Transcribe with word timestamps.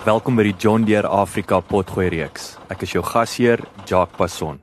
Welkom 0.00 0.32
by 0.32 0.46
die 0.46 0.54
John 0.56 0.86
Deere 0.88 1.10
Afrika 1.12 1.58
Potgooi 1.60 2.06
reeks. 2.08 2.54
Ek 2.72 2.86
is 2.86 2.94
jou 2.94 3.02
gasheer, 3.04 3.60
Jacques 3.84 4.16
Passon. 4.16 4.56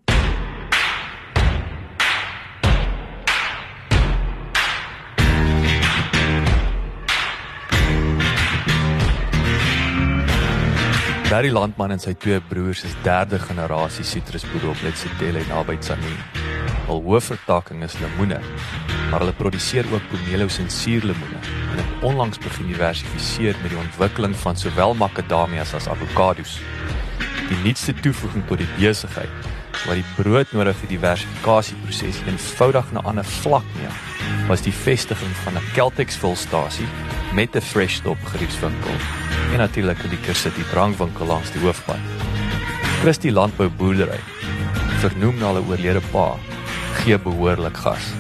Barry 11.30 11.54
Landman 11.54 11.94
en 11.94 12.02
sy 12.02 12.16
twee 12.18 12.42
broers 12.42 12.82
is 12.90 12.98
derde 13.06 13.38
generasie 13.38 14.10
sitrusboere 14.10 14.74
op 14.74 14.82
Letsetelle 14.82 15.46
naby 15.54 15.78
Tzaneen. 15.78 16.66
Al 16.88 17.02
hoofvertakking 17.04 17.84
is 17.84 17.98
lemoene, 18.00 18.40
maar 19.10 19.20
hulle 19.20 19.34
produseer 19.36 19.88
ook 19.92 20.06
pomelos 20.08 20.58
en 20.64 20.70
suurlemoene 20.72 21.40
en 21.72 21.82
het 21.82 22.04
onlangs 22.08 22.40
begin 22.40 22.70
diversifiseer 22.72 23.60
met 23.62 23.74
die 23.74 23.80
ontwikkeling 23.80 24.36
van 24.36 24.56
sowel 24.56 24.96
makadamias 24.96 25.74
as 25.76 25.90
avokados. 25.92 26.58
Die 27.50 27.60
nuutste 27.64 27.94
toevoeging 27.94 28.48
tot 28.48 28.64
die 28.64 28.70
besigheid 28.78 29.52
wat 29.86 30.00
die 30.00 30.08
broodnodige 30.16 30.88
diversifikasieproses 30.90 32.24
eenvoudig 32.26 32.92
na 32.92 33.00
'n 33.00 33.06
ander 33.12 33.26
vlak 33.26 33.68
neem, 33.76 33.94
was 34.48 34.62
die 34.62 34.74
vestiging 34.74 35.36
van 35.44 35.54
'n 35.54 35.68
Celtex 35.76 36.16
volstasie 36.16 36.88
met 37.34 37.56
'n 37.56 37.62
fresh 37.62 37.96
stop 37.96 38.18
geriefswinkel 38.24 38.96
en 39.52 39.58
natuurlik 39.58 40.10
die 40.10 40.34
City 40.34 40.64
drankwinkel 40.72 41.26
langs 41.26 41.52
die 41.52 41.62
hoofpad. 41.62 42.00
Christie 43.02 43.32
Landbou 43.32 43.70
Boerdery, 43.70 44.20
vernoem 45.00 45.38
na 45.38 45.46
hulle 45.46 45.68
oorlede 45.68 46.02
pa, 46.12 46.36
gee 47.04 47.18
behoorlik 47.20 47.78
gas. 47.78 48.12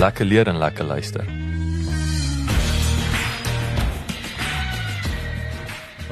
Lekker 0.00 0.26
leer 0.26 0.48
en 0.48 0.58
lekker 0.58 0.84
luister. 0.84 1.24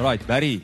Right, 0.00 0.26
Barry. 0.26 0.62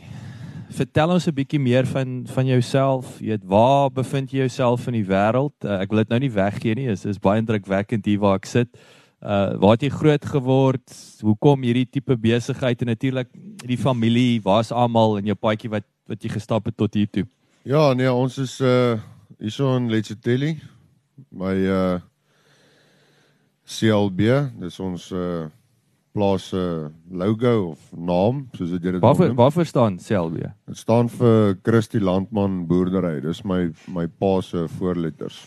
Vertel 0.77 1.11
ons 1.11 1.27
'n 1.27 1.35
bietjie 1.35 1.61
meer 1.61 1.87
van 1.87 2.27
van 2.29 2.47
jouself. 2.47 3.19
Jy 3.21 3.27
weet, 3.27 3.45
waar 3.45 3.91
bevind 3.91 4.31
jy 4.31 4.39
jouself 4.39 4.87
in 4.87 4.93
die 4.93 5.05
wêreld? 5.05 5.55
Uh, 5.65 5.81
ek 5.81 5.91
wil 5.91 5.99
dit 5.99 6.09
nou 6.09 6.21
nie 6.21 6.31
weggee 6.33 6.75
nie. 6.75 6.87
Dit 6.87 6.99
is, 6.99 7.05
is 7.05 7.19
baie 7.19 7.41
indrukwekkend 7.41 8.05
hier 8.05 8.19
waar 8.19 8.37
ek 8.37 8.47
sit. 8.47 8.69
Uh 9.23 9.57
waar 9.57 9.77
het 9.77 9.83
jy 9.83 9.91
groot 9.91 10.25
geword? 10.25 10.93
Hoekom 11.21 11.63
hierdie 11.63 11.89
tipe 11.89 12.17
besigheid 12.17 12.81
en 12.81 12.87
natuurlik 12.87 13.29
die 13.65 13.79
familie, 13.79 14.41
waar's 14.43 14.73
almal 14.73 15.17
in 15.19 15.27
jou 15.27 15.37
paadjie 15.37 15.71
wat 15.71 15.85
wat 16.07 16.23
jy 16.23 16.31
gestap 16.31 16.67
het 16.67 16.77
tot 16.77 16.95
hier 16.95 17.09
toe? 17.11 17.27
Ja, 17.65 17.95
nee, 17.95 18.13
ons 18.13 18.39
is 18.39 18.61
uh 18.61 18.99
hierso 19.41 19.77
in 19.77 19.91
Letsetelli. 19.91 20.61
My 21.31 21.55
uh 21.69 22.01
CLB, 23.67 24.21
dis 24.61 24.81
ons 24.81 25.11
uh 25.13 25.47
plaas 26.17 26.53
uh, 26.57 26.89
logo 27.13 27.53
of 27.73 27.91
naam, 27.93 28.47
soos 28.57 28.71
dit 28.77 28.87
dit 28.87 29.01
Waarvoor 29.03 29.35
waarvoor 29.37 29.69
staan 29.69 29.99
CLB? 30.01 30.47
Dit 30.71 30.81
staan 30.81 31.11
vir 31.13 31.59
Christie 31.67 32.01
Landman 32.01 32.63
Boerdery. 32.71 33.21
Dis 33.25 33.43
my 33.45 33.69
my 33.93 34.07
pa 34.09 34.39
se 34.41 34.65
voorletters. 34.79 35.43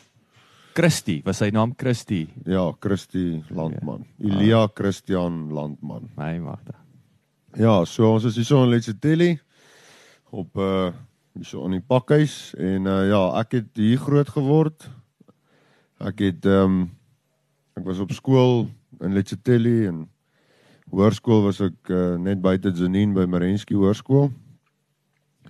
Christie, 0.77 1.19
was 1.25 1.41
sy 1.41 1.49
naam 1.51 1.73
Christie? 1.75 2.27
Ja, 2.45 2.69
Christie 2.79 3.41
Landman. 3.49 4.05
Ja. 4.17 4.29
Elia 4.29 4.61
ah. 4.67 4.69
Christian 4.75 5.49
Landman. 5.55 6.11
My 6.19 6.37
magte. 6.43 6.77
Ja, 7.57 7.81
so 7.89 8.13
ons 8.13 8.27
is 8.29 8.37
hier 8.37 8.45
so 8.45 8.61
in 8.63 8.69
Letsetelli 8.75 9.33
op 10.29 10.61
uh 10.61 10.91
hierso 11.39 11.63
in 11.65 11.77
die 11.77 11.85
pakhuis 11.85 12.53
en 12.59 12.87
uh 12.89 13.01
ja, 13.09 13.23
ek 13.41 13.57
het 13.57 13.81
hier 13.81 13.99
groot 14.05 14.29
geword. 14.37 14.85
Ek 15.99 16.21
het 16.23 16.45
ehm 16.47 16.63
um, 16.63 16.83
ek 17.75 17.83
was 17.83 17.99
op 17.99 18.11
skool 18.15 18.69
in 19.03 19.13
Letsetelli 19.15 19.87
en 19.87 20.05
hoërskool 20.91 21.41
was 21.43 21.59
ek 21.63 21.91
uh, 21.91 22.15
net 22.15 22.39
buite 22.39 22.71
Janine 22.71 23.11
by 23.15 23.25
Marenski 23.27 23.75
Hoërskool. 23.75 24.29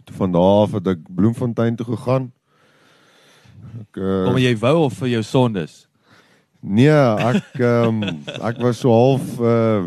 Toe 0.05 0.15
van 0.17 0.33
daar 0.33 0.63
af 0.63 0.73
het 0.77 0.87
ek 0.95 1.03
Bloemfontein 1.05 1.77
toe 1.77 1.85
gegaan. 1.91 2.31
Ek 3.83 3.99
uh, 4.01 4.23
Kom 4.25 4.39
jy 4.41 4.55
wou 4.57 4.87
of 4.87 4.97
vir 5.03 5.11
jou 5.11 5.21
sondes? 5.25 5.83
Nee, 6.65 6.89
ek 6.89 7.61
ehm 7.69 8.01
um, 8.01 8.23
ek 8.41 8.57
was 8.65 8.81
so 8.81 8.93
half 8.93 9.35
uh 9.37 9.85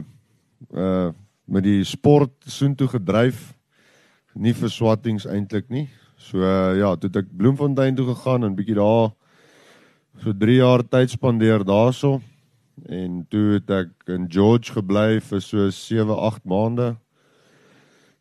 uh 0.70 1.10
met 1.52 1.66
die 1.66 1.82
sport 1.84 2.30
soontoe 2.46 2.86
gedryf. 2.88 3.50
Nie 4.38 4.54
vir 4.54 4.70
swattings 4.70 5.26
eintlik 5.26 5.66
nie. 5.74 5.88
So 6.22 6.38
uh, 6.38 6.78
ja, 6.78 6.94
toe 6.94 7.10
ek 7.18 7.34
Bloemfontein 7.34 7.98
toe 7.98 8.06
gegaan 8.14 8.46
en 8.46 8.54
bietjie 8.54 8.78
daar 8.78 9.10
so 10.22 10.30
3 10.38 10.54
jaar 10.60 10.82
tyd 10.86 11.10
spandeer 11.10 11.64
daarso 11.66 12.20
en 12.86 13.22
toe 13.30 13.56
het 13.56 13.70
ek 13.74 14.12
in 14.14 14.28
George 14.30 14.70
gebly 14.70 15.18
vir 15.18 15.40
so 15.42 15.64
7, 15.74 16.14
8 16.14 16.44
maande. 16.46 16.92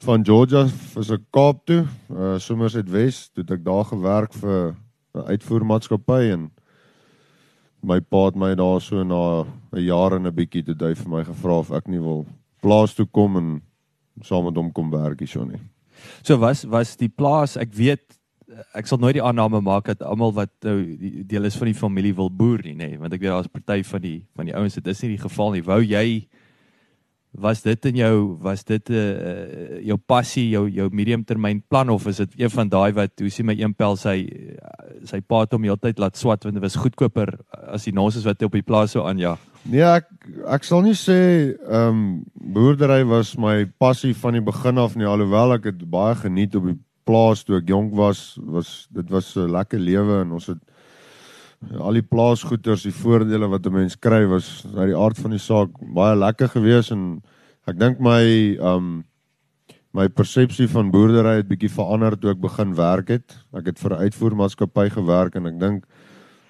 Van 0.01 0.25
Georgia 0.25 0.63
vir 0.65 1.05
se 1.05 1.17
Kaap 1.29 1.59
toe, 1.69 1.83
uh 2.09 2.39
Somerset 2.41 2.89
Wes, 2.89 3.27
toe 3.29 3.45
ek 3.45 3.61
daar 3.61 3.85
gewerk 3.85 4.33
vir 4.33 4.73
'n 5.13 5.27
uitvoermaatskappy 5.29 6.33
en 6.33 6.49
my 7.83 7.99
pa 7.99 8.25
het 8.25 8.35
my 8.35 8.55
daar 8.55 8.81
so 8.81 9.03
na 9.03 9.45
'n 9.73 9.85
jaar 9.85 10.15
en 10.17 10.25
'n 10.25 10.33
bietjie 10.33 10.65
te 10.65 10.73
dui 10.73 10.95
vir 10.95 11.09
my 11.09 11.23
gevra 11.23 11.59
of 11.59 11.71
ek 11.71 11.87
nie 11.87 12.01
wil 12.01 12.25
plaas 12.61 12.95
toe 12.95 13.05
kom 13.05 13.37
en 13.37 13.61
saam 14.21 14.45
met 14.45 14.55
hom 14.55 14.71
kom 14.71 14.89
werk 14.89 15.19
hierso 15.19 15.45
nie. 15.45 15.61
So 16.23 16.37
was 16.37 16.65
was 16.65 16.95
die 16.95 17.09
plaas, 17.09 17.57
ek 17.57 17.73
weet 17.73 18.17
ek 18.75 18.87
sal 18.89 18.99
nooit 19.01 19.15
die 19.17 19.23
aanname 19.23 19.61
maak 19.63 19.85
dat 19.85 20.03
almal 20.03 20.33
wat 20.35 20.51
nou 20.65 20.77
deel 21.27 21.47
is 21.49 21.57
van 21.59 21.71
die 21.71 21.77
familie 21.77 22.13
wil 22.15 22.29
boer 22.29 22.63
nie, 22.65 22.75
nee, 22.75 22.97
want 22.99 23.13
ek 23.13 23.23
weet 23.23 23.33
daar's 23.33 23.51
party 23.51 23.81
van 23.87 24.03
die 24.03 24.19
van 24.35 24.49
die 24.49 24.55
ouens 24.55 24.77
dit 24.79 24.87
is 24.87 25.03
nie 25.03 25.15
die 25.15 25.23
geval 25.23 25.55
nie. 25.55 25.63
Wou 25.65 25.81
jy 25.83 26.05
was 27.31 27.61
dit 27.63 27.85
in 27.85 27.95
jou 27.95 28.37
was 28.43 28.63
dit 28.63 28.89
'n 28.89 28.93
uh, 28.93 28.99
eh, 28.99 29.85
jou 29.87 29.97
passie 29.97 30.49
jou 30.49 30.67
jou 30.69 30.89
medium 30.91 31.23
termyn 31.23 31.63
plan 31.69 31.89
of 31.89 32.07
is 32.07 32.17
dit 32.17 32.39
een 32.39 32.49
van 32.49 32.69
daai 32.69 32.91
wat 32.93 33.11
hoe 33.19 33.29
sien 33.29 33.45
my 33.45 33.55
een 33.55 33.73
pel 33.73 33.95
sy 33.95 34.27
sy 35.05 35.21
pa 35.21 35.39
het 35.39 35.51
hom 35.51 35.63
heeltyd 35.63 35.99
laat 35.99 36.17
swat 36.17 36.43
want 36.43 36.55
dit 36.55 36.63
was 36.63 36.75
goedkoper 36.75 37.39
as 37.71 37.85
die 37.85 37.93
nonsens 37.93 38.25
wat 38.25 38.39
hy 38.39 38.45
op 38.45 38.51
die 38.51 38.61
plaas 38.61 38.91
sou 38.91 39.07
aan 39.07 39.17
ja 39.17 39.37
nee 39.63 39.81
ek 39.81 40.07
ek 40.47 40.63
sal 40.63 40.81
nie 40.81 40.93
sê 40.93 41.55
ehm 41.55 41.87
um, 41.87 42.23
boerdery 42.33 43.03
was 43.05 43.37
my 43.37 43.65
passie 43.79 44.13
van 44.13 44.33
die 44.33 44.41
begin 44.43 44.77
af 44.77 44.95
nie 44.95 45.07
alhoewel 45.07 45.53
ek 45.53 45.63
dit 45.63 45.89
baie 45.89 46.15
geniet 46.15 46.55
op 46.55 46.65
die 46.65 46.79
plaas 47.05 47.43
toe 47.43 47.57
ek 47.57 47.67
jonk 47.67 47.93
was 47.95 48.37
was 48.41 48.87
dit 48.91 49.09
was 49.09 49.35
'n 49.35 49.51
lekker 49.51 49.79
lewe 49.79 50.21
en 50.21 50.31
ons 50.31 50.47
het 50.47 50.59
al 51.77 51.93
die 51.93 52.05
plaasgoeders, 52.05 52.87
die 52.87 52.95
voordele 52.95 53.47
wat 53.47 53.65
'n 53.65 53.73
mens 53.73 53.95
kry 53.95 54.25
was 54.25 54.65
uit 54.75 54.89
die 54.89 54.97
aard 54.97 55.17
van 55.17 55.31
die 55.31 55.39
saak 55.39 55.69
baie 55.93 56.15
lekker 56.15 56.49
geweest 56.49 56.91
en 56.91 57.21
ek 57.67 57.77
dink 57.79 57.99
my 57.99 58.57
um 58.59 59.03
my 59.93 60.07
persepsie 60.07 60.67
van 60.71 60.91
boerdery 60.91 61.35
het 61.41 61.49
bietjie 61.49 61.69
verander 61.69 62.15
toe 62.15 62.31
ek 62.31 62.39
begin 62.39 62.75
werk 62.75 63.09
het. 63.09 63.37
Ek 63.53 63.65
het 63.65 63.79
vir 63.79 63.91
'n 63.91 64.01
uitvoermaatskappy 64.07 64.89
gewerk 64.89 65.35
en 65.35 65.45
ek 65.45 65.59
dink 65.59 65.85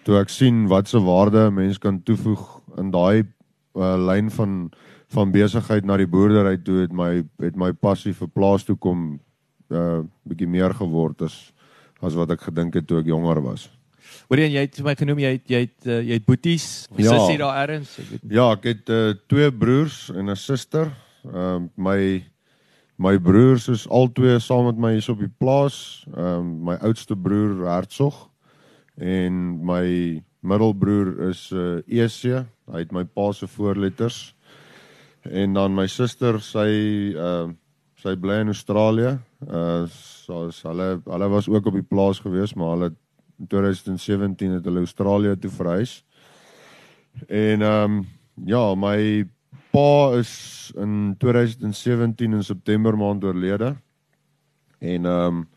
toe 0.06 0.20
ek 0.20 0.30
sien 0.30 0.68
wat 0.68 0.88
se 0.88 1.00
waarde 1.00 1.50
'n 1.50 1.54
mens 1.54 1.78
kan 1.78 2.04
toevoeg 2.04 2.62
in 2.78 2.92
daai 2.92 3.26
uh, 3.76 3.98
lyn 3.98 4.30
van 4.30 4.72
van 5.12 5.32
besigheid 5.32 5.86
na 5.86 5.98
die 5.98 6.08
boerdery 6.08 6.58
toe 6.58 6.82
het 6.82 6.94
my 6.94 7.24
het 7.40 7.56
my 7.56 7.72
passie 7.74 8.14
vir 8.14 8.28
plaas 8.28 8.64
toe 8.64 8.76
kom 8.76 9.20
uh 9.72 10.02
bietjie 10.28 10.48
meer 10.48 10.74
geword 10.78 11.22
as 11.28 11.52
as 12.02 12.18
wat 12.18 12.32
ek 12.34 12.42
gedink 12.50 12.76
het 12.76 12.88
toe 12.88 13.00
ek 13.02 13.12
jonger 13.12 13.42
was. 13.44 13.70
Hoorie 14.30 14.50
jy 14.52 14.66
het 14.66 14.80
my 14.86 14.96
genoem 14.98 15.22
jy 15.22 15.32
het 15.36 15.54
jy 15.54 15.62
het 15.66 15.88
uh, 15.88 16.00
jy 16.02 16.18
het 16.20 16.26
boeties. 16.28 16.68
Wie 16.96 17.06
ja. 17.06 17.14
sussie 17.16 17.38
daar 17.42 17.62
erns? 17.68 17.94
Ja, 18.24 18.52
ek 18.56 18.68
het 18.70 18.92
uh, 18.92 19.14
twee 19.32 19.52
broers 19.52 20.10
en 20.16 20.32
'n 20.32 20.36
suster. 20.36 20.92
Ehm 21.26 21.68
uh, 21.68 21.70
my 21.78 22.24
my 22.98 23.18
broers 23.20 23.68
is 23.68 23.88
albei 23.90 24.40
saam 24.40 24.66
met 24.66 24.78
my 24.78 24.92
hier 24.94 25.10
op 25.12 25.20
die 25.20 25.34
plaas. 25.38 26.06
Ehm 26.16 26.26
um, 26.26 26.52
my 26.70 26.76
oudste 26.82 27.16
broer 27.16 27.66
Hertsog 27.68 28.30
en 28.98 29.66
my 29.66 30.22
middelbroer 30.42 31.30
is 31.30 31.50
uh, 31.54 31.82
EC. 31.88 32.46
Hy 32.72 32.80
het 32.84 32.92
my 32.92 33.04
pa 33.04 33.32
se 33.32 33.48
voorletters. 33.48 34.36
En 35.22 35.54
dan 35.54 35.76
my 35.76 35.88
suster, 35.88 36.40
sy 36.42 36.70
ehm 37.16 37.50
uh, 37.50 37.58
sy 38.02 38.16
bly 38.18 38.42
in 38.42 38.54
Australië. 38.54 39.18
Uh 39.46 39.86
so 39.92 40.48
hulle 40.70 41.02
hulle 41.06 41.28
was 41.30 41.50
ook 41.50 41.66
op 41.66 41.78
die 41.78 41.86
plaas 41.86 42.22
gewees, 42.24 42.54
maar 42.56 42.76
hulle 42.76 42.90
in 43.42 43.48
2017 43.48 44.58
het 44.58 44.66
hulle 44.66 44.86
Australië 44.86 45.36
toe 45.40 45.52
verhuis. 45.52 46.02
En 47.28 47.62
ehm 47.62 48.00
um, 48.00 48.04
ja, 48.46 48.76
my 48.76 49.26
pa 49.72 50.18
is 50.20 50.72
in 50.78 51.16
2017 51.20 52.34
in 52.34 52.44
September 52.44 52.98
maand 52.98 53.24
oorlede. 53.24 53.76
En 54.80 55.06
ehm 55.06 55.28
um, 55.28 55.48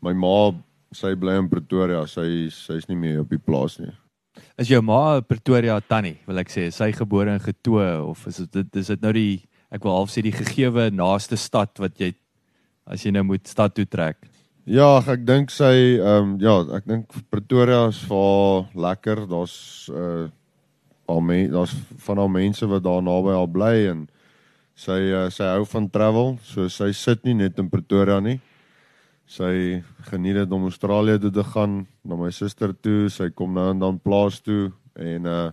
my 0.00 0.12
ma, 0.12 0.52
sy 0.94 1.14
bly 1.16 1.38
in 1.38 1.48
Pretoria. 1.48 2.04
Sy 2.06 2.48
sy's 2.54 2.86
nie 2.88 2.96
meer 2.96 3.20
op 3.24 3.30
die 3.30 3.42
plaas 3.42 3.78
nie. 3.78 3.92
Is 4.58 4.70
jou 4.70 4.82
ma 4.82 5.20
Pretoria 5.20 5.80
tannie, 5.80 6.18
wil 6.26 6.38
ek 6.38 6.50
sê, 6.52 6.68
sy 6.74 6.92
gebore 6.94 7.34
en 7.34 7.42
getoe 7.42 7.88
of 8.02 8.26
is 8.30 8.42
dit 8.46 8.76
is 8.76 8.92
dit 8.94 9.02
nou 9.02 9.12
die 9.12 9.48
ek 9.72 9.84
wil 9.84 9.96
half 9.98 10.12
sê 10.12 10.24
die 10.24 10.34
gegeewe 10.34 10.88
naaste 10.94 11.36
stad 11.36 11.76
wat 11.82 11.98
jy 12.00 12.14
as 12.88 13.04
jy 13.04 13.12
nou 13.12 13.26
moet 13.28 13.48
stad 13.48 13.74
toe 13.76 13.84
trek? 13.84 14.16
Ja, 14.68 14.98
ek 15.00 15.22
dink 15.24 15.52
sy 15.52 15.96
ehm 15.96 16.34
um, 16.34 16.34
ja, 16.40 16.58
ek 16.76 16.84
dink 16.88 17.12
Pretoria 17.32 17.86
is 17.88 18.02
vir 18.04 18.66
lekker. 18.76 19.24
Daar's 19.30 19.88
uh 19.88 20.28
al 21.08 21.22
mense, 21.24 21.52
daar's 21.54 21.72
van 22.04 22.18
al 22.20 22.28
mense 22.28 22.66
wat 22.68 22.82
daar 22.84 23.00
naby 23.00 23.32
al 23.32 23.48
bly 23.48 23.86
en 23.88 24.02
sy 24.76 24.98
uh, 25.08 25.30
sy 25.32 25.48
hou 25.54 25.64
van 25.70 25.86
travel, 25.88 26.34
so 26.44 26.68
sy 26.68 26.90
sit 26.92 27.24
nie 27.24 27.38
net 27.38 27.56
in 27.62 27.70
Pretoria 27.72 28.18
nie. 28.20 28.36
Sy 29.24 29.80
geniet 30.10 30.36
dit 30.42 30.52
om 30.52 30.68
Australië 30.68 31.16
toe 31.22 31.32
te 31.32 31.46
gaan, 31.48 31.80
na 32.04 32.20
my 32.20 32.28
suster 32.32 32.76
toe, 32.76 33.08
sy 33.08 33.30
kom 33.32 33.56
nou 33.56 33.70
en 33.72 33.80
dan 33.80 33.96
plaas 34.04 34.42
toe 34.44 34.68
en 35.00 35.32
uh 35.32 35.46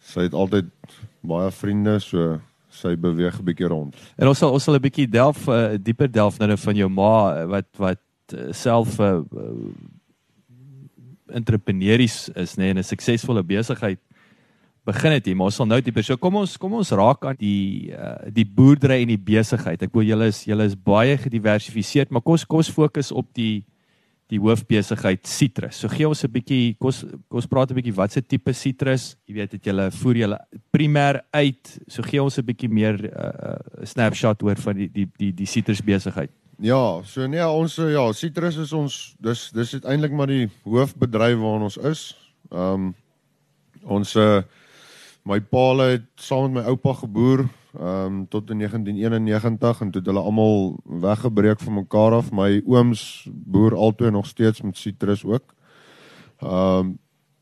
sy 0.00 0.24
het 0.24 0.32
altyd 0.32 0.70
baie 1.28 1.50
vriende, 1.52 1.98
so 2.00 2.38
sy 2.70 2.94
beweeg 2.96 3.38
'n 3.38 3.44
bietjie 3.44 3.68
rond. 3.68 3.96
En 4.16 4.28
ons 4.28 4.38
sal 4.38 4.52
ons 4.52 4.62
sal 4.62 4.74
'n 4.74 4.82
bietjie 4.82 5.08
delf 5.08 5.48
uh, 5.48 5.76
dieper 5.76 6.10
delf 6.10 6.38
nou 6.38 6.56
van 6.56 6.76
jou 6.76 6.88
ma 6.88 7.46
wat 7.46 7.68
wat 7.76 8.02
uh, 8.34 8.52
self 8.52 8.98
'n 8.98 9.26
uh, 9.36 9.74
entrepreneurs 11.34 12.28
is 12.34 12.56
nê 12.56 12.72
nee, 12.72 12.80
'n 12.80 12.82
suksesvolle 12.82 13.42
besigheid 13.42 13.98
begin 14.84 15.12
het 15.12 15.26
hier 15.26 15.36
maar 15.36 15.50
ons 15.50 15.58
sal 15.60 15.68
nou 15.68 15.80
dieper 15.80 16.04
so 16.04 16.16
kom 16.16 16.40
ons 16.40 16.56
kom 16.56 16.72
ons 16.74 16.92
raak 16.96 17.24
aan 17.24 17.36
die 17.38 17.92
uh, 17.92 18.16
die 18.32 18.46
boerdery 18.46 19.02
en 19.02 19.12
die 19.12 19.20
besigheid 19.20 19.82
ek 19.82 19.92
wil 19.94 20.06
julle 20.06 20.30
is 20.32 20.44
julle 20.48 20.64
is 20.64 20.74
baie 20.74 21.18
gediversifiseerd 21.20 22.10
maar 22.10 22.24
kom 22.24 22.38
ons 22.38 22.46
kom 22.48 22.62
ons 22.62 22.72
fokus 22.72 23.12
op 23.12 23.28
die 23.36 23.64
die 24.30 24.38
hoofbesigheid 24.38 25.26
sitrus. 25.26 25.80
So 25.80 25.90
gee 25.90 26.06
ons 26.08 26.24
'n 26.24 26.30
bietjie 26.30 26.76
kos 26.78 27.04
ons 27.30 27.46
praat 27.46 27.70
'n 27.70 27.74
bietjie 27.74 27.96
wat 27.96 28.12
se 28.12 28.22
tipe 28.22 28.52
sitrus, 28.52 29.16
jy 29.26 29.34
weet 29.34 29.50
dit 29.50 29.64
julle 29.66 29.90
voer 29.90 30.16
julle 30.16 30.38
primêr 30.72 31.20
uit. 31.32 31.78
So 31.88 32.02
gee 32.02 32.22
ons 32.22 32.38
'n 32.38 32.46
bietjie 32.46 32.68
meer 32.68 32.94
'n 32.94 33.10
uh, 33.10 33.84
snapshot 33.84 34.42
oor 34.42 34.56
van 34.56 34.76
die 34.76 34.88
die 34.88 35.08
die 35.18 35.32
die 35.32 35.46
sitrus 35.46 35.82
besigheid. 35.82 36.30
Ja, 36.60 37.02
so 37.04 37.26
nee, 37.26 37.40
ons 37.40 37.76
ja, 37.76 38.12
sitrus 38.12 38.56
is 38.56 38.72
ons 38.72 39.14
dis 39.18 39.50
dis 39.50 39.74
eintlik 39.80 40.12
maar 40.12 40.26
die 40.26 40.48
hoofbedryf 40.64 41.38
waarin 41.38 41.62
ons 41.62 41.78
is. 41.78 42.16
Ehm 42.52 42.74
um, 42.74 42.94
ons 43.82 44.16
uh, 44.16 44.42
my 45.24 45.40
pa 45.40 45.74
het 45.80 46.04
saam 46.16 46.52
met 46.52 46.62
my 46.62 46.68
oupa 46.68 46.92
geboer 46.92 47.48
ehm 47.78 48.06
um, 48.06 48.28
tot 48.28 48.50
in 48.50 48.58
1991 48.58 49.80
en 49.80 49.90
toe 49.90 50.00
het 50.00 50.10
hulle 50.10 50.24
almal 50.24 50.80
weggebreek 50.84 51.60
van 51.60 51.74
mekaar 51.74 52.12
af. 52.12 52.30
My 52.32 52.62
ooms 52.66 53.28
boer 53.32 53.76
altoe 53.76 54.10
nog 54.10 54.26
steeds 54.26 54.60
met 54.60 54.76
sitrus 54.76 55.24
ook. 55.24 55.54
Ehm 56.38 56.78
um, 56.78 56.98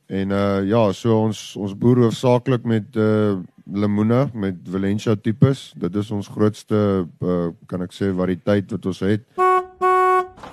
en 0.06 0.30
uh 0.30 0.64
ja, 0.64 0.92
so 0.92 1.22
ons 1.22 1.56
ons 1.56 1.76
boer 1.76 1.96
hoofsaaklik 1.96 2.64
met 2.64 2.96
uh 2.96 3.36
lemoene 3.72 4.28
met 4.32 4.54
Valencia 4.70 5.14
tipes. 5.16 5.72
Dit 5.76 5.96
is 6.00 6.10
ons 6.10 6.28
grootste 6.32 6.78
uh, 7.20 7.48
kan 7.68 7.84
ek 7.84 7.92
sê 7.92 8.08
variëteit 8.16 8.72
wat 8.72 8.88
ons 8.88 9.02
het. 9.04 9.26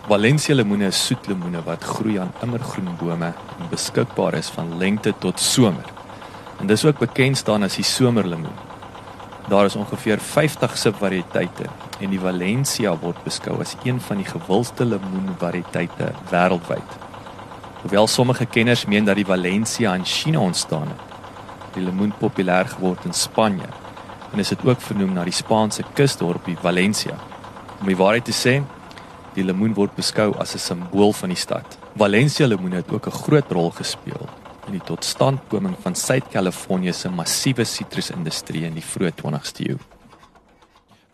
Valencia 0.09 0.55
lemoene 0.55 0.91
is 0.91 0.99
soet 1.07 1.31
lemoene 1.31 1.63
wat 1.65 1.83
groei 1.95 2.19
aan 2.21 2.33
immergroen 2.43 2.91
bome 2.99 3.31
en 3.31 3.71
beskikbaar 3.71 4.37
is 4.41 4.51
van 4.53 4.77
lente 4.77 5.15
tot 5.23 5.39
somer. 5.39 5.87
En 6.59 6.67
dis 6.67 6.85
ook 6.85 6.99
bekend 6.99 7.37
staan 7.37 7.63
as 7.63 7.79
die 7.79 7.87
somerlemoen. 7.87 8.64
Daar 9.47 9.65
is 9.65 9.75
ongeveer 9.75 10.19
50 10.19 10.77
subvariëteite 10.77 11.65
en 11.99 12.09
die 12.09 12.19
Valencia 12.19 12.95
word 12.97 13.19
beskou 13.23 13.59
as 13.61 13.75
een 13.83 13.99
van 14.01 14.17
die 14.17 14.25
gewildste 14.25 14.85
lemoenvariëteite 14.89 16.07
wêreldwyd. 16.31 16.95
Hoewel 17.83 18.07
sommige 18.07 18.45
kenners 18.45 18.85
meen 18.85 19.05
dat 19.05 19.15
die 19.15 19.25
Valencia 19.25 19.93
in 19.93 20.05
China 20.05 20.39
ontstaan 20.39 20.87
het, 20.87 21.03
die 21.75 21.83
lemoen 21.85 22.13
populêr 22.17 22.65
geword 22.71 23.05
in 23.05 23.13
Spanje 23.13 23.69
en 24.33 24.41
is 24.41 24.49
dit 24.49 24.65
ook 24.65 24.81
vernoem 24.81 25.13
na 25.13 25.23
die 25.23 25.33
Spaanse 25.33 25.85
kusdorpie 25.93 26.57
Valencia. 26.61 27.19
Om 27.79 27.85
die 27.87 27.97
waarheid 27.97 28.25
te 28.25 28.33
sê, 28.33 28.55
die 29.37 29.45
lemoen 29.45 29.77
word 29.77 29.93
beskou 29.95 30.33
as 30.41 30.55
'n 30.55 30.59
simbool 30.59 31.13
van 31.13 31.29
die 31.29 31.37
stad. 31.37 31.77
Valencia 31.95 32.47
lemoen 32.47 32.71
het 32.71 32.91
ook 32.91 33.05
'n 33.07 33.21
groot 33.21 33.51
rol 33.51 33.71
gespeel 33.71 34.25
die 34.71 34.83
totstandkoming 34.85 35.75
van 35.83 35.95
Suid-Kalifornië 35.95 36.93
se 36.93 37.09
massiewe 37.09 37.65
sitrusindustrie 37.65 38.65
in 38.65 38.73
die 38.73 38.83
vroeë 38.83 39.11
20ste 39.21 39.69
eeu. 39.69 39.77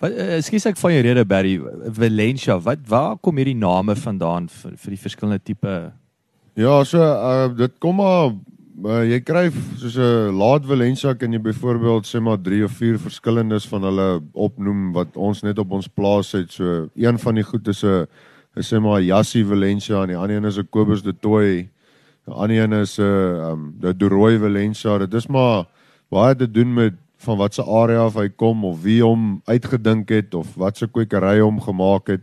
Wat 0.01 0.11
uh, 0.11 0.39
skies 0.41 0.65
ek 0.65 0.77
van 0.77 0.93
jou 0.93 1.01
rede 1.01 1.25
Barry 1.25 1.59
Valencia, 1.85 2.57
wat 2.59 2.79
waar 2.87 3.17
kom 3.17 3.37
hierdie 3.37 3.57
name 3.57 3.95
vandaan 3.95 4.47
vir, 4.49 4.77
vir 4.77 4.95
die 4.95 5.01
verskillende 5.01 5.43
tipe 5.43 5.91
Ja, 6.53 6.83
so 6.83 6.99
uh, 6.99 7.47
dit 7.55 7.71
kom 7.79 8.01
maar 8.01 8.33
uh, 8.83 9.03
jy 9.07 9.21
kry 9.23 9.45
soos 9.79 9.95
'n 9.95 10.35
laat 10.35 10.65
Valencia 10.67 11.13
kan 11.15 11.31
jy 11.31 11.39
byvoorbeeld 11.39 12.05
sê 12.05 12.19
maar 12.19 12.37
3 12.37 12.65
of 12.65 12.71
4 12.75 12.99
verskillendes 12.99 13.67
van 13.71 13.83
hulle 13.87 14.21
opnoem 14.33 14.91
wat 14.93 15.15
ons 15.15 15.43
net 15.43 15.59
op 15.59 15.71
ons 15.71 15.87
plaas 15.87 16.31
het. 16.31 16.51
So 16.51 16.89
een 16.95 17.19
van 17.19 17.35
die 17.35 17.43
goed 17.43 17.67
is 17.67 17.83
'n 17.83 18.07
is 18.55 18.73
sê 18.73 18.81
maar 18.81 19.01
Jassie 19.01 19.45
Valencia 19.45 20.01
en 20.01 20.09
die 20.09 20.17
ander 20.17 20.35
een 20.35 20.45
is 20.45 20.57
'n 20.57 20.67
Kobus 20.69 21.03
de 21.03 21.13
Tooi. 21.13 21.69
'n 22.27 22.31
ander 22.31 22.63
een 22.63 22.73
is 22.73 22.97
'n 22.97 23.01
uh, 23.01 23.49
um 23.51 23.75
die 23.79 23.97
Doroy 23.97 24.37
Valencia. 24.39 24.97
Dit 24.97 25.13
is 25.13 25.27
maar 25.27 25.65
baie 26.09 26.35
te 26.35 26.51
doen 26.51 26.73
met 26.73 26.93
van 27.17 27.37
watse 27.37 27.63
area 27.63 28.03
af 28.03 28.13
hy 28.13 28.29
kom 28.29 28.65
of 28.65 28.81
wie 28.81 29.01
hom 29.03 29.41
uitgedink 29.45 30.09
het 30.09 30.33
of 30.33 30.55
watse 30.55 30.87
kwekery 30.87 31.39
hom 31.39 31.61
gemaak 31.61 32.07
het. 32.07 32.21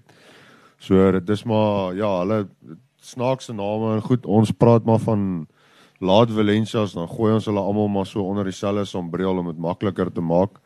So 0.79 1.13
dit 1.13 1.29
is 1.29 1.45
maar 1.45 1.95
ja, 1.95 2.19
hulle 2.19 2.49
snaakse 3.01 3.53
name 3.53 3.95
en 3.95 4.03
goed, 4.03 4.27
ons 4.27 4.51
praat 4.51 4.85
maar 4.85 4.99
van 4.99 5.47
Laat 5.99 6.31
Valencia's 6.31 6.93
dan 6.95 7.09
gooi 7.11 7.33
ons 7.35 7.47
hulle 7.51 7.61
almal 7.61 7.89
maar 7.89 8.07
so 8.07 8.23
onder 8.23 8.45
dieselfde 8.47 8.85
sombreel 8.87 9.39
om 9.39 9.47
dit 9.51 9.59
makliker 9.59 10.13
te 10.13 10.23
maak. 10.23 10.61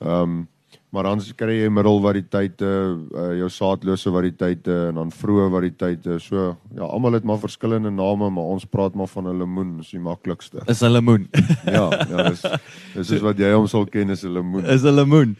Um 0.00 0.48
maar 0.94 1.08
dan 1.08 1.20
kry 1.36 1.56
jy 1.58 1.70
middelvariëteite, 1.72 2.68
uh, 3.10 3.26
jou 3.40 3.48
saadlose 3.50 4.10
variëteite 4.14 4.76
en 4.90 5.00
dan 5.00 5.10
vroeë 5.12 5.48
variëteite. 5.52 6.18
So 6.22 6.56
ja, 6.76 6.86
almal 6.86 7.18
het 7.18 7.26
maar 7.26 7.42
verskillende 7.42 7.90
name, 7.90 8.30
maar 8.30 8.54
ons 8.54 8.64
praat 8.64 8.94
maar 8.94 9.10
van 9.10 9.28
'n 9.28 9.38
lemoen, 9.38 9.78
is 9.80 9.90
die 9.90 10.00
maklikste. 10.00 10.62
Is 10.66 10.82
'n 10.82 10.92
lemoen. 10.92 11.28
ja, 11.78 11.90
ja, 12.08 12.28
dis 12.30 12.42
dis 12.94 13.10
is 13.10 13.20
wat 13.20 13.38
jy 13.38 13.52
hom 13.52 13.66
sal 13.66 13.86
ken 13.86 14.10
as 14.10 14.24
'n 14.24 14.32
lemoen. 14.32 14.64
Is 14.64 14.84
'n 14.84 14.94
lemoen. 14.94 15.36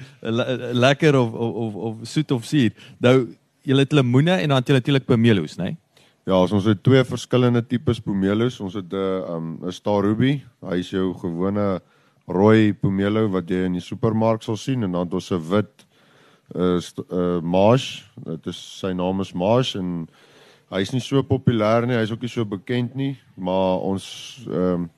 Lekker 0.72 1.16
of 1.16 1.32
of 1.32 1.54
of, 1.54 1.74
of 1.74 1.94
soet 2.02 2.30
of 2.30 2.44
suur. 2.44 2.72
Nou 2.98 3.28
jy 3.62 3.76
het 3.76 3.92
lemoene 3.92 4.30
en 4.30 4.48
dan 4.48 4.62
natuurlik 4.66 5.04
pomelos, 5.04 5.56
né? 5.56 5.64
Nee? 5.64 5.76
Ja, 6.26 6.40
ons 6.42 6.64
het 6.66 6.80
twee 6.82 7.04
verskillende 7.06 7.60
tipes 7.62 8.00
pomelos. 8.02 8.60
Ons 8.60 8.74
het 8.74 8.92
'n 8.92 8.96
uh, 8.96 9.34
um, 9.34 9.58
'n 9.62 9.72
Star 9.72 10.02
Ruby. 10.02 10.42
Hy 10.60 10.78
is 10.78 10.90
jou 10.90 11.14
gewone 11.14 11.80
rooi 12.26 12.74
pomelo 12.74 13.28
wat 13.30 13.50
jy 13.50 13.66
in 13.66 13.78
die 13.78 13.84
supermark 13.84 14.42
sal 14.42 14.56
sien 14.56 14.82
en 14.82 14.92
dan 14.92 15.06
het 15.06 15.14
ons 15.14 15.30
'n 15.30 15.42
wit 15.50 15.86
is 16.54 16.94
uh, 16.98 17.18
uh 17.18 17.40
Marsh. 17.42 18.02
Dit 18.24 18.46
is 18.46 18.56
sy 18.80 18.92
naam 18.92 19.20
is 19.20 19.32
Marsh 19.32 19.74
en 19.76 20.08
hy's 20.70 20.92
nie 20.92 21.00
so 21.00 21.22
populêr 21.22 21.86
nie. 21.86 21.96
Hy's 21.96 22.12
ook 22.12 22.22
nie 22.22 22.30
so 22.30 22.44
bekend 22.44 22.94
nie, 22.94 23.16
maar 23.34 23.78
ons 23.82 24.46
ehm 24.46 24.86
um, 24.86 24.90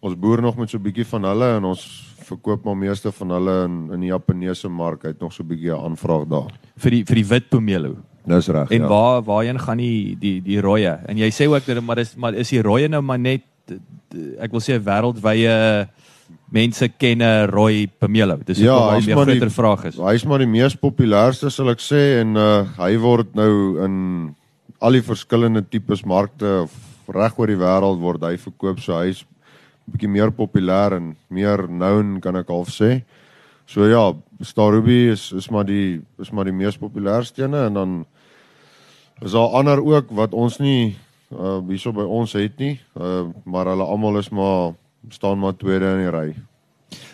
ons 0.00 0.14
boer 0.14 0.42
nog 0.42 0.56
met 0.56 0.70
so 0.70 0.78
'n 0.78 0.82
bietjie 0.82 1.06
van 1.06 1.24
hulle 1.24 1.56
en 1.56 1.64
ons 1.64 1.82
verkoop 2.26 2.64
maar 2.64 2.76
meeste 2.76 3.12
van 3.12 3.30
hulle 3.30 3.64
in 3.64 3.92
in 3.92 4.00
die 4.00 4.10
Japaneese 4.10 4.68
mark. 4.68 5.02
Hy 5.02 5.08
het 5.08 5.20
nog 5.20 5.32
so 5.32 5.42
'n 5.42 5.48
bietjie 5.48 5.72
'n 5.72 5.84
aanvraag 5.84 6.28
daar. 6.28 6.52
Vir 6.76 6.90
die 6.90 7.04
vir 7.04 7.14
die 7.14 7.26
wit 7.26 7.48
pomelo. 7.48 7.96
Dis 8.26 8.48
reg. 8.48 8.70
En 8.70 8.80
ja. 8.80 8.88
waar 8.88 9.22
waarheen 9.22 9.58
gaan 9.58 9.78
die 9.78 10.16
die 10.18 10.42
die 10.42 10.60
rooie? 10.60 10.98
En 11.06 11.16
jy 11.16 11.30
sê 11.30 11.46
ook 11.46 11.66
dat 11.66 11.82
maar 11.82 11.98
is 11.98 12.14
maar 12.16 12.34
is 12.34 12.50
die 12.50 12.62
rooie 12.62 12.88
nou 12.88 13.02
maar 13.02 13.18
net 13.18 13.42
ek 14.38 14.50
wil 14.50 14.60
sê 14.60 14.78
wêreldwye 14.78 15.48
uh 15.48 15.86
mense 16.52 16.88
ken 16.98 17.22
'n 17.22 17.48
rooi 17.50 17.86
pomelo. 17.86 18.38
Dis 18.44 18.58
ja, 18.58 18.72
hoekom 18.72 18.94
hy 18.94 19.12
'n 19.12 19.16
groter 19.16 19.50
vraag 19.50 19.84
is. 19.84 19.96
Hy's 19.96 20.24
maar 20.24 20.38
die 20.38 20.46
mees 20.46 20.76
populairste 20.76 21.50
sal 21.50 21.70
ek 21.70 21.80
sê 21.80 22.20
en 22.20 22.36
uh 22.36 22.64
hy 22.78 22.96
word 22.96 23.34
nou 23.34 23.84
in 23.84 24.34
al 24.80 24.92
die 24.92 25.02
verskillende 25.02 25.62
tipes 25.68 26.04
markte 26.04 26.68
reg 27.08 27.38
oor 27.38 27.46
die 27.46 27.58
wêreld 27.58 28.00
word 28.00 28.22
hy 28.22 28.36
verkoop. 28.36 28.80
So 28.80 28.98
hy's 28.98 29.22
'n 29.22 29.92
bietjie 29.92 30.08
meer 30.08 30.30
populêr 30.30 30.96
en 30.96 31.16
meer 31.28 31.66
known 31.66 32.20
kan 32.20 32.36
ek 32.36 32.48
half 32.48 32.68
sê. 32.68 33.02
So 33.66 33.84
ja, 33.84 34.14
Star 34.42 34.72
Ruby 34.72 35.10
is 35.10 35.32
is 35.32 35.50
maar 35.50 35.64
die 35.64 36.00
is 36.18 36.30
maar 36.30 36.44
die 36.44 36.52
mees 36.52 36.76
populairste 36.76 37.44
ene 37.44 37.66
en 37.66 37.74
dan 37.74 38.06
is 39.22 39.32
daar 39.32 39.48
ander 39.48 39.82
ook 39.82 40.10
wat 40.10 40.34
ons 40.34 40.58
nie 40.58 40.96
uh 41.32 41.58
hierso 41.68 41.92
by 41.92 42.04
ons 42.04 42.32
het 42.32 42.58
nie. 42.58 42.80
Uh 42.94 43.26
maar 43.44 43.66
hulle 43.66 43.82
almal 43.82 44.18
is 44.18 44.30
maar 44.30 44.74
staan 45.08 45.38
maar 45.38 45.56
tweede 45.56 45.92
in 45.94 46.04
die 46.04 46.10
ry. 46.10 46.28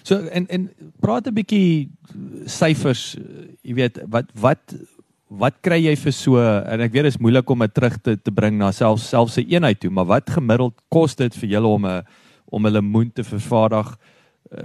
So 0.02 0.18
en 0.18 0.46
en 0.48 0.70
praat 1.00 1.26
'n 1.26 1.34
bietjie 1.34 1.90
syfers, 2.46 3.16
jy 3.62 3.74
weet, 3.74 4.02
wat 4.08 4.30
wat 4.34 4.74
wat 5.28 5.54
kry 5.64 5.78
jy 5.80 5.94
vir 5.96 6.12
so 6.12 6.38
en 6.38 6.80
ek 6.80 6.92
weet 6.92 7.08
dit 7.08 7.14
is 7.14 7.22
moeilik 7.22 7.50
om 7.50 7.64
dit 7.64 7.74
terug 7.74 7.96
te 8.02 8.16
te 8.16 8.30
bring 8.30 8.58
na 8.58 8.72
selfs 8.72 9.08
selfs 9.08 9.38
'n 9.38 9.48
eenheid 9.48 9.80
toe, 9.80 9.90
maar 9.90 10.04
wat 10.04 10.30
gemiddeld 10.30 10.74
kos 10.90 11.16
dit 11.16 11.34
vir 11.34 11.48
julle 11.48 11.68
om 11.68 11.86
'n 11.86 12.02
om 12.50 12.66
'n 12.66 12.72
lemoen 12.72 13.12
te 13.12 13.24
vervaardig? 13.24 13.96
Uh, 14.52 14.58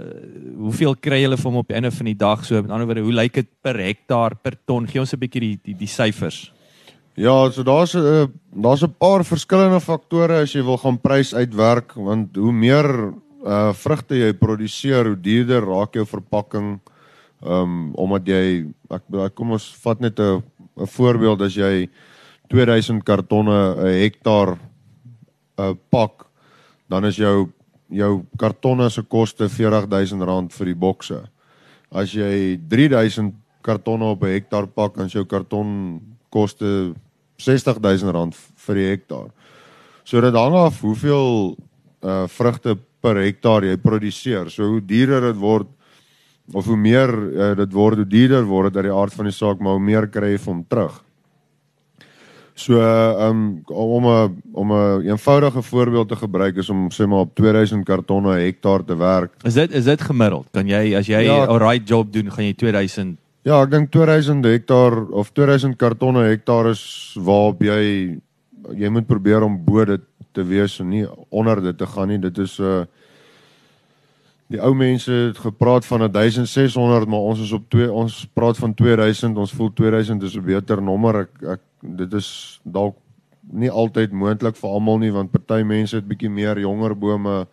hoeveel 0.56 0.94
kry 0.96 1.22
julle 1.22 1.36
van 1.36 1.52
hom 1.52 1.60
op 1.60 1.68
die 1.68 1.74
einde 1.74 1.90
van 1.90 2.04
die 2.04 2.16
dag? 2.16 2.44
So 2.44 2.60
met 2.60 2.70
ander 2.70 2.84
woorde, 2.84 3.00
hoe 3.00 3.12
lyk 3.12 3.32
dit 3.32 3.46
per 3.62 3.78
hektaar, 3.78 4.36
per 4.36 4.52
ton? 4.66 4.86
Gee 4.86 5.00
ons 5.00 5.14
'n 5.14 5.18
bietjie 5.18 5.40
die 5.40 5.58
die, 5.64 5.74
die 5.74 5.86
syfers. 5.86 6.52
Ja, 7.18 7.50
so 7.50 7.64
daar's 7.66 7.94
'n 7.94 7.98
uh, 7.98 8.26
daar's 8.62 8.82
'n 8.82 8.94
paar 8.98 9.24
verskillende 9.24 9.80
faktore 9.80 10.38
as 10.38 10.52
jy 10.52 10.62
wil 10.62 10.78
gaan 10.78 11.00
prys 11.00 11.34
uitwerk 11.34 11.92
want 11.92 12.36
hoe 12.36 12.52
meer 12.52 13.12
uh 13.44 13.72
vrugte 13.72 14.14
jy 14.14 14.32
produseer, 14.32 15.06
hoe 15.06 15.20
duurder 15.20 15.64
raak 15.64 15.94
jou 15.94 16.06
verpakking. 16.06 16.80
Um, 17.42 17.94
omdat 17.94 18.26
jy 18.26 18.66
ek 18.90 19.34
kom 19.34 19.50
ons 19.50 19.74
vat 19.82 20.00
net 20.00 20.20
'n 20.20 20.42
'n 20.76 20.86
voorbeeld 20.86 21.42
as 21.42 21.54
jy 21.54 21.88
2000 22.48 23.02
kartonne 23.02 23.74
'n 23.74 24.02
hektaar 24.02 24.54
'n 24.54 24.58
uh, 25.62 25.74
pak, 25.90 26.26
dan 26.88 27.04
is 27.04 27.16
jou 27.16 27.48
jou 27.90 28.24
kartonne 28.36 28.90
se 28.90 29.02
koste 29.02 29.48
R40000 29.48 30.52
vir 30.52 30.66
die 30.66 30.74
bokse. 30.74 31.28
As 31.90 32.12
jy 32.12 32.60
3000 32.68 33.34
kartonne 33.62 34.04
op 34.04 34.22
'n 34.22 34.32
hektaar 34.32 34.66
pak, 34.66 34.94
dan 34.94 35.06
is 35.06 35.12
jou 35.12 35.24
karton 35.24 36.00
koste 36.30 36.94
R60000 37.38 38.36
vir 38.66 38.74
die 38.74 38.88
hektaar. 38.90 39.30
So 40.04 40.20
dit 40.20 40.34
hang 40.34 40.54
af 40.54 40.80
hoeveel 40.80 41.56
uh 42.02 42.26
vrugte 42.30 42.76
per 43.02 43.16
hektaar 43.16 43.64
jy 43.64 43.76
produseer. 43.76 44.50
So 44.50 44.66
hoe 44.74 44.80
duurder 44.84 45.32
dit 45.32 45.40
word 45.40 45.68
of 46.52 46.66
hoe 46.66 46.78
meer 46.80 47.10
uh, 47.12 47.54
dit 47.58 47.72
word, 47.72 48.00
hoe 48.00 48.08
duurder 48.08 48.46
word 48.48 48.72
dit 48.72 48.80
uit 48.80 48.88
die 48.88 48.96
aard 48.96 49.14
van 49.14 49.28
die 49.28 49.36
saak, 49.36 49.60
maar 49.60 49.76
hoe 49.76 49.84
meer 49.84 50.08
kry 50.08 50.32
jy 50.32 50.40
van 50.46 50.64
terug. 50.68 51.02
So 52.58 52.80
um 53.22 53.62
om 53.66 54.06
'n 54.06 54.42
om 54.52 54.72
'n 54.72 55.06
eenvoudige 55.06 55.62
voorbeeld 55.62 56.08
te 56.08 56.16
gebruik 56.16 56.56
is 56.56 56.70
om 56.70 56.88
sê 56.90 57.06
maar 57.06 57.20
op 57.20 57.34
2000 57.34 57.84
kartonne 57.84 58.34
hektaar 58.34 58.84
te 58.84 58.96
werk. 58.96 59.32
Is 59.44 59.54
dit 59.54 59.72
is 59.72 59.84
dit 59.84 60.00
gemiddeld? 60.00 60.46
Kan 60.50 60.66
jy 60.66 60.96
as 60.96 61.06
jy 61.06 61.22
'n 61.22 61.24
ja, 61.24 61.58
right 61.58 61.88
job 61.88 62.12
doen, 62.12 62.32
gaan 62.32 62.44
jy 62.44 62.54
2000 62.54 63.18
Ja, 63.48 63.62
ek 63.64 63.70
dink 63.72 63.92
2000 63.94 64.44
hektaar 64.44 65.06
of 65.16 65.30
2000 65.32 65.76
kartonne 65.80 66.26
hektaar 66.26 66.66
is 66.68 66.82
waarop 67.16 67.62
jy 67.64 68.18
jy 68.76 68.88
moet 68.92 69.06
probeer 69.08 69.46
om 69.46 69.54
bo 69.64 69.86
dit 69.88 70.02
te 70.36 70.44
wees 70.44 70.74
en 70.82 70.90
nie 70.92 71.06
onder 71.32 71.62
dit 71.64 71.78
te 71.78 71.86
gaan 71.88 72.10
nie. 72.12 72.18
Dit 72.20 72.36
is 72.44 72.58
'n 72.58 72.64
uh, 72.64 72.82
die 74.52 74.60
ou 74.60 74.74
mense 74.74 75.12
het 75.12 75.38
gepraat 75.38 75.86
van 75.86 76.04
1600 76.12 77.08
maar 77.08 77.24
ons 77.30 77.40
is 77.40 77.52
op 77.52 77.64
2 77.68 77.92
ons 77.92 78.26
praat 78.34 78.56
van 78.56 78.74
2000 78.74 79.36
ons 79.36 79.52
voel 79.52 79.72
2000 79.72 80.22
is 80.22 80.36
'n 80.36 80.44
beter 80.44 80.82
nommer 80.82 81.20
ek, 81.20 81.42
ek 81.42 81.60
dit 81.80 82.12
is 82.12 82.60
dalk 82.64 82.96
nie 83.52 83.70
altyd 83.70 84.12
moontlik 84.12 84.56
vir 84.56 84.70
almal 84.70 84.98
nie 84.98 85.12
want 85.12 85.30
party 85.30 85.62
mense 85.62 85.96
het 85.96 86.08
bietjie 86.08 86.30
meer 86.30 86.58
jonger 86.58 86.94
bome 86.94 87.46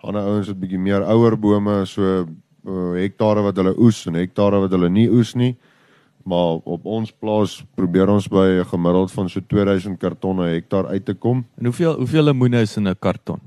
ander 0.00 0.22
ouens 0.22 0.48
het 0.48 0.60
bietjie 0.60 0.78
meer 0.78 1.02
ouer 1.02 1.36
bome 1.36 1.86
so 1.86 2.26
uh, 2.66 2.94
hektare 3.00 3.42
wat 3.42 3.56
hulle 3.56 3.74
oes 3.78 4.06
en 4.06 4.14
hektare 4.14 4.60
wat 4.60 4.70
hulle 4.70 4.90
nie 4.90 5.08
oes 5.08 5.34
nie 5.34 5.56
maar 6.24 6.60
op 6.64 6.84
ons 6.84 7.12
plaas 7.12 7.64
probeer 7.74 8.08
ons 8.08 8.28
by 8.28 8.60
'n 8.60 8.64
gemiddeld 8.64 9.12
van 9.12 9.28
so 9.28 9.40
2000 9.40 9.98
kartonne 9.98 10.52
hektaar 10.52 10.86
uit 10.86 11.04
te 11.04 11.14
kom 11.14 11.44
en 11.58 11.64
hoeveel 11.64 11.96
hoeveel 11.96 12.24
lemoene 12.24 12.60
is 12.60 12.76
in 12.76 12.88
'n 12.88 12.96
karton 12.98 13.40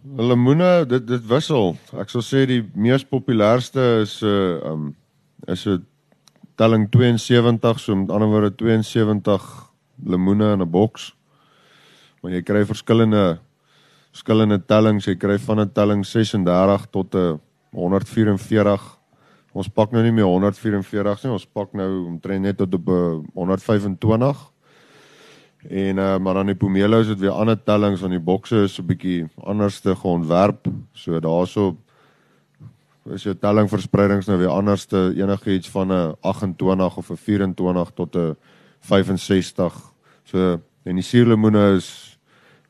Lemoene, 0.00 0.86
dit 0.88 1.06
dit 1.06 1.24
wissel. 1.28 1.74
Ek 2.00 2.08
sal 2.08 2.22
sê 2.24 2.46
die 2.48 2.62
mees 2.74 3.04
populairste 3.04 4.00
is 4.00 4.22
'n 4.22 4.26
uh, 4.26 4.56
eh, 4.56 4.70
um 4.72 4.96
is 5.46 5.66
'n 5.66 5.84
telling 6.56 6.88
72, 6.88 7.80
so 7.80 7.94
met 7.96 8.10
ander 8.10 8.28
woorde 8.28 8.56
72 8.56 9.42
lemoene 10.04 10.52
in 10.52 10.62
'n 10.62 10.70
boks. 10.70 11.14
Maar 12.22 12.32
jy 12.32 12.42
kry 12.42 12.64
verskillende 12.64 13.38
verskillende 14.12 14.58
tellings. 14.66 15.06
Jy 15.06 15.16
kry 15.16 15.38
van 15.38 15.60
'n 15.60 15.72
telling 15.72 16.04
36 16.04 16.86
tot 16.90 17.14
'n 17.14 17.40
144. 17.72 18.98
Ons 19.52 19.68
pak 19.68 19.90
nou 19.90 20.02
nie 20.02 20.12
meer 20.14 20.28
144 20.30 21.24
nie, 21.24 21.32
ons 21.32 21.46
pak 21.46 21.72
nou 21.74 22.06
omtrent 22.06 22.42
net 22.42 22.56
tot 22.56 22.74
op 22.74 22.88
'n 22.88 23.26
125. 23.34 24.50
En 25.68 25.96
uh, 25.96 26.18
maar 26.18 26.34
dan 26.34 26.46
die 26.46 26.56
pomelo 26.56 27.00
is 27.00 27.06
dit 27.06 27.18
weer 27.18 27.36
ander 27.36 27.62
tellings 27.62 28.00
van 28.00 28.10
die 28.10 28.20
bokse 28.20 28.62
is 28.64 28.78
'n 28.78 28.86
bietjie 28.86 29.28
anders 29.36 29.80
te 29.80 29.94
geontwerp. 29.96 30.66
So 30.92 31.20
daarso 31.20 31.76
is 33.04 33.22
jou 33.22 33.34
telling 33.34 33.68
verspreidings 33.68 34.26
nou 34.26 34.38
weer 34.38 34.48
anders 34.48 34.84
te 34.84 35.12
enigiets 35.16 35.70
van 35.70 35.92
'n 35.92 36.16
28 36.20 36.96
of 36.96 37.10
'n 37.10 37.16
24 37.16 37.90
tot 37.94 38.16
'n 38.16 38.36
65. 38.80 39.92
So 40.24 40.60
en 40.84 40.94
die 40.94 41.04
suurlemoene 41.04 41.74
is 41.76 42.18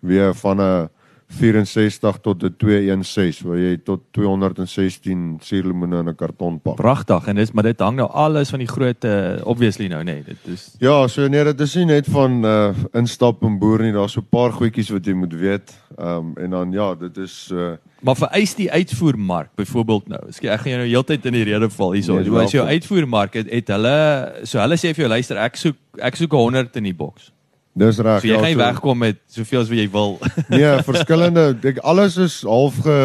weer 0.01 0.35
van 0.35 0.61
'n 0.61 0.89
64 1.31 2.19
tot 2.21 2.43
'n 2.43 2.55
216 2.57 3.47
waar 3.47 3.59
jy 3.59 3.77
tot 3.85 4.01
216 4.11 5.39
suurlemoene 5.41 5.99
in 5.99 6.09
'n 6.09 6.15
karton 6.15 6.61
pak. 6.61 6.77
Pragtig 6.77 7.27
en 7.27 7.37
dis 7.37 7.53
maar 7.53 7.65
dit 7.65 7.81
hang 7.81 7.97
nou 7.97 8.09
alles 8.11 8.51
van 8.51 8.59
die 8.59 8.69
groot 8.69 9.05
uh, 9.05 9.39
obviously 9.45 9.87
nou 9.87 10.03
nê. 10.03 10.05
Nee, 10.05 10.23
dit 10.27 10.37
is 10.45 10.75
Ja, 10.79 11.09
so 11.09 11.29
nee, 11.29 11.45
dit 11.45 11.61
is 11.61 11.75
nie 11.75 11.85
net 11.85 12.07
van 12.07 12.45
uh 12.45 12.75
instap 12.93 13.43
en 13.43 13.59
boer 13.59 13.83
nie, 13.83 13.93
daar's 13.93 14.13
so 14.13 14.21
'n 14.21 14.29
paar 14.31 14.53
goedjies 14.53 14.91
wat 14.91 15.07
jy 15.07 15.15
moet 15.15 15.33
weet. 15.33 15.75
Ehm 15.99 16.17
um, 16.17 16.33
en 16.37 16.51
dan 16.51 16.73
ja, 16.73 16.95
dit 16.95 17.17
is 17.17 17.51
uh 17.53 17.77
Maar 18.01 18.17
vereis 18.17 18.55
die 18.55 18.71
uitvoermark 18.73 19.51
byvoorbeeld 19.55 20.09
nou. 20.09 20.21
Ek 20.29 20.45
ek 20.45 20.61
gaan 20.61 20.71
jou 20.71 20.79
nou 20.81 20.89
heeltyd 20.89 21.27
in 21.27 21.33
die 21.33 21.45
rede 21.45 21.71
val 21.71 21.93
hierso. 21.93 22.17
Nee, 22.17 22.39
as 22.41 22.53
jou 22.53 22.67
uitvoermark 22.67 23.35
het, 23.35 23.51
het 23.51 23.69
hulle 23.69 24.33
so 24.43 24.59
hulle 24.59 24.79
sê 24.81 24.95
vir 24.95 25.05
jou 25.05 25.09
luister, 25.09 25.37
ek 25.37 25.57
soek 25.57 25.77
ek 26.01 26.17
soek 26.17 26.33
100 26.33 26.77
in 26.77 26.89
die 26.89 26.97
boks. 26.97 27.33
Dis 27.81 27.99
reg. 27.99 28.21
So 28.21 28.29
jy 28.29 28.35
ja, 28.35 28.43
gaan 28.45 28.53
so, 28.53 28.61
wegkom 28.61 28.99
met 29.07 29.21
soveel 29.33 29.63
as 29.63 29.73
wat 29.73 29.81
jy 29.81 29.89
wil. 29.95 30.17
nee, 30.53 30.71
verskillende 30.87 31.47
ek 31.73 31.81
alles 31.93 32.19
is 32.21 32.41
half 32.49 32.81
ge, 32.85 32.99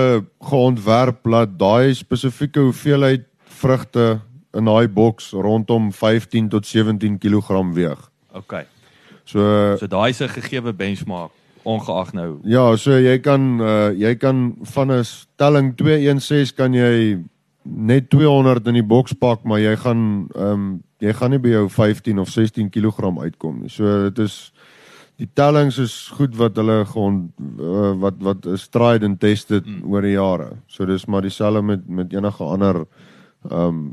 geontwerp 0.49 1.23
dat 1.31 1.55
daai 1.59 1.95
spesifieke 1.95 2.67
hoeveelheid 2.67 3.27
vrugte 3.61 4.19
in 4.55 4.67
daai 4.67 4.87
boks 4.91 5.31
rondom 5.31 5.91
15 5.95 6.51
tot 6.51 6.67
17 6.67 7.19
kg 7.23 7.63
weeg. 7.75 8.01
OK. 8.35 8.61
So 9.25 9.41
so 9.79 9.87
daai 9.87 10.09
is 10.09 10.21
'n 10.21 10.29
gegeewe 10.29 10.73
benchmark 10.73 11.31
ongeag 11.65 12.13
nou. 12.13 12.39
Ja, 12.43 12.75
so 12.77 12.99
jy 12.99 13.17
kan 13.19 13.61
uh, 13.61 13.91
jy 13.97 14.15
kan 14.15 14.55
van 14.61 14.91
'n 14.91 15.03
stelling 15.03 15.75
216 15.75 16.55
kan 16.55 16.73
jy 16.73 17.23
net 17.63 18.09
200 18.09 18.67
in 18.67 18.73
die 18.73 18.85
boks 18.85 19.13
pak, 19.13 19.43
maar 19.43 19.59
jy 19.59 19.75
gaan 19.75 20.27
ehm 20.35 20.51
um, 20.51 20.83
jy 20.99 21.13
gaan 21.13 21.33
nie 21.33 21.39
by 21.39 21.49
jou 21.49 21.65
15 21.69 22.19
of 22.19 22.29
16 22.29 22.69
kg 22.69 23.11
uitkom 23.19 23.61
nie. 23.61 23.69
So 23.69 24.09
dit 24.09 24.19
is 24.25 24.53
die 25.21 25.29
tellings 25.33 25.77
is 25.79 25.93
goed 26.17 26.35
wat 26.35 26.57
hulle 26.59 26.81
gewoon 26.91 27.19
uh, 27.39 27.93
wat 28.01 28.17
wat 28.23 28.47
is 28.51 28.67
tried 28.67 29.03
and 29.07 29.19
tested 29.19 29.65
mm. 29.65 29.83
oor 29.91 30.03
die 30.03 30.15
jare. 30.17 30.49
So 30.67 30.85
dis 30.85 31.07
maar 31.07 31.23
dieselfde 31.23 31.61
met 31.63 31.87
met 31.87 32.13
enige 32.13 32.43
ander 32.43 32.85
ehm 33.49 33.67
um, 33.67 33.85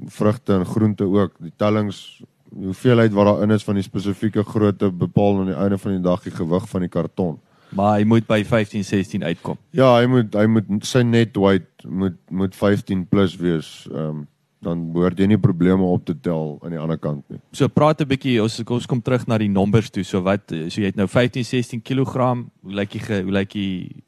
vrugte 0.00 0.54
en 0.54 0.64
groente 0.64 1.04
ook. 1.04 1.34
Die 1.44 1.52
tellings 1.56 2.22
hoeveelheid 2.50 3.12
wat 3.12 3.26
daarin 3.26 3.50
is 3.50 3.64
van 3.64 3.76
die 3.76 3.84
spesifieke 3.84 4.44
grootte 4.44 4.90
bepaal 4.90 5.40
aan 5.40 5.52
die 5.52 5.58
einde 5.58 5.78
van 5.78 5.92
die 5.92 6.02
dag 6.02 6.22
die 6.24 6.32
gewig 6.32 6.68
van 6.68 6.80
die 6.80 6.88
karton. 6.88 7.38
Maar 7.76 7.98
hy 7.98 8.04
moet 8.08 8.26
by 8.26 8.40
15 8.44 8.84
16 8.84 9.24
uitkom. 9.24 9.58
Ja, 9.76 9.92
hy 9.98 10.06
moet 10.10 10.34
hy 10.34 10.46
moet 10.50 10.86
sy 10.86 11.04
net 11.06 11.36
weight 11.36 11.84
moet 11.84 12.18
moet 12.30 12.56
15 12.56 13.06
plus 13.08 13.36
wees. 13.36 13.88
Ehm 13.92 14.22
um, 14.22 14.28
dan 14.60 14.82
behoort 14.92 15.18
jy 15.18 15.26
nie 15.30 15.40
probleme 15.40 15.86
op 15.88 16.04
te 16.04 16.14
tel 16.20 16.58
aan 16.60 16.74
die 16.74 16.80
ander 16.80 16.98
kant 17.00 17.24
nie. 17.32 17.40
So 17.56 17.68
praat 17.68 18.00
'n 18.00 18.08
bietjie 18.08 18.42
ons 18.42 18.60
ons 18.60 18.86
kom 18.86 19.00
terug 19.00 19.26
na 19.26 19.38
die 19.38 19.48
nommers 19.48 19.90
toe. 19.90 20.04
So 20.04 20.20
wat 20.22 20.48
so 20.48 20.80
jy 20.80 20.92
het 20.92 20.96
nou 20.96 21.08
15 21.08 21.44
16 21.44 21.82
kg. 21.82 22.44
Hoe 22.62 22.74
lyk 22.74 22.90
die 22.90 23.22
hoe 23.22 23.32
lyk 23.32 23.50
die 23.52 24.04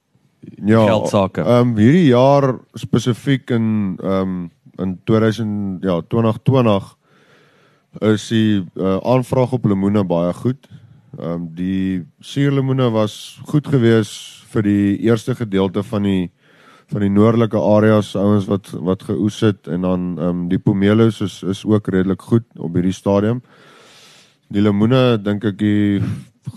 ja, 0.64 0.84
geld 0.84 1.08
sake? 1.08 1.40
Ehm 1.40 1.72
um, 1.72 1.76
hierdie 1.76 2.10
jaar 2.12 2.60
spesifiek 2.74 3.50
in 3.50 3.96
ehm 4.02 4.20
um, 4.20 4.50
in 4.78 4.98
2000 5.04 5.82
ja 5.84 6.00
2020 6.08 6.96
is 8.00 8.28
die 8.28 8.64
uh, 8.74 8.96
aanvraag 9.04 9.52
op 9.52 9.64
lemoene 9.64 10.04
baie 10.04 10.32
goed. 10.32 10.68
Ehm 11.18 11.32
um, 11.32 11.48
die 11.54 12.04
suurlemoene 12.20 12.90
was 12.90 13.40
goed 13.44 13.66
geweest 13.66 14.44
vir 14.52 14.62
die 14.62 14.98
eerste 14.98 15.34
gedeelte 15.34 15.82
van 15.82 16.02
die 16.02 16.30
van 16.92 17.04
die 17.06 17.12
noordelike 17.12 17.56
areas 17.56 18.12
ouens 18.18 18.46
wat 18.50 18.70
wat 18.84 19.06
geoes 19.08 19.40
het 19.40 19.68
en 19.68 19.86
dan 19.86 20.02
ehm 20.18 20.28
um, 20.28 20.42
die 20.48 20.60
pomelos 20.60 21.20
is 21.24 21.42
is 21.42 21.64
ook 21.64 21.88
redelik 21.88 22.22
goed 22.22 22.44
op 22.56 22.74
hierdie 22.76 22.92
stadium. 22.92 23.42
Die 24.52 24.60
lemoene 24.60 25.16
dink 25.22 25.44
ek 25.48 25.58
die 25.58 26.02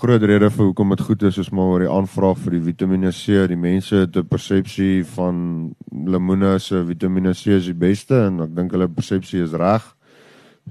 groot 0.02 0.24
rede 0.24 0.50
vir 0.52 0.66
hoekom 0.66 0.92
dit 0.96 1.02
goed 1.08 1.24
is 1.24 1.38
is 1.38 1.52
maar 1.52 1.72
oor 1.72 1.84
die 1.86 1.92
aanvraag 1.92 2.40
vir 2.44 2.58
die 2.58 2.64
Vitamiene 2.68 3.12
C. 3.16 3.48
Die 3.48 3.60
mense 3.60 3.96
het 4.04 4.18
'n 4.18 4.28
persepsie 4.28 5.06
van 5.16 5.76
lemoene 5.92 6.60
se 6.60 6.84
Vitamiene 6.84 7.34
C 7.34 7.56
is 7.56 7.66
die 7.66 7.80
beste 7.88 8.16
en 8.28 8.42
ek 8.42 8.56
dink 8.56 8.72
hulle 8.72 8.88
persepsie 8.88 9.44
is 9.44 9.54
reg. 9.54 9.84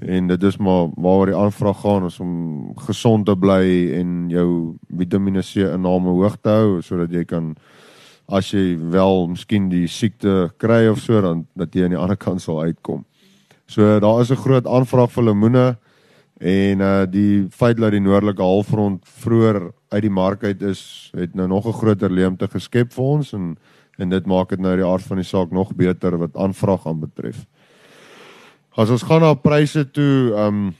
En 0.01 0.27
dit 0.27 0.43
is 0.43 0.57
maar 0.59 0.91
waaroor 0.97 1.27
die 1.27 1.37
aanvraag 1.37 1.81
gaan 1.81 2.05
is 2.07 2.21
om 2.21 2.75
gesond 2.77 3.27
te 3.27 3.37
bly 3.37 3.95
en 3.95 4.29
jou 4.29 4.77
Vitamiene 4.91 5.43
C 5.43 5.57
inname 5.57 6.11
hoog 6.11 6.37
te 6.43 6.49
hou 6.49 6.83
sodat 6.83 7.13
jy 7.13 7.25
kan 7.25 7.55
as 8.29 8.51
jy 8.53 8.77
wel 8.79 9.29
miskien 9.29 9.69
die 9.69 9.87
siekte 9.91 10.53
kry 10.59 10.87
of 10.89 11.03
so 11.05 11.21
dan 11.21 11.47
dat 11.57 11.75
jy 11.75 11.85
aan 11.85 11.97
die 11.97 12.01
ander 12.01 12.17
kant 12.17 12.43
sal 12.43 12.63
uitkom. 12.65 13.05
So 13.67 14.01
daar 14.01 14.21
is 14.21 14.31
'n 14.31 14.37
groot 14.37 14.67
aanvraag 14.67 15.11
vir 15.13 15.25
lemoene 15.25 15.77
en 16.41 16.81
uh 16.81 17.07
die 17.07 17.47
feit 17.51 17.77
dat 17.77 17.93
die 17.93 18.01
noordelike 18.01 18.43
halfrond 18.43 19.05
vroeër 19.05 19.73
uit 19.89 20.03
die 20.03 20.11
mark 20.11 20.45
uit 20.45 20.63
is, 20.63 21.11
het 21.15 21.35
nou 21.35 21.49
nog 21.49 21.67
'n 21.67 21.73
groter 21.73 22.11
leemte 22.11 22.49
geskep 22.49 22.93
vir 22.93 23.05
ons 23.05 23.33
en 23.33 23.57
en 23.99 24.09
dit 24.09 24.27
maak 24.27 24.49
dit 24.49 24.59
nou 24.59 24.77
die 24.77 24.87
aard 24.87 25.03
van 25.03 25.17
die 25.17 25.27
saak 25.27 25.51
nog 25.51 25.75
beter 25.75 26.19
wat 26.19 26.37
aanvraag 26.37 26.87
aanbetref. 26.87 27.47
As 28.77 28.91
ons 28.91 29.03
gaan 29.03 29.21
na 29.21 29.35
pryse 29.35 29.91
toe, 29.91 30.35
um 30.35 30.75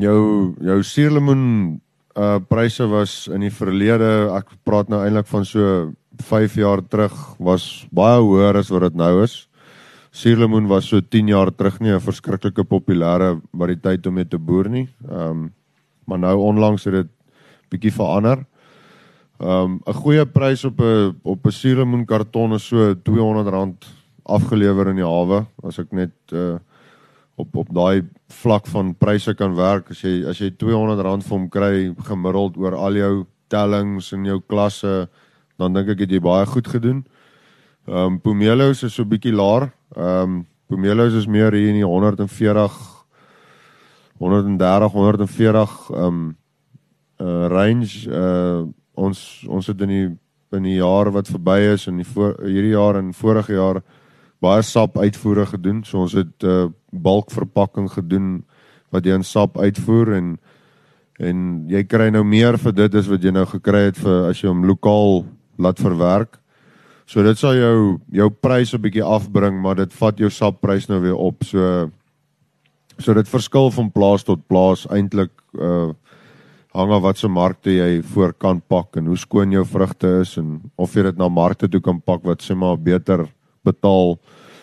jou 0.00 0.54
jou 0.60 0.82
suurlemoen 0.82 1.80
uh 2.16 2.38
pryse 2.48 2.86
was 2.88 3.28
in 3.28 3.40
die 3.40 3.52
verlede, 3.52 4.30
ek 4.36 4.48
praat 4.64 4.88
nou 4.88 5.04
eintlik 5.04 5.26
van 5.26 5.44
so 5.44 5.92
5 6.18 6.54
jaar 6.54 6.82
terug 6.88 7.14
was 7.38 7.86
baie 7.90 8.20
hoër 8.20 8.56
as 8.56 8.68
wat 8.68 8.82
dit 8.82 8.94
nou 8.94 9.22
is. 9.22 9.48
Suurlemoen 10.12 10.68
was 10.68 10.88
so 10.88 11.00
10 11.00 11.28
jaar 11.28 11.50
terug 11.50 11.80
nie 11.80 11.92
'n 11.92 12.00
verskriklike 12.00 12.64
populêre 12.64 13.40
variëteit 13.52 14.06
om 14.06 14.14
mee 14.14 14.28
te 14.28 14.38
boer 14.38 14.68
nie. 14.68 14.88
Ehm 15.08 15.30
um, 15.30 15.52
maar 16.04 16.18
nou 16.18 16.36
onlangs 16.36 16.84
het 16.84 16.92
dit 16.92 17.08
bietjie 17.70 17.92
verander. 17.92 18.44
Ehm 19.40 19.50
um, 19.50 19.80
'n 19.86 19.94
goeie 19.94 20.26
prys 20.26 20.64
op 20.64 20.80
'n 20.80 21.16
op 21.22 21.46
'n 21.46 21.50
suurlemoen 21.50 22.06
karton 22.06 22.52
is 22.52 22.66
so 22.66 22.94
R200 22.94 23.86
afgelewer 24.24 24.88
in 24.88 24.96
die 24.96 25.06
hawe 25.06 25.46
as 25.64 25.78
ek 25.78 25.92
net 25.92 26.14
uh, 26.32 26.58
op 27.36 27.56
op 27.56 27.68
daai 27.74 28.04
vlak 28.28 28.66
van 28.66 28.94
pryse 28.94 29.34
kan 29.34 29.54
werk 29.56 29.90
as 29.90 30.02
jy 30.02 30.24
as 30.28 30.38
jy 30.38 30.50
R200 30.50 31.22
vir 31.22 31.36
hom 31.36 31.48
kry 31.48 31.94
gemiddeld 32.06 32.56
oor 32.56 32.74
al 32.74 32.94
jou 32.94 33.26
tellings 33.48 34.12
en 34.12 34.24
jou 34.24 34.40
klasse 34.40 35.08
dan 35.58 35.74
dink 35.74 35.92
ek 35.94 36.04
het 36.06 36.10
jy 36.10 36.20
baie 36.22 36.46
goed 36.46 36.68
gedoen. 36.68 37.04
Ehm 37.88 38.14
um, 38.14 38.20
Pomelos 38.20 38.82
is 38.82 38.94
so 38.94 39.04
bietjie 39.04 39.34
laer. 39.34 39.72
Ehm 39.96 40.22
um, 40.22 40.46
Pomelos 40.68 41.14
is 41.18 41.26
meer 41.26 41.52
hier 41.52 41.68
in 41.68 41.80
die 41.80 41.86
140 41.86 42.78
130 44.18 44.92
140 44.92 45.90
ehm 45.90 46.04
um, 46.06 46.36
uh 47.20 47.46
range 47.48 48.08
uh 48.08 48.62
ons 48.94 49.46
ons 49.48 49.66
het 49.66 49.80
in 49.80 49.88
die 49.88 50.08
in 50.52 50.62
die 50.68 50.78
jaar 50.78 51.10
wat 51.12 51.30
verby 51.32 51.58
is 51.72 51.86
en 51.88 51.96
die 52.00 52.06
voor 52.06 52.36
hierdie 52.44 52.74
jaar 52.74 52.98
en 53.00 53.12
vorige 53.16 53.54
jaar 53.56 53.80
baie 54.42 54.62
sap 54.62 54.98
uitvoere 54.98 55.46
gedoen. 55.46 55.84
So 55.84 56.02
ons 56.04 56.16
het 56.18 56.44
uh 56.44 56.68
bulk 56.90 57.30
verpakking 57.32 57.88
gedoen 57.90 58.42
wat 58.92 59.06
jy 59.06 59.16
in 59.16 59.24
sap 59.24 59.58
uitvoer 59.58 60.16
en 60.18 60.34
en 61.22 61.38
jy 61.70 61.84
kry 61.86 62.10
nou 62.10 62.24
meer 62.24 62.58
vir 62.58 62.74
dit 62.74 62.94
as 62.98 63.08
wat 63.08 63.22
jy 63.22 63.32
nou 63.32 63.44
gekry 63.46 63.86
het 63.90 63.98
vir 64.00 64.28
as 64.30 64.40
jy 64.42 64.50
hom 64.50 64.64
lokaal 64.66 65.22
laat 65.62 65.80
verwerk. 65.80 66.38
So 67.06 67.22
dit 67.22 67.38
sal 67.38 67.56
jou 67.58 67.98
jou 68.10 68.28
prys 68.30 68.74
'n 68.74 68.80
bietjie 68.80 69.04
afbring, 69.04 69.60
maar 69.62 69.76
dit 69.76 69.92
vat 69.92 70.18
jou 70.18 70.30
sapprys 70.30 70.88
nou 70.88 71.00
weer 71.00 71.16
op. 71.16 71.44
So 71.44 71.90
so 72.98 73.14
dit 73.14 73.28
verskil 73.28 73.70
van 73.70 73.90
plaas 73.90 74.22
tot 74.22 74.46
plaas 74.46 74.86
eintlik 74.90 75.32
uh 75.58 75.92
hang 76.72 76.90
af 76.90 77.02
wat 77.04 77.18
se 77.18 77.28
markte 77.28 77.70
jy 77.70 78.02
voor 78.14 78.32
kan 78.32 78.60
pak 78.60 78.96
en 78.96 79.06
hoe 79.06 79.16
skoon 79.16 79.52
jou 79.52 79.64
vrugte 79.68 80.08
is 80.22 80.38
en 80.40 80.54
of 80.80 80.94
jy 80.96 81.02
dit 81.02 81.18
na 81.20 81.28
markte 81.28 81.68
toe 81.68 81.80
kan 81.84 82.00
pak 82.00 82.24
wat 82.24 82.40
sê 82.40 82.56
maar 82.56 82.78
beter 82.80 83.26
betaal. 83.62 84.16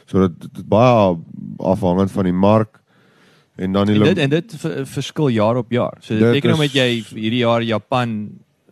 So 0.09 0.25
dit, 0.25 0.47
dit 0.55 0.65
baie 0.65 1.17
afhangend 1.59 2.11
van 2.11 2.25
die 2.25 2.33
mark 2.33 2.79
en 3.59 3.77
dan 3.77 3.91
die 3.91 3.99
en 3.99 4.07
dit 4.09 4.23
en 4.25 4.33
dit 4.33 4.55
verskil 4.89 5.29
jaar 5.35 5.59
op 5.61 5.71
jaar. 5.71 5.99
So 6.01 6.15
dit 6.15 6.25
beteken 6.25 6.55
nou 6.55 6.63
met 6.63 6.73
jy 6.73 6.87
hierdie 7.13 7.43
jaar 7.43 7.61
Japan 7.61 8.15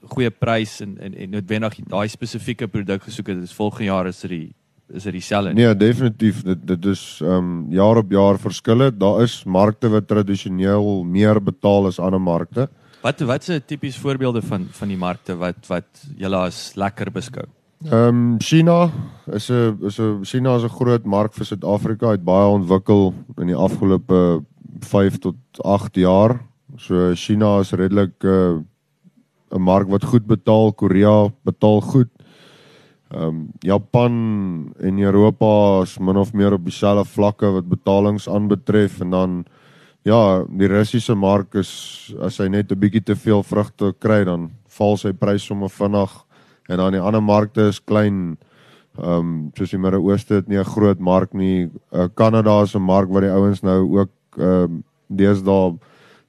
goeie 0.07 0.31
prys 0.31 0.79
en 0.81 0.97
en 0.99 1.13
en 1.13 1.29
noodwendig 1.29 1.79
daai 1.89 2.07
spesifieke 2.07 2.67
produk 2.67 3.03
gesoek 3.03 3.27
het, 3.33 3.43
is 3.43 3.53
volgende 3.53 3.91
jaar 3.91 4.07
is 4.07 4.21
dit 4.21 4.29
die 4.29 4.47
is 4.93 5.03
dit 5.03 5.17
dieselfde. 5.17 5.53
Nee, 5.53 5.75
definitief 5.75 6.43
dit 6.43 6.67
dit 6.67 6.85
is 6.85 7.19
ehm 7.21 7.31
um, 7.37 7.65
jaar 7.73 7.97
op 7.97 8.11
jaar 8.11 8.39
verskille. 8.39 8.91
Daar 8.97 9.21
is 9.23 9.43
markte 9.43 9.89
wat 9.89 10.07
tradisioneel 10.07 11.03
meer 11.03 11.41
betaal 11.43 11.87
as 11.87 11.99
ander 11.99 12.21
markte. 12.21 12.69
Wat 13.01 13.19
wat 13.19 13.47
is 13.47 13.61
tipies 13.65 13.97
voorbeelde 13.97 14.41
van 14.41 14.67
van 14.71 14.87
die 14.87 14.97
markte 14.97 15.35
wat 15.35 15.67
wat 15.67 16.07
julle 16.17 16.37
as 16.47 16.75
lekker 16.75 17.11
beskou? 17.11 17.45
Ehm 17.85 18.07
um, 18.07 18.39
China 18.39 18.91
is 19.31 19.49
'n 19.51 19.77
is 19.85 19.99
'n 19.99 20.23
China 20.23 20.55
is 20.55 20.63
'n 20.63 20.69
groot 20.79 21.05
mark 21.05 21.33
vir 21.33 21.45
Suid-Afrika. 21.45 22.11
Het 22.11 22.23
baie 22.23 22.47
ontwikkel 22.47 23.13
in 23.37 23.47
die 23.47 23.55
afgelope 23.55 24.43
5 24.79 25.17
tot 25.17 25.35
8 25.61 25.95
jaar. 25.95 26.39
So 26.77 27.13
China 27.15 27.59
is 27.59 27.71
redelik 27.71 28.23
uh, 28.23 28.57
'n 29.51 29.61
mark 29.61 29.87
wat 29.87 30.03
goed 30.03 30.25
betaal, 30.27 30.73
Korea 30.73 31.29
betaal 31.43 31.81
goed. 31.81 32.09
Ehm 33.11 33.23
um, 33.23 33.47
Japan 33.59 34.73
en 34.79 34.99
Europa 34.99 35.81
is 35.81 35.97
min 35.97 36.17
of 36.17 36.33
meer 36.33 36.53
op 36.53 36.63
dieselfde 36.63 37.05
vlakke 37.05 37.51
wat 37.51 37.69
betalings 37.69 38.27
aanbetref 38.29 38.99
en 38.99 39.09
dan 39.09 39.45
ja, 40.03 40.43
die 40.49 40.67
Russiese 40.67 41.15
mark 41.15 41.55
is 41.55 42.13
as 42.19 42.37
hy 42.37 42.47
net 42.47 42.71
'n 42.71 42.79
bietjie 42.79 43.03
te 43.03 43.15
veel 43.15 43.43
vrugte 43.43 43.93
kry 43.99 44.23
dan 44.23 44.51
val 44.67 44.97
sy 44.97 45.13
prys 45.13 45.45
sommer 45.45 45.69
vinnig 45.69 46.11
en 46.69 46.77
dan 46.77 46.91
die 46.91 47.01
ander 47.01 47.23
markte 47.23 47.67
is 47.67 47.79
klein. 47.79 48.37
Ehm 48.99 49.19
um, 49.19 49.51
soos 49.55 49.71
die 49.71 49.79
Midde-Ooste 49.79 50.33
het 50.35 50.47
nie 50.47 50.59
'n 50.59 50.73
groot 50.75 50.99
mark 50.99 51.33
nie. 51.33 51.69
Uh, 51.93 52.07
Kanada 52.13 52.61
is 52.61 52.75
'n 52.75 52.81
mark 52.81 53.09
waar 53.09 53.21
die 53.21 53.31
ouens 53.31 53.61
nou 53.61 53.99
ook 53.99 54.11
ehm 54.37 54.63
um, 54.63 54.83
deesdae 55.07 55.77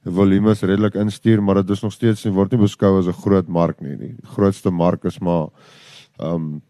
volume 0.09 0.51
is 0.51 0.61
redelik 0.61 0.95
instuur, 0.95 1.43
maar 1.43 1.61
dit 1.61 1.69
is 1.69 1.81
nog 1.81 1.93
steeds 1.93 2.25
nie 2.25 2.33
word 2.33 2.51
nie 2.51 2.61
beskou 2.61 2.97
as 2.99 3.07
'n 3.07 3.21
groot 3.21 3.47
mark 3.47 3.81
nie. 3.81 3.95
Die 3.95 4.15
grootste 4.35 4.71
mark 4.71 5.05
is 5.05 5.19
maar 5.19 5.49
ehm 6.19 6.35
um, 6.35 6.61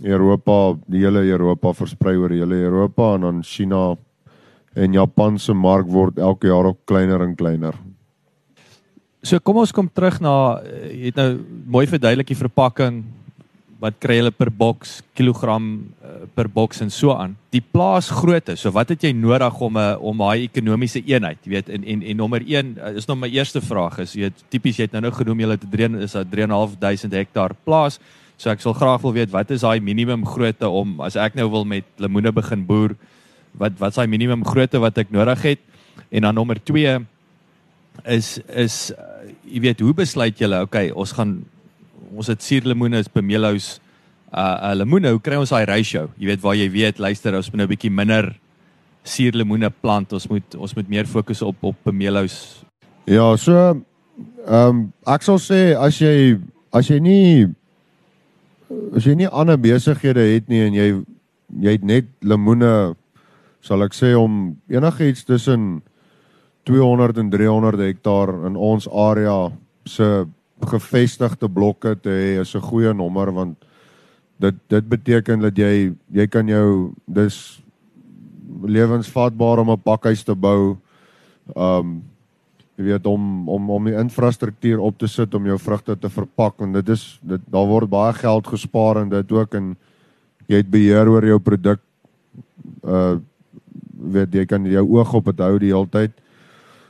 Europa, 0.00 0.78
die 0.88 1.04
hele 1.04 1.20
Europa 1.20 1.72
versprei 1.72 2.16
oor 2.16 2.28
die 2.32 2.40
hele 2.40 2.54
Europa 2.54 3.14
en 3.14 3.20
dan 3.20 3.42
China 3.42 3.96
en 4.74 4.92
Japan 4.92 5.38
se 5.38 5.52
mark 5.52 5.86
word 5.86 6.18
elke 6.18 6.46
jaar 6.46 6.64
ook 6.64 6.78
kleiner 6.84 7.20
en 7.20 7.34
kleiner. 7.36 7.74
So 9.22 9.38
kom 9.38 9.60
ons 9.62 9.72
kom 9.72 9.90
terug 9.92 10.20
na 10.20 10.62
eh, 10.64 10.88
jy 10.96 11.12
het 11.12 11.20
nou 11.20 11.28
mooi 11.66 11.86
verduidelik 11.86 12.32
die 12.32 12.40
verpakking, 12.40 13.04
wat 13.82 13.96
kry 13.98 14.20
hulle 14.20 14.30
per 14.30 14.46
boks, 14.54 15.00
kilogram 15.18 15.64
uh, 16.06 16.22
per 16.36 16.46
boks 16.46 16.84
en 16.84 16.90
so 16.94 17.16
aan. 17.18 17.34
Die 17.50 17.62
plaas 17.74 18.12
grootte. 18.14 18.54
So 18.58 18.70
wat 18.76 18.92
het 18.94 19.02
jy 19.02 19.10
nodig 19.16 19.58
om 19.58 19.74
'n 19.74 19.82
uh, 19.82 19.96
om 19.98 20.22
daai 20.22 20.46
ekonomiese 20.46 21.02
eenheid, 21.02 21.38
jy 21.42 21.50
weet, 21.50 21.68
en 21.68 21.82
en 21.84 22.02
en 22.02 22.16
nommer 22.16 22.42
1 22.46 22.78
uh, 22.78 22.94
is 22.94 23.06
nog 23.06 23.18
my 23.18 23.28
eerste 23.28 23.60
vraag 23.60 23.98
is 23.98 24.14
jy 24.14 24.30
het 24.30 24.44
tipies 24.50 24.78
jy 24.78 24.86
het 24.86 24.92
nou 24.92 25.02
nou 25.02 25.12
genoem 25.12 25.40
jy 25.40 25.48
het 25.50 25.66
3 25.70 25.98
is 25.98 26.14
'n 26.14 26.30
3.500 26.30 27.10
hektaar 27.12 27.54
plaas. 27.64 27.98
So 28.36 28.50
ek 28.50 28.60
sal 28.60 28.72
graag 28.72 29.02
wil 29.02 29.12
weet 29.12 29.30
wat 29.30 29.50
is 29.50 29.60
daai 29.60 29.80
minimum 29.80 30.24
grootte 30.26 30.68
om 30.68 31.00
as 31.00 31.16
ek 31.16 31.34
nou 31.34 31.50
wil 31.50 31.64
met 31.64 31.84
lemoene 31.98 32.32
begin 32.32 32.66
boer, 32.66 32.94
wat 33.58 33.72
wat 33.78 33.90
is 33.90 33.96
daai 33.96 34.06
minimum 34.06 34.44
grootte 34.44 34.78
wat 34.78 34.98
ek 34.98 35.10
nodig 35.10 35.42
het? 35.42 35.58
En 36.10 36.22
dan 36.22 36.34
nommer 36.34 36.62
2 36.62 37.06
is 38.06 38.38
is 38.46 38.92
uh, 38.94 39.26
jy 39.44 39.60
weet 39.60 39.80
hoe 39.80 39.92
besluit 39.94 40.38
julle 40.38 40.62
okay 40.62 40.90
ons 40.90 41.12
gaan 41.12 41.44
ons 42.16 42.28
het 42.28 42.42
suurlemoene 42.42 42.98
is 42.98 43.08
bemeelhous 43.08 43.80
uh, 44.32 44.70
uh 44.70 44.74
lemoene 44.76 45.10
hoe 45.10 45.20
kry 45.20 45.36
ons 45.40 45.50
daai 45.50 45.64
ratio? 45.66 46.08
Jy 46.18 46.32
weet 46.32 46.42
waar 46.42 46.56
jy 46.56 46.68
weet 46.70 46.98
luister 46.98 47.36
ons 47.36 47.50
moet 47.50 47.62
nou 47.62 47.66
'n 47.66 47.74
bietjie 47.74 47.90
minder 47.90 48.34
suurlemoene 49.04 49.70
plant. 49.70 50.12
Ons 50.12 50.28
moet 50.28 50.54
ons 50.54 50.74
moet 50.76 50.88
meer 50.88 51.06
fokus 51.06 51.42
op 51.42 51.56
op 51.62 51.76
bemeelhous 51.84 52.62
ja 53.06 53.36
so 53.36 53.52
ehm 53.52 53.82
um, 54.46 54.92
ek 55.06 55.22
sal 55.26 55.38
sê 55.42 55.74
as 55.74 55.98
jy 55.98 56.38
as 56.72 56.88
jy 56.90 56.98
nie 57.02 57.48
as 58.94 59.06
jy 59.06 59.14
nie 59.18 59.30
ander 59.30 59.58
besighede 59.58 60.22
het 60.34 60.48
nie 60.48 60.62
en 60.66 60.74
jy 60.74 60.88
jy 61.62 61.74
het 61.76 61.84
net 61.84 62.06
lemoene 62.22 62.94
sal 63.62 63.82
ek 63.82 63.94
sê 63.94 64.14
om 64.18 64.54
enigiets 64.70 65.26
tussen 65.26 65.82
200 66.66 67.18
en 67.18 67.30
300 67.30 67.82
hektaar 67.82 68.46
in 68.46 68.56
ons 68.56 68.86
area 68.88 69.50
se 69.86 70.26
gevestigde 70.66 71.48
blokke 71.48 71.96
te 72.00 72.10
hê 72.10 72.40
is 72.40 72.54
'n 72.54 72.60
goeie 72.60 72.92
nommer 72.94 73.32
want 73.32 73.56
dit 74.38 74.54
dit 74.68 74.88
beteken 74.88 75.40
dat 75.40 75.56
jy 75.56 75.92
jy 76.12 76.26
kan 76.26 76.48
jou 76.48 76.92
dis 77.06 77.62
lewensvatbaar 78.62 79.58
om 79.58 79.70
'n 79.70 79.82
pakhuis 79.82 80.24
te 80.24 80.34
bou. 80.34 80.76
Um 81.56 82.02
jy 82.76 82.84
weet 82.84 83.06
om 83.06 83.48
om 83.48 83.70
om 83.70 83.84
die 83.84 83.98
infrastruktuur 83.98 84.78
op 84.80 84.98
te 84.98 85.06
sit 85.06 85.34
om 85.34 85.46
jou 85.46 85.58
vrugte 85.58 85.96
te 85.98 86.08
verpak 86.08 86.60
en 86.60 86.72
dit 86.72 86.88
is 86.88 87.18
dit 87.22 87.40
daar 87.52 87.66
word 87.66 87.90
baie 87.90 88.12
geld 88.12 88.46
gespaar 88.46 89.02
en 89.02 89.08
dit 89.08 89.32
ook 89.32 89.54
en 89.54 89.76
jy 90.48 90.56
het 90.56 90.70
beheer 90.70 91.08
oor 91.08 91.24
jou 91.24 91.38
produk. 91.38 91.80
Uh 92.82 93.20
weet 94.02 94.34
jy 94.34 94.44
kan 94.46 94.64
jou 94.66 94.82
oog 94.98 95.14
op 95.14 95.24
dit 95.24 95.38
hou 95.38 95.58
die 95.58 95.70
hele 95.70 95.86
tyd. 95.86 96.10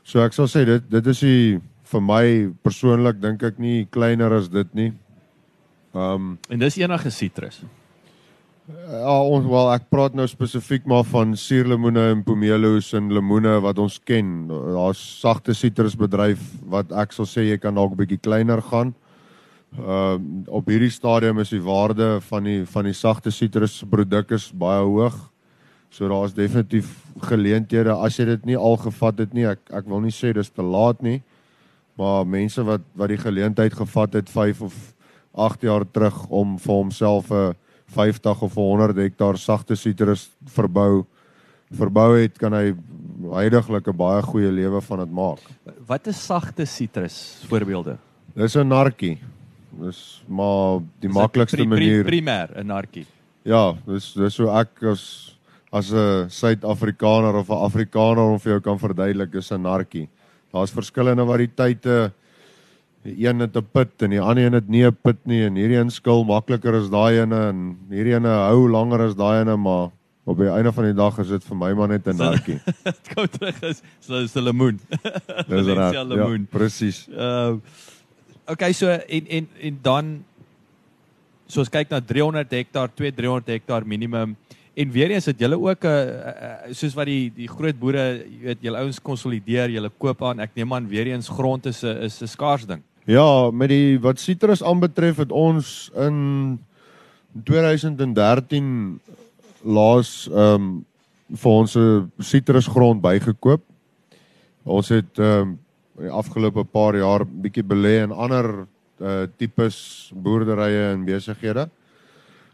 So 0.02 0.20
ek 0.20 0.32
sal 0.32 0.48
sê 0.48 0.64
dit 0.64 0.90
dit 0.90 1.06
is 1.06 1.20
die 1.20 1.60
vir 1.92 2.02
my 2.04 2.24
persoonlik 2.64 3.20
dink 3.20 3.42
ek 3.42 3.60
nie 3.62 3.84
kleiner 3.90 4.32
as 4.38 4.48
dit 4.48 4.74
nie. 4.74 4.90
Ehm 5.92 6.32
um, 6.32 6.38
En 6.48 6.58
dis 6.58 6.76
enige 6.80 7.10
sitrus. 7.10 7.62
Ja, 8.72 9.16
ons 9.26 9.44
wel 9.50 9.72
ek 9.74 9.88
praat 9.90 10.14
nou 10.14 10.24
spesifiek 10.30 10.84
maar 10.88 11.02
van 11.04 11.34
suurlemoene 11.36 12.04
en 12.12 12.20
pomelos 12.22 12.92
en 12.94 13.10
lemoene 13.12 13.56
wat 13.64 13.80
ons 13.82 13.98
ken. 14.06 14.46
Daar's 14.48 15.00
sagte 15.20 15.54
sitrusbedryf 15.54 16.44
wat 16.70 16.94
ek 17.02 17.12
sal 17.16 17.26
sê 17.26 17.48
jy 17.48 17.58
kan 17.58 17.74
dalk 17.74 17.92
'n 17.92 18.00
bietjie 18.04 18.22
kleiner 18.22 18.62
gaan. 18.62 18.94
Uh 19.76 20.16
op 20.46 20.68
hierdie 20.68 20.92
stadium 20.92 21.38
is 21.40 21.50
die 21.50 21.62
waarde 21.62 22.20
van 22.20 22.44
die 22.44 22.64
van 22.64 22.84
die 22.84 22.94
sagte 22.94 23.30
sitrusproduk 23.30 24.30
is 24.30 24.52
baie 24.52 24.84
hoog. 24.84 25.18
So 25.90 26.08
daar's 26.08 26.32
definitief 26.32 26.88
geleenthede 27.20 27.92
as 27.92 28.16
jy 28.16 28.24
dit 28.24 28.46
nie 28.46 28.56
al 28.56 28.76
gevat 28.76 29.18
het 29.18 29.34
nie. 29.34 29.44
Ek 29.44 29.60
ek 29.72 29.88
wil 29.88 30.00
nie 30.00 30.14
sê 30.14 30.32
dis 30.32 30.50
te 30.50 30.62
laat 30.62 31.02
nie. 31.02 31.20
Maar 32.02 32.26
mense 32.26 32.64
wat 32.66 32.82
wat 32.98 33.08
die 33.12 33.20
geleentheid 33.20 33.74
gevat 33.78 34.12
het 34.18 34.30
5 34.30 34.62
of 34.68 34.74
8 35.34 35.62
jaar 35.68 35.84
terug 35.90 36.26
om 36.28 36.58
vir 36.58 36.74
homself 36.74 37.30
'n 37.30 37.54
50 37.92 38.42
of 38.42 38.54
100 38.54 38.96
hektaar 38.96 39.36
sagte 39.38 39.76
sitrus 39.76 40.30
verbou 40.46 41.04
verbou 41.72 42.18
het, 42.20 42.36
kan 42.38 42.52
hy 42.52 42.74
heidaglik 43.32 43.86
'n 43.88 43.96
baie 43.96 44.22
goeie 44.22 44.50
lewe 44.52 44.80
van 44.80 44.98
dit 44.98 45.10
maak. 45.12 45.40
Wat 45.86 46.06
is 46.06 46.24
sagte 46.26 46.64
sitrus 46.66 47.44
voorbeelde? 47.48 47.96
Dis 48.34 48.56
'n 48.56 48.68
narkie. 48.68 49.18
Dis 49.80 50.22
maar 50.28 50.80
die 51.00 51.08
Is 51.08 51.14
maklikste 51.14 51.56
pri- 51.56 51.66
pri- 51.66 51.74
manier. 51.76 52.04
Primêr 52.04 52.58
'n 52.58 52.66
narkie. 52.66 53.06
Ja, 53.44 53.74
dis 53.86 54.12
dis 54.12 54.34
so 54.34 54.48
ek 54.50 54.82
as 54.82 55.36
as 55.72 55.90
'n 55.92 56.28
Suid-Afrikaner 56.28 57.34
of 57.34 57.48
'n 57.48 57.64
Afrikaner 57.64 58.30
om 58.32 58.38
vir 58.38 58.52
jou 58.52 58.60
kan 58.60 58.78
verduidelik 58.78 59.34
is 59.34 59.50
'n 59.52 59.62
narkie. 59.62 60.08
Daar's 60.52 60.74
verskillende 60.74 61.24
variëteite. 61.26 62.12
Die 63.02 63.26
een 63.26 63.40
het 63.40 63.56
'n 63.56 63.66
put 63.72 64.02
en 64.02 64.10
die 64.10 64.20
ander 64.20 64.44
een 64.44 64.52
het 64.52 64.68
nie 64.68 64.84
'n 64.86 64.96
put 65.02 65.18
nie 65.26 65.42
en 65.44 65.54
hierdie 65.56 65.78
een 65.78 65.90
skil 65.90 66.24
makliker 66.24 66.74
as 66.74 66.90
daai 66.90 67.20
ene 67.22 67.48
en 67.48 67.76
hierdie 67.90 68.14
ene 68.14 68.28
hou 68.28 68.68
langer 68.70 69.00
as 69.08 69.14
daai 69.14 69.40
ene, 69.40 69.56
maar 69.56 69.90
op 70.24 70.38
die 70.38 70.48
einde 70.48 70.72
van 70.72 70.84
die 70.84 70.94
dag 70.94 71.18
is 71.18 71.28
dit 71.28 71.44
vir 71.44 71.56
my 71.56 71.72
maar 71.72 71.88
net 71.88 72.06
'n 72.06 72.16
narkie. 72.16 72.60
Dit 72.84 73.14
kom 73.14 73.26
terug 73.26 73.62
is 73.62 73.82
so 74.00 74.14
is 74.22 74.36
'n 74.36 74.42
lemoen. 74.44 74.78
Dis 74.88 75.02
Valencia 75.48 75.74
reg. 75.80 75.92
Ja, 75.92 76.02
lemoen. 76.02 76.46
presies. 76.46 77.08
Ehm 77.08 77.58
Okay, 78.46 78.72
so 78.72 78.88
en 78.90 79.26
en 79.26 79.48
en 79.60 79.78
dan 79.82 80.24
so 81.46 81.60
as 81.60 81.70
kyk 81.70 81.90
na 81.90 82.00
300 82.00 82.50
hektaar, 82.50 82.90
2 82.90 83.12
300 83.14 83.46
hektaar 83.46 83.86
minimum. 83.86 84.36
En 84.74 84.90
weer 84.90 85.10
eens 85.12 85.28
het 85.28 85.38
julle 85.38 85.58
ook 85.60 85.84
'n 85.84 85.86
uh, 85.86 86.06
uh, 86.68 86.72
soos 86.72 86.94
wat 86.94 87.06
die 87.06 87.32
die 87.34 87.48
groot 87.48 87.78
boere, 87.78 88.24
jy 88.24 88.40
weet, 88.42 88.60
julle 88.60 88.78
ouens 88.78 89.00
konsolideer, 89.00 89.68
julle 89.70 89.90
koop 89.98 90.22
aan. 90.22 90.40
Ek 90.40 90.54
neem 90.54 90.72
aan 90.72 90.88
weer 90.88 91.06
eens 91.06 91.28
grond 91.28 91.66
is 91.66 91.82
'n 91.82 92.02
is 92.08 92.22
'n 92.22 92.26
skaars 92.26 92.66
ding. 92.66 92.82
Ja, 93.04 93.50
met 93.50 93.68
die 93.68 93.98
wat 94.00 94.18
sitrus 94.18 94.62
aanbetref 94.62 95.16
het 95.16 95.32
ons 95.32 95.90
in 95.94 96.58
2013 97.44 99.00
laas 99.62 100.28
ehm 100.30 100.54
um, 100.54 100.84
vir 101.32 101.50
ons 101.50 101.76
'n 101.76 102.10
sitrusgrond 102.18 103.00
bygekoop. 103.00 103.62
Ons 104.64 104.88
het 104.88 105.18
ehm 105.18 105.40
um, 105.40 105.58
die 105.98 106.10
afgelope 106.10 106.64
paar 106.64 106.96
jaar 106.96 107.26
bietjie 107.26 107.64
belê 107.64 108.02
in 108.02 108.12
ander 108.12 108.66
uh 109.00 109.26
tipes 109.36 110.12
boerderye 110.14 110.92
en 110.92 111.04
besighede. 111.04 111.68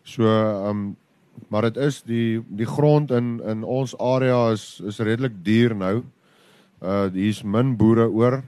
So 0.02 0.24
ehm 0.24 0.68
um, 0.68 0.96
maar 1.48 1.62
dit 1.68 1.76
is 1.76 2.02
die 2.02 2.42
die 2.48 2.66
grond 2.66 3.10
in 3.10 3.38
in 3.46 3.64
ons 3.64 3.94
area 3.98 4.50
is 4.52 4.80
is 4.86 4.98
redelik 4.98 5.38
duur 5.44 5.74
nou. 5.76 5.96
Uh 6.82 7.08
hier's 7.12 7.42
min 7.42 7.76
boere 7.76 8.08
oor 8.10 8.42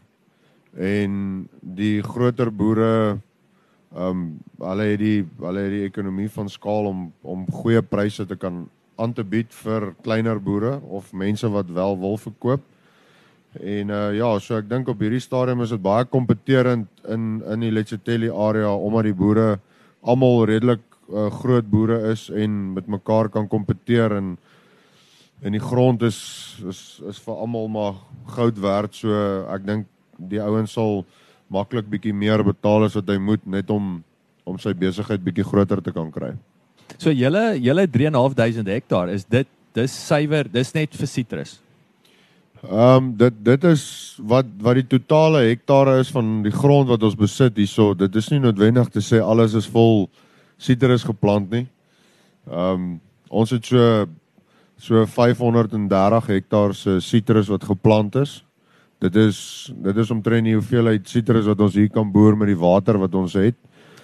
en 0.77 1.49
die 1.61 2.03
groter 2.03 2.51
boere 2.51 3.19
ehm 3.91 4.11
um, 4.11 4.27
hulle 4.63 4.85
het 4.93 5.01
die 5.01 5.25
hulle 5.41 5.65
het 5.67 5.73
die 5.75 5.87
ekonomie 5.87 6.29
van 6.31 6.49
skaal 6.49 6.87
om 6.87 7.13
om 7.23 7.47
goeie 7.51 7.83
pryse 7.83 8.27
te 8.27 8.37
kan 8.37 8.69
aan 8.97 9.13
te 9.13 9.25
bied 9.25 9.53
vir 9.65 9.95
kleiner 10.05 10.39
boere 10.39 10.79
of 10.89 11.13
mense 11.13 11.49
wat 11.49 11.73
wel 11.73 11.99
wil 11.99 12.17
verkoop. 12.19 12.61
En 13.59 13.91
uh 13.91 14.15
ja, 14.15 14.39
so 14.39 14.55
ek 14.61 14.69
dink 14.71 14.89
op 14.89 15.01
hierdie 15.03 15.23
stadium 15.23 15.65
is 15.65 15.73
dit 15.75 15.83
baie 15.83 16.05
kompeterend 16.07 16.87
in 17.09 17.43
in 17.43 17.67
die 17.67 17.73
Letseteli 17.75 18.31
area 18.31 18.71
omdat 18.71 19.09
die 19.09 19.17
boere 19.17 19.59
almal 20.01 20.45
redelik 20.47 20.85
uh, 21.13 21.29
groot 21.41 21.71
boere 21.71 22.01
is 22.13 22.29
en 22.31 22.73
met 22.75 22.87
mekaar 22.87 23.29
kan 23.29 23.49
kompeteer 23.49 24.17
en 24.17 24.37
en 25.41 25.53
die 25.57 25.63
grond 25.63 26.03
is 26.03 26.21
is 26.69 27.01
is 27.09 27.19
vir 27.25 27.35
almal 27.35 27.69
maar 27.69 27.95
goud 28.37 28.61
werd 28.61 28.95
so 28.95 29.15
ek 29.55 29.65
dink 29.67 29.87
die 30.29 30.41
ouens 30.43 30.73
sal 30.77 31.05
maklik 31.51 31.89
bietjie 31.91 32.15
meer 32.15 32.45
betaal 32.45 32.87
as 32.87 32.97
wat 32.99 33.09
hy 33.09 33.19
moet 33.19 33.47
net 33.47 33.71
om 33.71 33.99
om 34.49 34.59
sy 34.59 34.73
besigheid 34.75 35.23
bietjie 35.23 35.45
groter 35.47 35.83
te 35.85 35.93
kan 35.95 36.09
kry. 36.11 36.33
So 36.99 37.13
julle 37.15 37.55
julle 37.63 37.87
3.500 37.87 38.71
hektaar 38.75 39.13
is 39.15 39.25
dit 39.25 39.49
dis 39.77 39.93
suiwer, 39.95 40.49
dis 40.51 40.73
net 40.75 40.97
vir 40.99 41.11
sitrus. 41.11 41.59
Ehm 42.61 42.97
um, 42.97 43.13
dit 43.17 43.37
dit 43.45 43.69
is 43.71 43.85
wat 44.33 44.49
wat 44.61 44.81
die 44.81 44.89
totale 44.97 45.47
hektare 45.47 45.99
is 46.01 46.11
van 46.13 46.41
die 46.45 46.53
grond 46.53 46.91
wat 46.91 47.03
ons 47.07 47.17
besit 47.17 47.57
hierso. 47.57 47.95
Dit 47.95 48.17
is 48.17 48.29
nie 48.33 48.41
noodwendig 48.43 48.91
te 48.93 49.01
sê 49.05 49.23
alles 49.23 49.55
is 49.57 49.69
vol 49.71 50.09
sitrus 50.61 51.07
geplant 51.09 51.51
nie. 51.53 51.67
Ehm 52.51 52.75
um, 52.75 52.91
ons 53.31 53.53
het 53.55 53.67
so 53.67 54.07
so 54.81 55.05
530 55.07 56.27
hektaar 56.33 56.75
se 56.75 56.97
sitrus 57.05 57.51
wat 57.53 57.65
geplant 57.69 58.17
is. 58.17 58.41
Dit 59.01 59.17
is 59.17 59.73
dit 59.85 59.97
is 59.97 60.11
omtrent 60.11 60.45
die 60.49 60.57
hoeveelheid 60.57 61.09
sitrus 61.09 61.47
wat 61.49 61.61
ons 61.61 61.77
hier 61.79 61.89
kan 61.93 62.09
boer 62.13 62.37
met 62.37 62.51
die 62.51 62.59
water 62.59 62.99
wat 63.01 63.15
ons 63.15 63.37
het. 63.39 63.57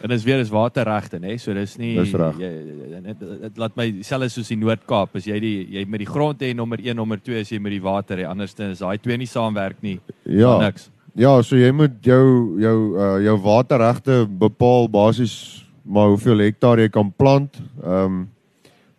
En 0.05 0.13
dis 0.13 0.25
weer 0.25 0.41
is 0.41 0.53
waterregte, 0.53 1.19
nê? 1.19 1.39
So 1.41 1.55
dis 1.57 1.77
nie 1.81 1.95
Dis 1.97 2.13
jy- 2.13 3.15
Dit 3.41 3.59
laat 3.59 3.77
my 3.77 4.03
selfs 4.03 4.35
soos 4.37 4.49
die 4.49 4.57
Noord-Kaap, 4.61 5.17
as 5.17 5.27
jy 5.27 5.41
die 5.41 5.67
jy 5.73 5.85
met 5.89 5.99
die 5.99 6.07
grond 6.07 6.39
hê 6.41 6.55
nommer 6.55 6.79
1, 6.79 6.95
nommer 6.97 7.19
2 7.19 7.41
as 7.41 7.51
jy 7.51 7.59
met 7.59 7.73
die 7.73 7.83
water 7.83 8.17
hê. 8.17 8.29
Anderste 8.29 8.71
is 8.71 8.79
daai 8.79 8.99
twee 8.99 9.17
nie 9.17 9.27
saamwerk 9.27 9.83
nie. 9.83 9.99
Ja. 10.25 10.59
Dan 10.59 10.61
niks. 10.61 10.91
Ja, 11.17 11.43
so 11.43 11.57
jy 11.57 11.73
moet 11.73 11.97
jou 12.05 12.61
jou 12.61 12.77
uh, 13.01 13.25
jou 13.25 13.37
waterregte 13.41 14.27
bepaal 14.29 14.89
basies 14.89 15.66
maar 15.87 16.11
hoeveel 16.13 16.43
hektaar 16.43 16.83
jy 16.83 16.91
kan 16.93 17.13
plant. 17.13 17.61
Ehm 17.83 18.05
um, 18.05 18.25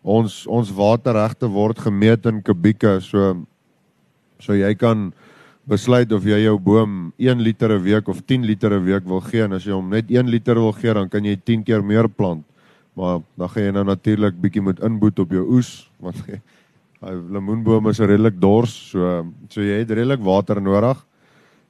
ons 0.07 0.45
ons 0.47 0.69
waterregte 0.71 1.49
word 1.51 1.81
gemeet 1.83 2.25
in 2.29 2.37
kubieke, 2.39 2.93
so 3.03 3.33
so 4.39 4.55
jy 4.55 4.71
kan 4.79 5.09
besluit 5.67 6.13
of 6.15 6.23
jy 6.23 6.37
jou 6.45 6.55
boom 6.63 7.11
1 7.19 7.43
liter 7.43 7.73
'n 7.75 7.83
week 7.83 8.07
of 8.07 8.21
10 8.25 8.45
liter 8.47 8.71
'n 8.71 8.85
week 8.85 9.03
wil 9.03 9.19
gee 9.19 9.43
en 9.43 9.53
as 9.53 9.65
jy 9.65 9.73
hom 9.73 9.89
net 9.89 10.09
1 10.09 10.29
liter 10.31 10.55
wil 10.55 10.71
gee, 10.71 10.93
dan 10.93 11.09
kan 11.09 11.25
jy 11.25 11.35
10 11.35 11.63
keer 11.63 11.83
meer 11.83 12.07
plant. 12.07 12.45
Maar 12.95 13.19
dan 13.37 13.49
gaan 13.49 13.63
jy 13.63 13.71
nou 13.71 13.83
natuurlik 13.83 14.41
bietjie 14.41 14.61
moet 14.61 14.79
inboet 14.79 15.19
op 15.19 15.29
jou 15.29 15.43
oes 15.57 15.89
want 15.99 16.15
hy 16.27 16.39
lemoenboom 17.11 17.89
is 17.89 17.99
redelik 17.99 18.39
dors, 18.39 18.91
so 18.91 19.25
so 19.49 19.61
jy 19.61 19.79
het 19.79 19.91
redelik 19.91 20.23
water 20.23 20.61
nodig. 20.61 21.05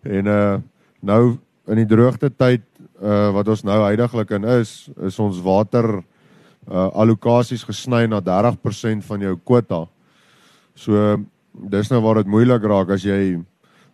En 0.03 0.27
uh 0.27 0.58
nou 1.01 1.38
in 1.67 1.75
die 1.75 1.86
droogte 1.86 2.30
tyd 2.30 2.62
uh 3.01 3.31
wat 3.36 3.47
ons 3.47 3.63
nou 3.63 3.77
heidaglik 3.83 4.31
in 4.31 4.45
is, 4.57 4.89
is 5.05 5.19
ons 5.19 5.39
water 5.43 5.99
uh 6.67 6.89
allokasies 6.93 7.65
gesny 7.67 8.07
na 8.07 8.21
30% 8.21 9.05
van 9.07 9.21
jou 9.21 9.36
kwota. 9.38 9.86
So 10.75 11.17
dis 11.53 11.89
nou 11.91 12.01
waar 12.05 12.21
dit 12.21 12.29
moeilik 12.29 12.63
raak 12.63 12.89
as 12.93 13.03
jy 13.05 13.38
'n 13.38 13.45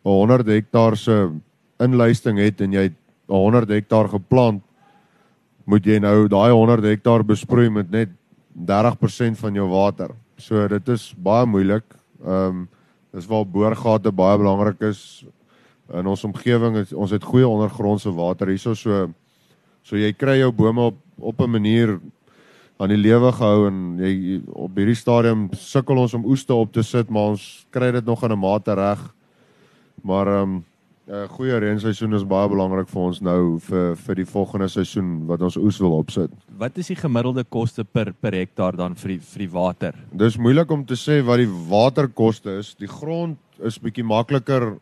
100 0.03 0.47
hektaar 0.47 0.97
se 0.97 1.31
inluisting 1.79 2.37
het 2.39 2.61
en 2.61 2.71
jy 2.71 2.89
'n 2.89 2.93
100 3.27 3.69
hektaar 3.69 4.09
geplant, 4.09 4.63
moet 5.65 5.85
jy 5.85 5.99
nou 5.99 6.27
daai 6.27 6.51
100 6.51 6.83
hektaar 6.83 7.23
besproei 7.23 7.69
met 7.69 7.89
net 7.91 8.09
30% 8.53 9.37
van 9.37 9.53
jou 9.53 9.67
water. 9.69 10.09
So 10.37 10.67
dit 10.67 10.89
is 10.89 11.13
baie 11.17 11.45
moeilik. 11.45 11.83
Ehm 12.25 12.47
um, 12.47 12.69
dis 13.13 13.27
waar 13.29 13.45
boorgate 13.45 14.11
baie 14.11 14.37
belangrik 14.37 14.81
is 14.81 15.23
in 15.91 16.07
ons 16.07 16.23
omgewing 16.23 16.77
is 16.77 16.93
ons 16.93 17.11
het 17.11 17.23
goeie 17.23 17.47
ondergrondse 17.47 18.11
water 18.15 18.47
hierso 18.47 18.73
so 18.73 19.07
so 19.83 19.99
jy 19.99 20.13
kry 20.13 20.39
jou 20.39 20.51
bome 20.51 20.91
op 20.91 20.99
op 21.19 21.41
'n 21.41 21.51
manier 21.51 21.99
aan 22.79 22.89
die 22.89 22.97
lewe 22.97 23.31
gehou 23.31 23.67
en 23.67 23.97
jy 23.99 24.41
op 24.49 24.75
hierdie 24.75 24.95
stadium 24.95 25.49
sukkel 25.53 25.97
ons 25.97 26.13
om 26.13 26.25
oeste 26.25 26.53
op 26.53 26.71
te 26.73 26.83
sit 26.83 27.09
maar 27.09 27.35
ons 27.35 27.65
kry 27.71 27.91
dit 27.91 28.05
nog 28.05 28.23
in 28.23 28.31
'n 28.31 28.39
mate 28.39 28.73
reg 28.73 29.13
maar 30.01 30.27
ehm 30.27 30.41
um, 30.41 30.63
'n 31.03 31.27
goeie 31.27 31.57
reenseisoen 31.59 32.13
is 32.15 32.23
baie 32.23 32.47
belangrik 32.47 32.87
vir 32.87 33.01
ons 33.01 33.17
nou 33.19 33.59
vir 33.59 33.95
vir 33.95 34.15
die 34.15 34.25
volgende 34.25 34.69
seisoen 34.71 35.25
wat 35.27 35.41
ons 35.41 35.57
oes 35.59 35.79
wil 35.83 35.97
opsit. 35.97 36.31
Wat 36.57 36.77
is 36.79 36.87
die 36.87 36.95
gemiddelde 36.95 37.43
koste 37.43 37.83
per 37.83 38.13
per 38.13 38.31
hektaar 38.31 38.77
dan 38.79 38.95
vir 38.95 39.09
die 39.09 39.19
vir 39.19 39.39
die 39.43 39.51
water? 39.51 39.93
Dis 40.15 40.37
moeilik 40.37 40.71
om 40.71 40.85
te 40.85 40.95
sê 40.95 41.19
wat 41.19 41.41
die 41.43 41.51
waterkoste 41.69 42.55
is. 42.61 42.71
Die 42.79 42.87
grond 42.87 43.37
is 43.59 43.79
bietjie 43.79 44.03
makliker. 44.03 44.77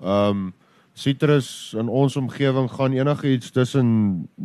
Ehm 0.00 0.30
um, 0.30 0.54
sitrus 0.96 1.74
in 1.76 1.90
ons 1.92 2.14
omgewing 2.16 2.70
gaan 2.72 2.94
enigiets 2.96 3.50
tussen 3.52 3.88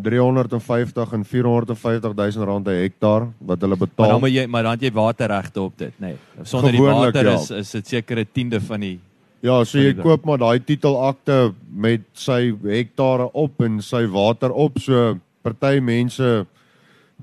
350 0.04 1.14
en 1.16 1.22
450 1.26 2.16
000 2.36 2.46
rand 2.46 2.66
per 2.68 2.76
hektaar 2.76 3.30
wat 3.40 3.62
hulle 3.64 3.78
Maar 3.78 3.88
betaal. 3.88 4.10
dan 4.10 4.20
moet 4.20 4.34
jy 4.36 4.46
maar 4.48 4.64
dan 4.64 4.84
jy 4.84 4.92
waterregte 4.92 5.62
op 5.62 5.78
dit, 5.78 5.94
nê. 5.98 6.12
Nee. 6.12 6.44
Sonder 6.44 6.72
die 6.72 6.82
Gewoonlik, 6.82 7.14
water 7.14 7.30
ja. 7.30 7.38
is 7.40 7.50
is 7.52 7.72
dit 7.72 7.88
seker 7.88 8.20
'n 8.20 8.28
tiende 8.34 8.60
van 8.60 8.80
die 8.80 9.00
Ja, 9.42 9.64
so 9.64 9.80
jy 9.80 9.96
koop 9.98 10.26
maar 10.26 10.38
daai 10.38 10.60
titelakte 10.60 11.54
met 11.74 12.04
sy 12.14 12.52
hektare 12.62 13.32
op 13.34 13.62
en 13.62 13.82
sy 13.82 14.06
water 14.06 14.52
op. 14.52 14.78
So 14.80 15.18
party 15.42 15.80
mense 15.80 16.46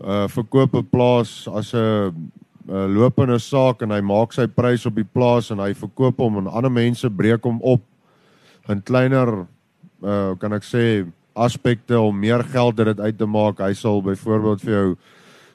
uh 0.03 0.27
verkoop 0.29 0.75
'n 0.75 0.88
plaas 0.91 1.49
as 1.49 1.75
'n 1.75 1.79
uh, 1.79 2.87
lopende 2.87 3.38
saak 3.38 3.83
en 3.83 3.91
hy 3.91 4.01
maak 4.01 4.33
sy 4.33 4.47
prys 4.47 4.87
op 4.87 4.95
die 4.95 5.07
plaas 5.07 5.51
en 5.51 5.59
hy 5.59 5.73
verkoop 5.75 6.19
hom 6.19 6.38
en 6.38 6.51
ander 6.51 6.71
mense 6.71 7.11
breek 7.11 7.45
hom 7.45 7.61
op 7.62 7.83
in 8.69 8.83
kleiner 8.83 9.47
uh 10.03 10.35
kan 10.39 10.53
ek 10.53 10.63
sê 10.63 11.07
aspekte 11.39 11.99
om 11.99 12.19
meer 12.19 12.43
geld 12.53 12.77
dit 12.77 13.01
uit 13.01 13.19
te 13.19 13.27
maak. 13.27 13.61
Hy 13.63 13.75
sal 13.75 14.03
byvoorbeeld 14.03 14.65
vir 14.65 14.75
jou 14.75 14.89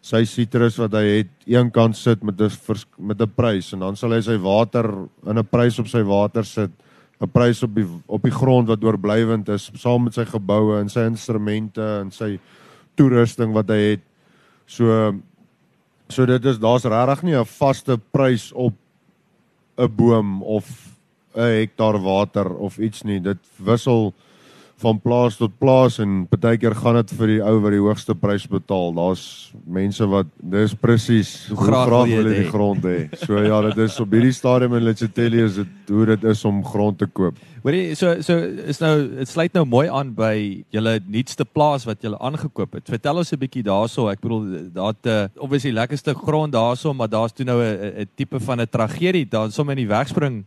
sy 0.03 0.23
sitrus 0.27 0.77
wat 0.81 0.95
hy 0.97 1.03
het 1.21 1.31
een 1.47 1.69
kant 1.71 1.95
sit 1.95 2.23
met 2.23 2.39
'n 2.39 2.51
met 2.99 3.21
'n 3.21 3.31
prys 3.35 3.73
en 3.73 3.79
dan 3.79 3.95
sal 3.95 4.11
hy 4.11 4.21
sy 4.21 4.37
water 4.37 4.85
in 5.25 5.37
'n 5.39 5.47
prys 5.47 5.79
op 5.79 5.87
sy 5.87 6.03
water 6.03 6.43
sit 6.43 6.71
'n 7.21 7.27
prys 7.31 7.63
op 7.63 7.75
die 7.75 7.87
op 8.07 8.21
die 8.23 8.31
grond 8.31 8.67
wat 8.67 8.83
oorblywend 8.83 9.49
is 9.49 9.71
saam 9.75 10.03
met 10.03 10.13
sy 10.13 10.25
geboue 10.25 10.79
en 10.79 10.89
sy 10.89 11.05
instrumente 11.07 11.81
en 12.01 12.11
sy 12.11 12.39
toerusting 12.95 13.53
wat 13.53 13.69
hy 13.69 13.95
het 13.95 14.01
so 14.65 15.13
so 16.09 16.25
dit 16.25 16.45
is 16.45 16.59
daar's 16.59 16.85
regtig 16.85 17.23
nie 17.23 17.35
'n 17.35 17.45
vaste 17.45 17.97
prys 18.11 18.51
op 18.51 18.73
'n 19.77 19.95
boom 19.95 20.43
of 20.43 20.92
'n 21.35 21.59
hektaar 21.59 21.99
water 22.01 22.55
of 22.55 22.77
iets 22.77 23.03
nie 23.03 23.19
dit 23.19 23.37
wissel 23.57 24.13
van 24.83 24.99
plaas 24.99 25.37
tot 25.39 25.53
plaas 25.61 25.99
en 26.03 26.23
partykeer 26.31 26.75
gaan 26.75 26.97
dit 26.99 27.13
vir 27.19 27.31
die 27.35 27.39
ou 27.45 27.55
wat 27.63 27.75
die 27.75 27.81
hoogste 27.83 28.15
prys 28.19 28.45
betaal. 28.49 28.91
Daar's 28.97 29.25
mense 29.63 30.05
wat 30.09 30.29
dis 30.37 30.73
presies 30.75 31.31
hoe 31.51 31.57
graag, 31.59 31.87
graag 31.87 32.09
wil 32.09 32.19
hulle 32.19 32.35
die 32.41 32.51
grond 32.51 32.87
hê. 32.87 32.97
So 33.23 33.39
ja, 33.39 33.61
dit 33.69 33.83
is 33.85 33.99
op 34.03 34.13
hierdie 34.15 34.35
stadium 34.35 34.75
in 34.79 34.85
Letsiteli 34.87 35.43
is 35.45 35.59
dit 35.61 35.91
hoe 35.93 36.07
dit 36.13 36.29
is 36.33 36.43
om 36.49 36.61
grond 36.65 36.99
te 36.99 37.07
koop. 37.07 37.39
Hoorie, 37.63 37.93
so 37.95 38.17
so 38.25 38.35
is 38.67 38.81
nou 38.83 38.93
dit 39.21 39.29
sluit 39.29 39.53
nou 39.55 39.63
mooi 39.69 39.85
aan 39.87 40.11
by 40.15 40.35
julle 40.73 40.97
nuutste 41.07 41.45
plaas 41.47 41.87
wat 41.87 42.03
julle 42.03 42.19
aangekoop 42.19 42.79
het. 42.79 42.89
Vertel 42.91 43.21
ons 43.21 43.31
'n 43.31 43.39
bietjie 43.39 43.63
daaroor. 43.63 44.11
Ek 44.11 44.21
bedoel 44.21 44.71
daar 44.73 44.91
het 44.91 45.07
uh, 45.07 45.43
obviously 45.43 45.71
lekkerste 45.71 46.13
grond 46.13 46.51
daaroor, 46.51 46.95
maar 46.95 47.09
daar's 47.09 47.31
toe 47.31 47.45
nou 47.45 47.61
'n 47.63 48.09
tipe 48.15 48.39
van 48.39 48.59
'n 48.59 48.67
tragedie 48.67 49.25
daar 49.25 49.51
sommer 49.51 49.77
in 49.77 49.87
die 49.87 49.95
wegspring 49.95 50.43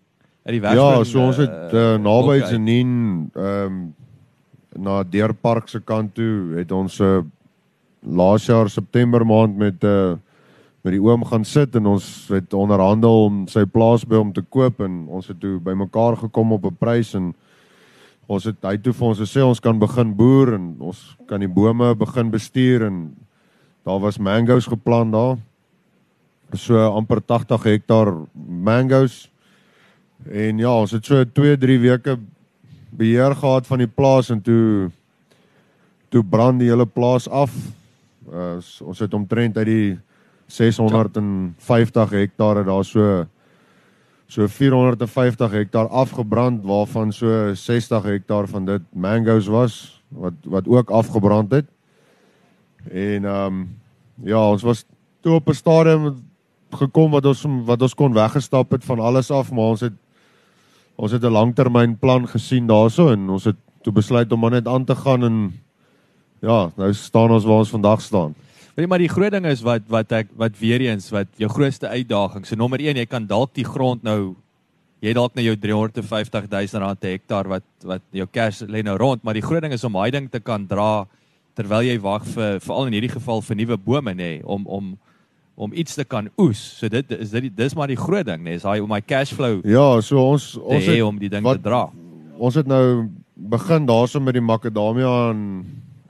uit 0.46 0.54
die 0.54 0.62
wegspring. 0.62 0.96
Ja, 0.96 1.04
so 1.04 1.22
ons 1.26 1.40
het 1.42 1.74
uh, 1.74 1.96
naby 1.98 2.40
Zenin 2.46 3.30
ehm 3.34 3.64
um, 3.66 3.94
na 4.76 5.00
Deerpark 5.08 5.70
se 5.72 5.80
kant 5.80 6.14
toe 6.14 6.52
het 6.58 6.72
ons 6.72 6.98
'n 7.00 7.04
uh, 7.04 7.22
laas 8.04 8.46
jaar 8.46 8.68
September 8.68 9.24
maand 9.26 9.56
met 9.56 9.82
'n 9.82 9.86
uh, 9.86 10.16
met 10.86 10.94
die 10.94 11.02
oom 11.02 11.24
gaan 11.26 11.44
sit 11.44 11.74
en 11.74 11.88
ons 11.90 12.04
het 12.30 12.54
onderhandel 12.54 13.24
om 13.26 13.38
sy 13.50 13.64
plaas 13.66 14.04
by 14.06 14.20
hom 14.20 14.30
te 14.32 14.44
koop 14.54 14.78
en 14.84 15.08
ons 15.10 15.26
het 15.26 15.38
toe 15.42 15.56
bymekaar 15.58 16.14
gekom 16.20 16.54
op 16.54 16.66
'n 16.68 16.78
prys 16.78 17.14
en 17.18 17.34
ons 18.30 18.44
het 18.44 18.56
hy 18.62 18.76
toe 18.78 18.92
vir 18.92 19.08
ons 19.08 19.18
gesê 19.18 19.42
ons 19.42 19.60
kan 19.60 19.78
begin 19.78 20.14
boer 20.14 20.54
en 20.54 20.76
ons 20.78 21.16
kan 21.26 21.40
die 21.40 21.50
bome 21.50 21.94
begin 21.94 22.30
bestuur 22.30 22.86
en 22.86 23.16
daar 23.82 23.98
was 23.98 24.18
mangoes 24.18 24.66
geplant 24.66 25.12
daar 25.12 25.36
so 26.54 26.78
amper 26.78 27.20
80 27.20 27.62
hektaar 27.62 28.14
mangoes 28.46 29.26
en 30.24 30.58
ja 30.58 30.72
ons 30.80 30.90
het 30.90 31.04
so 31.04 31.24
2 31.24 31.56
3 31.56 31.78
weke 31.80 32.18
beheer 32.90 33.34
gehad 33.34 33.66
van 33.66 33.78
die 33.78 33.90
plaas 33.90 34.30
en 34.30 34.40
toe 34.42 34.90
toe 36.08 36.22
brand 36.24 36.60
die 36.62 36.70
hele 36.70 36.86
plaas 36.86 37.28
af. 37.28 37.52
Uh, 38.26 38.58
ons 38.82 38.98
het 38.98 39.14
omtrent 39.14 39.56
uit 39.56 39.66
die 39.66 39.98
650 40.46 42.10
hektare 42.14 42.64
daar 42.64 42.84
so 42.84 43.26
so 44.26 44.46
450 44.50 45.50
hektaar 45.50 45.86
afgebrand 45.88 46.64
waarvan 46.66 47.12
so 47.12 47.54
60 47.54 48.02
hektaar 48.02 48.48
van 48.50 48.64
dit 48.64 48.82
mangoes 48.90 49.46
was 49.46 50.02
wat 50.08 50.34
wat 50.44 50.66
ook 50.66 50.90
afgebrand 50.90 51.52
het. 51.52 51.66
En 52.90 53.24
ehm 53.24 53.46
um, 53.46 53.68
ja, 54.24 54.50
ons 54.50 54.62
was 54.62 54.84
toe 55.20 55.34
op 55.34 55.48
'n 55.48 55.54
stadium 55.54 56.16
gekom 56.70 57.10
wat 57.10 57.26
ons 57.26 57.44
wat 57.64 57.82
ons 57.82 57.94
kon 57.94 58.12
weggestap 58.12 58.70
het 58.70 58.84
van 58.84 58.98
alles 58.98 59.30
af, 59.30 59.50
maar 59.50 59.64
ons 59.74 59.80
het 59.80 59.92
ons 60.96 61.12
het 61.12 61.22
'n 61.24 61.32
langtermynplan 61.32 62.28
gesien 62.28 62.66
daarso 62.66 63.12
en 63.12 63.30
ons 63.30 63.44
het 63.44 63.56
toe 63.82 63.92
besluit 63.92 64.32
om 64.32 64.40
maar 64.40 64.50
net 64.50 64.66
aan 64.66 64.84
te 64.84 64.94
gaan 64.94 65.24
en 65.24 65.52
ja, 66.40 66.70
nou 66.76 66.92
staan 66.94 67.30
ons 67.30 67.44
waar 67.44 67.62
ons 67.64 67.70
vandag 67.70 68.00
staan. 68.00 68.34
Weet 68.74 68.84
jy 68.84 68.88
maar 68.88 68.98
die 68.98 69.08
groot 69.08 69.32
ding 69.32 69.46
is 69.46 69.62
wat 69.62 69.82
wat 69.88 70.12
ek 70.12 70.28
wat 70.36 70.58
weer 70.58 70.80
eens 70.80 71.10
wat 71.10 71.28
jou 71.36 71.48
grootste 71.48 71.88
uitdaging. 71.88 72.46
So 72.46 72.56
nommer 72.56 72.80
1, 72.80 72.96
jy 72.96 73.06
kan 73.06 73.26
dalk 73.26 73.54
die 73.54 73.64
grond 73.64 74.02
nou 74.02 74.36
jy 75.00 75.12
dalk 75.12 75.34
nou 75.36 75.44
jou 75.44 75.56
350 75.56 76.48
000 76.50 76.82
rand 76.82 77.00
per 77.00 77.10
hektaar 77.10 77.48
wat 77.48 77.64
wat 77.84 78.02
jou 78.12 78.26
cash 78.32 78.62
lê 78.62 78.82
nou 78.82 78.96
rond, 78.96 79.22
maar 79.22 79.34
die 79.34 79.44
groot 79.44 79.62
ding 79.62 79.72
is 79.72 79.84
om 79.84 79.92
daai 79.92 80.10
ding 80.10 80.30
te 80.30 80.40
kan 80.40 80.66
dra 80.66 81.06
terwyl 81.56 81.84
jy 81.84 81.96
wag 82.00 82.24
vir 82.34 82.60
veral 82.60 82.88
in 82.88 82.96
hierdie 82.96 83.14
geval 83.14 83.40
vir 83.42 83.56
nuwe 83.56 83.76
bome 83.80 84.12
nê 84.12 84.16
nee, 84.16 84.44
om 84.44 84.66
om 84.66 84.96
om 85.56 85.72
iets 85.72 85.96
te 85.96 86.04
kan 86.04 86.28
oes. 86.36 86.60
So 86.78 86.88
dit 86.92 87.10
is 87.16 87.32
dit 87.32 87.48
dis 87.56 87.74
maar 87.74 87.88
die 87.88 87.98
groot 87.98 88.26
ding, 88.28 88.42
nee, 88.44 88.58
is 88.60 88.66
hy 88.68 88.78
om 88.84 88.90
my 88.92 89.00
cash 89.00 89.32
flow. 89.32 89.62
Ja, 89.64 90.00
so 90.04 90.20
ons 90.20 90.52
ons 90.60 90.84
het 90.84 91.02
om 91.02 91.18
die 91.18 91.32
ding 91.32 91.44
wat, 91.46 91.62
te 91.62 91.68
dra. 91.68 91.86
Ons 92.36 92.58
het 92.60 92.68
nou 92.68 93.08
begin 93.34 93.88
daarso 93.88 94.20
met 94.20 94.36
die 94.36 94.44
makadamia 94.44 95.30
en 95.32 95.42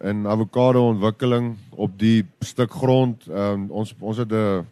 en 0.06 0.26
avokado 0.28 0.82
ontwikkeling 0.90 1.54
op 1.72 1.94
die 1.98 2.26
stuk 2.44 2.74
grond. 2.74 3.22
Um, 3.30 3.70
ons 3.70 3.94
ons 4.00 4.18
het 4.18 4.32
'n 4.32 4.66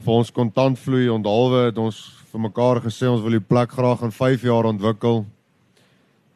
vir 0.00 0.14
ons 0.14 0.32
kontantvloei 0.32 1.10
onthaalwe 1.12 1.66
het 1.66 1.78
ons 1.78 1.98
vir 2.32 2.40
mekaar 2.40 2.80
gesê 2.80 3.10
ons 3.10 3.20
wil 3.20 3.36
die 3.36 3.48
plek 3.52 3.72
graag 3.72 4.02
in 4.02 4.10
5 4.10 4.42
jaar 4.42 4.64
ontwikkel. 4.64 5.26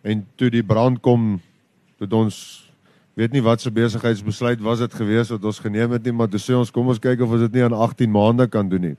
En 0.02 0.26
toe 0.36 0.50
die 0.50 0.62
brand 0.62 1.00
kom, 1.00 1.40
het 1.98 2.12
ons 2.12 2.63
weet 3.14 3.32
nie 3.32 3.42
wat 3.42 3.62
se 3.62 3.70
besigheidsbesluit 3.70 4.62
was 4.62 4.82
dit 4.82 4.94
gewees 4.94 5.30
wat 5.30 5.44
ons 5.44 5.60
geneem 5.62 5.94
het 5.94 6.04
nie, 6.04 6.12
maar 6.12 6.28
toe 6.30 6.40
sê 6.42 6.56
ons 6.58 6.70
kom 6.74 6.88
ons 6.90 6.98
kyk 7.02 7.22
of 7.22 7.34
ons 7.36 7.44
dit 7.46 7.58
nie 7.58 7.64
aan 7.66 7.76
18 7.76 8.10
maande 8.10 8.48
kan 8.50 8.68
doen 8.68 8.90
nie. 8.90 8.96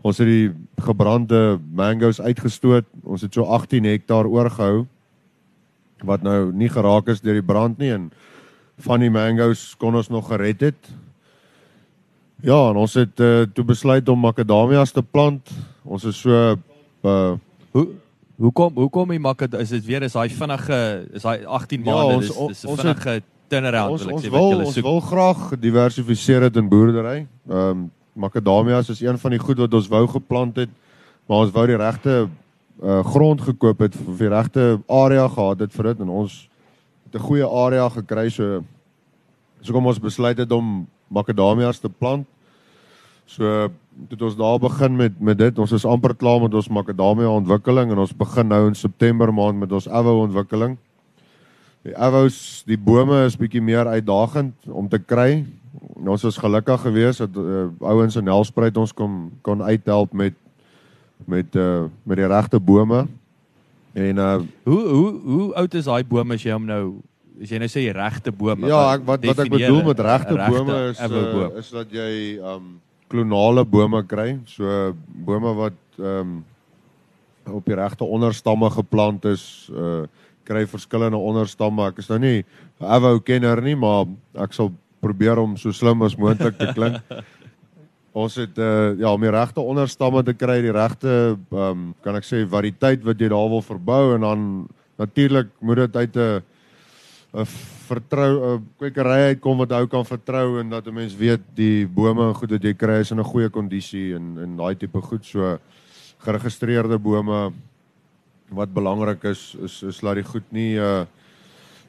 Ons 0.00 0.22
het 0.22 0.28
die 0.30 0.48
gebrande 0.80 1.58
mangoes 1.76 2.20
uitgestoot. 2.20 2.86
Ons 3.04 3.26
het 3.26 3.36
so 3.36 3.44
18 3.44 3.84
hektaar 3.84 4.28
oorgehou 4.28 4.86
wat 6.08 6.22
nou 6.24 6.48
nie 6.56 6.70
geraak 6.72 7.10
is 7.12 7.20
deur 7.20 7.36
die 7.36 7.44
brand 7.44 7.76
nie 7.76 7.90
en 7.92 8.06
van 8.80 9.02
die 9.04 9.12
mangoes 9.12 9.74
kon 9.76 9.98
ons 9.98 10.08
nog 10.08 10.30
gered 10.30 10.64
het. 10.64 10.92
Ja, 12.40 12.70
en 12.70 12.78
ons 12.80 12.94
het 12.96 13.20
uh, 13.20 13.44
toe 13.52 13.66
besluit 13.68 14.08
om 14.08 14.22
makadamias 14.24 14.94
te 14.96 15.02
plant. 15.04 15.52
Ons 15.84 16.06
is 16.08 16.22
so 16.24 16.56
uh, 17.04 17.34
hoe 17.76 17.84
Hoekom 18.40 18.72
hoekom 18.74 19.10
die 19.12 19.20
makke 19.20 19.48
is 19.60 19.68
dit 19.74 19.84
weer 19.84 20.02
is 20.06 20.16
daai 20.16 20.30
vinnige 20.32 20.80
is 21.12 21.24
daai 21.26 21.44
18 21.44 21.84
ja, 21.84 21.92
maande 21.92 22.20
dis 22.22 22.36
dis 22.36 22.64
'n 22.64 22.76
vinnige 22.76 23.22
turnaround 23.52 24.00
wil 24.00 24.16
ek 24.16 24.24
sê 24.24 24.30
wat 24.32 24.46
julle 24.46 24.66
soek. 24.66 24.76
Ons 24.76 24.86
wil 24.86 25.00
graag 25.00 25.40
gediversifiseer 25.52 26.46
dit 26.48 26.56
in 26.56 26.68
boerdery. 26.68 27.26
Ehm 27.48 27.58
um, 27.70 27.90
makadamias 28.12 28.88
is 28.90 29.00
een 29.00 29.18
van 29.18 29.30
die 29.30 29.38
goed 29.38 29.58
wat 29.58 29.74
ons 29.74 29.88
wou 29.88 30.06
geplant 30.06 30.56
het, 30.56 30.70
maar 31.28 31.44
ons 31.44 31.52
wou 31.52 31.66
die 31.66 31.76
regte 31.76 32.28
uh, 32.82 33.04
grond 33.04 33.40
gekoop 33.40 33.78
het 33.78 33.94
vir 33.94 34.24
die 34.24 34.34
regte 34.34 34.64
area 34.88 35.28
gehad 35.28 35.60
het 35.60 35.72
vir 35.72 35.84
dit 35.92 36.00
en 36.00 36.08
ons 36.08 36.48
het 37.04 37.14
'n 37.20 37.26
goeie 37.26 37.46
area 37.46 37.88
gekry 37.88 38.28
so 38.30 38.64
so 39.60 39.72
kom 39.72 39.86
ons 39.86 40.00
besluit 40.00 40.38
het 40.38 40.52
om 40.52 40.88
makadamias 41.08 41.78
te 41.78 41.88
plant. 41.88 42.26
So 43.26 43.68
het 44.08 44.22
ons 44.22 44.36
daar 44.36 44.58
begin 44.58 44.96
met 44.96 45.20
met 45.20 45.38
dit. 45.38 45.58
Ons 45.58 45.72
is 45.72 45.84
amper 45.84 46.14
klaar 46.16 46.40
met 46.40 46.54
ons 46.54 46.68
makadamia 46.68 47.28
ontwikkeling 47.28 47.90
en 47.92 47.98
ons 47.98 48.16
begin 48.16 48.48
nou 48.48 48.66
in 48.68 48.74
September 48.74 49.32
maand 49.34 49.58
met 49.58 49.72
ons 49.72 49.88
avo 49.88 50.20
ontwikkeling. 50.24 50.78
Die 51.86 51.96
avos, 51.96 52.62
die 52.68 52.76
bome 52.76 53.22
is 53.24 53.38
bietjie 53.40 53.62
meer 53.64 53.88
uitdagend 53.88 54.54
om 54.68 54.88
te 54.88 54.98
kry. 55.00 55.44
Ons 56.00 56.26
was 56.26 56.40
gelukkig 56.40 56.82
geweest 56.84 57.24
dat 57.24 57.36
uh, 57.40 57.68
ouens 57.80 58.16
in 58.16 58.26
Nelspruit 58.28 58.76
ons 58.76 58.92
kom 58.92 59.30
kon 59.46 59.62
uithelp 59.62 60.12
met 60.12 60.36
met 61.28 61.56
uh 61.56 61.86
met 62.02 62.20
die 62.20 62.28
regte 62.28 62.60
bome. 62.60 63.06
En 63.92 64.16
uh 64.16 64.40
hoe 64.64 64.82
hoe 64.88 65.20
hoe 65.24 65.54
oud 65.54 65.74
is 65.74 65.88
daai 65.88 66.04
bome 66.04 66.34
as 66.34 66.44
jy 66.44 66.52
hom 66.52 66.68
nou 66.68 66.84
as 67.40 67.48
jy 67.48 67.58
nou 67.58 67.70
sê 67.72 67.86
regte 67.96 68.32
bome? 68.32 68.68
Ja, 68.68 68.94
ek, 68.94 69.06
wat 69.08 69.24
wat 69.24 69.44
ek 69.46 69.52
bedoel 69.52 69.82
met 69.88 70.04
regte 70.04 70.36
bome 70.36 70.78
is 70.90 71.00
uh, 71.00 71.48
is 71.60 71.72
dat 71.72 71.92
jy 71.92 72.12
um 72.44 72.80
klonale 73.10 73.64
bome 73.66 74.02
kry, 74.06 74.38
so 74.46 74.94
bome 75.26 75.54
wat 75.58 75.78
ehm 75.98 76.20
um, 76.20 76.38
op 77.50 77.64
die 77.66 77.74
regte 77.74 78.06
onderstamme 78.06 78.68
geplant 78.70 79.24
is, 79.26 79.44
uh 79.74 80.04
kry 80.46 80.64
verskillende 80.66 81.18
onderstamme. 81.18 81.84
Ek 81.90 81.98
is 82.02 82.08
nou 82.10 82.18
nie 82.18 82.44
'n 82.80 82.84
avou 82.84 83.20
kenner 83.20 83.60
nie, 83.62 83.74
maar 83.74 84.06
ek 84.34 84.52
sal 84.52 84.72
probeer 85.00 85.38
om 85.38 85.56
so 85.56 85.72
slim 85.72 86.02
as 86.02 86.16
moontlik 86.16 86.58
te 86.58 86.72
klink. 86.74 87.00
Ons 88.12 88.36
het 88.36 88.58
uh 88.58 88.94
ja, 88.98 89.12
om 89.12 89.20
die 89.20 89.30
regte 89.30 89.60
onderstamme 89.60 90.22
te 90.22 90.34
kry, 90.34 90.60
die 90.62 90.72
regte 90.72 91.38
ehm 91.50 91.58
um, 91.58 91.94
kan 92.02 92.16
ek 92.16 92.24
sê 92.24 92.46
variëteit 92.46 93.04
wat 93.04 93.18
jy 93.18 93.28
daar 93.28 93.50
wil 93.50 93.62
verbou 93.62 94.14
en 94.14 94.20
dan 94.20 94.68
natuurlik 94.98 95.48
moet 95.60 95.76
dit 95.76 95.96
uit 95.96 96.16
'n 96.16 96.42
'n 97.32 97.46
vertrou 97.86 98.58
'n 98.58 98.66
kwekery 98.78 99.34
uitkom 99.34 99.58
wat 99.62 99.72
ou 99.72 99.86
kan 99.86 100.04
vertrou 100.04 100.58
en 100.60 100.70
dat 100.70 100.86
'n 100.86 100.94
mens 100.94 101.14
weet 101.14 101.40
die 101.54 101.86
bome 101.86 102.28
en 102.28 102.34
goed 102.34 102.50
wat 102.50 102.62
jy 102.62 102.74
kry 102.74 103.00
is 103.00 103.10
in 103.10 103.20
'n 103.20 103.32
goeie 103.32 103.48
kondisie 103.48 104.14
en 104.14 104.38
en 104.38 104.56
daai 104.56 104.74
tipe 104.74 105.00
goed. 105.00 105.24
So 105.24 105.58
geregistreerde 106.18 106.98
bome 106.98 107.52
wat 108.50 108.74
belangrik 108.74 109.24
is 109.24 109.56
is 109.62 109.82
is 109.82 110.02
laat 110.02 110.14
die 110.14 110.24
goed 110.24 110.52
nie 110.52 110.74
uh 110.76 111.06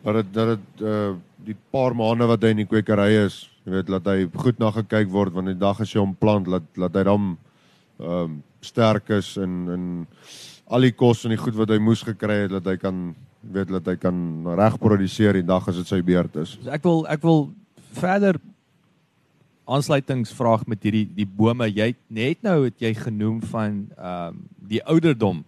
dat 0.03 0.13
dit 0.13 0.33
dat 0.33 0.47
dit 0.47 0.81
uh 0.81 1.15
die 1.45 1.57
paar 1.71 1.95
maande 1.95 2.27
wat 2.27 2.41
hy 2.43 2.49
in 2.49 2.61
die 2.61 2.69
kwekery 2.69 3.25
is, 3.25 3.49
jy 3.65 3.71
weet, 3.71 3.89
laat 3.89 4.05
hy 4.05 4.29
goed 4.33 4.59
na 4.59 4.71
gekyk 4.71 5.09
word 5.09 5.33
want 5.33 5.47
die 5.47 5.57
dag 5.57 5.81
as 5.81 5.93
jy 5.93 5.99
hom 5.99 6.15
plant, 6.15 6.47
laat 6.47 6.63
laat 6.77 6.95
hy 6.95 7.03
dan 7.03 7.37
ehm 7.99 8.23
um, 8.23 8.43
sterk 8.61 9.09
is 9.09 9.37
en 9.37 9.69
en 9.69 10.07
al 10.69 10.81
die 10.81 10.93
kos 10.93 11.25
en 11.25 11.33
die 11.33 11.41
goed 11.41 11.55
wat 11.55 11.69
hy 11.69 11.79
moes 11.79 12.03
gekry 12.05 12.43
het 12.43 12.51
dat 12.51 12.65
hy 12.65 12.77
kan 12.77 13.15
weet 13.41 13.67
dat 13.67 13.85
hy 13.85 13.95
kan 13.95 14.17
reg 14.57 14.77
produseer 14.79 15.33
die 15.33 15.45
dag 15.45 15.67
as 15.67 15.75
dit 15.81 15.87
sy 15.87 16.01
beurt 16.05 16.35
is. 16.35 16.57
So 16.61 16.69
ek 16.69 16.83
wil 16.83 17.05
ek 17.09 17.21
wil 17.25 17.49
verder 17.97 18.39
aansluitingsvraag 19.71 20.65
met 20.69 20.83
hierdie 20.83 21.07
die 21.15 21.27
bome. 21.27 21.69
Jy 21.69 21.93
net 22.09 22.43
nou 22.45 22.65
het 22.65 22.77
jy 22.81 22.93
genoem 22.97 23.41
van 23.53 23.87
ehm 23.97 24.35
um, 24.35 24.43
die 24.71 24.83
ouderdom 24.87 25.41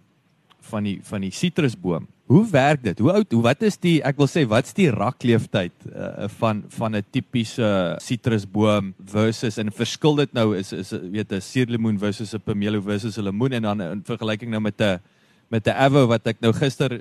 van 0.68 0.84
die 0.84 0.98
van 1.04 1.24
die 1.24 1.32
sitrusboom. 1.32 2.08
Hoe 2.24 2.42
werk 2.48 2.82
dit? 2.84 2.98
Hoe 2.98 3.12
oud? 3.12 3.32
Hoe 3.32 3.42
wat 3.44 3.62
is 3.68 3.76
die 3.80 3.98
ek 4.04 4.16
wil 4.20 4.28
sê 4.30 4.46
wat's 4.48 4.72
die 4.76 4.88
rakleeftyd 4.92 5.74
uh, 5.90 6.28
van 6.38 6.62
van 6.72 6.96
'n 6.96 7.04
tipiese 7.12 7.96
sitrusboom 8.00 8.94
versus 9.04 9.58
en 9.60 9.72
verskil 9.72 10.16
dit 10.16 10.32
nou 10.32 10.56
is 10.56 10.72
is 10.72 10.92
weet 10.92 11.32
'n 11.32 11.40
suurlemoen 11.40 11.98
versus 11.98 12.34
'n 12.34 12.40
pomelo 12.40 12.80
versus 12.80 13.18
'n 13.18 13.24
lemoen 13.24 13.52
en 13.52 13.62
dan 13.62 13.80
in 13.80 14.02
vergelyking 14.04 14.50
nou 14.50 14.60
met 14.60 14.80
'n 14.80 15.00
met 15.48 15.66
'n 15.66 15.76
avo 15.76 16.06
wat 16.06 16.26
ek 16.26 16.40
nou 16.40 16.52
gister 16.52 17.00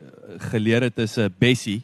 geleer 0.51 0.81
het 0.81 0.97
is 0.99 1.17
'n 1.17 1.33
bessie 1.39 1.83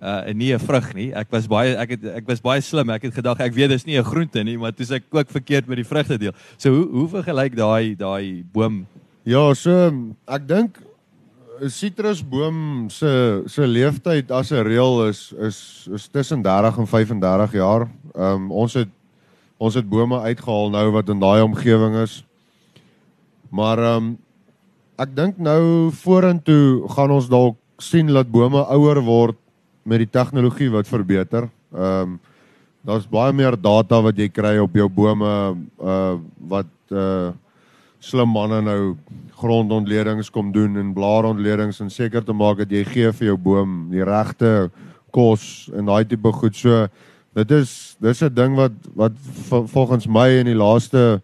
uh 0.00 0.28
en 0.28 0.36
nie 0.36 0.54
'n 0.54 0.58
vrug 0.58 0.94
nie. 0.94 1.12
Ek 1.12 1.30
was 1.30 1.46
baie 1.46 1.76
ek 1.76 1.90
het 1.90 2.04
ek 2.04 2.26
was 2.26 2.40
baie 2.40 2.60
slim. 2.60 2.90
Ek 2.90 3.02
het 3.02 3.14
gedag 3.14 3.40
ek 3.40 3.52
weet 3.52 3.68
dis 3.68 3.84
nie 3.84 3.98
'n 3.98 4.04
groente 4.04 4.42
nie, 4.44 4.56
maar 4.56 4.72
dis 4.72 4.90
ek 4.90 5.04
ook 5.10 5.30
verkeerd 5.30 5.66
met 5.66 5.76
die 5.76 5.84
vrugte 5.84 6.18
deel. 6.18 6.32
So 6.56 6.70
hoe 6.70 6.88
hoe 6.88 7.08
vergelyk 7.08 7.56
daai 7.56 7.96
daai 7.96 8.44
boom? 8.52 8.86
Ja, 9.24 9.54
so 9.54 9.92
ek 10.26 10.48
dink 10.48 10.78
'n 11.60 11.68
sitrusboom 11.68 12.88
se 12.88 13.42
se 13.46 13.66
leeftyd 13.66 14.30
as 14.30 14.50
'n 14.52 14.64
reël 14.64 15.08
is 15.08 15.32
is 15.38 15.88
is 15.92 16.08
tussen 16.08 16.42
30 16.42 16.78
en 16.78 16.86
35 16.86 17.52
jaar. 17.52 17.88
Ehm 18.14 18.34
um, 18.34 18.50
ons 18.50 18.74
het 18.74 18.88
ons 19.58 19.74
het 19.74 19.88
bome 19.88 20.20
uitgehaal 20.20 20.70
nou 20.70 20.90
wat 20.90 21.08
in 21.08 21.20
daai 21.20 21.42
omgewing 21.42 21.96
is. 22.02 22.24
Maar 23.50 23.78
ehm 23.78 23.96
um, 23.96 24.18
ek 25.00 25.12
dink 25.16 25.38
nou 25.40 25.90
vorentoe 26.02 26.88
gaan 26.92 27.12
ons 27.14 27.28
dalk 27.30 27.56
sien 27.80 28.10
dat 28.12 28.28
bome 28.28 28.60
ouer 28.74 29.00
word 29.04 29.38
met 29.88 30.02
die 30.02 30.10
tegnologie 30.10 30.68
wat 30.72 30.90
verbeter. 30.90 31.48
Ehm 31.72 32.16
um, 32.16 32.18
daar's 32.80 33.04
baie 33.04 33.32
meer 33.36 33.58
data 33.60 33.98
wat 34.00 34.16
jy 34.16 34.30
kry 34.32 34.54
op 34.56 34.72
jou 34.72 34.86
bome 34.88 35.30
uh 35.84 36.16
wat 36.48 36.70
uh 36.88 37.32
slim 38.00 38.30
manne 38.32 38.62
nou 38.64 38.96
grondontledings 39.36 40.30
kom 40.32 40.48
doen 40.52 40.78
en 40.80 40.94
blaarontledings 40.96 41.82
en 41.84 41.90
seker 41.92 42.24
te 42.24 42.32
maak 42.32 42.62
dat 42.62 42.72
jy 42.72 42.84
gee 42.88 43.10
vir 43.18 43.26
jou 43.26 43.36
boom 43.36 43.74
die 43.92 44.04
regte 44.04 44.70
kos 45.12 45.68
en 45.76 45.92
daai 45.92 46.08
tipe 46.08 46.32
goed. 46.32 46.56
So 46.56 46.88
dit 47.36 47.50
is 47.50 47.96
dis 48.00 48.22
'n 48.22 48.34
ding 48.34 48.56
wat 48.56 48.72
wat 48.96 49.12
volgens 49.48 50.06
my 50.08 50.28
in 50.40 50.46
die 50.46 50.56
laaste 50.56 51.20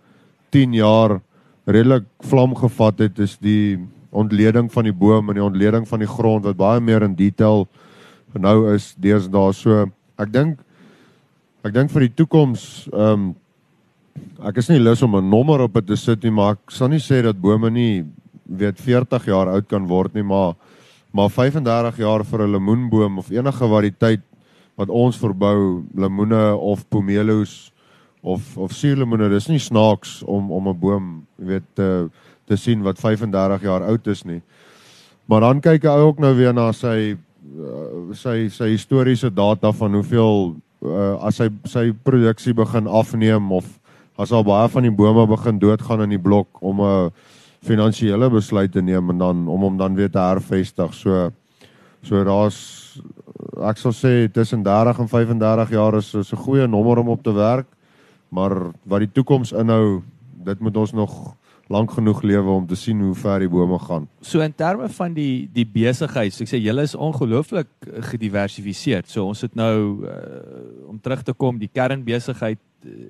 10 0.52 0.72
jaar 0.74 1.20
redelik 1.66 2.04
vlam 2.22 2.54
gevat 2.54 2.98
het 2.98 3.18
is 3.18 3.36
die 3.42 3.78
ontleding 4.10 4.70
van 4.72 4.84
die 4.84 4.94
boom 4.94 5.28
en 5.30 5.34
die 5.34 5.44
ontleding 5.44 5.88
van 5.88 6.00
die 6.00 6.08
grond 6.08 6.44
wat 6.46 6.56
baie 6.56 6.80
meer 6.80 7.02
in 7.02 7.16
detail 7.18 7.66
nou 8.36 8.74
is 8.74 8.94
deesdae. 9.00 9.52
So 9.56 9.86
ek 10.20 10.32
dink 10.32 10.60
ek 11.66 11.74
dink 11.74 11.90
vir 11.90 12.06
die 12.06 12.14
toekoms 12.22 12.86
ehm 12.92 13.12
um, 13.12 13.34
ek 14.48 14.62
is 14.62 14.70
nie 14.70 14.80
lus 14.80 15.02
om 15.04 15.16
'n 15.16 15.28
nommer 15.28 15.60
op 15.60 15.74
dit 15.74 15.86
te 15.86 15.96
sit 15.96 16.22
nie 16.24 16.30
maar 16.30 16.52
ek 16.52 16.70
sal 16.70 16.88
nie 16.88 17.02
sê 17.02 17.22
dat 17.22 17.40
bome 17.40 17.70
nie 17.70 18.04
weet 18.48 18.80
40 18.80 19.26
jaar 19.26 19.48
oud 19.48 19.68
kan 19.68 19.86
word 19.86 20.14
nie 20.14 20.22
maar 20.22 20.54
maar 21.12 21.28
35 21.28 21.98
jaar 21.98 22.24
vir 22.24 22.40
'n 22.46 22.52
lemoenboom 22.52 23.18
of 23.18 23.30
enige 23.30 23.68
variëteit 23.68 24.22
wat 24.76 24.88
ons 24.88 25.16
verbou 25.16 25.84
lemoene 25.94 26.56
of 26.56 26.88
pomelos 26.88 27.72
of 28.26 28.56
of 28.58 28.74
suurlemoene 28.74 29.30
dis 29.30 29.48
nie 29.52 29.62
snaaks 29.62 30.18
om 30.26 30.50
om 30.52 30.68
'n 30.68 30.80
boom 30.80 31.06
weet 31.36 31.66
te 31.74 32.08
te 32.46 32.56
sien 32.56 32.82
wat 32.82 32.98
35 32.98 33.62
jaar 33.62 33.86
oud 33.86 34.06
is 34.06 34.24
nie 34.24 34.42
maar 35.26 35.40
dan 35.40 35.60
kyk 35.60 35.84
hy 35.84 35.98
ook 36.08 36.18
nou 36.18 36.34
weer 36.34 36.54
na 36.54 36.72
sy 36.72 37.14
uh, 37.14 38.14
sy 38.14 38.48
sy 38.48 38.70
historiese 38.74 39.30
data 39.30 39.72
van 39.72 39.94
hoeveel 39.94 40.56
uh, 40.82 41.16
as 41.26 41.36
sy 41.40 41.48
sy 41.64 41.92
produksie 41.92 42.54
begin 42.54 42.86
afneem 42.86 43.52
of 43.52 43.66
as 44.18 44.32
al 44.32 44.44
baie 44.44 44.68
van 44.72 44.86
die 44.86 44.94
bome 44.94 45.26
begin 45.28 45.58
doodgaan 45.60 46.06
in 46.06 46.14
die 46.16 46.22
blok 46.22 46.48
om 46.60 46.80
'n 46.80 47.10
finansiële 47.66 48.30
besluit 48.30 48.72
te 48.72 48.82
neem 48.82 49.10
en 49.10 49.18
dan 49.18 49.48
om 49.48 49.60
hom 49.60 49.76
dan 49.76 49.94
weer 49.94 50.10
te 50.10 50.18
hervestig. 50.18 50.94
So 50.94 51.30
so 52.02 52.24
daar's 52.24 53.00
ek 53.66 53.78
sal 53.78 53.92
sê 53.92 54.28
tussen 54.32 54.62
30 54.62 54.98
en 54.98 55.08
35 55.08 55.70
jaar 55.70 55.96
is 55.96 56.14
is 56.14 56.32
'n 56.32 56.36
goeie 56.36 56.66
nommer 56.66 56.98
om 56.98 57.08
op 57.08 57.22
te 57.22 57.32
werk. 57.32 57.66
Maar 58.28 58.72
wat 58.82 59.04
die 59.04 59.12
toekoms 59.12 59.52
inhou, 59.52 60.02
dit 60.46 60.60
moet 60.60 60.76
ons 60.76 60.92
nog 60.92 61.36
lank 61.66 61.90
genoeg 61.90 62.22
lewe 62.22 62.50
om 62.50 62.66
te 62.66 62.76
sien 62.78 63.00
hoe 63.02 63.14
ver 63.18 63.42
die 63.42 63.50
bome 63.50 63.78
gaan. 63.82 64.06
So 64.22 64.42
in 64.44 64.54
terme 64.54 64.88
van 64.88 65.14
die 65.16 65.48
die 65.52 65.66
besigheid, 65.66 66.34
so 66.34 66.44
ek 66.46 66.52
sê 66.52 66.60
julle 66.62 66.84
is 66.86 66.94
ongelooflik 66.94 67.70
gediversifiseer. 68.12 69.06
So 69.10 69.26
ons 69.26 69.42
het 69.42 69.56
nou 69.58 70.06
uh, 70.06 70.90
om 70.90 71.00
terug 71.02 71.24
te 71.26 71.34
kom 71.34 71.58
die 71.58 71.70
kernbesigheid 71.72 72.62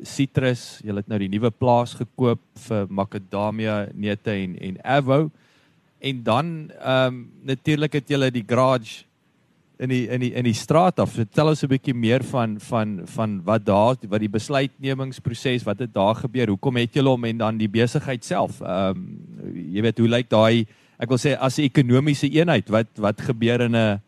sitrus, 0.09 0.79
uh, 0.79 0.89
julle 0.89 1.05
het 1.05 1.11
nou 1.13 1.21
die 1.21 1.33
nuwe 1.33 1.51
plaas 1.53 1.93
gekoop 1.99 2.41
vir 2.69 2.89
makadamia, 2.89 3.83
neute 3.93 4.33
en 4.33 4.57
en 4.71 4.81
avo. 5.01 5.27
En 6.01 6.23
dan 6.25 6.55
ehm 6.77 7.13
um, 7.13 7.21
natuurlik 7.45 8.01
het 8.01 8.09
julle 8.09 8.31
die 8.33 8.45
garage 8.47 9.06
in 9.79 9.89
die 9.93 10.07
in 10.09 10.21
die 10.21 10.33
in 10.33 10.45
die 10.45 10.57
straat 10.57 11.01
af. 11.01 11.13
Vertel 11.19 11.49
ons 11.53 11.63
'n 11.63 11.69
bietjie 11.69 11.95
meer 11.95 12.25
van 12.25 12.57
van 12.61 13.01
van 13.05 13.41
wat 13.45 13.65
daar 13.65 13.97
wat 14.09 14.21
die 14.21 14.29
besluitnemingsproses, 14.29 15.65
wat 15.65 15.79
het 15.79 15.95
daar 15.95 16.15
gebeur? 16.15 16.49
Hoekom 16.49 16.77
het 16.77 16.95
julle 16.95 17.09
hom 17.09 17.25
en 17.25 17.39
dan 17.39 17.59
die 17.59 17.69
besigheid 17.69 18.25
self? 18.25 18.61
Ehm 18.61 18.97
um, 18.97 19.19
jy 19.73 19.83
weet 19.83 19.99
hoe 19.99 20.09
lyk 20.09 20.29
daai 20.29 20.67
ek 20.99 21.09
wil 21.09 21.19
sê 21.19 21.37
as 21.39 21.59
'n 21.59 21.69
ekonomiese 21.69 22.29
eenheid 22.29 22.69
wat 22.71 22.89
wat 22.97 23.21
gebeur 23.21 23.61
in 23.61 23.77
'n 23.77 24.01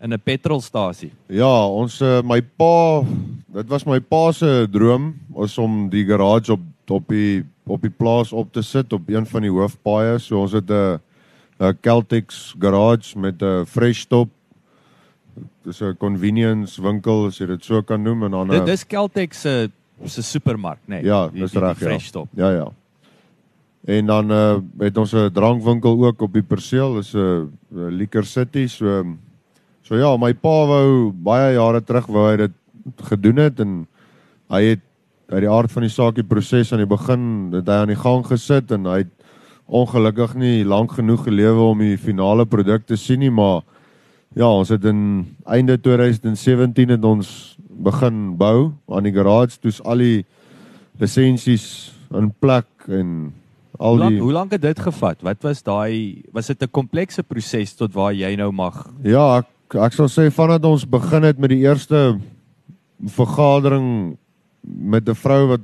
in 0.00 0.12
'n 0.12 0.20
petrolstasie? 0.20 1.10
Ja, 1.28 1.66
ons 1.66 2.00
uh, 2.02 2.20
my 2.22 2.42
pa, 2.42 3.02
dit 3.54 3.68
was 3.68 3.86
my 3.86 4.00
pa 4.00 4.32
se 4.32 4.66
droom 4.70 5.14
was 5.28 5.58
om 5.58 5.88
die 5.88 6.04
garage 6.04 6.52
op 6.52 6.60
op 6.90 7.08
die 7.08 7.44
op 7.66 7.80
die 7.80 7.90
plaas 7.90 8.32
op 8.32 8.52
te 8.52 8.62
sit 8.62 8.92
op 8.92 9.08
een 9.08 9.26
van 9.26 9.42
die 9.42 9.50
hoofpaaie. 9.50 10.18
So 10.18 10.40
ons 10.40 10.52
het 10.52 10.70
'n 10.70 11.00
'n 11.60 11.78
Celtics 11.80 12.54
garage 12.58 13.18
met 13.18 13.42
'n 13.42 13.64
fresh 13.64 14.00
stop 14.00 14.28
dis 15.64 15.80
'n 15.82 15.96
convenience 15.98 16.82
winkel 16.82 17.26
as 17.26 17.38
jy 17.38 17.46
dit 17.46 17.64
so 17.64 17.82
kan 17.82 18.02
noem 18.02 18.24
en 18.24 18.30
dan 18.30 18.48
Dit 18.48 18.66
dis 18.66 18.84
Keltex 18.84 19.40
se 19.40 19.70
se 20.04 20.22
supermark, 20.22 20.78
nê. 20.86 21.00
Nee, 21.00 21.04
ja, 21.04 21.28
dis 21.28 21.52
reg 21.52 21.80
ja. 21.80 21.98
Stop. 21.98 22.28
Ja 22.34 22.50
ja. 22.50 22.68
En 23.84 24.06
dan 24.06 24.30
uh, 24.30 24.56
het 24.78 24.96
ons 24.96 25.12
'n 25.12 25.30
drankwinkel 25.32 26.04
ook 26.04 26.22
op 26.22 26.32
die 26.32 26.42
perseel, 26.42 26.98
is 26.98 27.14
'n 27.14 27.18
uh, 27.18 27.88
Liquor 27.90 28.24
City, 28.24 28.66
so 28.66 29.04
so 29.82 29.96
ja, 29.96 30.16
my 30.16 30.32
pa 30.32 30.66
wou 30.66 31.12
baie 31.12 31.54
jare 31.54 31.80
terug 31.80 32.06
wou 32.06 32.30
hy 32.30 32.36
dit 32.36 32.52
gedoen 33.04 33.36
het 33.36 33.60
en 33.60 33.86
hy 34.48 34.62
het 34.62 34.80
uit 35.28 35.40
die 35.40 35.50
aard 35.50 35.72
van 35.72 35.82
die 35.82 35.92
saak 35.92 36.14
die 36.14 36.24
proses 36.24 36.72
aan 36.72 36.82
die 36.82 36.88
begin 36.88 37.52
het 37.52 37.68
hy 37.68 37.74
aan 37.82 37.92
die 37.92 38.00
gang 38.00 38.24
gesit 38.26 38.72
en 38.72 38.84
hy 38.84 38.98
het 39.04 39.12
ongelukkig 39.66 40.34
nie 40.34 40.64
lank 40.64 40.92
genoeg 40.92 41.24
gelewe 41.24 41.60
om 41.60 41.78
die 41.78 41.96
finale 41.96 42.44
produk 42.46 42.86
te 42.86 42.96
sien 42.96 43.20
nie, 43.20 43.30
maar 43.32 43.62
Ja, 44.34 44.48
ons 44.50 44.72
het 44.74 44.82
in 44.90 45.00
einde 45.46 45.76
2017 45.78 46.90
het 46.96 47.04
ons 47.06 47.28
begin 47.70 48.32
bou 48.38 48.72
aan 48.90 49.06
die 49.06 49.14
garage, 49.14 49.60
toets 49.62 49.78
al 49.86 50.02
die 50.02 50.24
lisensies 50.98 51.66
in 52.14 52.32
plek 52.42 52.66
en 52.90 53.30
al 53.78 54.02
die 54.02 54.18
Hoe 54.18 54.32
lank 54.34 54.54
het 54.54 54.62
dit 54.62 54.80
gevat? 54.82 55.22
Wat 55.22 55.46
was 55.46 55.62
daai 55.62 56.22
was 56.34 56.50
dit 56.50 56.62
'n 56.62 56.70
komplekse 56.70 57.22
proses 57.22 57.74
tot 57.74 57.94
waar 57.94 58.12
jy 58.12 58.34
nou 58.36 58.50
mag? 58.52 58.90
Ja, 59.02 59.38
ek 59.38 59.74
ek 59.74 59.92
sal 59.92 60.08
sê 60.08 60.30
vandat 60.30 60.64
ons 60.64 60.84
begin 60.84 61.22
het 61.22 61.38
met 61.38 61.50
die 61.50 61.62
eerste 61.62 62.18
vergadering 63.06 64.16
met 64.62 65.08
'n 65.08 65.14
vrou 65.14 65.46
wat 65.48 65.60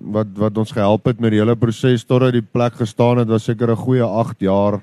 wat 0.00 0.26
wat 0.36 0.58
ons 0.58 0.72
gehelp 0.72 1.04
het 1.06 1.20
met 1.20 1.30
die 1.30 1.40
hele 1.40 1.56
proses 1.56 2.04
totdat 2.04 2.32
die 2.32 2.42
plek 2.42 2.74
gestaan 2.74 3.18
het, 3.18 3.28
was 3.28 3.44
seker 3.44 3.70
'n 3.70 3.76
goeie 3.76 4.02
8 4.02 4.40
jaar 4.40 4.80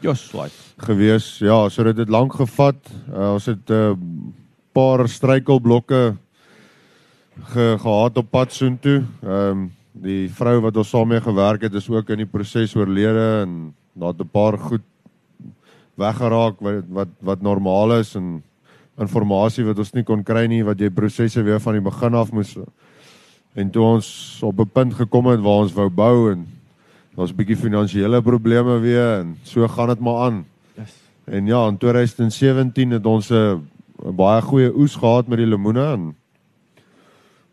Jos 0.00 0.28
swaai. 0.28 0.50
Gewees. 0.78 1.38
Ja, 1.38 1.68
so 1.68 1.84
dit 1.84 1.96
het 1.96 2.08
lank 2.08 2.34
gevat. 2.36 2.76
Uh, 3.08 3.32
ons 3.32 3.46
het 3.46 3.70
'n 3.70 3.72
uh, 3.72 3.96
paar 4.72 5.08
struikelblokke 5.08 6.16
ge 7.52 7.76
gehad 7.78 8.16
op 8.16 8.30
pad 8.30 8.52
soontoe. 8.52 9.04
Ehm 9.22 9.50
um, 9.50 9.72
die 9.96 10.28
vrou 10.28 10.58
wat 10.60 10.76
ons 10.76 10.90
saam 10.92 11.08
mee 11.08 11.20
gewerk 11.24 11.62
het 11.62 11.74
is 11.74 11.88
ook 11.88 12.10
in 12.12 12.24
die 12.24 12.28
proses 12.28 12.74
oorlede 12.76 13.42
en 13.44 13.74
daar 13.96 14.12
het 14.12 14.20
'n 14.20 14.28
paar 14.28 14.58
goed 14.58 14.84
weggeraak 15.94 16.60
wat 16.60 16.84
wat 16.88 17.08
wat 17.20 17.42
normaal 17.42 17.98
is 17.98 18.14
en 18.14 18.42
inligting 18.98 19.66
wat 19.66 19.78
ons 19.78 19.92
nie 19.92 20.04
kon 20.04 20.22
kry 20.22 20.46
nie 20.46 20.64
wat 20.64 20.80
jy 20.80 20.90
prosesse 20.90 21.42
weer 21.42 21.60
van 21.60 21.72
die 21.72 21.80
begin 21.80 22.14
af 22.14 22.32
moes 22.32 22.56
en 23.54 23.70
toe 23.70 23.82
ons 23.82 24.40
op 24.42 24.60
'n 24.60 24.70
punt 24.72 24.94
gekom 24.94 25.26
het 25.26 25.40
waar 25.40 25.62
ons 25.64 25.72
wou 25.72 25.88
bou 25.88 26.32
en 26.32 26.46
Daar's 27.16 27.32
'n 27.32 27.36
bietjie 27.36 27.56
finansiële 27.56 28.22
probleme 28.22 28.78
weer 28.78 29.20
en 29.20 29.36
so 29.42 29.68
gaan 29.68 29.88
dit 29.88 30.00
maar 30.00 30.20
aan. 30.26 30.46
Yes. 30.76 30.92
En 31.24 31.46
ja, 31.46 31.66
in 31.68 31.78
2017 31.78 32.90
het 32.90 33.06
ons 33.06 33.30
'n 33.30 33.68
baie 33.96 34.42
goeie 34.42 34.76
oes 34.76 34.94
gehad 34.94 35.26
met 35.26 35.38
die 35.38 35.46
lemoene 35.46 35.92
en 35.92 36.16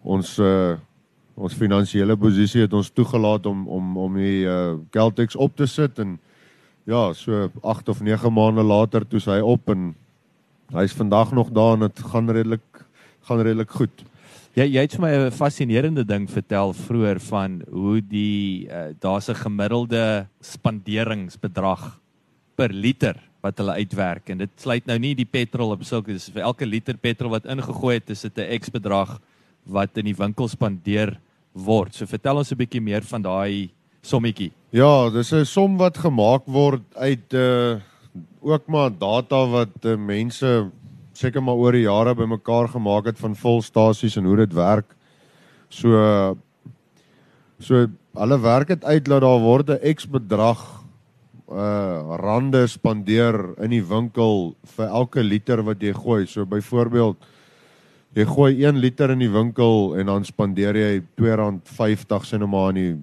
ons 0.01 0.39
uh 0.39 0.75
ons 1.35 1.53
finansiële 1.53 2.15
posisie 2.17 2.61
het 2.61 2.73
ons 2.73 2.89
toegelaat 2.89 3.45
om 3.45 3.67
om 3.67 3.97
om 3.97 4.13
die 4.15 4.43
uh 4.45 4.73
Celtics 4.91 5.35
op 5.35 5.55
te 5.55 5.65
sit 5.65 5.99
en 5.99 6.19
ja, 6.83 7.13
so 7.13 7.49
8 7.61 7.89
of 7.89 8.01
9 8.01 8.33
maande 8.33 8.63
later 8.63 9.07
toe 9.07 9.19
hy 9.25 9.39
op 9.39 9.69
en 9.69 9.95
hy's 10.73 10.93
vandag 10.93 11.31
nog 11.31 11.51
daar 11.51 11.73
en 11.73 11.79
dit 11.79 11.99
gaan 11.99 12.29
redelik 12.29 12.85
gaan 13.21 13.41
redelik 13.41 13.71
goed. 13.71 14.03
Jy 14.53 14.67
jy 14.69 14.81
het 14.85 14.93
vir 14.93 15.01
my 15.01 15.11
'n 15.17 15.31
fascinerende 15.33 16.03
ding 16.05 16.27
vertel 16.29 16.73
vroeër 16.77 17.19
van 17.25 17.61
hoe 17.71 18.01
die 18.01 18.69
uh, 18.69 18.93
daar's 19.01 19.29
'n 19.29 19.41
gemiddelde 19.41 20.27
spanderingsbedrag 20.41 21.99
per 22.55 22.69
liter 22.69 23.17
wat 23.41 23.57
hulle 23.57 23.73
uitwerk 23.81 24.29
en 24.29 24.37
dit 24.37 24.49
sluit 24.55 24.85
nou 24.85 24.99
nie 24.99 25.15
die 25.15 25.25
petrol 25.25 25.71
op 25.71 25.83
sulke 25.83 26.13
dis 26.13 26.29
vir 26.29 26.43
elke 26.43 26.65
liter 26.65 26.97
petrol 26.97 27.31
wat 27.31 27.45
ingegooi 27.45 27.95
het 27.95 28.09
is 28.09 28.21
dit 28.21 28.37
'n 28.37 28.59
X 28.59 28.69
bedrag 28.69 29.19
wat 29.65 29.97
in 29.97 30.05
die 30.05 30.15
winkel 30.15 30.47
spandeer 30.47 31.17
word. 31.53 31.95
So 31.95 32.05
vertel 32.05 32.37
ons 32.37 32.51
'n 32.51 32.57
bietjie 32.57 32.81
meer 32.81 33.01
van 33.01 33.21
daai 33.21 33.69
sommetjie. 34.03 34.51
Ja, 34.71 35.09
dis 35.09 35.33
'n 35.33 35.45
som 35.45 35.77
wat 35.77 35.97
gemaak 35.97 36.45
word 36.45 36.83
uit 36.95 37.33
uh 37.33 37.81
ook 38.43 38.67
maar 38.67 38.91
data 38.91 39.47
wat 39.47 39.85
uh, 39.85 39.95
mense 39.97 40.69
seker 41.23 41.43
maar 41.43 41.59
oor 41.59 41.75
die 41.75 41.87
jare 41.87 42.15
bymekaar 42.17 42.69
gemaak 42.73 43.11
het 43.11 43.19
van 43.21 43.35
volstasies 43.39 44.17
en 44.19 44.27
hoe 44.27 44.41
dit 44.43 44.55
werk. 44.57 44.89
So 45.71 46.35
so 47.63 47.87
hulle 48.19 48.39
werk 48.43 48.73
dit 48.73 48.83
uit 48.83 49.05
dat 49.07 49.21
daar 49.23 49.39
word 49.39 49.69
'n 49.69 49.93
X 49.95 50.05
bedrag 50.05 50.83
uh 51.49 52.17
rande 52.19 52.67
spandeer 52.67 53.55
in 53.61 53.69
die 53.69 53.83
winkel 53.83 54.55
vir 54.75 54.87
elke 54.87 55.23
liter 55.23 55.63
wat 55.63 55.81
jy 55.81 55.93
gooi. 55.93 56.25
So 56.27 56.45
byvoorbeeld 56.45 57.17
jy 58.15 58.25
gooi 58.25 58.65
1 58.65 58.77
liter 58.77 59.11
in 59.11 59.19
die 59.19 59.31
winkel 59.31 59.95
en 59.97 60.05
dan 60.05 60.25
spandeer 60.25 60.75
jy 60.75 61.01
R2.50 61.01 62.25
sê 62.25 62.37
nou 62.37 62.47
maar 62.47 62.69
in 62.75 62.75
die 62.75 62.95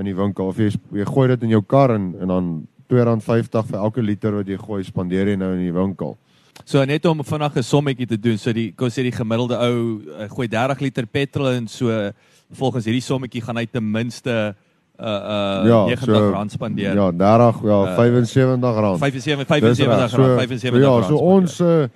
in 0.00 0.04
die 0.04 0.16
winkel 0.16 0.48
of 0.48 0.58
jy 0.58 0.70
jy 0.92 1.04
gooi 1.04 1.28
dit 1.28 1.42
in 1.42 1.50
jou 1.50 1.62
kar 1.62 1.90
en 1.90 2.14
en 2.20 2.28
dan 2.28 2.66
R2.50 2.88 3.66
vir 3.70 3.78
elke 3.78 4.02
liter 4.02 4.32
wat 4.32 4.48
jy 4.48 4.56
gooi 4.56 4.82
spandeer 4.84 5.28
jy 5.28 5.36
nou 5.36 5.52
in 5.52 5.64
die 5.64 5.74
winkel. 5.74 6.16
So 6.64 6.84
net 6.84 7.04
om 7.06 7.24
vinnig 7.24 7.56
'n 7.56 7.62
sommetjie 7.62 8.06
te 8.06 8.18
doen. 8.18 8.38
So 8.38 8.52
die 8.52 8.72
kom 8.72 8.88
sê 8.88 9.02
die 9.02 9.12
gemiddelde 9.12 9.56
ou 9.58 10.00
uh, 10.00 10.28
gooi 10.28 10.48
30 10.48 10.80
liter 10.80 11.06
petrol 11.06 11.50
en 11.50 11.68
so 11.68 12.12
volgens 12.50 12.84
hierdie 12.84 13.02
sommetjie 13.02 13.42
gaan 13.42 13.56
hy 13.56 13.66
ten 13.66 13.90
minste 13.90 14.54
uh 14.96 15.06
uh 15.06 15.66
ja, 15.68 15.84
90 15.86 16.04
so, 16.04 16.30
rand 16.30 16.52
spandeer. 16.52 16.94
Ja, 16.94 17.10
30 17.12 17.62
ja, 17.62 17.80
uh, 17.82 17.94
75 17.94 18.74
rand. 18.80 18.98
75 18.98 19.46
75 19.46 20.10
so, 20.10 20.22
rand, 20.22 20.40
75 20.40 20.80
ja, 20.80 20.88
rand. 20.88 21.02
Ja, 21.02 21.08
so 21.08 21.16
ons 21.16 21.60
uh, 21.60 21.88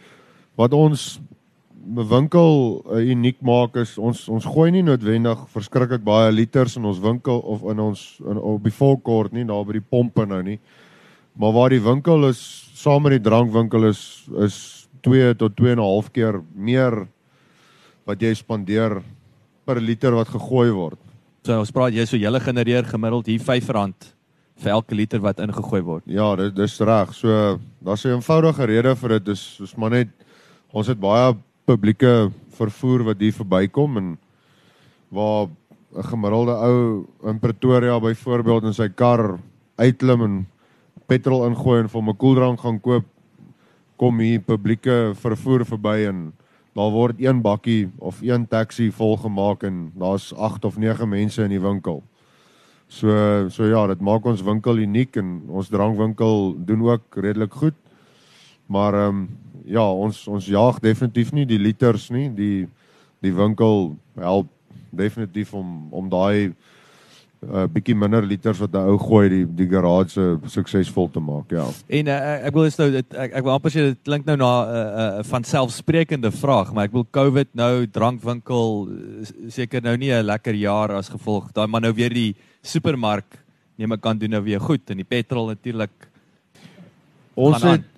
wat 0.55 0.73
ons 0.73 1.21
winkel 1.95 2.85
uh, 2.87 3.01
uniek 3.01 3.41
maak 3.41 3.77
is 3.81 3.97
ons 3.99 4.27
ons 4.29 4.45
gooi 4.45 4.69
nie 4.71 4.83
noodwendig 4.85 5.47
verskriklik 5.55 6.05
baie 6.05 6.29
liters 6.33 6.77
in 6.77 6.85
ons 6.85 7.01
winkel 7.01 7.41
of 7.41 7.65
in 7.73 7.81
ons 7.81 8.05
in, 8.21 8.37
op 8.37 8.63
die 8.65 8.75
volkort 8.75 9.33
nie 9.33 9.47
daar 9.49 9.65
by 9.65 9.79
die 9.79 9.89
pompe 9.89 10.27
nou 10.29 10.43
nie. 10.45 10.61
Maar 11.41 11.55
waar 11.57 11.72
die 11.72 11.80
winkel 11.80 12.28
is 12.28 12.41
saam 12.76 13.07
met 13.07 13.16
die 13.16 13.24
drankwinkel 13.24 13.86
is 13.88 14.01
is 14.45 14.57
2 15.07 15.32
tot 15.41 15.57
2 15.57 15.72
en 15.72 15.78
'n 15.80 15.88
half 15.88 16.11
keer 16.12 16.43
meer 16.53 17.07
wat 18.05 18.20
jy 18.20 18.34
spandeer 18.34 19.01
per 19.64 19.80
liter 19.80 20.12
wat 20.12 20.28
gegooi 20.28 20.70
word. 20.70 20.99
So 21.45 21.59
ons 21.59 21.72
praat 21.72 21.95
jy 21.95 22.05
so 22.05 22.16
julle 22.16 22.41
genereer 22.41 22.84
gemiddeld 22.84 23.26
hier 23.26 23.41
R5 23.41 23.64
vir 24.61 24.70
elke 24.70 24.95
liter 24.95 25.20
wat 25.20 25.41
ingegooi 25.41 25.80
word. 25.82 26.03
Ja, 26.07 26.36
dit 26.36 26.55
dis 26.55 26.80
reg. 26.80 27.14
So 27.14 27.59
daar's 27.80 28.05
'n 28.05 28.20
eenvoudige 28.20 28.66
rede 28.66 28.97
vir 28.97 29.09
dit. 29.09 29.24
Dis 29.24 29.41
soos 29.57 29.76
maar 29.76 29.91
net 29.91 30.09
ons 30.72 30.86
het 30.86 31.01
baie 31.01 31.34
publieke 31.64 32.30
vervoer 32.51 33.05
wat 33.05 33.20
hier 33.20 33.32
verbykom 33.32 33.97
en 33.97 34.18
waar 35.09 35.49
'n 35.97 36.03
gemiddelde 36.03 36.53
ou 36.53 37.07
in 37.24 37.38
Pretoria 37.38 37.99
byvoorbeeld 37.99 38.64
in 38.64 38.74
sy 38.74 38.88
kar 38.88 39.38
uitklim 39.78 40.22
en 40.22 40.47
petrol 41.11 41.49
ingooi 41.49 41.81
en 41.83 41.89
vir 41.91 42.03
'n 42.03 42.17
koeldrank 42.17 42.61
gaan 42.61 42.81
koop, 42.81 43.07
kom 43.97 44.21
hier 44.23 44.41
publieke 44.41 45.13
vervoer 45.15 45.65
verby 45.67 46.07
en 46.09 46.33
daar 46.75 46.91
word 46.91 47.19
een 47.19 47.43
bakkie 47.43 47.91
of 47.99 48.23
een 48.23 48.47
taxi 48.47 48.91
volgemaak 48.91 49.63
en 49.63 49.91
daar's 49.99 50.33
8 50.35 50.65
of 50.65 50.79
9 50.79 51.09
mense 51.09 51.43
in 51.43 51.51
die 51.51 51.61
winkel. 51.61 52.03
So 52.89 53.49
so 53.49 53.65
ja, 53.65 53.87
dit 53.87 54.01
maak 54.01 54.25
ons 54.27 54.43
winkel 54.43 54.79
uniek 54.79 55.17
en 55.17 55.43
ons 55.49 55.69
drankwinkel 55.69 56.57
doen 56.67 56.83
ook 56.89 57.03
redelik 57.23 57.53
goed. 57.53 57.75
Maar 58.67 58.95
ehm 58.95 59.09
um, 59.09 59.29
ja, 59.65 59.85
ons 59.93 60.27
ons 60.29 60.47
jaag 60.47 60.79
definitief 60.81 61.33
nie 61.33 61.47
die 61.47 61.59
liters 61.59 62.09
nie. 62.11 62.31
Die 62.35 62.69
die 63.21 63.35
winkel 63.35 63.97
help 64.19 64.49
definitief 64.91 65.55
om 65.55 65.87
om 65.91 66.09
daai 66.09 66.55
uh, 67.47 67.64
bietjie 67.72 67.97
minder 67.97 68.24
liters 68.26 68.59
wat 68.61 68.74
'n 68.74 68.88
ou 68.93 68.99
gooi 68.99 69.28
die 69.28 69.45
die 69.45 69.68
garage 69.68 70.38
suksesvol 70.47 71.11
te 71.11 71.20
maak, 71.20 71.51
ja. 71.51 71.66
En 71.88 72.07
uh, 72.07 72.47
ek 72.47 72.55
wil 72.55 72.64
is 72.64 72.78
nou 72.78 72.91
dit 72.91 73.14
ek, 73.14 73.32
ek 73.41 73.45
wil 73.45 73.53
amper 73.53 73.70
sê 73.70 73.86
dit 73.91 74.01
klink 74.05 74.26
nou 74.26 74.36
na 74.36 74.51
'n 74.62 74.68
uh, 74.68 75.18
uh, 75.20 75.22
van 75.30 75.45
selfsprekende 75.45 76.30
vraag, 76.30 76.72
maar 76.72 76.84
ek 76.84 76.93
wil 76.93 77.07
COVID 77.11 77.49
nou 77.55 77.86
drankwinkel 77.86 78.88
seker 79.49 79.82
nou 79.82 79.97
nie 79.97 80.12
'n 80.12 80.24
lekker 80.24 80.55
jaar 80.55 80.93
as 80.93 81.09
gevolg. 81.09 81.53
Daai 81.53 81.66
maar 81.66 81.80
nou 81.80 81.93
weer 81.93 82.11
die 82.11 82.34
supermark 82.62 83.38
neem 83.76 83.93
ek 83.93 84.01
kan 84.01 84.18
doen 84.18 84.30
nou 84.30 84.43
weer 84.43 84.61
goed 84.61 84.91
en 84.91 84.97
die 84.97 85.09
petrol 85.09 85.47
natuurlik. 85.47 85.91
Ons 87.34 87.62
het 87.62 87.88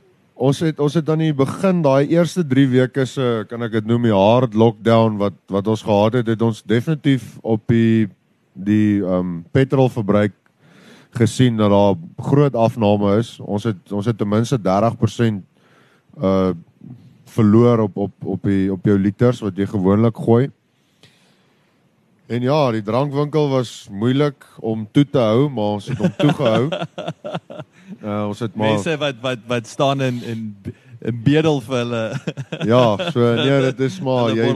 Ons 0.43 0.59
het 0.65 0.81
ons 0.81 0.95
het 0.95 1.05
dan 1.07 1.21
in 1.21 1.31
die 1.31 1.45
begin 1.45 1.83
daai 1.85 2.09
eerste 2.11 2.43
3 2.43 2.67
weke 2.73 3.05
se 3.07 3.45
kan 3.47 3.63
ek 3.63 3.77
dit 3.77 3.87
noem 3.87 4.09
die 4.09 4.17
hard 4.17 4.57
lockdown 4.59 5.19
wat 5.21 5.37
wat 5.53 5.69
ons 5.69 5.85
gehad 5.87 6.15
het, 6.19 6.27
het 6.27 6.43
ons 6.43 6.65
definitief 6.67 7.37
op 7.43 7.63
die 7.71 8.09
die 8.53 9.03
ehm 9.03 9.19
um, 9.19 9.45
petrolverbruik 9.51 10.33
gesien 11.13 11.57
dat 11.57 11.71
daar 11.71 11.95
groot 12.17 12.55
afname 12.55 13.17
is. 13.19 13.37
Ons 13.41 13.65
het 13.69 13.93
ons 13.93 14.07
het 14.07 14.19
ten 14.19 14.29
minste 14.29 14.59
30% 14.59 15.43
uh 16.21 16.53
verloor 17.33 17.79
op 17.79 17.97
op 17.97 18.13
op 18.25 18.43
die 18.43 18.73
op 18.73 18.85
jou 18.85 18.99
liters 18.99 19.41
wat 19.41 19.57
jy 19.57 19.67
gewoonlik 19.67 20.17
gooi. 20.17 20.51
En 22.33 22.45
ja, 22.45 22.71
die 22.73 22.83
drankwinkel 22.83 23.49
was 23.49 23.89
moeilik 23.91 24.45
om 24.61 24.85
toe 24.93 25.05
te 25.09 25.19
hou, 25.19 25.49
maar 25.49 25.79
ons 25.79 25.89
het 25.89 25.99
hom 25.99 26.13
toegehou. 26.17 26.69
Uh, 28.03 28.27
ons 28.31 28.41
het 28.45 28.55
maar 28.55 28.75
mense 28.75 28.97
wat 29.01 29.21
wat 29.25 29.43
wat 29.49 29.67
staan 29.67 30.01
in 30.01 30.23
in 30.23 30.43
bedel 31.11 31.61
vir 31.61 31.77
hulle. 31.77 32.03
ja, 32.73 33.11
so 33.11 33.35
nee, 33.35 33.59
dit 33.71 33.81
is 33.89 33.99
maar 34.05 34.31
jy 34.31 34.47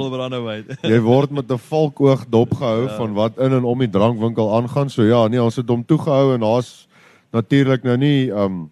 jy 0.93 1.01
word 1.03 1.31
met 1.31 1.51
'n 1.51 1.59
valkoog 1.59 2.27
dopgehou 2.31 2.87
ja. 2.87 2.97
van 2.97 3.15
wat 3.15 3.39
in 3.39 3.53
en 3.53 3.65
om 3.65 3.79
die 3.79 3.91
drankwinkel 3.91 4.55
aangaan. 4.55 4.91
So 4.91 5.03
ja, 5.03 5.27
nee, 5.29 5.43
ons 5.43 5.57
het 5.57 5.69
hom 5.69 5.85
toegehou 5.85 6.35
en 6.35 6.41
daar's 6.41 6.87
natuurlik 7.33 7.83
nou 7.83 7.97
nie 7.97 8.31
um 8.31 8.71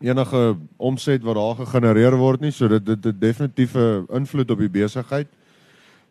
enige 0.00 0.56
omset 0.76 1.22
wat 1.22 1.36
daar 1.36 1.56
gegenereer 1.56 2.16
word 2.16 2.40
nie, 2.40 2.52
so 2.52 2.68
dit 2.68 2.84
dit 2.84 3.04
het 3.04 3.20
definitief 3.20 3.74
'n 3.74 4.06
invloed 4.12 4.50
op 4.50 4.58
die 4.58 4.68
besigheid. 4.68 5.28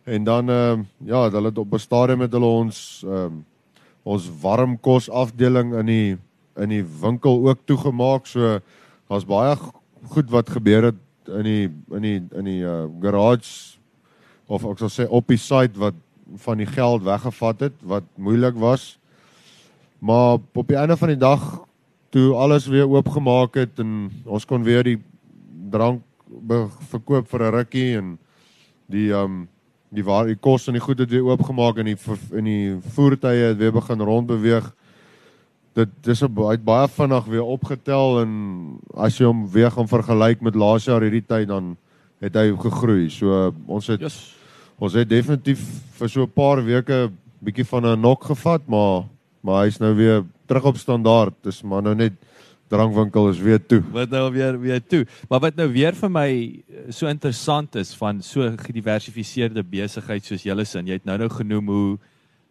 En 0.05 0.23
dan 0.23 0.49
ehm 0.49 0.79
uh, 0.79 0.85
ja, 1.05 1.29
hulle 1.29 1.49
het 1.49 1.57
op 1.57 1.73
'n 1.73 1.79
stadium 1.79 2.17
met 2.17 2.31
hulle 2.31 2.45
ons 2.45 3.03
ehm 3.05 3.13
um, 3.13 3.45
ons 4.03 4.29
warm 4.41 4.79
kos 4.79 5.09
afdeling 5.09 5.73
in 5.75 5.85
die 5.85 6.17
in 6.57 6.69
die 6.69 6.85
winkel 7.01 7.47
ook 7.47 7.57
toegemaak. 7.65 8.25
So 8.25 8.59
daar's 9.07 9.25
baie 9.25 9.57
goed 10.10 10.30
wat 10.34 10.49
gebeur 10.49 10.91
het 10.91 10.99
in 11.30 11.45
die 11.47 11.66
in 11.95 12.05
die 12.05 12.20
in 12.38 12.47
die 12.49 12.62
uh, 12.66 12.88
garage 13.01 13.78
of 14.49 14.66
ek 14.66 14.82
sal 14.82 14.91
sê 14.93 15.05
op 15.05 15.28
die 15.30 15.39
site 15.39 15.78
wat 15.80 15.97
van 16.45 16.62
die 16.62 16.70
geld 16.70 17.03
weggevat 17.05 17.68
het 17.70 17.76
wat 17.82 18.05
moeilik 18.18 18.57
was. 18.57 18.97
Maar 19.99 20.39
op 20.53 20.68
die 20.68 20.78
einde 20.78 20.97
van 20.97 21.14
die 21.14 21.20
dag 21.20 21.43
toe 22.10 22.34
alles 22.34 22.68
weer 22.68 22.89
oopgemaak 22.89 23.55
het 23.55 23.80
en 23.82 24.10
ons 24.26 24.45
kon 24.45 24.64
weer 24.66 24.84
die 24.84 24.97
drank 25.70 26.01
verkoop 26.89 27.30
vir 27.30 27.41
'n 27.45 27.53
rukkie 27.53 27.97
en 27.97 28.18
die 28.88 29.12
um 29.14 29.47
die 29.89 30.03
waar 30.05 30.26
die 30.26 30.38
kos 30.38 30.68
en 30.68 30.78
die 30.78 30.82
goed 30.82 30.99
het 30.99 31.10
weer 31.10 31.26
oopgemaak 31.26 31.78
en 31.78 31.86
die 31.86 31.97
in 32.32 32.45
die 32.45 32.78
voertuie 32.93 33.49
het 33.49 33.57
weer 33.57 33.74
begin 33.74 34.01
rondbeweeg 34.01 34.74
dit 35.80 35.91
dis 36.07 36.23
uit 36.23 36.63
baie 36.65 36.88
vinnig 36.95 37.30
weer 37.32 37.53
opgetel 37.55 38.21
en 38.23 38.32
as 38.95 39.19
jy 39.19 39.27
hom 39.30 39.45
weer 39.51 39.71
gaan 39.73 39.89
vergelyk 39.89 40.43
met 40.45 40.57
laas 40.59 40.88
jaar 40.89 41.05
hierdie 41.05 41.25
tyd 41.25 41.47
dan 41.51 41.75
het 42.23 42.36
hy 42.36 42.51
gegroei. 42.59 43.07
So 43.13 43.53
ons 43.67 43.88
het 43.91 44.03
yes. 44.03 44.19
ons 44.80 44.95
het 44.99 45.09
definitief 45.09 45.61
vir 45.99 46.11
so 46.11 46.23
'n 46.23 46.36
paar 46.36 46.63
weke 46.63 47.09
bietjie 47.39 47.65
van 47.65 47.86
'n 47.86 48.01
nok 48.01 48.23
gevat, 48.32 48.67
maar 48.67 49.07
maar 49.41 49.63
hy's 49.63 49.80
nou 49.80 49.93
weer 49.95 50.25
terug 50.47 50.65
op 50.65 50.77
standaard. 50.77 51.34
Dis 51.43 51.63
maar 51.63 51.82
nou 51.82 51.95
net 51.95 52.13
drankwinkel 52.69 53.30
is 53.30 53.39
weer 53.39 53.65
toe. 53.65 53.82
Wat 53.91 54.09
nou 54.09 54.32
weer 54.32 54.59
weer 54.59 54.82
toe. 54.82 55.05
Maar 55.30 55.39
wat 55.39 55.55
nou 55.55 55.67
weer 55.71 55.95
vir 55.95 56.11
my 56.11 56.30
so 56.89 57.07
interessant 57.07 57.75
is 57.75 57.93
van 57.97 58.21
so 58.21 58.45
gediversifiseerde 58.57 59.63
besigheid 59.63 60.25
soos 60.25 60.43
julle 60.43 60.65
sin. 60.65 60.88
Jy 60.88 60.99
het 60.99 61.05
nou 61.05 61.17
nou 61.17 61.30
genoem 61.30 61.67
hoe 61.67 61.97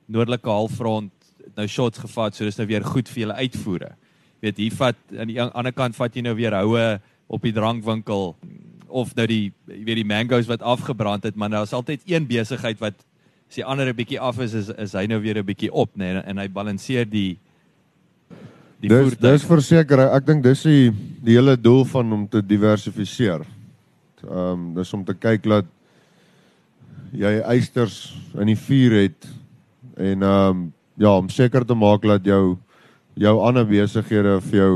noordelike 0.06 0.48
halfrond 0.48 1.12
nou 1.56 1.66
shots 1.66 1.98
gevat, 1.98 2.34
so 2.34 2.44
dis 2.44 2.58
nou 2.58 2.66
weer 2.66 2.84
goed 2.84 3.08
vir 3.08 3.26
julle 3.26 3.34
uitvoere. 3.34 3.94
Jy 4.38 4.46
weet, 4.46 4.58
hier 4.62 4.78
vat 4.78 4.98
aan 5.18 5.30
die 5.32 5.40
ander 5.42 5.74
kant 5.74 5.96
vat 5.96 6.14
jy 6.14 6.22
nou 6.22 6.34
weer 6.38 6.54
houe 6.54 7.00
op 7.28 7.42
die 7.42 7.52
drankwinkel 7.52 8.36
of 8.88 9.12
nou 9.16 9.26
die 9.28 9.50
jy 9.68 9.82
weet 9.84 10.00
die 10.00 10.08
mangoes 10.08 10.48
wat 10.48 10.62
afgebrand 10.64 11.26
het, 11.28 11.36
maar 11.36 11.50
daar's 11.52 11.74
altyd 11.76 12.06
een 12.08 12.26
besigheid 12.28 12.78
wat 12.80 12.96
as 13.48 13.56
die 13.56 13.64
ander 13.64 13.88
'n 13.88 13.96
bietjie 13.96 14.20
af 14.20 14.38
is, 14.38 14.54
is 14.54 14.68
is 14.68 14.92
hy 14.92 15.06
nou 15.06 15.20
weer 15.20 15.38
'n 15.38 15.44
bietjie 15.44 15.72
op, 15.72 15.90
nê, 15.96 16.12
nee, 16.12 16.22
en 16.24 16.38
hy 16.38 16.48
balanseer 16.48 17.04
die 17.04 17.38
die 18.80 18.88
Dis 18.88 19.08
voertuig. 19.08 19.32
dis 19.32 19.44
verseker, 19.44 20.00
ek 20.14 20.26
dink 20.26 20.42
dis 20.42 20.62
die 20.62 20.92
die 21.24 21.34
hele 21.34 21.56
doel 21.56 21.84
van 21.84 22.12
om 22.12 22.28
te 22.28 22.42
diversifiseer. 22.42 23.44
Ehm 24.22 24.52
um, 24.52 24.74
dis 24.74 24.92
om 24.92 25.04
te 25.04 25.14
kyk 25.14 25.42
dat 25.42 25.66
jy 27.12 27.40
eisters 27.40 28.14
in 28.38 28.46
die 28.46 28.56
vuur 28.56 28.92
het 29.02 29.28
en 29.96 30.22
ehm 30.22 30.50
um, 30.50 30.72
ja, 30.98 31.14
om 31.14 31.28
seker 31.30 31.64
te 31.66 31.76
maak 31.78 32.02
dat 32.02 32.26
jou 32.26 32.58
jou 33.18 33.34
ander 33.42 33.66
besighede 33.66 34.38
vir 34.50 34.58
jou 34.60 34.74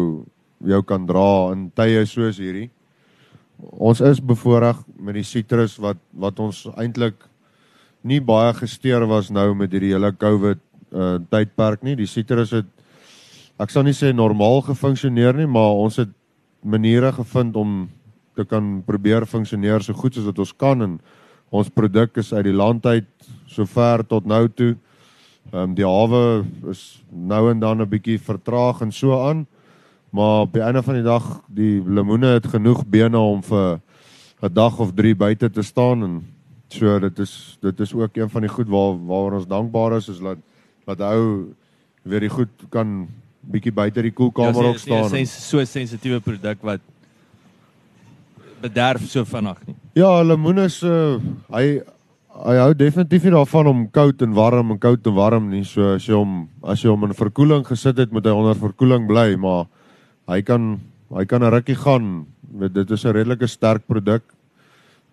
jou 0.62 0.82
kan 0.86 1.06
dra 1.06 1.52
in 1.52 1.68
tye 1.74 2.04
soos 2.06 2.38
hierdie. 2.38 2.70
Ons 3.58 4.00
is 4.02 4.20
bevoorreg 4.22 4.78
met 4.98 5.18
die 5.18 5.26
sitrus 5.26 5.76
wat 5.82 5.98
wat 6.12 6.38
ons 6.42 6.64
eintlik 6.76 7.28
nie 8.02 8.20
baie 8.20 8.52
gesteer 8.58 9.06
was 9.06 9.30
nou 9.30 9.52
met 9.54 9.70
hierdie 9.70 9.92
hele 9.94 10.10
COVID 10.12 10.58
uh, 10.58 11.18
tydperk 11.30 11.82
nie. 11.86 11.96
Die 11.98 12.10
sitrus 12.10 12.54
het 12.54 12.70
ek 13.62 13.70
sal 13.70 13.86
nie 13.86 13.94
sê 13.94 14.10
normaal 14.14 14.62
gefunksioneer 14.66 15.36
nie, 15.38 15.46
maar 15.46 15.78
ons 15.78 16.00
het 16.02 16.10
maniere 16.62 17.12
gevind 17.14 17.56
om 17.58 17.90
te 18.38 18.46
kan 18.48 18.80
probeer 18.86 19.26
funksioneer 19.28 19.82
so 19.84 19.94
goed 19.94 20.16
as 20.16 20.26
wat 20.26 20.38
ons 20.42 20.54
kan 20.58 20.82
en 20.82 20.98
ons 21.52 21.68
produk 21.68 22.16
is 22.22 22.32
uit 22.32 22.46
die 22.48 22.56
land 22.56 22.86
uit 22.86 23.08
sover 23.50 24.02
tot 24.08 24.26
nou 24.26 24.46
toe. 24.48 24.72
Ehm 25.52 25.62
um, 25.62 25.74
die 25.76 25.84
hawe 25.84 26.44
is 26.70 27.02
nou 27.10 27.50
en 27.50 27.58
dan 27.60 27.82
'n 27.82 27.88
bietjie 27.88 28.18
vertraag 28.18 28.80
en 28.80 28.92
so 28.92 29.28
aan. 29.28 29.46
Maar 30.10 30.40
op 30.40 30.52
die 30.52 30.62
einde 30.62 30.82
van 30.82 30.94
die 30.94 31.02
dag, 31.02 31.42
die 31.48 31.82
lemoene 31.84 32.26
het 32.26 32.46
genoeg 32.46 32.86
bene 32.86 33.18
om 33.18 33.42
vir 33.42 33.80
'n 34.42 34.52
dag 34.52 34.78
of 34.78 34.92
3 34.94 35.14
buite 35.14 35.50
te 35.50 35.62
staan 35.62 36.02
en 36.02 36.26
so 36.68 36.98
dit 36.98 37.18
is 37.18 37.58
dit 37.60 37.80
is 37.80 37.94
ook 37.94 38.16
een 38.16 38.30
van 38.30 38.40
die 38.40 38.50
goed 38.50 38.68
waar 38.68 38.96
waaroor 39.06 39.32
ons 39.32 39.46
dankbaar 39.46 39.96
is 39.96 40.08
is 40.08 40.18
dat 40.18 40.38
dat 40.86 41.00
ou 41.00 41.54
weer 42.02 42.20
die 42.20 42.32
goed 42.32 42.48
kan 42.68 43.08
bietjie 43.40 43.72
buite 43.72 44.02
die 44.02 44.12
koelkamer 44.12 44.64
ook 44.64 44.78
staan. 44.78 45.10
Dit 45.10 45.20
is 45.20 45.48
so 45.48 45.58
'n 45.58 45.66
sensitiewe 45.66 46.20
produk 46.20 46.62
wat 46.62 46.80
bederf 48.60 49.10
so 49.10 49.24
vinnig 49.24 49.58
nie. 49.66 49.76
Ja, 49.92 50.22
lemoen 50.22 50.58
is 50.58 50.82
uh 50.82 51.18
hy 51.50 51.82
hy 52.32 52.56
hou 52.56 52.72
definitief 52.76 53.26
nie 53.26 53.34
daarvan 53.34 53.68
om 53.70 53.80
koud 53.92 54.22
en 54.24 54.34
warm 54.36 54.72
en 54.74 54.80
koud 54.80 55.06
en 55.06 55.16
warm 55.16 55.50
nie. 55.52 55.64
So 55.68 55.94
as 55.96 56.06
jy 56.08 56.16
hom 56.16 56.46
as 56.64 56.82
jy 56.82 56.90
hom 56.92 57.04
in 57.08 57.16
verkoeling 57.16 57.64
gesit 57.68 58.00
het, 58.00 58.12
moet 58.12 58.26
hy 58.26 58.34
onder 58.34 58.58
verkoeling 58.58 59.06
bly, 59.08 59.34
maar 59.40 59.66
hy 60.30 60.40
kan 60.42 60.78
hy 61.12 61.24
kan 61.28 61.42
'n 61.44 61.52
rukkie 61.52 61.76
gaan. 61.76 62.26
Met 62.52 62.74
dit 62.74 62.90
is 62.90 63.04
'n 63.04 63.12
redelike 63.12 63.46
sterk 63.46 63.86
produk. 63.86 64.22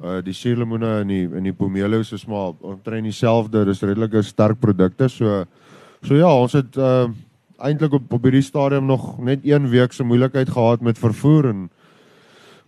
Uh 0.02 0.22
die 0.22 0.34
suurlemoene 0.34 1.02
en 1.02 1.08
die 1.08 1.26
en 1.28 1.44
die 1.44 1.54
pomelos 1.54 2.14
is 2.14 2.26
maar 2.26 2.54
omtrent 2.62 3.04
dieselfde. 3.04 3.66
Dis 3.66 3.84
redelike 3.84 4.24
sterk 4.24 4.60
produkte. 4.60 5.10
So 5.10 5.46
so 6.02 6.16
ja, 6.16 6.32
ons 6.34 6.54
het 6.54 6.78
uh 6.78 7.08
eintlik 7.60 7.94
op 7.94 8.14
op 8.14 8.24
hierdie 8.24 8.42
stadium 8.42 8.86
nog 8.86 9.20
net 9.20 9.44
1 9.44 9.70
week 9.70 9.92
se 9.92 10.04
moeilikheid 10.04 10.50
gehad 10.50 10.82
met 10.82 10.98
vervoer 10.98 11.50
en 11.50 11.70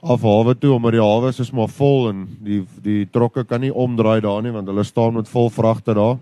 af 0.02 0.22
hawe 0.26 0.56
toe 0.58 0.74
omdat 0.74 0.96
die 0.98 1.04
hawe 1.04 1.30
is 1.30 1.52
maar 1.54 1.70
vol 1.70 2.10
en 2.10 2.26
die 2.42 2.62
die 2.82 3.06
trokke 3.06 3.44
kan 3.46 3.62
nie 3.62 3.74
omdraai 3.74 4.22
daar 4.22 4.42
nie 4.42 4.54
want 4.54 4.68
hulle 4.68 4.84
staan 4.84 5.14
met 5.14 5.30
vol 5.30 5.50
vragte 5.50 5.94
daar. 5.94 6.18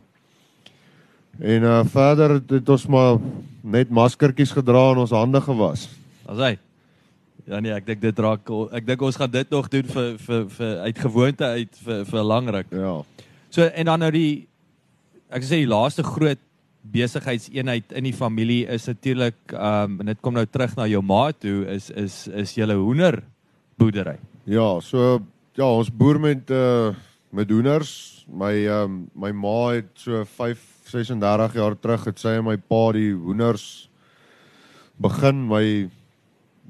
En 1.40 1.64
uh 1.64 1.84
verder 1.88 2.42
het, 2.42 2.70
ons 2.70 2.88
maar 2.88 3.20
net 3.64 3.90
maskertjies 3.90 4.52
gedra 4.52 4.92
en 4.92 5.06
ons 5.06 5.16
hande 5.16 5.42
gewas. 5.42 5.88
As 6.28 6.38
hy 6.38 6.58
Ja 7.50 7.58
nee, 7.60 7.74
ek 7.74 7.88
dink 7.88 8.02
dit 8.02 8.20
raak 8.20 8.52
ek 8.78 8.86
dink 8.86 9.02
ons 9.02 9.16
gaan 9.18 9.32
dit 9.32 9.50
nog 9.50 9.70
doen 9.74 9.88
vir 9.90 10.12
vir 10.18 10.44
vir 10.58 10.76
uit 10.86 11.00
gewoonte 11.00 11.46
uit 11.46 11.80
vir 11.86 12.04
vir 12.06 12.20
'n 12.20 12.28
lang 12.28 12.50
ruk. 12.50 12.68
Ja. 12.72 13.02
So 13.50 13.64
en 13.64 13.86
dan 13.86 14.00
nou 14.00 14.12
die 14.12 14.48
ek 15.32 15.44
sê 15.44 15.64
die 15.64 15.72
laaste 15.72 16.04
groot 16.04 16.40
besigheidseenheid 16.84 17.92
in 17.92 18.04
die 18.04 18.14
familie 18.14 18.68
is 18.68 18.86
natuurlik 18.86 19.36
ehm 19.54 19.84
um, 19.84 20.00
en 20.00 20.06
dit 20.06 20.22
kom 20.22 20.34
nou 20.34 20.46
terug 20.46 20.76
na 20.76 20.86
jou 20.88 21.02
ma 21.02 21.32
toe 21.32 21.66
is 21.66 21.90
is 21.90 22.28
is 22.28 22.54
julle 22.54 22.76
hoender 22.76 23.24
boerdery. 23.80 24.18
Ja, 24.50 24.80
so 24.84 25.20
ja, 25.58 25.68
ons 25.68 25.92
boer 25.92 26.20
met 26.20 26.52
uh 26.52 26.92
met 27.30 27.52
hoenders. 27.54 28.26
My 28.26 28.54
ehm 28.66 28.84
um, 28.84 28.94
my 29.14 29.32
ma 29.32 29.58
het 29.76 29.90
so 30.02 30.24
5 30.26 30.60
36 30.90 31.54
jaar 31.54 31.76
terug 31.78 32.08
het 32.10 32.20
sy 32.20 32.40
en 32.40 32.48
my 32.48 32.58
pa 32.58 32.82
die 32.98 33.12
hoenders 33.14 33.90
begin. 34.98 35.46
My 35.48 35.90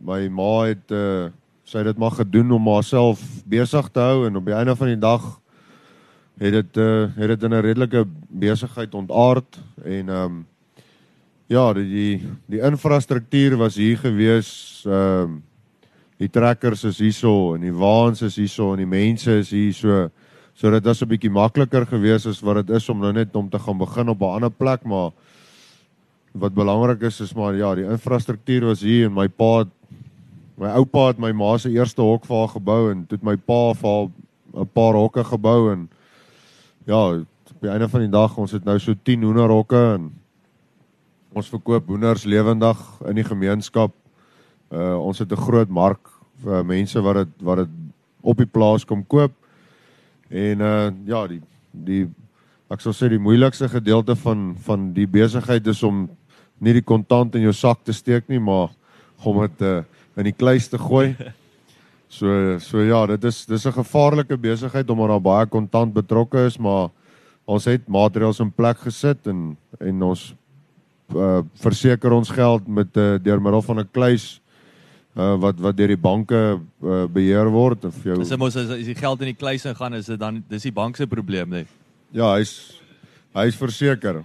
my 0.03 0.28
ma 0.28 0.53
het 0.68 0.91
uh 0.91 1.30
sy 1.64 1.84
het 1.84 1.91
dit 1.91 2.01
maar 2.01 2.18
gedoen 2.18 2.51
om 2.51 2.68
haarself 2.68 3.22
besig 3.45 3.91
te 3.93 4.01
hou 4.01 4.26
en 4.28 4.39
op 4.39 4.45
die 4.45 4.57
einde 4.57 4.76
van 4.76 4.89
die 4.89 4.99
dag 4.99 5.26
het 6.41 6.55
dit 6.55 6.78
uh 6.82 7.07
het 7.16 7.36
dit 7.36 7.43
in 7.43 7.53
'n 7.53 7.62
redelike 7.62 8.05
besigheid 8.30 8.95
ontaard 8.95 9.60
en 9.84 10.10
ehm 10.10 10.26
um, 10.26 10.47
ja, 11.49 11.74
die 11.74 12.22
die, 12.45 12.62
infrastruktuur 12.62 13.57
was 13.57 13.76
hier 13.76 13.97
gewees 13.97 14.84
ehm 14.86 15.22
um, 15.22 15.43
die 16.20 16.28
trekkers 16.28 16.84
is 16.89 16.99
hierso 16.99 17.55
en 17.55 17.63
die 17.63 17.76
waans 17.76 18.22
is 18.28 18.36
hierso 18.39 18.74
en 18.74 18.84
die 18.84 18.89
mense 18.89 19.39
is 19.39 19.53
hier 19.55 19.74
so 19.74 20.09
so 20.53 20.70
dit 20.72 20.84
was 20.84 21.01
'n 21.01 21.07
bietjie 21.07 21.32
makliker 21.32 21.86
geweest 21.86 22.28
as 22.28 22.41
wat 22.43 22.65
dit 22.65 22.76
is 22.76 22.89
om 22.89 22.99
nou 22.99 23.13
net 23.13 23.36
om 23.36 23.49
te 23.49 23.59
gaan 23.59 23.78
begin 23.78 24.09
op 24.09 24.22
'n 24.22 24.36
ander 24.36 24.51
plek 24.51 24.84
maar 24.84 25.11
wat 26.34 26.53
belangrik 26.53 27.01
is 27.01 27.22
is 27.22 27.34
maar 27.34 27.55
ja 27.55 27.76
die 27.76 27.86
infrastruktuur 27.86 28.65
was 28.65 28.82
hier 28.82 29.05
en 29.05 29.13
my 29.13 29.28
pa 29.28 29.59
het, 29.59 29.67
my 30.57 30.67
oupa 30.67 31.07
het 31.07 31.20
my 31.20 31.32
ma 31.32 31.57
se 31.57 31.70
eerste 31.70 32.01
hok 32.01 32.26
vir 32.26 32.38
haar 32.38 32.53
gebou 32.53 32.91
en 32.91 33.05
toe 33.07 33.17
het 33.17 33.24
my 33.24 33.36
pa 33.36 33.74
vir 33.74 33.89
haar 33.89 34.09
'n 34.63 34.70
paar 34.74 34.93
hokke 34.93 35.24
gebou 35.24 35.72
en 35.72 35.89
ja 36.86 37.20
op 37.59 37.61
die 37.61 37.70
einde 37.70 37.89
van 37.89 37.99
die 37.99 38.11
dag 38.11 38.38
ons 38.38 38.51
het 38.51 38.65
nou 38.65 38.80
so 38.80 38.93
10 39.03 39.24
hoenderhokke 39.24 39.95
en 39.95 40.11
ons 41.34 41.49
verkoop 41.49 41.88
hoenders 41.88 42.26
lewendig 42.26 42.78
in 43.07 43.15
die 43.15 43.24
gemeenskap 43.24 43.91
Uh 44.70 44.97
ons 45.01 45.20
het 45.20 45.32
'n 45.32 45.45
groot 45.47 45.70
mark 45.70 46.09
vir 46.43 46.63
mense 46.63 47.01
wat 47.01 47.15
dit 47.15 47.32
wat 47.41 47.57
dit 47.57 47.70
op 48.22 48.38
die 48.38 48.45
plaas 48.45 48.86
kom 48.86 49.03
koop. 49.07 49.32
En 50.30 50.61
uh 50.61 50.91
ja, 51.05 51.28
die 51.28 51.41
die 51.72 52.07
ek 52.70 52.82
sou 52.82 52.93
sê 52.93 53.09
die 53.09 53.22
moeilikste 53.22 53.70
gedeelte 53.70 54.15
van 54.15 54.55
van 54.65 54.93
die 54.93 55.07
besigheid 55.07 55.67
is 55.67 55.84
om 55.84 56.09
nie 56.59 56.74
die 56.74 56.86
kontant 56.86 57.36
in 57.36 57.41
jou 57.47 57.53
sak 57.53 57.84
te 57.84 57.93
steek 57.93 58.28
nie, 58.30 58.39
maar 58.39 58.70
om 59.26 59.41
dit 59.41 59.61
uh, 59.61 59.84
in 60.17 60.24
die 60.30 60.36
kluis 60.36 60.70
te 60.70 60.78
gooi. 60.78 61.15
So 62.09 62.57
so 62.57 62.82
ja, 62.82 63.03
dit 63.05 63.24
is 63.30 63.45
dis 63.45 63.67
'n 63.67 63.72
gevaarlike 63.72 64.38
besigheid 64.38 64.89
omdat 64.89 65.09
daar 65.09 65.22
baie 65.22 65.45
kontant 65.45 65.93
betrokke 65.93 66.47
is, 66.47 66.57
maar 66.57 66.89
ons 67.45 67.65
het 67.65 67.86
maatreëls 67.88 68.39
in 68.39 68.49
plek 68.51 68.78
gesit 68.82 69.28
en 69.28 69.57
en 69.80 70.01
ons 70.01 70.34
uh 71.13 71.43
verseker 71.61 72.11
ons 72.11 72.30
geld 72.30 72.67
met 72.67 72.97
uh, 72.97 73.17
deur 73.22 73.41
middel 73.41 73.61
van 73.61 73.80
'n 73.80 73.89
kluis 73.93 74.41
uh 75.20 75.36
wat 75.43 75.59
wat 75.59 75.78
deur 75.78 75.91
die 75.91 75.99
banke 75.99 76.39
uh, 76.55 77.05
beheer 77.11 77.49
word 77.51 77.86
of 77.89 77.95
jou 78.05 78.17
Dis 78.22 78.36
mos 78.39 78.55
as, 78.55 78.72
as 78.76 78.88
die 78.88 78.97
geld 78.97 79.24
in 79.26 79.34
die 79.34 79.39
kluis 79.39 79.67
ingaan 79.67 79.97
is 79.99 80.11
dit 80.11 80.20
dan 80.20 80.43
dis 80.49 80.67
die 80.70 80.76
bank 80.76 80.97
se 80.97 81.07
probleem 81.09 81.49
nee. 81.51 81.67
Ja, 82.15 82.34
hy's 82.38 82.80
hy's 83.38 83.57
verseker. 83.57 84.24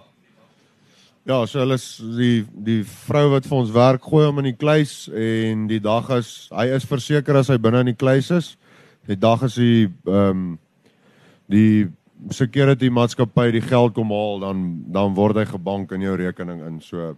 Ja, 1.25 1.39
so 1.49 1.63
hulle 1.63 1.79
is 1.81 1.87
die 2.19 2.45
die 2.53 2.83
vrou 2.85 3.31
wat 3.33 3.47
vir 3.49 3.59
ons 3.59 3.73
werk 3.73 4.05
gooi 4.05 4.27
hom 4.27 4.43
in 4.43 4.51
die 4.51 4.59
kluis 4.61 5.07
en 5.09 5.67
die 5.71 5.81
dag 5.81 6.11
is 6.19 6.51
hy 6.53 6.69
is 6.77 6.85
verseker 6.89 7.41
as 7.41 7.49
hy 7.53 7.57
binne 7.61 7.81
in 7.85 7.93
die 7.93 8.01
kluis 8.01 8.31
is. 8.35 8.55
Die 9.09 9.19
dag 9.21 9.45
is 9.49 9.59
hy 9.61 9.87
ehm 9.89 10.31
um, 10.31 10.47
die 11.49 11.91
security 12.33 12.89
maatskappy 12.89 13.51
die 13.53 13.65
geld 13.65 13.93
kom 13.97 14.13
haal 14.13 14.39
dan 14.41 14.61
dan 14.93 15.17
word 15.17 15.37
hy 15.37 15.45
gebank 15.49 15.93
in 15.93 16.05
jou 16.05 16.17
rekening 16.17 16.63
in. 16.65 16.79
So 16.81 17.15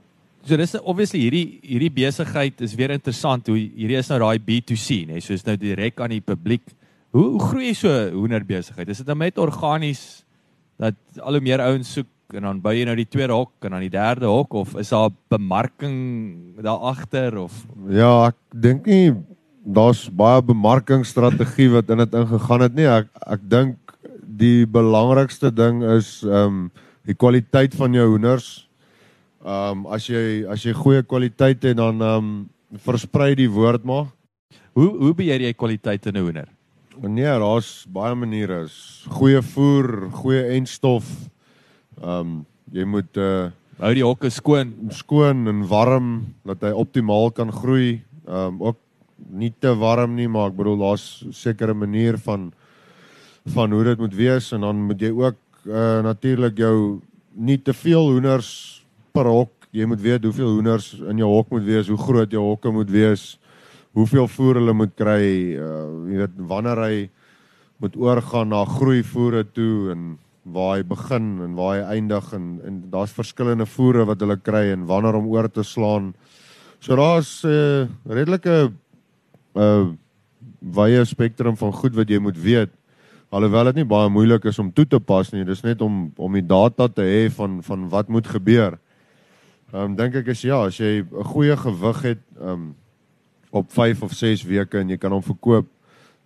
So 0.47 0.57
dis 0.57 0.77
obviously 0.79 1.25
hierdie 1.25 1.59
hierdie 1.67 1.91
besigheid 1.91 2.61
is 2.63 2.77
weer 2.79 2.93
interessant 2.95 3.49
hoe 3.51 3.59
hierdie 3.59 3.99
is 3.99 4.11
nou 4.13 4.21
daai 4.23 4.39
B2C 4.39 5.03
nê, 5.09 5.17
nee, 5.17 5.25
soos 5.25 5.43
nou 5.47 5.57
direk 5.59 5.99
aan 6.01 6.15
die 6.15 6.23
publiek. 6.23 6.63
Hoe 7.17 7.33
hoe 7.35 7.41
groei 7.43 7.73
so 7.75 7.89
'n 7.89 8.15
hoenderbesigheid? 8.15 8.89
Is 8.89 8.99
dit 8.99 9.07
nou 9.07 9.19
net 9.19 9.39
organies 9.39 10.25
dat 10.79 10.95
al 11.19 11.39
hoe 11.39 11.41
meer 11.41 11.61
ouens 11.61 11.93
soek 11.93 12.07
en 12.35 12.43
dan 12.43 12.61
bou 12.61 12.73
jy 12.75 12.85
nou 12.85 12.97
die 12.97 13.09
tweede 13.09 13.33
hok 13.33 13.53
en 13.65 13.71
dan 13.71 13.81
die 13.81 13.91
derde 13.91 14.27
hok 14.27 14.55
of 14.55 14.77
is 14.77 14.91
daar 14.91 15.11
bemarking 15.31 16.55
daar 16.63 16.83
agter 16.93 17.39
of 17.39 17.67
Ja, 17.89 18.29
ek 18.29 18.37
dink 18.51 18.87
nie 18.87 19.15
daar's 19.67 20.07
baie 20.11 20.43
bemarkingsstrategie 20.43 21.71
wat 21.75 21.91
in 21.91 21.99
dit 21.99 22.15
ingegaan 22.15 22.63
het 22.63 22.75
nie. 22.75 22.87
Ek 22.87 23.11
ek 23.27 23.43
dink 23.51 23.77
die 24.23 24.67
belangrikste 24.67 25.51
ding 25.51 25.83
is 25.83 26.23
ehm 26.23 26.67
um, 26.67 26.71
die 27.07 27.15
kwaliteit 27.15 27.75
van 27.79 27.95
jou 27.95 28.07
hoenders. 28.09 28.66
Ehm 29.47 29.87
um, 29.87 29.87
as 29.95 30.09
jy 30.11 30.43
as 30.51 30.65
jy 30.67 30.73
goeie 30.75 31.05
kwaliteit 31.07 31.63
het 31.63 31.77
dan 31.79 32.01
ehm 32.03 32.17
um, 32.19 32.31
versprei 32.83 33.35
die 33.39 33.51
woord 33.51 33.85
maar. 33.85 34.09
hoe 34.75 34.89
hoe 34.99 35.15
beheer 35.15 35.41
jy 35.41 35.53
kwaliteit 35.53 36.07
in 36.07 36.17
'n 36.17 36.23
hoender? 36.23 36.49
Nee, 37.01 37.39
daar's 37.39 37.87
baie 37.89 38.15
maniere. 38.15 38.65
Is 38.65 39.07
goeie 39.09 39.43
voer, 39.43 40.11
goeie 40.11 40.43
enstof. 40.57 41.05
Ehm 42.03 42.21
um, 42.21 42.47
jy 42.73 42.85
moet 42.85 43.17
uh 43.17 43.51
Hou 43.77 43.93
die 43.95 44.05
hokke 44.05 44.31
skoon. 44.31 44.73
skoon 44.89 45.47
en 45.47 45.67
warm 45.69 46.35
dat 46.45 46.63
hy 46.65 46.73
optimaal 46.73 47.31
kan 47.31 47.53
groei. 47.53 48.03
Ehm 48.27 48.57
um, 48.57 48.63
ook 48.63 48.79
nie 49.31 49.53
te 49.61 49.75
warm 49.75 50.15
nie, 50.15 50.29
maar 50.29 50.49
ek 50.49 50.57
bedoel 50.57 50.79
daar's 50.79 51.25
sekere 51.31 51.75
manier 51.75 52.19
van 52.19 52.53
van 53.47 53.71
hoe 53.71 53.85
dit 53.85 53.99
moet 53.99 54.15
wees 54.15 54.53
en 54.53 54.61
dan 54.61 54.77
moet 54.87 55.01
jy 55.01 55.11
ook 55.11 55.37
uh, 55.67 56.03
natuurlik 56.03 56.59
jou 56.59 57.01
nie 57.33 57.59
te 57.63 57.73
veel 57.73 58.11
hoenders 58.11 58.76
per 59.17 59.31
hok. 59.33 59.53
Jy 59.77 59.89
moet 59.89 60.03
weet 60.05 60.25
hoeveel 60.29 60.53
hoenders 60.59 60.93
in 61.09 61.21
jou 61.21 61.29
hok 61.33 61.51
moet 61.53 61.65
wees, 61.67 61.89
hoe 61.93 62.01
groot 62.01 62.33
jou 62.33 62.43
hokke 62.45 62.73
moet 62.73 62.91
wees, 62.93 63.25
hoeveel 63.97 64.29
voer 64.29 64.61
hulle 64.61 64.75
moet 64.77 64.93
kry, 64.97 65.25
uh, 65.57 65.89
jy 66.11 66.21
weet 66.23 66.39
wanneer 66.51 66.81
hy 66.85 66.97
moet 67.83 67.97
oorgaan 68.01 68.53
na 68.53 68.63
groeivoere 68.69 69.45
toe 69.57 69.93
en 69.93 70.07
waar 70.55 70.77
hy 70.77 70.85
begin 70.87 71.29
en 71.45 71.57
waar 71.59 71.75
hy 71.75 71.99
eindig 71.99 72.29
en 72.37 72.47
en 72.65 72.81
daar's 72.93 73.15
verskillende 73.17 73.67
voere 73.67 74.07
wat 74.09 74.23
hulle 74.23 74.39
kry 74.39 74.69
en 74.73 74.87
wanneer 74.89 75.19
om 75.19 75.29
oor 75.33 75.49
te 75.51 75.65
slaan. 75.67 76.13
So 76.81 76.97
daar's 76.97 77.45
'n 77.45 77.49
uh, 77.49 77.89
redelike 78.09 78.73
uh 79.57 79.87
wye 80.61 81.05
spektrum 81.05 81.57
van 81.57 81.73
goed 81.73 81.95
wat 81.95 82.09
jy 82.09 82.19
moet 82.19 82.39
weet. 82.39 82.71
Alhoewel 83.31 83.65
dit 83.65 83.75
nie 83.77 83.85
baie 83.85 84.09
moeilik 84.09 84.45
is 84.45 84.59
om 84.59 84.73
toe 84.73 84.87
te 84.87 85.01
pas 85.01 85.33
nie, 85.33 85.45
dis 85.45 85.63
net 85.63 85.81
om 85.83 86.13
om 86.17 86.33
die 86.33 86.47
data 86.47 86.89
te 86.89 87.03
hê 87.03 87.31
van 87.31 87.63
van 87.63 87.89
wat 87.89 88.09
moet 88.09 88.27
gebeur. 88.27 88.79
Ehm 89.73 89.83
um, 89.83 89.95
dink 89.99 90.15
ek 90.15 90.29
is 90.31 90.45
ja, 90.47 90.61
as 90.69 90.77
jy 90.79 91.03
'n 91.03 91.25
goeie 91.27 91.57
gewig 91.57 92.03
het 92.03 92.23
ehm 92.39 92.51
um, 92.51 92.75
op 93.51 93.73
5 93.73 94.03
of 94.03 94.13
6 94.13 94.45
weke 94.45 94.79
en 94.79 94.89
jy 94.89 94.97
kan 94.97 95.11
hom 95.11 95.23
verkoop, 95.23 95.67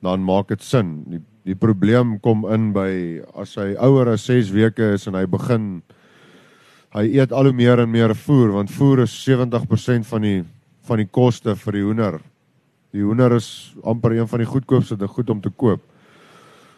dan 0.02 0.24
maak 0.24 0.48
dit 0.48 0.62
sin. 0.62 1.04
Die 1.08 1.20
die 1.44 1.54
probleem 1.54 2.20
kom 2.20 2.44
in 2.52 2.72
by 2.72 3.22
as 3.34 3.54
hy 3.56 3.74
ouer 3.80 4.12
as 4.12 4.26
6 4.28 4.50
weke 4.52 4.92
is 4.94 5.06
en 5.06 5.14
hy 5.14 5.24
begin 5.26 5.82
hy 6.92 7.06
eet 7.16 7.32
al 7.32 7.44
hoe 7.48 7.52
meer 7.52 7.80
en 7.80 7.90
meer 7.90 8.14
voer 8.14 8.52
want 8.52 8.70
voer 8.70 9.04
is 9.06 9.14
70% 9.24 10.04
van 10.04 10.22
die 10.22 10.44
van 10.84 10.98
die 10.98 11.08
koste 11.08 11.56
vir 11.56 11.72
die 11.72 11.82
hoender. 11.82 12.20
Die 12.92 13.02
hoender 13.02 13.32
is 13.36 13.74
amper 13.84 14.12
een 14.12 14.28
van 14.28 14.38
die 14.38 14.50
goedkoopste 14.52 14.96
te 14.96 15.08
goed 15.08 15.30
om 15.30 15.40
te 15.40 15.50
koop. 15.50 15.80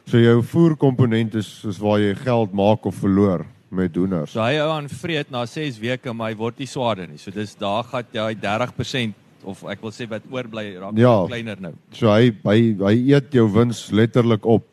So 0.07 0.19
jou 0.19 0.43
voerkomponent 0.43 1.35
is 1.35 1.65
is 1.65 1.79
waar 1.79 1.99
jy 1.99 2.15
geld 2.15 2.53
maak 2.53 2.87
of 2.87 2.95
verloor 2.95 3.47
met 3.73 3.97
hoenders. 3.97 4.35
So 4.35 4.43
hy 4.45 4.59
hou 4.61 4.69
aan 4.75 4.89
vreet 4.93 5.31
na 5.33 5.45
6 5.49 5.79
weke, 5.81 6.13
maar 6.15 6.31
hy 6.33 6.37
word 6.39 6.59
nie 6.61 6.69
swaarder 6.69 7.09
nie. 7.09 7.19
So 7.21 7.33
dis 7.35 7.55
daar 7.59 7.85
gaan 7.89 8.05
jy 8.13 8.35
30% 8.43 9.15
of 9.49 9.65
ek 9.73 9.81
wil 9.83 9.91
sê 9.91 10.07
wat 10.11 10.23
oorbly 10.31 10.77
raak 10.79 10.99
Ja. 11.01 11.15
kleiner 11.27 11.59
nou. 11.61 11.73
So 11.97 12.13
hy 12.13 12.31
hy 12.45 12.59
hy 12.85 12.95
eet 13.15 13.33
jou 13.35 13.49
wins 13.51 13.89
letterlik 13.91 14.45
op. 14.47 14.67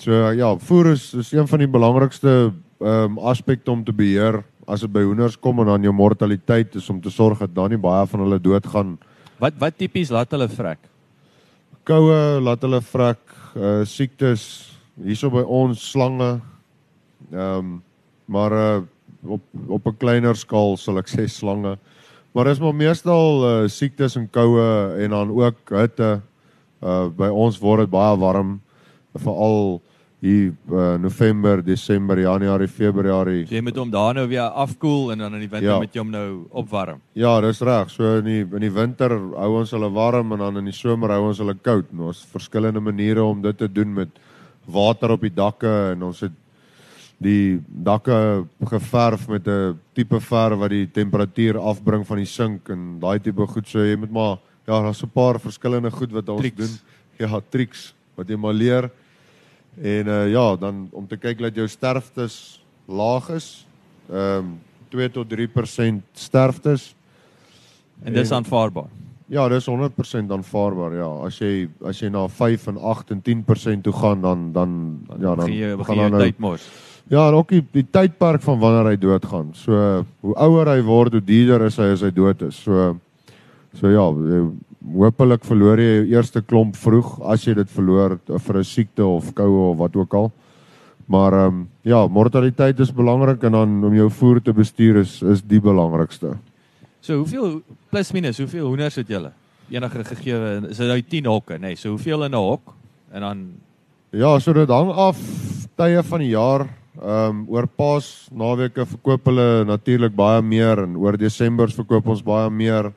So 0.00 0.10
ja, 0.32 0.54
voer 0.56 0.92
is 0.94 1.12
is 1.14 1.32
een 1.34 1.46
van 1.50 1.58
die 1.58 1.68
belangrikste 1.70 2.52
ehm 2.80 3.18
um, 3.18 3.18
aspekte 3.30 3.70
om 3.70 3.84
te 3.84 3.92
beheer 3.92 4.42
as 4.66 4.80
dit 4.80 4.92
by 4.92 5.02
hoenders 5.04 5.36
kom 5.36 5.60
en 5.60 5.66
dan 5.66 5.82
jou 5.82 5.92
mortaliteit 5.92 6.74
is 6.76 6.88
om 6.90 7.00
te 7.00 7.10
sorg 7.10 7.38
dat 7.38 7.54
daar 7.54 7.68
nie 7.68 7.78
baie 7.78 8.06
van 8.06 8.20
hulle 8.24 8.38
doodgaan. 8.40 8.98
Wat 9.38 9.54
wat 9.60 9.76
tipies 9.78 10.10
laat 10.10 10.30
hulle 10.32 10.48
vrek? 10.48 10.78
Koue 11.84 12.40
laat 12.40 12.62
hulle 12.64 12.80
vrek, 12.80 13.20
uh 13.56 13.82
siektes 13.84 14.70
hierso 15.04 15.30
by 15.30 15.42
ons 15.44 15.82
slange. 15.90 16.40
Ehm 17.32 17.58
um, 17.58 17.82
maar 18.26 18.52
uh 18.52 18.82
op 19.24 19.40
op 19.68 19.86
'n 19.86 19.96
kleiner 19.98 20.36
skaal 20.36 20.76
sal 20.76 20.98
ek 20.98 21.08
sê 21.08 21.24
slange. 21.28 21.78
Maar 22.34 22.44
dis 22.44 22.60
maar 22.60 22.74
meestal 22.74 23.62
uh 23.64 23.68
siektes 23.68 24.16
en 24.16 24.28
koue 24.30 24.94
en 24.98 25.10
dan 25.10 25.30
ook 25.30 25.56
hitte. 25.70 26.20
Uh 26.82 27.08
by 27.08 27.28
ons 27.28 27.58
word 27.58 27.80
dit 27.80 27.90
baie 27.90 28.16
warm 28.18 28.60
veral 29.16 29.80
hier 30.24 30.54
uh, 30.72 30.96
November, 30.96 31.60
Desember, 31.62 32.16
Januarie, 32.18 32.68
Februarie. 32.68 33.46
So 33.46 33.54
jy 33.54 33.60
moet 33.60 33.76
hom 33.76 33.90
daar 33.92 34.14
nou 34.14 34.26
weer 34.28 34.40
afkoel 34.56 35.12
en 35.12 35.18
dan 35.18 35.34
in 35.34 35.40
die 35.40 35.48
winter 35.50 35.68
Ja. 35.70 35.78
moet 35.78 35.92
jy 35.94 36.00
hom 36.00 36.10
nou 36.10 36.46
opwarm. 36.50 37.00
Ja, 37.12 37.40
dis 37.40 37.60
reg. 37.60 37.90
So 37.90 38.18
in 38.18 38.24
die 38.24 38.40
in 38.40 38.60
die 38.60 38.72
winter 38.72 39.10
hou 39.10 39.58
ons 39.60 39.70
hulle 39.70 39.90
warm 39.92 40.32
en 40.32 40.38
dan 40.38 40.56
in 40.56 40.64
die 40.64 40.72
somer 40.72 41.10
hou 41.10 41.28
ons 41.28 41.38
hulle 41.38 41.54
koud. 41.54 41.92
Nou 41.92 42.06
ons 42.06 42.24
verskillende 42.32 42.80
maniere 42.80 43.22
om 43.22 43.42
dit 43.42 43.58
te 43.58 43.68
doen 43.68 43.92
met 43.94 44.08
water 44.66 45.10
op 45.10 45.20
die 45.20 45.34
dakke 45.34 45.92
en 45.92 46.02
ons 46.02 46.20
het 46.20 46.32
die 47.24 47.60
dakke 47.66 48.44
geverf 48.70 49.28
met 49.28 49.46
'n 49.48 49.78
tipe 49.96 50.20
verf 50.20 50.58
wat 50.60 50.70
die 50.70 50.86
temperatuur 50.86 51.58
afbring 51.58 52.04
van 52.06 52.16
die 52.20 52.26
sink 52.28 52.68
en 52.68 52.98
daai 53.00 53.18
tipe 53.20 53.46
goed. 53.46 53.66
So 53.68 53.78
jy 53.80 53.96
moet 53.96 54.10
maar 54.12 54.38
ja, 54.66 54.80
daar's 54.82 55.02
'n 55.02 55.10
paar 55.12 55.40
verskillende 55.40 55.90
goed 55.90 56.12
wat 56.12 56.28
ons 56.28 56.40
Triks. 56.40 56.56
doen. 56.56 56.78
Ja, 57.18 57.40
triks 57.50 57.94
wat 58.16 58.28
jy 58.28 58.36
maar 58.36 58.52
leer. 58.54 58.90
En 59.82 60.06
uh, 60.06 60.30
ja, 60.30 60.56
dan 60.56 60.88
om 60.92 61.06
te 61.06 61.16
kyk 61.16 61.38
dat 61.38 61.54
jou 61.54 61.68
sterftes 61.68 62.62
laag 62.86 63.28
is. 63.30 63.66
Ehm 64.10 64.38
um, 64.38 64.58
2 64.94 65.10
tot 65.10 65.26
3% 65.28 66.02
sterftes. 66.12 66.94
En 68.04 68.12
dis 68.12 68.30
En- 68.30 68.36
aanvaarbaar. 68.36 68.88
Ja, 69.26 69.48
dis 69.48 69.66
100% 69.66 70.30
aanvaarbaar. 70.30 70.94
Ja, 70.94 71.06
as 71.26 71.38
jy 71.38 71.68
as 71.84 71.98
jy 72.00 72.08
na 72.08 72.28
5 72.28 72.66
en 72.66 72.76
8 72.76 73.10
en 73.10 73.22
10% 73.22 73.82
toe 73.82 73.92
gaan 73.92 74.20
dan 74.20 74.52
dan 74.52 75.00
ja, 75.08 75.34
dan 75.34 75.36
begin 75.36 75.54
jy 75.54 75.68
gaan 75.68 75.78
begin 75.78 75.96
dan 75.96 76.10
nou 76.10 76.22
tyd 76.22 76.38
mors. 76.38 76.68
Ja, 77.12 77.28
en 77.28 77.34
ook 77.34 77.50
die, 77.52 77.62
die 77.74 77.84
tydperk 77.84 78.42
van 78.42 78.58
wanneer 78.58 78.92
hy 78.94 78.96
doodgaan. 78.96 79.50
So 79.52 80.04
hoe 80.24 80.36
ouer 80.40 80.70
hy 80.72 80.80
word, 80.82 81.12
hoe 81.12 81.24
duurder 81.24 81.66
is 81.66 81.76
hy 81.76 81.90
as 81.92 82.04
hy 82.04 82.10
dood 82.14 82.42
is. 82.48 82.62
So 82.64 82.94
so 83.74 83.90
ja, 83.90 84.04
hopelik 84.94 85.44
verloor 85.44 85.80
jy 85.82 85.90
jou 85.90 86.06
eerste 86.14 86.40
klomp 86.44 86.76
vroeg 86.78 87.16
as 87.32 87.44
jy 87.44 87.56
dit 87.58 87.70
verloor 87.74 88.18
vir 88.28 88.58
'n 88.58 88.64
siekte 88.64 89.04
of 89.04 89.34
koue 89.34 89.70
of 89.72 89.78
wat 89.78 89.96
ook 89.96 90.14
al. 90.14 90.32
Maar 91.06 91.32
ehm 91.32 91.46
um, 91.46 91.68
ja, 91.82 92.06
mortaliteit 92.06 92.80
is 92.80 92.92
belangrik 92.92 93.42
en 93.42 93.52
dan 93.52 93.84
om 93.84 93.94
jou 93.94 94.10
voer 94.10 94.40
te 94.42 94.52
bestuur 94.52 94.96
is 94.96 95.22
is 95.22 95.42
die 95.42 95.60
belangrikste. 95.60 96.36
So 97.00 97.16
hoeveel 97.16 97.60
plus 97.90 98.12
minus 98.12 98.38
hoeveel 98.38 98.66
hoenders 98.66 98.94
het 98.94 99.08
julle? 99.08 99.32
Enige 99.68 100.04
gegee 100.04 100.60
is 100.70 100.76
dit 100.76 100.86
nou 100.86 101.02
10 101.02 101.26
hokke, 101.26 101.54
nê? 101.54 101.60
Nee, 101.60 101.76
so 101.76 101.88
hoeveel 101.88 102.24
in 102.24 102.30
'n 102.30 102.36
hok? 102.36 102.74
En 103.12 103.20
dan 103.20 103.46
Ja, 104.10 104.38
so 104.38 104.52
dit 104.52 104.68
hang 104.68 104.90
af 104.90 105.18
tye 105.76 106.02
van 106.02 106.18
die 106.18 106.28
jaar. 106.28 106.68
Ehm 106.94 107.30
um, 107.30 107.38
oor 107.50 107.66
Paas 107.66 108.28
naweke 108.30 108.84
verkoop 108.86 109.24
hulle 109.26 109.64
natuurlik 109.66 110.14
baie 110.14 110.42
meer 110.42 110.84
en 110.84 110.94
oor 110.96 111.16
Desember 111.18 111.72
verkoop 111.74 112.06
ons 112.06 112.22
baie 112.22 112.50
meer. 112.50 112.92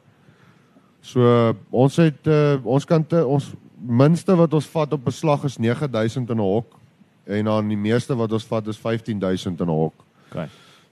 So 1.02 1.56
ons 1.72 1.98
het 1.98 2.30
uh, 2.30 2.60
ons 2.64 2.86
kan 2.86 3.02
te, 3.04 3.24
ons 3.26 3.50
minste 3.78 4.36
wat 4.38 4.54
ons 4.54 4.70
vat 4.70 4.93
op 4.93 5.04
beslag 5.06 5.48
is 5.50 5.58
9000 5.58 6.30
in 6.30 6.38
'n 6.38 6.45
hok 6.45 6.78
en 7.26 7.45
dan 7.45 7.68
die 7.68 7.78
meeste 7.78 8.16
wat 8.16 8.32
ons 8.32 8.45
vat 8.45 8.68
is 8.68 8.78
15000 8.78 9.62
in 9.62 9.68
'n 9.68 9.74
hok. 9.74 10.06
okay. 10.30 10.48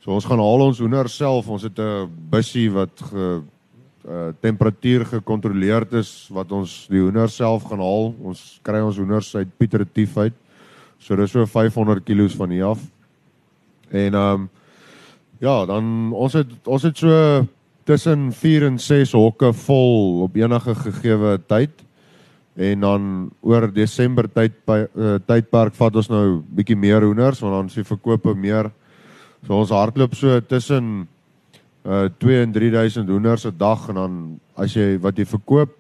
So 0.06 0.12
ons 0.12 0.26
gaan 0.26 0.38
haal 0.38 0.62
ons 0.62 0.80
hoenders 0.80 1.16
self. 1.18 1.48
Ons 1.50 1.64
het 1.64 1.80
'n 1.80 2.10
bussie 2.30 2.72
wat 2.72 2.94
ge 3.02 3.42
uh, 4.06 4.30
temperatuur 4.40 5.06
gekontroleerd 5.06 5.94
is 5.94 6.28
wat 6.30 6.52
ons 6.52 6.88
die 6.90 7.02
hoenders 7.02 7.36
self 7.36 7.64
gaan 7.64 7.80
haal. 7.80 8.14
Ons 8.22 8.60
kry 8.62 8.82
ons 8.82 8.98
hoenders 8.98 9.36
uit 9.36 9.58
Pieter 9.58 9.80
Retief 9.80 10.18
uit. 10.18 10.34
So 11.00 11.16
dis 11.16 11.32
so 11.32 11.46
500 11.46 12.04
kg 12.06 12.30
van 12.38 12.50
hier 12.50 12.66
af. 12.66 12.95
En 13.90 14.14
ehm 14.14 14.32
um, 14.32 14.50
ja, 15.40 15.66
dan 15.66 16.12
ons 16.14 16.34
het 16.34 16.52
ons 16.64 16.84
het 16.84 16.98
so 16.98 17.46
tussen 17.84 18.32
4 18.34 18.66
en 18.66 18.80
6 18.80 19.12
hokke 19.12 19.54
vol 19.54 20.22
op 20.26 20.36
enige 20.36 20.76
gegeewe 20.76 21.40
tyd. 21.48 21.84
En 22.56 22.80
dan 22.80 23.32
oor 23.42 23.68
Desember 23.74 24.30
tyd 24.32 24.56
by 24.66 24.86
uh, 24.96 25.16
tydperk 25.28 25.76
vat 25.76 25.96
ons 25.96 26.10
nou 26.10 26.42
bietjie 26.56 26.78
meer 26.80 27.04
hoenders 27.04 27.42
want 27.44 27.54
dan 27.54 27.72
die 27.74 27.84
verkope 27.84 28.34
meer. 28.34 28.72
So 29.46 29.60
ons 29.60 29.74
hardloop 29.76 30.16
so 30.16 30.40
tussen 30.40 31.08
uh 31.86 32.08
2 32.18 32.42
en 32.42 32.52
3000 32.52 33.10
hoenders 33.10 33.46
'n 33.46 33.58
dag 33.58 33.90
en 33.90 33.96
dan 33.96 34.14
as 34.56 34.74
jy 34.74 34.98
wat 34.98 35.18
jy 35.18 35.26
verkoop 35.26 35.76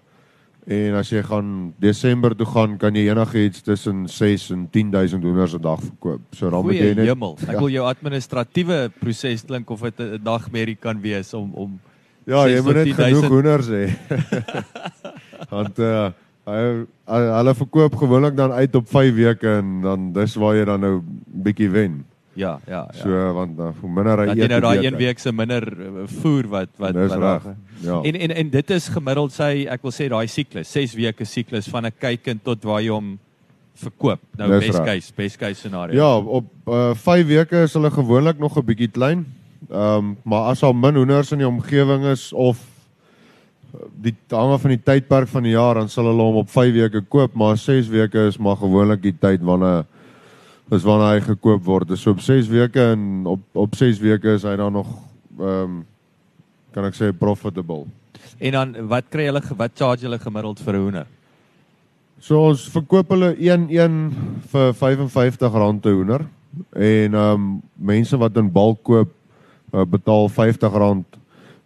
en 0.67 0.95
as 0.97 1.09
jy 1.09 1.21
gaan 1.23 1.73
Desember 1.79 2.33
toe 2.35 2.45
gaan 2.49 2.77
kan 2.77 2.95
jy 2.95 3.09
enigiets 3.11 3.61
tussen 3.61 4.07
6 4.09 4.49
en 4.51 4.67
10000 4.71 5.23
hoenders 5.23 5.53
'n 5.53 5.61
dag 5.61 5.79
verkoop. 5.79 6.21
So 6.31 6.49
dan 6.49 6.63
moet 6.65 6.73
jy 6.73 6.93
net 6.93 7.07
hemel. 7.07 7.37
Ek 7.47 7.59
wil 7.59 7.69
jou 7.69 7.85
administratiewe 7.85 8.91
proses 8.99 9.45
klink 9.45 9.69
of 9.69 9.81
dit 9.81 9.99
'n 9.99 10.23
dagmerrie 10.23 10.77
kan 10.79 11.01
wees 11.01 11.33
om 11.33 11.51
om 11.53 11.79
Ja, 12.25 12.47
jy 12.47 12.55
6 12.57 12.63
moet 12.65 12.75
net 12.75 12.87
10.000. 12.87 12.95
genoeg 12.95 13.29
hoenders 13.29 13.67
hê. 13.67 13.85
Want 15.53 15.79
uh 15.79 16.09
hulle 16.45 17.53
verkoop 17.57 17.95
gewoonlik 17.95 18.35
dan 18.37 18.51
uit 18.51 18.75
op 18.75 18.87
5 18.89 19.15
weke 19.15 19.47
en 19.57 19.81
dan 19.81 20.11
dis 20.13 20.35
waar 20.35 20.55
jy 20.55 20.65
dan 20.65 20.79
nou 20.79 21.01
bietjie 21.25 21.69
wen. 21.69 22.05
Ja, 22.35 22.59
ja, 22.67 22.87
ja. 22.91 23.01
So 23.01 23.33
want 23.33 23.59
uh, 23.59 23.71
hoe 23.81 23.89
minder 23.89 24.21
hy 24.21 24.27
eet, 24.29 24.41
jy 24.43 24.47
nou 24.51 24.61
daai 24.65 24.85
een 24.85 24.97
week 24.99 25.19
se 25.19 25.31
minder 25.31 25.65
uh, 25.65 26.07
voer 26.21 26.49
wat 26.51 26.71
wat 26.81 26.97
Dis 26.97 27.13
wat 27.13 27.23
reg. 27.23 27.55
Ja. 27.83 27.99
En 28.01 28.19
en 28.27 28.33
en 28.35 28.49
dit 28.49 28.73
is 28.75 28.89
gemiddeld 28.91 29.35
sy 29.35 29.51
ek 29.71 29.85
wil 29.85 29.95
sê 29.95 30.09
daai 30.11 30.27
siklus, 30.31 30.71
6 30.71 30.97
weke 30.99 31.25
siklus 31.25 31.69
van 31.71 31.87
'n 31.87 31.95
kykind 31.99 32.43
tot 32.43 32.63
waar 32.63 32.83
jy 32.83 32.91
hom 32.91 33.15
verkoop. 33.75 34.21
Nou 34.39 34.49
Dis 34.53 34.67
best 34.67 34.83
case, 34.83 35.13
best 35.15 35.37
case 35.37 35.59
scenario. 35.59 35.95
Ja, 35.95 36.17
op 36.17 36.51
uh 36.67 36.93
5 36.95 37.27
weke 37.27 37.65
is 37.67 37.73
hulle 37.73 37.91
gewoonlik 37.91 38.39
nog 38.39 38.57
'n 38.57 38.65
bietjie 38.65 38.91
klein. 38.91 39.25
Ehm 39.69 39.97
um, 39.97 40.17
maar 40.23 40.51
as 40.51 40.63
al 40.63 40.73
min 40.73 40.95
hoenders 40.95 41.31
in 41.31 41.37
die 41.37 41.47
omgewing 41.47 42.05
is 42.05 42.33
of 42.33 42.59
uh, 43.73 43.81
die 44.01 44.15
hang 44.29 44.51
af 44.53 44.61
van 44.61 44.75
die 44.75 44.83
tydperk 44.83 45.27
van 45.27 45.43
die 45.43 45.55
jaar 45.55 45.75
dan 45.75 45.89
sal 45.89 46.05
hulle 46.05 46.21
hom 46.21 46.35
op 46.35 46.49
5 46.49 46.73
weke 46.73 47.01
koop, 47.01 47.33
maar 47.33 47.57
6 47.57 47.87
weke 47.87 48.27
is 48.27 48.37
maar 48.37 48.55
gewoonlik 48.55 49.01
die 49.01 49.15
tyd 49.19 49.41
wanneer 49.41 49.85
is 50.71 50.85
wanneer 50.85 51.19
hy 51.19 51.25
gekoop 51.25 51.63
word. 51.65 51.87
Dus 51.87 52.05
op 52.07 52.21
6 52.21 52.47
weke 52.49 52.81
en 52.93 53.25
op 53.29 53.41
op 53.53 53.75
6 53.75 53.99
weke 54.01 54.33
is 54.39 54.43
hy 54.43 54.55
dan 54.55 54.73
nog 54.73 54.87
ehm 55.39 55.61
um, 55.63 55.83
kan 56.75 56.85
ek 56.89 56.95
sê 56.97 57.11
profitable. 57.15 57.85
En 58.39 58.51
dan 58.51 58.87
wat 58.89 59.05
kry 59.09 59.29
hulle 59.29 59.41
wat 59.55 59.77
charge 59.77 60.03
hulle 60.03 60.19
gemiddeld 60.19 60.59
vir 60.59 60.73
'n 60.73 60.81
hoender? 60.81 61.07
So 62.19 62.39
ons 62.49 62.69
verkoop 62.69 63.09
hulle 63.09 63.35
1-1 63.35 64.11
vir 64.51 64.73
R55 64.73 65.79
te 65.81 65.89
hoender 65.89 66.25
en 66.71 67.13
ehm 67.13 67.33
um, 67.33 67.61
mense 67.75 68.17
wat 68.17 68.37
in 68.37 68.51
bulk 68.51 68.83
koop 68.83 69.11
uh, 69.73 69.85
betaal 69.85 70.29
R50 70.29 71.05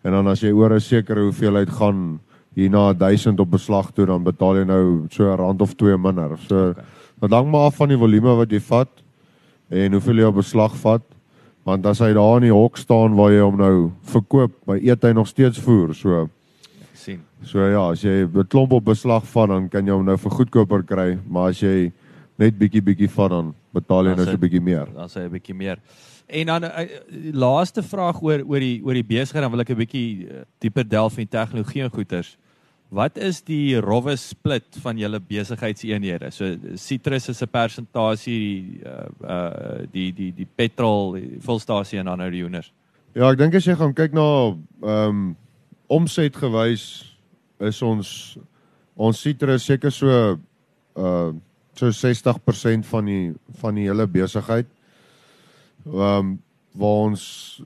en 0.01 0.11
dan 0.11 0.27
as 0.27 0.41
jy 0.41 0.51
oor 0.51 0.73
'n 0.73 0.79
sekere 0.79 1.21
hoeveelheid 1.21 1.69
gaan 1.69 2.19
hier 2.55 2.69
na 2.69 2.93
1000 2.93 3.39
op 3.39 3.51
beslag 3.51 3.91
toe 3.91 4.05
dan 4.05 4.23
betaal 4.23 4.57
jy 4.57 4.65
nou 4.65 5.07
so 5.09 5.23
'n 5.23 5.37
rand 5.37 5.61
of 5.61 5.75
2 5.75 5.97
minder. 5.97 6.37
So 6.47 6.69
okay. 6.69 6.83
Dit 7.19 7.31
hang 7.31 7.49
maar 7.51 7.69
af 7.69 7.75
van 7.75 7.89
die 7.89 7.99
volume 7.99 8.35
wat 8.39 8.51
jy 8.51 8.59
vat 8.59 8.89
en 9.69 9.93
hoeveel 9.93 10.21
jy 10.21 10.27
op 10.29 10.35
beslag 10.35 10.75
vat. 10.81 11.05
Want 11.67 11.85
as 11.85 11.99
hy 11.99 12.13
daar 12.15 12.39
in 12.39 12.47
die 12.47 12.55
hok 12.55 12.77
staan 12.77 13.17
waar 13.17 13.31
jy 13.31 13.41
hom 13.43 13.57
nou 13.59 13.91
verkoop, 14.13 14.53
by 14.65 14.79
eet 14.79 15.03
hy 15.03 15.11
nog 15.13 15.27
steeds 15.27 15.59
voer. 15.59 15.93
So 15.93 16.29
sien. 16.99 17.23
So 17.43 17.63
ja, 17.63 17.89
as 17.91 18.03
jy 18.03 18.25
'n 18.25 18.47
klomp 18.47 18.71
op 18.73 18.85
beslag 18.85 19.23
vat, 19.23 19.49
dan 19.49 19.69
kan 19.69 19.85
jy 19.85 19.93
hom 19.93 20.05
nou 20.05 20.17
vir 20.17 20.31
goedkoper 20.31 20.83
kry, 20.83 21.19
maar 21.27 21.49
as 21.49 21.59
jy 21.61 21.91
net 22.37 22.57
bietjie 22.57 22.81
bietjie 22.81 23.09
vat 23.09 23.29
dan 23.29 23.53
betaal 23.73 24.05
jy 24.07 24.15
nou 24.15 24.25
so 24.25 24.31
'n 24.31 24.39
bietjie 24.39 24.61
meer. 24.61 24.87
Dan 24.93 25.09
sê 25.09 25.21
jy 25.21 25.27
'n 25.27 25.31
bietjie 25.31 25.55
meer. 25.55 25.77
En 26.27 26.45
dan 26.45 26.63
uh, 26.63 26.85
laaste 27.33 27.83
vraag 27.83 28.21
oor 28.21 28.43
oor 28.45 28.59
die 28.59 28.81
oor 28.83 28.93
die 28.93 29.03
besigheid 29.03 29.41
dan 29.41 29.51
wil 29.51 29.61
ek 29.61 29.69
'n 29.69 29.77
bietjie 29.77 30.27
uh, 30.27 30.43
dieper 30.59 30.87
delf 30.87 31.17
in 31.17 31.27
tegnologie 31.27 31.83
en 31.83 31.89
goeders. 31.89 32.37
Wat 32.89 33.19
is 33.21 33.43
die 33.45 33.77
rowwe 33.77 34.15
split 34.17 34.79
van 34.81 34.97
julle 34.97 35.19
besigheidseenhede? 35.21 36.31
So 36.33 36.55
Citrus 36.75 37.29
is 37.29 37.41
'n 37.43 37.47
persentasie 37.47 38.81
uh 38.81 39.05
uh 39.21 39.85
die 39.91 40.11
die 40.11 40.31
die 40.33 40.47
petrol 40.55 41.17
volstasie 41.39 41.99
en 41.99 42.05
dan 42.05 42.17
nou 42.17 42.29
die 42.31 42.41
hoenders. 42.41 42.71
Ja, 43.13 43.29
ek 43.29 43.37
dink 43.37 43.55
as 43.55 43.65
jy 43.65 43.75
gaan 43.75 43.93
kyk 43.93 44.13
na 44.13 44.57
ehm 44.81 45.09
um, 45.09 45.35
omset 45.87 46.35
gewys 46.35 47.15
is 47.59 47.81
ons 47.81 48.37
ons 48.95 49.21
Citrus 49.21 49.65
seker 49.65 49.91
so 49.91 50.39
uh 50.97 51.31
so 51.75 51.91
60% 51.93 52.85
van 52.85 53.05
die 53.05 53.33
van 53.61 53.75
die 53.75 53.85
hele 53.85 54.07
besigheid. 54.07 54.65
Ehm 55.85 56.01
um, 56.01 56.39
waar 56.73 57.05
ons 57.09 57.61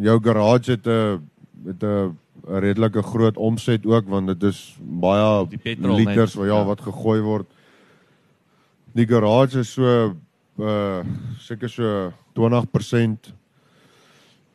jou 0.00 0.20
garage 0.20 0.76
het 0.76 0.86
'n 0.86 1.28
met 1.64 1.82
'n 1.82 2.16
'n 2.48 2.60
redelike 2.60 3.02
groot 3.02 3.36
omset 3.36 3.86
ook 3.86 4.08
want 4.08 4.26
dit 4.26 4.42
is 4.42 4.76
baie 4.80 5.46
liters 5.78 6.34
wat 6.34 6.46
ja, 6.46 6.58
ja 6.58 6.64
wat 6.64 6.80
gegooi 6.80 7.20
word. 7.20 7.46
Die 8.92 9.06
garage 9.06 9.58
is 9.58 9.72
so 9.72 10.14
uh 10.58 11.00
seker 11.38 11.68
so 11.68 12.12
20% 12.34 13.32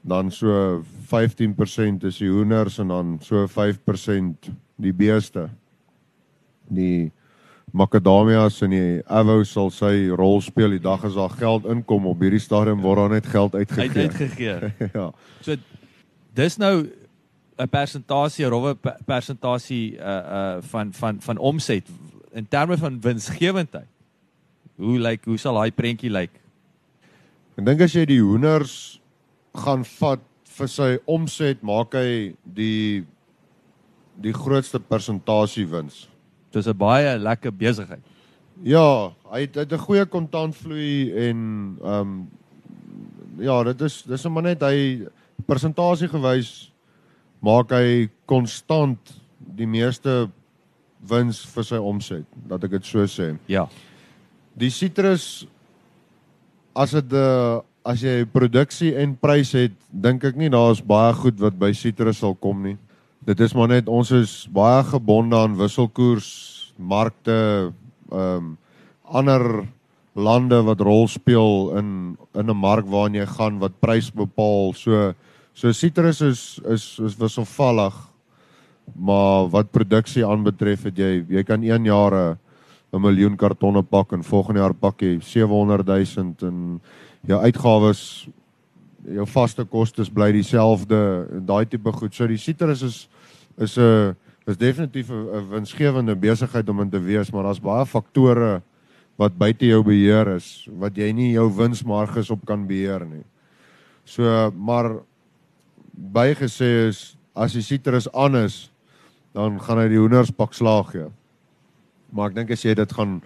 dan 0.02 0.32
so 0.32 0.84
15% 1.12 2.06
is 2.08 2.18
die 2.18 2.30
hoenders 2.30 2.78
en 2.78 2.88
dan 2.88 3.18
so 3.22 3.48
5% 3.48 4.52
die 4.76 4.94
beeste. 4.94 5.50
Die 6.68 7.12
makadamias 7.76 8.62
en 8.64 8.72
die 8.72 9.02
avou 9.12 9.42
sal 9.46 9.72
sy 9.76 10.08
rol 10.16 10.40
speel 10.42 10.78
die 10.78 10.84
dag 10.84 11.04
as 11.04 11.18
daar 11.18 11.34
geld 11.36 11.68
inkom 11.68 12.08
op 12.08 12.24
hierdie 12.24 12.42
stadium 12.42 12.82
word 12.86 13.04
daar 13.04 13.16
net 13.18 13.28
geld 13.28 13.56
uitgegee. 13.56 14.08
Uit, 14.08 14.16
uitgegee. 14.16 14.72
ja. 15.00 15.10
So 15.42 15.58
dis 16.38 16.58
nou 16.62 16.88
'n 17.58 17.70
persentasie, 17.70 18.46
'n 18.46 18.50
rowwe 18.50 18.76
persentasie 19.06 19.98
uh 19.98 20.06
uh 20.38 20.58
van 20.62 20.94
van 20.94 21.22
van 21.22 21.38
omset 21.38 21.90
in 22.32 22.48
terme 22.48 22.78
van 22.78 23.02
winsgewendheid. 23.02 23.90
Hoe 24.76 25.00
lyk 25.00 25.26
hoe 25.26 25.38
sal 25.38 25.58
daai 25.58 25.72
prentjie 25.72 26.12
lyk? 26.12 26.32
Ek 27.58 27.66
dink 27.66 27.82
as 27.82 27.94
jy 27.94 28.06
die 28.06 28.22
hoenders 28.22 29.02
gaan 29.58 29.86
vat 29.98 30.22
vir 30.58 30.70
sy 30.70 30.90
omset, 31.06 31.64
maak 31.66 31.94
hy 31.98 32.36
die 32.44 33.06
die 34.22 34.34
grootste 34.34 34.80
persentasie 34.80 35.66
wins. 35.70 36.08
Dis 36.52 36.68
'n 36.68 36.78
baie 36.78 37.18
lekker 37.18 37.52
besigheid. 37.52 38.02
Ja, 38.64 39.14
hy 39.32 39.42
het, 39.42 39.56
het 39.56 39.74
'n 39.74 39.86
goeie 39.86 40.06
kontantvloei 40.06 41.14
en 41.30 41.78
ehm 41.82 42.02
um, 42.02 42.30
ja, 43.38 43.64
dit 43.64 43.82
is 43.82 44.04
dis 44.04 44.22
sommer 44.22 44.44
net 44.44 44.62
hy 44.62 45.08
persentasie 45.46 46.08
gewys 46.08 46.72
maak 47.44 47.72
hy 47.72 48.10
konstant 48.26 49.14
die 49.40 49.68
meeste 49.70 50.28
wins 51.08 51.44
vir 51.54 51.66
sy 51.66 51.80
omset, 51.80 52.26
dat 52.50 52.64
ek 52.66 52.78
dit 52.80 52.90
so 52.90 53.06
sê. 53.10 53.34
Ja. 53.52 53.68
Die 54.58 54.72
sitrus 54.74 55.46
as 56.78 56.94
dit 56.94 57.14
uh, 57.18 57.62
as 57.88 58.04
jy 58.04 58.26
produksie 58.30 58.92
en 59.00 59.16
prys 59.16 59.54
het, 59.56 59.74
dink 59.90 60.26
ek 60.28 60.38
nie 60.38 60.52
daar's 60.54 60.82
baie 60.84 61.14
goed 61.18 61.40
wat 61.42 61.56
by 61.58 61.72
sitrus 61.78 62.22
sal 62.22 62.36
kom 62.36 62.66
nie. 62.66 62.76
Dit 63.28 63.40
is 63.44 63.56
maar 63.56 63.72
net 63.72 63.90
ons 63.92 64.12
is 64.16 64.44
baie 64.54 64.84
gebonde 64.88 65.38
aan 65.38 65.58
wisselkoers, 65.60 66.30
markte, 66.78 67.74
ehm 68.12 68.54
um, 68.54 68.56
ander 69.08 69.64
lande 70.20 70.58
wat 70.68 70.82
rol 70.84 71.06
speel 71.08 71.78
in 71.80 72.18
in 72.36 72.50
'n 72.50 72.58
mark 72.58 72.86
waarin 72.86 73.16
jy 73.16 73.26
gaan 73.26 73.60
wat 73.60 73.80
prys 73.80 74.12
bepaal. 74.12 74.74
So 74.74 75.14
So 75.58 75.74
sitrus 75.74 76.22
is 76.22 76.42
is 76.70 76.84
is 77.02 77.16
wisselvallig. 77.18 77.96
Maar 78.94 79.48
wat 79.50 79.72
produksie 79.74 80.22
aanbetref 80.26 80.84
het 80.86 81.00
jy 81.02 81.26
jy 81.34 81.44
kan 81.44 81.64
1 81.66 81.86
jaar 81.90 82.38
'n 82.94 83.02
miljoen 83.02 83.36
kartonne 83.36 83.82
pak 83.84 84.14
en 84.14 84.24
volgende 84.24 84.60
jaar 84.60 84.74
pak 84.74 85.02
jy 85.02 85.20
700 85.20 85.86
000 85.86 86.36
en 86.48 86.82
jou 87.26 87.42
uitgawes 87.42 88.30
jou 89.04 89.26
vaste 89.26 89.66
kostes 89.66 90.10
bly 90.10 90.32
dieselfde 90.32 91.28
en 91.32 91.46
daai 91.46 91.66
tipe 91.66 91.92
goed. 91.92 92.14
So 92.14 92.28
die 92.28 92.38
sitrus 92.38 92.84
is 92.84 93.10
is 93.58 93.78
'n 93.78 94.16
is 94.46 94.58
definitief 94.58 95.10
'n 95.10 95.50
winsgewende 95.50 96.16
besigheid 96.16 96.70
om 96.70 96.82
in 96.82 96.90
te 96.90 97.00
wees, 97.00 97.32
maar 97.32 97.44
daar's 97.44 97.60
baie 97.60 97.86
faktore 97.86 98.62
wat 99.18 99.38
buite 99.38 99.66
jou 99.66 99.84
beheer 99.84 100.36
is 100.36 100.70
wat 100.70 100.96
jy 100.96 101.12
nie 101.12 101.32
jou 101.34 101.50
winsmarges 101.50 102.30
op 102.30 102.46
kan 102.46 102.68
beheer 102.68 103.06
nie. 103.06 103.26
So 104.06 104.52
maar 104.52 105.02
bygesê 105.98 106.88
is 106.88 107.18
as 107.36 107.54
die 107.54 107.66
sitrus 107.66 108.08
aan 108.14 108.36
is, 108.36 108.70
dan 109.34 109.60
gaan 109.62 109.82
hy 109.82 109.88
die 109.92 110.00
hoenders 110.02 110.32
pak 110.34 110.56
slaag 110.58 110.94
ja. 110.98 111.10
Maar 112.14 112.32
ek 112.32 112.38
dink 112.40 112.54
as 112.56 112.64
jy 112.66 112.76
dit 112.78 112.94
gaan 112.98 113.20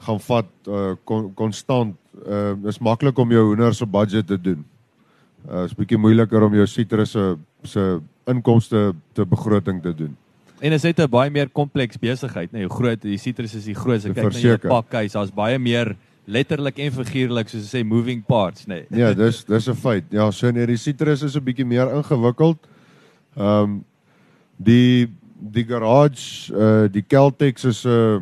gaan 0.00 0.20
vat 0.24 0.48
uh 0.68 0.94
konstant, 1.36 1.96
uh 2.24 2.56
is 2.68 2.80
maklik 2.80 3.18
om 3.20 3.32
jou 3.32 3.44
hoenders 3.52 3.82
op 3.84 3.92
budget 3.92 4.26
te 4.26 4.40
doen. 4.40 4.64
Uh 5.48 5.64
is 5.64 5.76
bietjie 5.76 6.00
moeiliker 6.00 6.42
om 6.42 6.56
jou 6.56 6.66
sitrus 6.66 7.12
se 7.12 7.36
se 7.68 7.84
inkomste 8.30 8.90
te 9.12 9.26
begroting 9.28 9.82
te 9.82 9.92
doen. 9.94 10.16
En 10.60 10.72
is 10.72 10.82
dit 10.82 10.98
'n 10.98 11.08
baie 11.08 11.30
meer 11.30 11.48
kompleks 11.48 11.96
besigheid, 11.96 12.52
nee, 12.52 12.64
hoe 12.64 12.76
groot 12.76 13.02
die 13.02 13.18
sitrus 13.18 13.54
is 13.54 13.64
die 13.64 13.74
grootste 13.74 14.12
kyk 14.12 14.32
na 14.32 14.38
jou 14.38 14.58
pakhuis, 14.58 15.12
daar's 15.12 15.32
baie 15.32 15.58
meer 15.58 15.96
letterlik 16.24 16.78
en 16.78 16.92
figuurlik 16.92 17.48
soos 17.48 17.64
jy 17.64 17.80
sê 17.80 17.84
moving 17.86 18.22
parts 18.26 18.66
nê. 18.66 18.84
Nee. 18.88 19.00
Ja, 19.00 19.14
dis 19.14 19.44
dis 19.44 19.68
'n 19.68 19.74
feit. 19.74 20.04
Ja, 20.10 20.30
so 20.30 20.50
nee, 20.50 20.66
die 20.66 20.76
citrus 20.76 21.22
is 21.22 21.36
'n 21.36 21.44
bietjie 21.44 21.66
meer 21.66 21.92
ingewikkeld. 21.94 22.58
Ehm 23.36 23.62
um, 23.62 23.84
die 24.56 25.08
die 25.40 25.64
garage 25.64 26.52
uh 26.52 26.88
die 26.88 27.04
Celtex 27.08 27.64
is 27.64 27.84
'n 27.84 27.90
uh, 27.90 28.20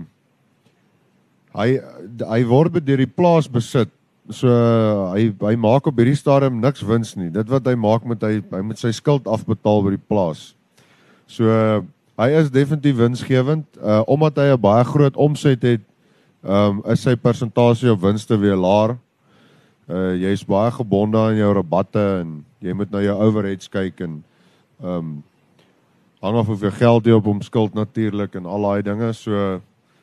hy 1.55 1.81
hy 2.23 2.45
word 2.45 2.79
deur 2.85 2.97
die 2.97 3.07
plaas 3.07 3.49
besit. 3.49 3.91
So 4.31 4.49
uh, 4.49 5.13
hy 5.15 5.33
hy 5.41 5.57
maak 5.57 5.87
op 5.87 5.97
hierdie 5.97 6.17
stadium 6.17 6.61
niks 6.61 6.83
wins 6.85 7.15
nie. 7.17 7.31
Dit 7.33 7.49
wat 7.49 7.67
hy 7.67 7.75
maak 7.75 8.05
met 8.05 8.23
hy 8.23 8.43
hy 8.53 8.63
moet 8.63 8.79
sy 8.79 8.93
skuld 8.93 9.27
afbetaal 9.27 9.83
by 9.87 9.95
die 9.97 10.07
plaas. 10.09 10.55
So 11.27 11.49
uh, 11.49 11.81
hy 12.21 12.29
is 12.37 12.51
definitief 12.53 12.99
winsgewend 13.01 13.67
uh 13.81 14.03
omdat 14.07 14.37
hy 14.37 14.53
'n 14.53 14.61
baie 14.61 14.85
groot 14.85 15.17
omset 15.17 15.63
het 15.63 15.88
ehm 16.45 16.79
um, 16.79 16.83
is 16.93 17.03
sy 17.03 17.17
persentasie 17.19 17.91
op 17.91 18.01
winste 18.01 18.37
weer 18.39 18.57
laer. 18.57 18.97
Uh 19.89 20.15
jy's 20.15 20.45
baie 20.47 20.71
gebonde 20.71 21.19
aan 21.19 21.37
jou 21.37 21.53
rabatte 21.57 22.05
en 22.21 22.45
jy 22.63 22.75
moet 22.77 22.91
na 22.93 23.01
jou 23.03 23.17
overheads 23.17 23.69
kyk 23.69 24.01
en 24.07 24.23
ehm 24.83 24.95
um, 24.99 25.17
hang 26.23 26.37
af 26.37 26.47
hoeveel 26.47 26.75
geld 26.75 27.07
jy 27.07 27.15
op 27.15 27.27
hom 27.31 27.43
skuld 27.43 27.75
natuurlik 27.75 28.35
en 28.35 28.47
al 28.47 28.63
daai 28.63 28.83
dinge. 28.83 29.13
So 29.15 29.61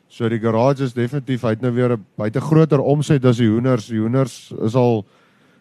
so 0.08 0.28
die 0.28 0.40
garage 0.40 0.84
is 0.84 0.94
definitief 0.94 1.42
hy 1.42 1.54
het 1.56 1.62
nou 1.62 1.72
weer 1.72 1.96
'n 1.96 2.04
baie 2.16 2.40
groter 2.40 2.80
omset 2.80 3.24
as 3.24 3.38
die 3.38 3.48
hoenders. 3.48 3.88
Die 3.88 4.00
hoenders 4.00 4.52
is 4.60 4.74
al 4.74 5.04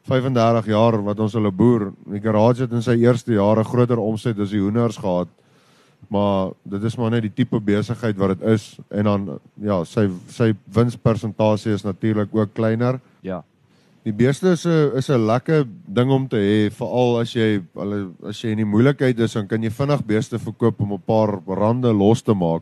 35 0.03 0.67
jaar 0.67 1.03
wat 1.03 1.19
ons 1.19 1.33
hulle 1.33 1.51
boer. 1.51 1.93
Die 2.11 2.21
garage 2.21 2.61
het 2.61 2.71
in 2.71 2.81
sy 2.81 2.99
eerste 2.99 3.33
jare 3.33 3.63
groter 3.63 3.97
omset 3.99 4.39
as 4.39 4.49
die 4.49 4.61
hoenders 4.61 4.97
gehad 4.97 5.27
maar 6.09 6.53
dit 6.63 6.83
is 6.83 6.95
maar 6.97 7.11
net 7.11 7.25
die 7.25 7.33
tipe 7.33 7.59
besigheid 7.59 8.17
wat 8.17 8.35
dit 8.35 8.47
is 8.53 8.77
en 8.89 9.03
dan 9.03 9.27
ja, 9.61 9.83
sy 9.83 10.07
sy 10.27 10.53
winspersentasie 10.73 11.73
is 11.73 11.83
natuurlik 11.83 12.35
ook 12.35 12.53
kleiner. 12.53 12.99
Ja. 13.21 13.43
Die 14.05 14.13
beeste 14.13 14.51
is 14.53 14.65
'n 14.65 14.91
is 14.97 15.09
'n 15.09 15.25
lekker 15.25 15.65
ding 15.87 16.11
om 16.11 16.27
te 16.27 16.37
hê, 16.37 16.71
veral 16.71 17.19
as 17.19 17.33
jy 17.33 17.61
hulle 17.73 18.11
as 18.23 18.41
jy 18.41 18.51
in 18.51 18.57
die 18.57 18.65
moeilikheid 18.65 19.19
is, 19.19 19.33
dan 19.33 19.47
kan 19.47 19.63
jy 19.63 19.69
vinnig 19.69 20.05
beeste 20.05 20.39
verkoop 20.39 20.81
om 20.81 20.93
'n 20.93 21.01
paar 21.05 21.41
rande 21.47 21.93
los 21.93 22.21
te 22.21 22.33
maak. 22.33 22.61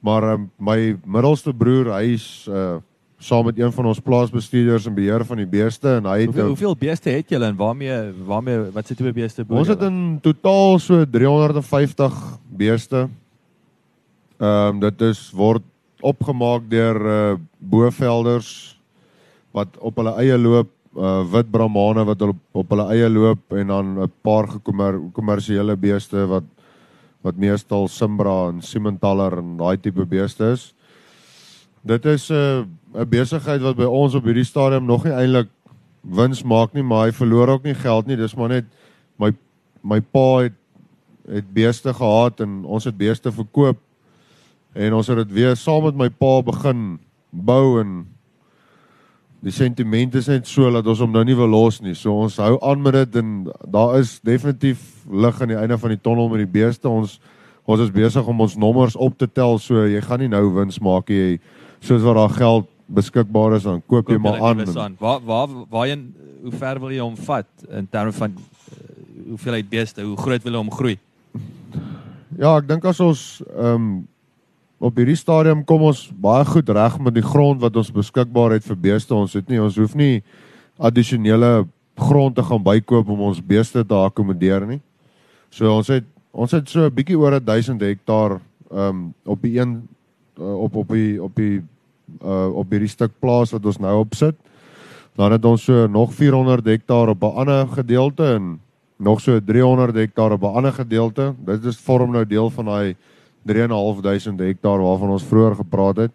Maar 0.00 0.32
um, 0.32 0.50
my 0.58 0.96
middelste 1.04 1.52
broer, 1.52 1.92
hy's 2.00 2.48
uh 2.48 2.80
saam 3.20 3.44
met 3.44 3.58
een 3.58 3.72
van 3.72 3.86
ons 3.90 4.00
plaasbestuurders 4.00 4.86
en 4.88 4.94
beheer 4.96 5.24
van 5.28 5.40
die 5.42 5.48
beeste 5.48 5.88
en 5.98 6.06
hy 6.08 6.22
het 6.22 6.30
Hoeveel, 6.30 6.52
hoeveel 6.54 6.76
beeste 6.80 7.12
het 7.12 7.28
julle 7.28 7.50
en 7.52 7.56
waarmee 7.56 7.98
waarmee 8.26 8.70
wat 8.72 8.88
se 8.88 8.96
tipe 8.96 9.12
beeste 9.12 9.44
boer? 9.44 9.60
Ons 9.60 9.72
het 9.74 9.82
in 9.84 10.18
totaal 10.24 10.78
so 10.80 11.04
350 11.04 12.16
beeste. 12.62 13.08
Ehm 14.40 14.74
um, 14.74 14.80
dit 14.80 15.06
is 15.10 15.28
word 15.36 15.64
opgemaak 16.00 16.64
deur 16.72 16.96
uh 16.96 17.34
boevelders 17.58 18.78
wat 19.52 19.76
op 19.78 20.00
hulle 20.00 20.16
eie 20.22 20.38
loop 20.38 20.70
uh 20.96 21.20
wit 21.32 21.50
brahmane 21.52 22.06
wat 22.08 22.22
op, 22.24 22.40
op 22.52 22.72
hulle 22.72 22.88
eie 22.94 23.08
loop 23.10 23.52
en 23.52 23.66
dan 23.66 23.86
'n 24.00 24.12
paar 24.22 24.48
gekommersiële 24.48 25.76
beeste 25.76 26.26
wat 26.26 26.48
wat 27.20 27.36
meestal 27.36 27.88
Simbra 27.88 28.48
en 28.48 28.62
Simmentaler 28.62 29.38
en 29.38 29.56
daai 29.56 29.76
tipe 29.76 30.06
beeste 30.06 30.52
is. 30.56 30.74
Dit 31.82 32.04
is 32.04 32.28
'n 32.30 32.34
uh, 32.34 32.64
'n 32.94 33.08
besigheid 33.08 33.60
wat 33.60 33.76
by 33.76 33.84
ons 33.84 34.14
op 34.14 34.24
hierdie 34.24 34.44
stadium 34.44 34.84
nog 34.84 35.04
nie 35.04 35.12
eintlik 35.12 35.48
wins 36.00 36.42
maak 36.42 36.72
nie, 36.72 36.82
maar 36.82 37.06
hy 37.06 37.12
verloor 37.12 37.48
ook 37.48 37.62
nie 37.62 37.74
geld 37.74 38.06
nie. 38.06 38.16
Dis 38.16 38.34
maar 38.34 38.48
net 38.48 38.64
my 39.18 39.32
my 39.82 40.00
pa 40.00 40.42
het 40.42 40.52
het 41.30 41.52
beeste 41.52 41.94
gehad 41.94 42.40
en 42.40 42.64
ons 42.64 42.84
het 42.84 42.96
beeste 42.96 43.32
verkoop 43.32 43.78
en 44.72 44.94
ons 44.94 45.06
het 45.06 45.16
dit 45.16 45.32
weer 45.32 45.56
saam 45.56 45.84
met 45.84 45.96
my 45.96 46.08
pa 46.08 46.42
begin 46.42 46.98
bou 47.30 47.80
en 47.80 48.06
die 49.40 49.52
sentiment 49.52 50.14
is 50.14 50.28
net 50.28 50.48
so 50.48 50.70
dat 50.70 50.86
ons 50.86 51.00
hom 51.00 51.12
nou 51.12 51.22
nie 51.24 51.36
wil 51.36 51.48
los 51.48 51.80
nie. 51.80 51.94
So 51.94 52.12
ons 52.12 52.36
hou 52.36 52.58
aan 52.66 52.82
met 52.82 52.98
dit 52.98 53.20
en 53.22 53.46
daar 53.72 53.98
is 54.00 54.18
definitief 54.20 55.06
lig 55.08 55.40
aan 55.40 55.48
die 55.54 55.56
einde 55.56 55.78
van 55.78 55.94
die 55.94 56.00
tonnel 56.02 56.28
met 56.28 56.44
die 56.44 56.52
beeste. 56.60 56.88
Ons 56.88 57.20
ons 57.64 57.80
is 57.80 57.92
besig 57.94 58.26
om 58.26 58.40
ons 58.40 58.56
nommers 58.58 58.96
op 58.96 59.16
te 59.18 59.28
tel 59.30 59.58
so 59.62 59.86
jy 59.86 60.00
gaan 60.02 60.20
nie 60.24 60.30
nou 60.32 60.42
wins 60.56 60.80
maak 60.82 61.08
jy 61.12 61.38
soos 61.80 62.02
wat 62.02 62.18
daar 62.18 62.36
geld 62.36 62.68
beskikbaar 62.90 63.56
is 63.56 63.66
dan 63.68 63.82
koop, 63.86 64.04
koop 64.04 64.14
jy 64.14 64.18
maar 64.18 64.40
aan. 64.40 64.62
aan. 64.78 64.96
Waar 64.98 65.20
waar 65.24 65.48
waarheen 65.70 66.14
hoe 66.42 66.52
ver 66.52 66.80
wil 66.80 66.92
jy 66.92 67.02
hom 67.02 67.16
vat 67.16 67.66
in 67.68 67.88
terme 67.90 68.12
van 68.12 68.34
uh, 68.36 68.78
hoeveelheid 69.32 69.68
beeste, 69.70 70.02
hoe 70.02 70.16
groot 70.16 70.42
wil 70.42 70.56
jy 70.56 70.62
hom 70.62 70.72
groei? 70.74 70.96
Ja, 72.38 72.56
ek 72.56 72.68
dink 72.68 72.86
as 72.88 73.00
ons 73.04 73.26
ehm 73.50 73.74
um, 73.74 73.90
op 74.80 74.96
hierdie 74.96 75.18
stadium 75.18 75.60
kom 75.68 75.82
ons 75.84 76.06
baie 76.24 76.44
goed 76.48 76.70
reg 76.72 76.94
met 77.04 77.12
die 77.12 77.24
grond 77.24 77.60
wat 77.60 77.74
ons 77.76 77.90
beskikbaar 77.92 78.54
het 78.56 78.64
vir 78.64 78.78
beeste. 78.80 79.12
Ons 79.12 79.34
het 79.36 79.50
nie 79.52 79.60
ons 79.60 79.76
hoef 79.76 79.92
nie 79.92 80.22
addisionele 80.80 81.66
grond 82.00 82.32
te 82.36 82.44
gaan 82.46 82.62
bykoop 82.64 83.10
om 83.12 83.26
ons 83.28 83.42
beeste 83.44 83.84
te 83.84 83.98
akkommodeer 83.98 84.64
nie. 84.70 84.80
So 85.52 85.68
ons 85.74 85.92
het 85.92 86.06
ons 86.32 86.52
het 86.56 86.68
so 86.68 86.86
'n 86.86 86.94
bietjie 86.94 87.18
oor 87.18 87.36
1000 87.40 87.80
hektaar 87.80 88.40
ehm 88.70 88.88
um, 88.88 89.14
op 89.26 89.42
die 89.42 89.58
een 89.58 89.82
uh, 90.40 90.60
op 90.60 90.76
op 90.76 90.88
die 90.88 91.22
op 91.22 91.36
die 91.36 91.60
uh 92.24 92.48
op 92.56 92.70
hierdie 92.70 92.90
stuk 92.90 93.12
plaas 93.20 93.52
wat 93.54 93.66
ons 93.66 93.78
nou 93.78 93.98
op 94.00 94.14
sit. 94.14 94.36
Dan 95.16 95.32
het 95.32 95.44
ons 95.44 95.64
so 95.64 95.86
nog 95.86 96.14
400 96.14 96.64
hektaar 96.64 97.08
op 97.08 97.22
'n 97.22 97.36
ander 97.44 97.68
gedeelte 97.68 98.24
en 98.34 98.60
nog 98.96 99.20
so 99.20 99.40
300 99.40 99.94
hektaar 99.94 100.32
op 100.32 100.42
'n 100.42 100.56
ander 100.56 100.72
gedeelte. 100.72 101.34
Dit 101.44 101.64
is 101.64 101.78
vorm 101.78 102.10
nou 102.10 102.26
deel 102.26 102.50
van 102.50 102.64
daai 102.64 102.96
3.500 103.42 104.40
hektaar 104.40 104.78
waarvan 104.78 105.10
ons 105.10 105.24
vroeër 105.24 105.54
gepraat 105.54 105.96
het. 105.96 106.10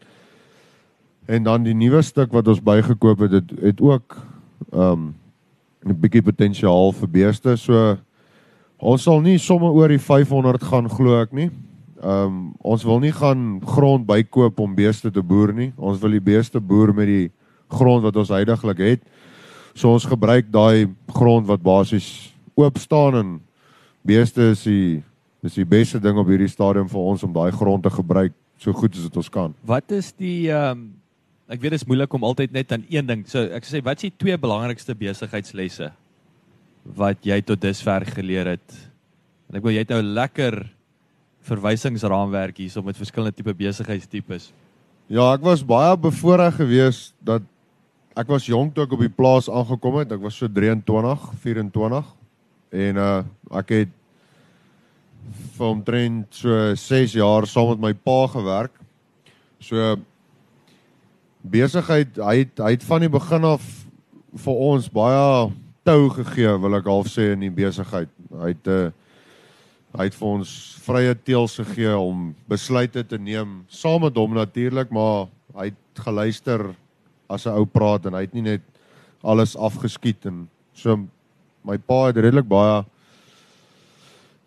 En 1.25 1.43
dan 1.43 1.63
die 1.63 1.73
nuwe 1.73 2.01
stuk 2.01 2.31
wat 2.31 2.47
ons 2.47 2.61
bygekoop 2.61 3.19
het, 3.19 3.31
het, 3.31 3.51
het 3.61 3.81
ook 3.81 4.17
um 4.73 5.15
'n 5.85 5.99
bietjie 5.99 6.21
potensiaal 6.21 6.91
vir 6.91 7.09
beeste. 7.09 7.55
So 7.57 7.97
ons 8.77 9.03
sal 9.03 9.21
nie 9.21 9.37
sommer 9.37 9.69
oor 9.69 9.87
die 9.87 10.01
500 10.01 10.63
gaan 10.63 10.89
glo 10.89 11.21
ek 11.21 11.31
nie. 11.31 11.49
Um 12.05 12.53
ons 12.61 12.83
wil 12.85 12.99
nie 13.01 13.13
gaan 13.15 13.57
grond 13.65 14.05
bykoop 14.05 14.59
om 14.61 14.75
beeste 14.77 15.09
te 15.11 15.23
boer 15.25 15.53
nie. 15.57 15.71
Ons 15.77 15.97
wil 16.03 16.13
die 16.13 16.21
beeste 16.21 16.61
boer 16.61 16.93
met 16.93 17.09
die 17.09 17.31
grond 17.73 18.05
wat 18.05 18.19
ons 18.21 18.29
heidaglik 18.29 18.83
het. 18.83 19.07
So 19.73 19.89
ons 19.89 20.05
gebruik 20.05 20.51
daai 20.53 20.91
grond 21.09 21.49
wat 21.49 21.63
basies 21.65 22.29
oop 22.53 22.77
staan 22.77 23.17
en 23.19 23.31
beeste 24.05 24.51
is 24.53 24.63
die 24.69 25.01
is 25.45 25.57
die 25.57 25.65
beste 25.65 25.99
ding 26.01 26.17
op 26.17 26.29
hierdie 26.29 26.49
stadium 26.49 26.87
vir 26.89 27.01
ons 27.01 27.25
om 27.25 27.33
daai 27.33 27.51
grond 27.53 27.83
te 27.85 27.91
gebruik 27.93 28.33
so 28.61 28.73
goed 28.73 28.93
as 28.95 29.09
wat 29.09 29.17
ons 29.21 29.33
kan. 29.33 29.57
Wat 29.65 29.91
is 29.97 30.13
die 30.13 30.51
ehm 30.51 30.77
um, 30.77 30.85
ek 31.45 31.61
weet 31.61 31.75
dit 31.75 31.81
is 31.81 31.85
moeilik 31.85 32.13
om 32.17 32.23
altyd 32.25 32.53
net 32.53 32.71
aan 32.73 32.85
een 32.89 33.05
ding. 33.05 33.25
So 33.29 33.43
ek 33.53 33.65
sê 33.67 33.81
wat 33.85 34.01
is 34.01 34.09
die 34.09 34.17
twee 34.17 34.37
belangrikste 34.37 34.95
besigheidslesse 34.97 35.91
wat 36.97 37.25
jy 37.25 37.37
tot 37.45 37.61
dusver 37.61 38.05
geleer 38.13 38.55
het? 38.55 38.77
En 39.49 39.59
ek 39.59 39.65
wil 39.65 39.75
jy 39.75 39.83
het 39.85 39.93
nou 39.93 40.01
lekker 40.01 40.63
verwysingsraamwerk 41.45 42.57
hier 42.57 42.71
so 42.73 42.81
met 42.85 42.97
verskillende 42.97 43.35
tipe 43.35 43.53
besigheidstipes. 43.53 44.51
Ja, 45.07 45.27
ek 45.35 45.43
was 45.45 45.61
baie 45.65 45.93
bevoorreg 46.01 46.57
geweest 46.57 47.13
dat 47.25 47.45
ek 48.17 48.31
was 48.31 48.47
jonk 48.47 48.73
toe 48.73 48.85
ek 48.85 48.95
op 48.95 49.03
die 49.03 49.11
plaas 49.11 49.49
aangekom 49.51 49.99
het. 50.01 50.15
Ek 50.15 50.23
was 50.23 50.37
so 50.39 50.49
23, 50.49 51.29
24 51.43 52.09
en 52.85 52.99
uh 53.01 53.21
ek 53.61 53.75
het 53.75 53.93
vir 55.55 55.67
omtrent 55.67 56.37
so 56.37 56.73
6 56.75 57.15
jaar 57.17 57.47
saam 57.49 57.75
met 57.75 57.83
my 57.83 57.93
pa 57.93 58.17
gewerk. 58.33 58.73
So 59.61 59.95
besigheid, 61.45 62.17
hy 62.17 62.35
het 62.43 62.61
hy 62.61 62.73
het 62.75 62.85
van 62.89 63.05
die 63.05 63.11
begin 63.11 63.45
af 63.53 63.63
vir 64.45 64.61
ons 64.73 64.89
baie 64.91 65.51
tou 65.85 66.09
gegee, 66.09 66.57
wil 66.59 66.77
ek 66.79 66.89
half 66.89 67.09
sê 67.13 67.31
in 67.35 67.45
die 67.45 67.53
besigheid. 67.53 68.09
Hy 68.33 68.53
het 68.55 68.67
'n 68.67 68.89
uh, 68.89 68.93
hy 69.95 70.09
het 70.09 70.17
vir 70.17 70.27
ons 70.27 70.51
vrye 70.85 71.15
teels 71.25 71.55
gegee 71.61 71.93
om 71.97 72.29
besluite 72.51 73.03
te 73.07 73.17
neem 73.17 73.63
saam 73.71 74.03
met 74.05 74.17
hom 74.17 74.35
natuurlik, 74.35 74.91
maar 74.91 75.27
hy 75.55 75.71
het 75.71 76.03
geluister 76.03 76.73
as 77.29 77.45
'n 77.45 77.55
ou 77.55 77.65
praat 77.65 78.05
en 78.05 78.13
hy 78.13 78.21
het 78.21 78.33
nie 78.33 78.41
net 78.41 78.61
alles 79.23 79.55
afgeskiet 79.55 80.25
en 80.25 80.47
so 80.73 80.99
my 81.63 81.77
pa 81.77 82.07
het 82.07 82.17
redelik 82.17 82.47
baie 82.47 82.85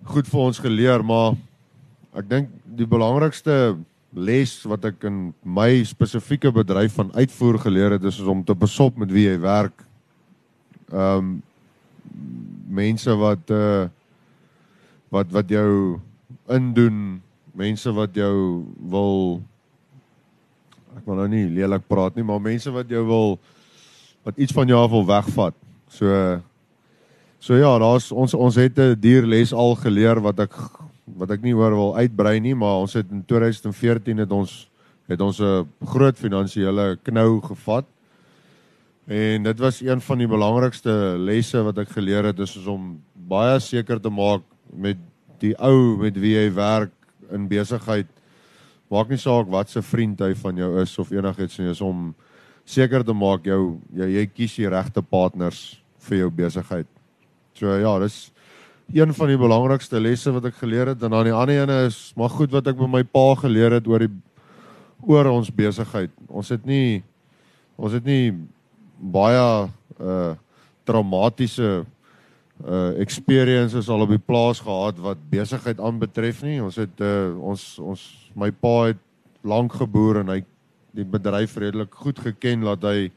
goed 0.05 0.27
vir 0.27 0.41
ons 0.41 0.59
geleer, 0.59 1.03
maar 1.03 1.35
ek 2.15 2.29
dink 2.29 2.49
die 2.65 2.87
belangrikste 2.87 3.77
les 4.15 4.55
wat 4.65 4.85
ek 4.85 5.05
in 5.05 5.35
my 5.45 5.83
spesifieke 5.85 6.53
bedryf 6.55 6.95
van 6.95 7.11
uitvoer 7.15 7.59
geleer 7.59 7.91
het 7.99 8.05
is 8.05 8.21
om 8.21 8.45
te 8.45 8.55
besop 8.55 8.97
met 8.97 9.11
wie 9.13 9.27
jy 9.29 9.39
werk. 9.41 9.85
Ehm 10.93 11.19
um, 11.19 11.43
mense 12.69 13.15
wat 13.17 13.51
uh 13.51 13.89
wat 15.11 15.31
wat 15.33 15.49
jou 15.49 16.01
indoen, 16.49 17.21
mense 17.53 17.93
wat 17.93 18.15
jou 18.15 18.65
wil 18.79 19.41
ek 20.97 21.07
wil 21.07 21.21
nou 21.21 21.29
nie 21.29 21.47
lelik 21.49 21.87
praat 21.89 22.17
nie, 22.17 22.25
maar 22.25 22.41
mense 22.41 22.71
wat 22.71 22.89
jou 22.91 23.05
wil 23.07 23.39
wat 24.25 24.39
iets 24.39 24.53
van 24.53 24.69
jou 24.69 24.79
af 24.83 24.91
wil 24.91 25.07
wegvat. 25.07 25.55
So 25.89 26.41
So 27.39 27.55
ja, 27.55 27.71
daar's 27.79 28.11
ons 28.11 28.35
ons 28.35 28.57
het 28.59 28.79
'n 28.79 28.99
dierles 28.99 29.53
al 29.53 29.77
geleer 29.77 30.21
wat 30.21 30.41
ek 30.41 30.55
wat 31.17 31.31
ek 31.31 31.43
nie 31.43 31.55
oor 31.55 31.71
wil 31.71 31.97
uitbrei 31.97 32.41
nie, 32.41 32.55
maar 32.55 32.83
ons 32.83 32.93
het 32.93 33.07
in 33.11 33.25
2014 33.25 34.19
het 34.19 34.33
ons 34.33 34.69
het 35.09 35.21
ons 35.21 35.41
'n 35.41 35.67
groot 35.87 36.19
finansiële 36.19 36.99
knou 37.03 37.41
gevat. 37.41 37.85
En 39.07 39.43
dit 39.43 39.59
was 39.59 39.81
een 39.81 40.01
van 40.01 40.19
die 40.19 40.27
belangrikste 40.27 41.17
lesse 41.19 41.63
wat 41.63 41.79
ek 41.79 41.89
geleer 41.89 42.25
het, 42.25 42.39
is 42.39 42.67
om 42.67 43.01
baie 43.15 43.61
seker 43.61 44.01
te 44.01 44.11
maak 44.11 44.43
met 44.73 45.01
die 45.43 45.55
ou 45.63 45.97
met 46.01 46.17
wie 46.19 46.35
jy 46.35 46.49
werk 46.55 46.95
in 47.35 47.49
besigheid. 47.51 48.09
Maak 48.91 49.11
nie 49.13 49.21
saak 49.21 49.51
wat 49.53 49.71
se 49.71 49.83
vriend 49.85 50.21
hy 50.25 50.33
van 50.39 50.57
jou 50.57 50.71
is 50.83 50.95
of 50.99 51.13
enigiets 51.13 51.59
nie, 51.61 51.71
is 51.71 51.83
om 51.85 52.15
seker 52.69 53.05
te 53.05 53.15
maak 53.17 53.47
jou 53.49 53.79
jy, 53.97 54.09
jy 54.19 54.25
kies 54.33 54.57
die 54.61 54.71
regte 54.73 55.03
partners 55.05 55.79
vir 56.09 56.25
jou 56.25 56.31
besigheid. 56.41 56.89
So 57.57 57.73
ja, 57.77 57.95
dis 58.03 58.29
een 58.95 59.13
van 59.13 59.29
die 59.29 59.41
belangrikste 59.41 60.01
lesse 60.01 60.33
wat 60.33 60.49
ek 60.49 60.61
geleer 60.63 60.95
het 60.95 61.03
en 61.05 61.13
dan 61.13 61.29
die 61.29 61.37
ander 61.37 61.63
ene 61.63 61.79
is 61.89 61.99
maar 62.17 62.33
goed 62.33 62.53
wat 62.55 62.71
ek 62.71 62.79
met 62.81 62.93
my 62.93 63.03
pa 63.05 63.27
geleer 63.43 63.77
het 63.77 63.89
oor 63.89 64.07
die 64.07 64.13
oor 65.05 65.29
ons 65.31 65.51
besigheid. 65.55 66.13
Ons 66.29 66.53
het 66.55 66.65
nie 66.67 67.03
ons 67.79 67.95
het 67.95 68.05
nie 68.05 68.33
baie 68.99 69.69
uh 70.01 70.35
traumatiese 70.89 71.83
uh 72.67 72.99
experiences 72.99 73.89
al 73.89 74.03
op 74.03 74.11
die 74.11 74.19
plaas 74.19 74.61
gehad 74.61 74.99
wat 74.99 75.21
besigheid 75.31 75.81
aanbetref 75.81 76.43
nie. 76.43 76.59
Ons 76.63 76.77
het 76.77 77.01
uh 77.01 77.31
ons 77.39 77.79
ons 77.79 78.03
my 78.35 78.51
pa 78.51 78.91
het 78.91 79.03
lank 79.47 79.73
geboer 79.79 80.23
en 80.23 80.33
hy 80.35 80.43
die 80.97 81.07
bedryf 81.07 81.57
redelik 81.57 81.95
goed 81.95 82.19
geken 82.19 82.67
dat 82.67 82.83
hy 82.83 83.11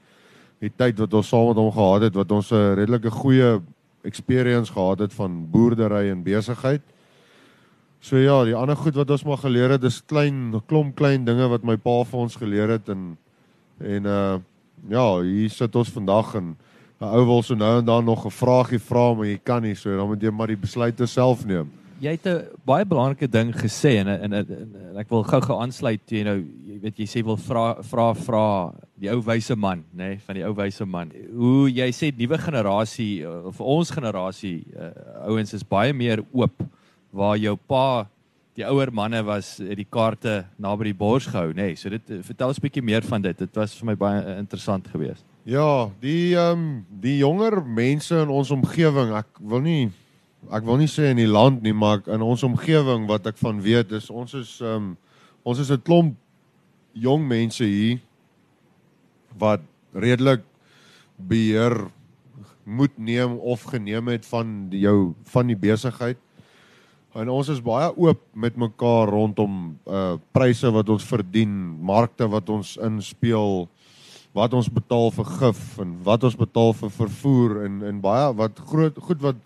die 0.61 0.71
tyd 0.77 0.99
wat 1.01 1.13
ons 1.17 1.29
saam 1.33 1.49
met 1.49 1.57
hom 1.57 1.71
gehad 1.73 2.07
het 2.09 2.15
wat 2.15 2.31
ons 2.31 2.51
'n 2.51 2.75
redelike 2.77 3.09
goeie 3.09 3.61
experience 4.03 4.71
gehad 4.71 4.99
het 4.99 5.13
van 5.13 5.47
boerdery 5.49 6.09
en 6.09 6.23
besigheid. 6.23 6.81
So 7.99 8.17
ja, 8.17 8.43
die 8.43 8.55
ander 8.55 8.75
goed 8.75 8.95
wat 8.95 9.09
ons 9.09 9.23
maar 9.23 9.37
geleer 9.37 9.69
het, 9.69 9.83
is 9.83 10.01
klein 10.01 10.61
klomp 10.65 10.95
klein 10.95 11.25
dinge 11.25 11.47
wat 11.47 11.63
my 11.63 11.77
pa 11.77 12.03
vir 12.03 12.19
ons 12.19 12.35
geleer 12.35 12.69
het 12.69 12.89
en 12.89 13.17
en 13.79 14.05
uh 14.05 14.39
ja, 14.89 15.21
hier 15.21 15.49
sit 15.49 15.75
ons 15.75 15.89
vandag 15.89 16.35
en 16.35 16.57
'n 17.01 17.13
ou 17.17 17.25
wil 17.25 17.43
so 17.43 17.55
nou 17.55 17.79
en 17.79 17.85
dan 17.85 18.05
nog 18.05 18.25
'n 18.25 18.31
vraagie 18.31 18.79
vra, 18.79 19.13
maar 19.13 19.25
jy 19.25 19.39
kan 19.43 19.61
nie, 19.61 19.75
so 19.75 19.97
dan 19.97 20.07
moet 20.07 20.21
jy 20.21 20.31
maar 20.31 20.47
die 20.47 20.57
besluite 20.57 21.05
self 21.07 21.45
neem 21.45 21.69
jy 22.01 22.15
het 22.17 22.25
'n 22.25 22.47
baie 22.65 22.85
belangrike 22.85 23.29
ding 23.29 23.53
gesê 23.53 23.99
en 24.01 24.07
en, 24.07 24.33
en, 24.33 24.45
en, 24.49 24.97
ek 24.97 25.09
wil 25.09 25.23
gou-gou 25.23 25.59
aansluit 25.61 26.01
jy 26.09 26.23
nou 26.23 26.37
jy 26.65 26.79
weet 26.81 26.97
jy 26.97 27.05
sê 27.05 27.23
wil 27.23 27.37
vra 27.37 27.81
vra 27.81 28.13
vra 28.13 28.73
die 28.97 29.09
ou 29.09 29.21
wyse 29.21 29.55
man 29.55 29.83
nê 29.93 30.15
nee, 30.15 30.19
van 30.25 30.35
die 30.35 30.45
ou 30.45 30.53
wyse 30.53 30.85
man 30.85 31.11
hoe 31.35 31.69
jy 31.69 31.91
sê 31.91 32.11
nuwe 32.17 32.37
generasie 32.37 33.27
of 33.27 33.61
ons 33.61 33.91
generasie 33.91 34.65
uh, 34.73 34.89
ouens 35.29 35.53
is 35.53 35.63
baie 35.63 35.93
meer 35.93 36.23
oop 36.33 36.63
waar 37.11 37.37
jou 37.37 37.55
pa 37.55 38.07
die 38.57 38.65
ouer 38.67 38.91
manne 38.91 39.21
was 39.23 39.57
het 39.57 39.77
die 39.77 39.87
kaarte 39.87 40.41
naby 40.59 40.89
die 40.89 40.97
bors 40.97 41.25
gehou, 41.25 41.53
nê. 41.53 41.71
Nee. 41.71 41.75
So 41.79 41.89
dit 41.89 42.01
vertel 42.27 42.51
ons 42.51 42.59
'n 42.59 42.65
bietjie 42.67 42.83
meer 42.83 43.01
van 43.01 43.21
dit. 43.21 43.37
Dit 43.37 43.55
was 43.55 43.73
vir 43.79 43.85
my 43.85 43.95
baie 43.95 44.37
interessant 44.37 44.87
geweest. 44.87 45.23
Ja, 45.43 45.89
die 45.97 46.35
ehm 46.37 46.51
um, 46.53 46.65
die 47.01 47.17
jonger 47.17 47.63
mense 47.65 48.19
in 48.21 48.29
ons 48.29 48.51
omgewing, 48.53 49.09
ek 49.17 49.39
wil 49.41 49.63
nie 49.65 49.89
ek 50.53 50.65
wil 50.67 50.77
nie 50.77 50.89
sê 50.89 51.07
in 51.09 51.17
die 51.17 51.29
land 51.29 51.63
nie, 51.65 51.73
maar 51.73 52.03
in 52.13 52.21
ons 52.21 52.43
omgewing 52.45 53.07
wat 53.09 53.25
ek 53.25 53.39
van 53.41 53.57
weet 53.61 53.89
is 53.97 54.11
ons 54.13 54.35
is 54.37 54.59
ehm 54.61 54.75
um, 54.75 54.91
ons 55.41 55.57
is 55.57 55.71
'n 55.73 55.81
klomp 55.81 56.13
jong 56.93 57.25
mense 57.25 57.65
hier 57.65 57.97
wat 59.33 59.65
redelik 59.97 60.45
beheer 61.17 61.89
moet 62.63 62.93
neem 62.97 63.33
of 63.41 63.65
geneem 63.65 64.13
het 64.13 64.25
van 64.25 64.69
die, 64.69 64.85
jou 64.85 65.15
van 65.23 65.47
die 65.47 65.57
besigheid. 65.57 66.17
En 67.17 67.29
ons 67.29 67.49
is 67.49 67.61
baie 67.61 67.89
oop 67.97 68.21
met 68.33 68.55
mekaar 68.55 69.09
rondom 69.09 69.77
uh 69.89 70.17
pryse 70.31 70.69
wat 70.69 70.89
ons 70.89 71.03
verdien, 71.03 71.49
markte 71.81 72.29
wat 72.29 72.49
ons 72.49 72.77
inspeel, 72.77 73.65
wat 74.31 74.53
ons 74.55 74.69
betaal 74.71 75.11
vir 75.11 75.27
gif 75.39 75.61
en 75.83 75.91
wat 76.05 76.23
ons 76.23 76.37
betaal 76.39 76.73
vir 76.79 76.91
vervoer 76.95 77.57
en 77.65 77.81
en 77.89 77.99
baie 78.03 78.31
wat 78.39 78.59
groot 78.71 78.97
goed 79.07 79.21
wat 79.23 79.39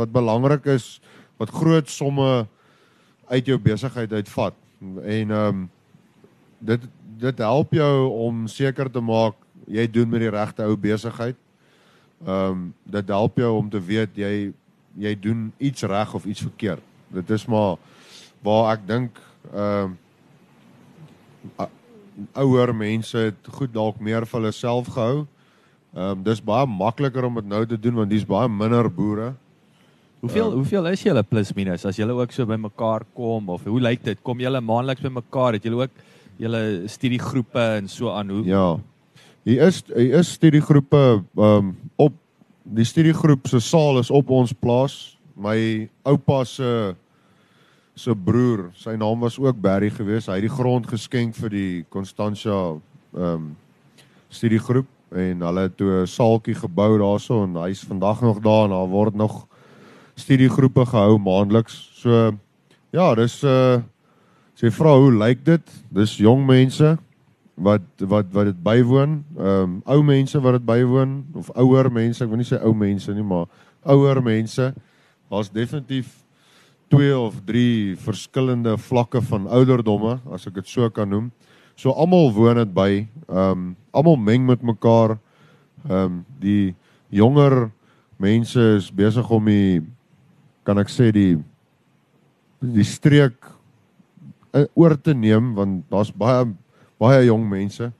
wat 0.00 0.12
belangrik 0.14 0.66
is, 0.74 0.98
wat 1.38 1.50
groot 1.54 1.88
somme 1.90 2.46
uit 3.30 3.46
jou 3.46 3.58
besigheid 3.58 4.12
uitvat. 4.12 4.54
En 4.82 5.30
ehm 5.30 5.48
um, 5.48 5.64
dit 6.58 6.86
dit 7.20 7.38
help 7.38 7.72
jou 7.72 8.08
om 8.26 8.46
seker 8.48 8.90
te 8.90 9.00
maak 9.00 9.36
jy 9.66 9.86
doen 9.90 10.08
met 10.08 10.20
die 10.20 10.30
regte 10.30 10.66
ou 10.66 10.76
besigheid. 10.76 11.38
Ehm 12.26 12.50
um, 12.50 12.74
dit 12.84 13.08
help 13.08 13.38
jou 13.38 13.52
om 13.56 13.70
te 13.70 13.80
weet 13.80 14.16
jy 14.16 14.52
jy 14.96 15.14
doen 15.20 15.52
iets 15.58 15.82
reg 15.82 16.14
of 16.14 16.26
iets 16.26 16.42
verkeerd. 16.42 16.82
Dit 17.08 17.30
is 17.30 17.46
maar 17.46 17.76
waar 18.42 18.74
ek 18.74 18.86
dink 18.86 19.22
ehm 19.52 19.94
uh, 21.58 21.70
ouer 22.34 22.72
mense 22.74 23.18
het 23.28 23.50
goed 23.58 23.72
dalk 23.74 24.00
meer 24.00 24.26
vir 24.26 24.40
hulle 24.40 24.52
self 24.52 24.92
gehou. 24.94 25.26
Ehm 25.96 26.18
um, 26.18 26.22
dis 26.24 26.42
baie 26.44 26.66
makliker 26.68 27.24
om 27.24 27.38
dit 27.40 27.48
nou 27.48 27.62
te 27.66 27.78
doen 27.80 28.02
want 28.02 28.10
dis 28.10 28.24
baie 28.28 28.48
minder 28.48 28.88
boere. 28.92 29.32
Hoeveel 30.20 30.50
um, 30.50 30.58
hoeveel 30.60 30.90
is 30.92 31.04
julle 31.04 31.22
plus 31.22 31.52
minus 31.56 31.86
as 31.88 31.96
julle 31.96 32.16
ook 32.16 32.32
so 32.32 32.46
by 32.48 32.58
mekaar 32.60 33.04
kom 33.14 33.48
of 33.52 33.64
hoe 33.64 33.80
lyk 33.80 34.04
dit? 34.04 34.20
Kom 34.22 34.40
julle 34.40 34.60
maandeliks 34.60 35.04
by 35.04 35.12
mekaar? 35.20 35.56
Het 35.56 35.68
julle 35.68 35.86
ook 35.86 36.04
julle 36.36 36.62
studiegroepe 36.92 37.64
en 37.80 37.88
so 37.88 38.12
aan 38.12 38.30
hoe? 38.30 38.44
Ja. 38.44 38.68
Hier 39.46 39.66
is 39.68 39.82
hier 39.94 40.20
is 40.20 40.32
studiegroepe 40.36 41.02
ehm 41.36 41.48
um, 41.48 41.74
op 41.96 42.12
die 42.66 42.84
studiegroep 42.84 43.46
se 43.46 43.60
saal 43.60 44.00
is 44.00 44.10
op 44.10 44.30
ons 44.30 44.52
plaas. 44.52 45.16
My 45.36 45.88
oupa 46.02 46.44
se 46.44 46.96
se 47.96 48.12
broer, 48.14 48.68
sy 48.76 48.92
naam 49.00 49.22
was 49.24 49.38
ook 49.40 49.60
Barry 49.60 49.88
geweest. 49.90 50.28
Hy 50.28 50.36
het 50.36 50.44
die 50.44 50.52
grond 50.52 50.86
geskenk 50.90 51.36
vir 51.38 51.52
die 51.52 51.84
Constantia 51.88 52.76
ehm 53.16 53.32
um, 53.32 53.54
studiegroep 54.28 54.88
en 55.16 55.40
hulle 55.46 55.62
het 55.68 55.76
toe 55.78 56.02
'n 56.02 56.06
saaltjie 56.06 56.54
gebou 56.54 56.98
daarso 56.98 57.44
en 57.44 57.54
hy's 57.62 57.84
vandag 57.86 58.20
nog 58.20 58.40
daar 58.42 58.64
en 58.64 58.70
daar 58.70 58.88
word 58.88 59.14
nog 59.14 59.46
studiegroepe 60.14 60.86
gehou 60.86 61.18
maandeliks. 61.18 61.90
So 61.94 62.32
ja, 62.90 63.14
dis 63.14 63.42
uh 63.44 63.80
sê 64.56 64.70
vra 64.70 64.96
hoe 64.98 65.12
lyk 65.12 65.44
dit? 65.44 65.62
Dis 65.88 66.16
jong 66.16 66.46
mense 66.46 66.98
wat 67.54 67.82
wat 67.98 68.26
wat 68.32 68.44
dit 68.44 68.62
bywoon. 68.62 69.24
Ehm 69.38 69.62
um, 69.62 69.80
ou 69.84 70.02
mense 70.02 70.40
wat 70.40 70.52
dit 70.52 70.64
bywoon 70.64 71.24
of 71.34 71.50
ouer 71.54 71.92
mense, 71.92 72.24
ek 72.24 72.28
wil 72.28 72.36
nie 72.36 72.50
sê 72.50 72.60
ou 72.60 72.74
mense 72.74 73.12
nie, 73.14 73.22
maar 73.24 73.46
ouer 73.84 74.22
mense. 74.22 74.74
Daar's 75.30 75.50
definitief 75.50 76.25
twee 76.88 77.18
of 77.18 77.40
drie 77.44 77.96
verskillende 77.98 78.76
vlakke 78.78 79.22
van 79.22 79.48
ouderdomme 79.50 80.18
as 80.32 80.46
ek 80.46 80.60
dit 80.60 80.70
so 80.70 80.88
kan 80.90 81.10
noem. 81.10 81.30
So 81.76 81.92
almal 81.92 82.30
woon 82.32 82.60
dit 82.62 82.72
by. 82.74 82.90
Ehm 83.28 83.50
um, 83.50 83.66
almal 83.96 84.16
meng 84.16 84.46
met 84.46 84.62
mekaar. 84.62 85.18
Ehm 85.88 86.04
um, 86.04 86.24
die 86.40 86.74
jonger 87.08 87.70
mense 88.16 88.60
is 88.76 88.90
besig 88.90 89.30
om 89.30 89.44
die 89.44 89.82
kan 90.64 90.78
ek 90.78 90.90
sê 90.90 91.10
die 91.14 91.36
die 92.60 92.86
streek 92.86 93.36
uh, 94.56 94.64
oor 94.74 94.96
te 94.96 95.14
neem 95.14 95.52
want 95.54 95.84
daar's 95.92 96.10
baie 96.10 96.46
baie 96.98 97.26
jong 97.26 97.44
mense. 97.48 97.90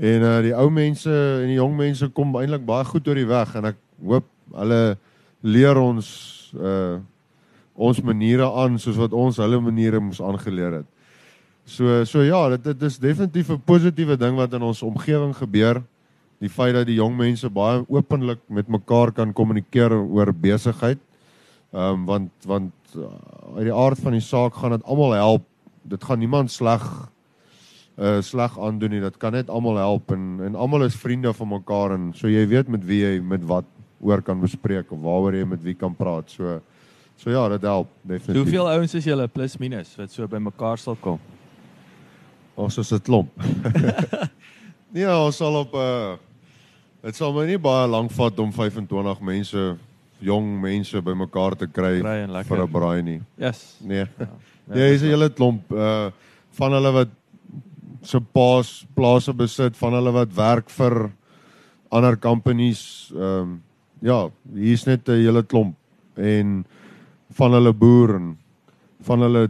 En 0.00 0.24
uh 0.24 0.38
die 0.44 0.54
ou 0.56 0.68
mense 0.72 1.10
en 1.10 1.48
die 1.50 1.58
jong 1.58 1.74
mense 1.76 2.08
kom 2.14 2.36
eintlik 2.38 2.64
baie 2.66 2.86
goed 2.88 3.08
oor 3.08 3.18
die 3.18 3.28
weg 3.28 3.56
en 3.58 3.72
ek 3.72 3.80
hoop 4.00 4.28
hulle 4.54 4.82
leer 5.42 5.80
ons 5.80 6.10
uh 6.54 7.00
ons 7.80 8.00
maniere 8.04 8.46
aan 8.62 8.78
soos 8.78 8.98
wat 9.00 9.14
ons 9.16 9.40
hulle 9.40 9.60
maniere 9.64 10.00
moes 10.02 10.20
aangeleer 10.20 10.80
het. 10.80 10.88
So 11.64 12.04
so 12.04 12.24
ja, 12.26 12.48
dit 12.56 12.64
dit 12.64 12.82
is 12.82 12.98
definitief 12.98 13.50
'n 13.50 13.62
positiewe 13.64 14.16
ding 14.16 14.36
wat 14.36 14.52
in 14.52 14.62
ons 14.62 14.82
omgewing 14.82 15.34
gebeur. 15.36 15.82
Die 16.40 16.48
feit 16.48 16.74
dat 16.74 16.86
die 16.86 16.96
jong 16.96 17.16
mense 17.16 17.48
baie 17.50 17.84
openlik 17.88 18.40
met 18.48 18.68
mekaar 18.68 19.12
kan 19.12 19.32
kommunikeer 19.32 19.92
oor 19.92 20.32
besigheid. 20.32 20.98
Ehm 21.72 21.92
um, 21.94 22.04
want 22.06 22.30
want 22.46 22.72
uh, 22.96 23.06
uit 23.56 23.64
die 23.64 23.74
aard 23.74 23.98
van 23.98 24.12
die 24.12 24.24
saak 24.24 24.54
gaan 24.54 24.70
dit 24.70 24.84
almal 24.84 25.12
help. 25.12 25.44
Dit 25.82 26.04
gaan 26.04 26.18
niemand 26.18 26.50
sleg 26.50 26.82
uh 28.00 28.20
sleg 28.20 28.58
aandoen 28.58 28.90
nie. 28.90 29.00
Dit 29.00 29.16
kan 29.18 29.32
net 29.32 29.50
almal 29.50 29.76
help 29.76 30.10
en 30.12 30.40
en 30.42 30.54
almal 30.54 30.84
is 30.84 30.96
vriende 30.96 31.32
van 31.32 31.48
mekaar 31.48 31.92
en 31.92 32.12
so 32.14 32.28
jy 32.28 32.46
weet 32.48 32.68
met 32.68 32.84
wie 32.84 33.00
jy 33.04 33.20
met 33.20 33.44
wat 33.44 33.64
oor 34.00 34.22
kan 34.22 34.40
bespreek 34.40 34.92
of 34.92 35.00
waaroor 35.00 35.34
jy 35.34 35.44
met 35.44 35.62
wie 35.62 35.74
kan 35.74 35.94
praat. 35.94 36.30
So 36.30 36.60
So 37.20 37.28
ja, 37.30 37.42
dit 37.52 37.62
help 37.68 37.88
definitief. 38.00 38.32
So 38.32 38.40
hoeveel 38.40 38.68
ouens 38.70 38.94
is 38.96 39.04
julle 39.04 39.26
plus 39.28 39.58
minus 39.60 39.92
wat 39.98 40.12
so 40.12 40.28
by 40.30 40.40
mekaar 40.40 40.80
sal 40.80 40.96
kom? 40.96 41.20
Ons 42.56 42.78
is 42.80 42.92
'n 42.92 43.02
klomp. 43.04 43.28
nee, 44.94 45.04
ons 45.26 45.36
sal 45.36 45.58
op 45.60 45.74
'n 45.74 45.84
uh, 45.84 46.16
dit 47.04 47.16
sal 47.16 47.32
my 47.36 47.44
nie 47.46 47.58
baie 47.58 47.88
lank 47.88 48.10
vat 48.12 48.40
om 48.40 48.52
25 48.52 49.20
mense, 49.20 49.76
jong 50.20 50.48
mense 50.60 51.00
by 51.00 51.12
mekaar 51.12 51.56
te 51.56 51.66
kry, 51.66 52.00
vir 52.00 52.64
'n 52.64 52.72
braai 52.72 53.02
nie. 53.02 53.20
Yes. 53.36 53.76
Nee. 53.80 54.06
Ja. 54.18 54.28
Nee, 54.66 54.94
is 54.94 55.02
'n 55.02 55.12
hele 55.12 55.28
klomp 55.28 55.72
uh 55.72 56.10
van 56.52 56.72
hulle 56.72 56.92
wat 56.92 57.08
se 58.02 58.20
paas 58.20 58.86
plase 58.94 59.32
besit, 59.32 59.76
van 59.76 59.92
hulle 59.92 60.12
wat 60.12 60.32
werk 60.34 60.70
vir 60.70 61.10
ander 61.90 62.16
companies. 62.16 63.12
Ehm 63.14 63.40
um, 63.42 63.62
ja, 64.00 64.30
hier's 64.54 64.86
net 64.86 65.08
'n 65.08 65.20
hele 65.20 65.42
klomp 65.42 65.76
en 66.16 66.64
van 67.38 67.52
hulle 67.52 67.72
boer 67.72 68.16
en 68.16 68.38
van 69.06 69.20
hulle 69.20 69.48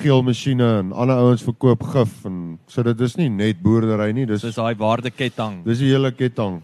geel 0.00 0.22
masjiene 0.22 0.66
en 0.80 0.92
ander 0.92 1.16
ouens 1.16 1.42
verkoop 1.44 1.82
gif 1.92 2.24
en 2.28 2.58
so 2.66 2.82
dit 2.82 3.00
is 3.00 3.16
nie 3.16 3.28
net 3.28 3.60
boerdery 3.62 4.12
nie 4.16 4.26
dis 4.26 4.42
dis 4.42 4.56
daai 4.56 4.74
waardeketting 4.80 5.62
dis 5.64 5.82
die 5.82 5.92
hele 5.92 6.12
ketting 6.12 6.60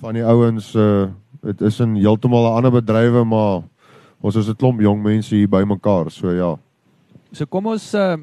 van 0.00 0.16
die 0.16 0.24
ouens 0.24 0.74
uh 0.74 1.08
dit 1.40 1.62
is 1.64 1.78
in 1.80 1.94
heeltemal 1.96 2.50
'n 2.50 2.56
ander 2.56 2.72
bedrywe 2.72 3.24
maar 3.24 3.62
ons 4.20 4.36
is 4.36 4.48
'n 4.48 4.56
klomp 4.56 4.80
jong 4.80 5.02
mense 5.02 5.34
hier 5.34 5.48
by 5.48 5.62
mekaar 5.64 6.10
so 6.10 6.30
ja. 6.30 6.58
So 7.32 7.46
kom 7.46 7.66
ons 7.66 7.94
uh 7.94 8.16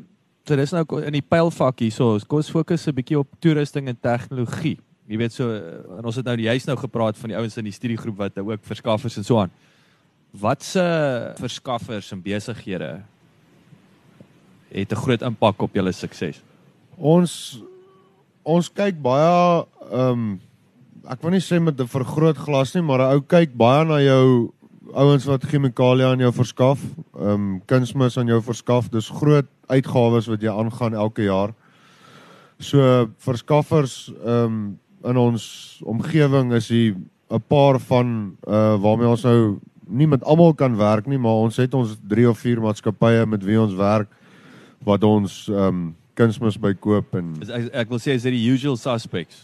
so 0.45 0.55
dis 0.55 0.71
nou 0.71 0.85
in 1.03 1.13
die 1.13 1.21
pylvak 1.21 1.79
hier 1.79 1.91
so 1.91 2.19
kom 2.27 2.37
ons 2.37 2.51
fokus 2.51 2.87
'n 2.87 2.95
bietjie 2.95 3.19
op 3.19 3.27
toerusting 3.39 3.87
en 3.87 3.97
tegnologie. 3.99 4.77
Jy 5.07 5.17
weet 5.17 5.33
so 5.33 5.49
en 5.97 6.05
ons 6.05 6.15
het 6.15 6.25
nou 6.25 6.35
die 6.35 6.47
huis 6.47 6.65
nou 6.65 6.77
gepraat 6.77 7.17
van 7.17 7.29
die 7.29 7.37
ouens 7.37 7.57
in 7.57 7.63
die 7.63 7.73
studiegroep 7.73 8.17
wat 8.17 8.37
ook 8.37 8.59
verskaffers 8.61 9.17
en 9.17 9.23
so 9.23 9.39
aan 9.39 9.51
Wat 10.31 10.63
se 10.63 10.83
verskaffers 11.39 12.11
en 12.11 12.21
besighede 12.21 13.01
het 14.71 14.91
'n 14.91 14.95
groot 14.95 15.21
impak 15.21 15.61
op 15.61 15.73
julle 15.73 15.91
sukses? 15.91 16.41
Ons 16.97 17.61
ons 18.43 18.69
kyk 18.73 19.01
baie 19.01 19.65
ehm 19.91 20.11
um, 20.11 20.41
ek 21.07 21.21
wil 21.21 21.31
nie 21.31 21.43
sê 21.43 21.59
met 21.61 21.79
'n 21.79 21.87
vergrootglas 21.87 22.73
nie, 22.75 22.83
maar 22.83 22.99
'n 22.99 23.13
ou 23.15 23.21
kyk 23.21 23.55
baie 23.55 23.85
na 23.85 23.99
jou 23.99 24.51
ouens 24.93 25.25
wat 25.25 25.43
chemikalieë 25.43 26.11
aan 26.11 26.19
jou 26.19 26.31
verskaf, 26.31 26.79
ehm 27.15 27.29
um, 27.29 27.61
kunsmis 27.65 28.17
aan 28.17 28.27
jou 28.27 28.41
verskaf. 28.41 28.89
Dis 28.89 29.09
groot 29.09 29.47
uitgawes 29.67 30.27
wat 30.27 30.41
jy 30.41 30.51
aangaan 30.51 30.93
elke 30.93 31.23
jaar. 31.23 31.53
So 32.59 33.09
verskaffers 33.17 34.11
ehm 34.25 34.43
um, 34.43 34.79
in 35.03 35.17
ons 35.17 35.79
omgewing 35.85 36.53
is 36.53 36.67
hier 36.69 36.95
'n 37.29 37.43
paar 37.47 37.79
van 37.79 38.37
uh 38.47 38.75
waarmee 38.81 39.07
ons 39.07 39.23
nou 39.23 39.59
nie 39.89 40.07
met 40.07 40.23
almal 40.23 40.53
kan 40.53 40.75
werk 40.77 41.07
nie, 41.07 41.17
maar 41.17 41.43
ons 41.47 41.57
het 41.57 41.73
ons 41.73 41.97
3 42.09 42.29
of 42.29 42.39
4 42.39 42.61
maatskappye 42.61 43.25
met 43.25 43.43
wie 43.43 43.59
ons 43.61 43.75
werk 43.77 44.09
wat 44.85 45.03
ons 45.03 45.47
ehm 45.47 45.67
um, 45.67 45.95
kunsmis 46.17 46.55
by 46.57 46.71
koop 46.73 47.13
en 47.13 47.35
ek, 47.45 47.67
ek 47.83 47.91
wil 47.93 47.99
sê 48.01 48.15
is 48.17 48.23
dit 48.25 48.33
die 48.33 48.47
usual 48.49 48.73
suspects. 48.81 49.43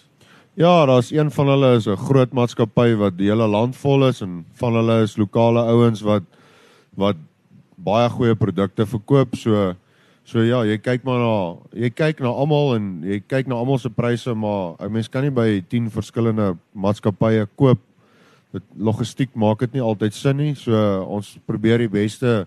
Ja, 0.57 0.85
daar's 0.89 1.11
een 1.13 1.29
van 1.31 1.47
hulle 1.47 1.75
is 1.77 1.87
'n 1.87 1.97
groot 1.97 2.33
maatskappy 2.33 2.95
wat 2.97 3.17
die 3.17 3.29
hele 3.29 3.47
land 3.47 3.75
vol 3.75 4.07
is 4.07 4.21
en 4.21 4.45
van 4.53 4.73
hulle 4.73 5.03
is 5.03 5.17
lokale 5.17 5.61
ouens 5.69 6.01
wat 6.01 6.23
wat 6.97 7.17
baie 7.77 8.09
goeie 8.09 8.35
produkte 8.35 8.85
verkoop. 8.85 9.35
So 9.35 9.75
so 10.23 10.39
ja, 10.39 10.63
jy 10.63 10.77
kyk 10.77 11.03
maar 11.03 11.19
na 11.19 11.55
jy 11.73 11.89
kyk 11.89 12.19
na 12.19 12.29
almal 12.29 12.75
en 12.75 13.01
jy 13.03 13.21
kyk 13.27 13.47
na 13.47 13.55
almal 13.55 13.77
se 13.77 13.89
pryse, 13.89 14.33
maar 14.33 14.75
'n 14.79 14.91
mens 14.91 15.07
kan 15.07 15.21
nie 15.21 15.31
by 15.31 15.63
10 15.69 15.89
verskillende 15.89 16.57
maatskappye 16.73 17.47
koop 17.55 17.79
dit 18.53 18.63
logistiek 18.77 19.33
maak 19.35 19.63
dit 19.65 19.77
nie 19.77 19.83
altyd 19.83 20.13
sin 20.13 20.37
nie. 20.37 20.53
So 20.55 20.77
ons 21.09 21.37
probeer 21.47 21.83
die 21.83 21.91
beste 21.91 22.43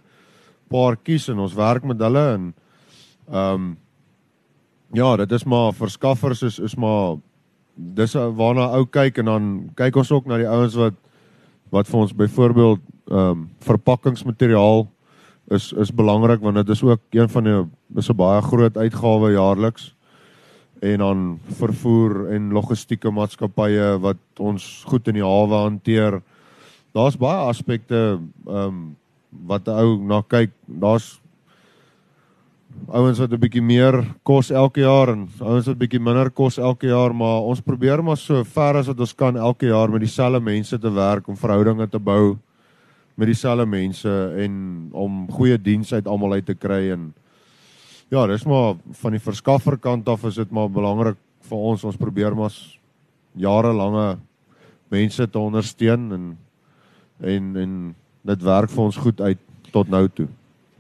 paar 0.71 0.97
kies 0.97 1.29
en 1.31 1.43
ons 1.43 1.57
werk 1.57 1.87
met 1.87 2.01
hulle 2.03 2.29
en 2.37 2.55
ehm 3.27 3.55
um, 3.55 3.75
ja, 4.95 5.17
dit 5.19 5.33
is 5.33 5.45
maar 5.45 5.73
verskaffers 5.75 6.43
is 6.47 6.59
is 6.63 6.77
maar 6.79 7.17
dis 7.75 8.15
waarna 8.15 8.69
ou 8.79 8.85
kyk 8.87 9.19
en 9.19 9.25
dan 9.25 9.49
kyk 9.77 9.97
ons 9.97 10.13
ook 10.13 10.27
na 10.27 10.39
die 10.39 10.49
ouens 10.49 10.77
wat 10.79 10.95
wat 11.75 11.89
vir 11.91 12.01
ons 12.01 12.15
byvoorbeeld 12.15 12.85
ehm 13.11 13.19
um, 13.19 13.49
verpakkingsmateriaal 13.67 14.87
is 15.51 15.73
is 15.73 15.91
belangrik 15.95 16.41
want 16.41 16.57
dit 16.57 16.69
is 16.69 16.83
ook 16.83 17.03
een 17.11 17.29
van 17.29 17.45
die 17.45 17.59
is 17.97 18.11
'n 18.11 18.17
baie 18.17 18.43
groot 18.43 18.77
uitgawe 18.77 19.33
jaarliks 19.33 19.96
en 20.81 20.99
dan 20.99 21.41
vervoer 21.59 22.33
en 22.37 22.53
logistieke 22.53 23.11
maatskappye 23.11 23.97
wat 24.03 24.21
ons 24.39 24.85
goed 24.89 25.09
in 25.09 25.21
die 25.21 25.25
hawe 25.25 25.63
hanteer. 25.67 26.21
Daar's 26.97 27.19
baie 27.21 27.49
aspekte 27.49 28.19
ehm 28.47 28.57
um, 28.69 28.97
wat 29.47 29.69
'n 29.69 29.71
ou 29.71 29.99
na 30.01 30.23
kyk. 30.23 30.51
Daar's 30.65 31.21
ouens 32.89 33.19
wat 33.19 33.33
'n 33.33 33.41
bietjie 33.41 33.63
meer 33.63 34.05
kos 34.23 34.51
elke 34.51 34.81
jaar 34.81 35.09
en 35.09 35.29
ouens 35.41 35.67
wat 35.67 35.79
bietjie 35.79 36.01
minder 36.01 36.31
kos 36.31 36.59
elke 36.59 36.87
jaar, 36.87 37.15
maar 37.15 37.41
ons 37.41 37.61
probeer 37.61 38.03
maar 38.03 38.17
so 38.17 38.45
ver 38.45 38.77
as 38.77 38.87
wat 38.87 39.01
ons 39.01 39.15
kan 39.15 39.37
elke 39.37 39.67
jaar 39.67 39.91
met 39.91 40.01
dieselfde 40.01 40.41
mense 40.41 40.79
te 40.79 40.91
werk 40.91 41.29
om 41.29 41.37
verhoudinge 41.37 41.89
te 41.89 41.99
bou 41.99 42.39
met 43.17 43.27
dieselfde 43.27 43.67
mense 43.67 44.13
en 44.37 44.89
om 44.93 45.31
goeie 45.33 45.59
diens 45.59 45.93
uit 45.93 46.07
almal 46.07 46.33
uit 46.33 46.47
te 46.47 46.55
kry 46.55 46.91
en 46.93 47.15
ja, 48.11 48.27
dis 48.27 48.45
maar 48.45 48.77
van 49.03 49.17
die 49.17 49.23
verskafferkant 49.23 50.09
af 50.09 50.25
is 50.25 50.41
dit 50.41 50.51
maar 50.51 50.71
belangrik 50.71 51.19
vir 51.49 51.59
ons 51.59 51.85
ons 51.85 51.97
probeer 51.97 52.35
maar 52.35 52.55
jarelange 53.37 54.17
mense 54.91 55.31
te 55.31 55.39
ondersteun 55.39 56.11
en 56.13 56.27
en 57.21 57.57
en 57.57 57.95
dit 58.27 58.43
werk 58.43 58.71
vir 58.71 58.85
ons 58.85 58.97
goed 58.97 59.21
uit 59.21 59.39
tot 59.73 59.89
nou 59.89 60.09
toe. 60.09 60.29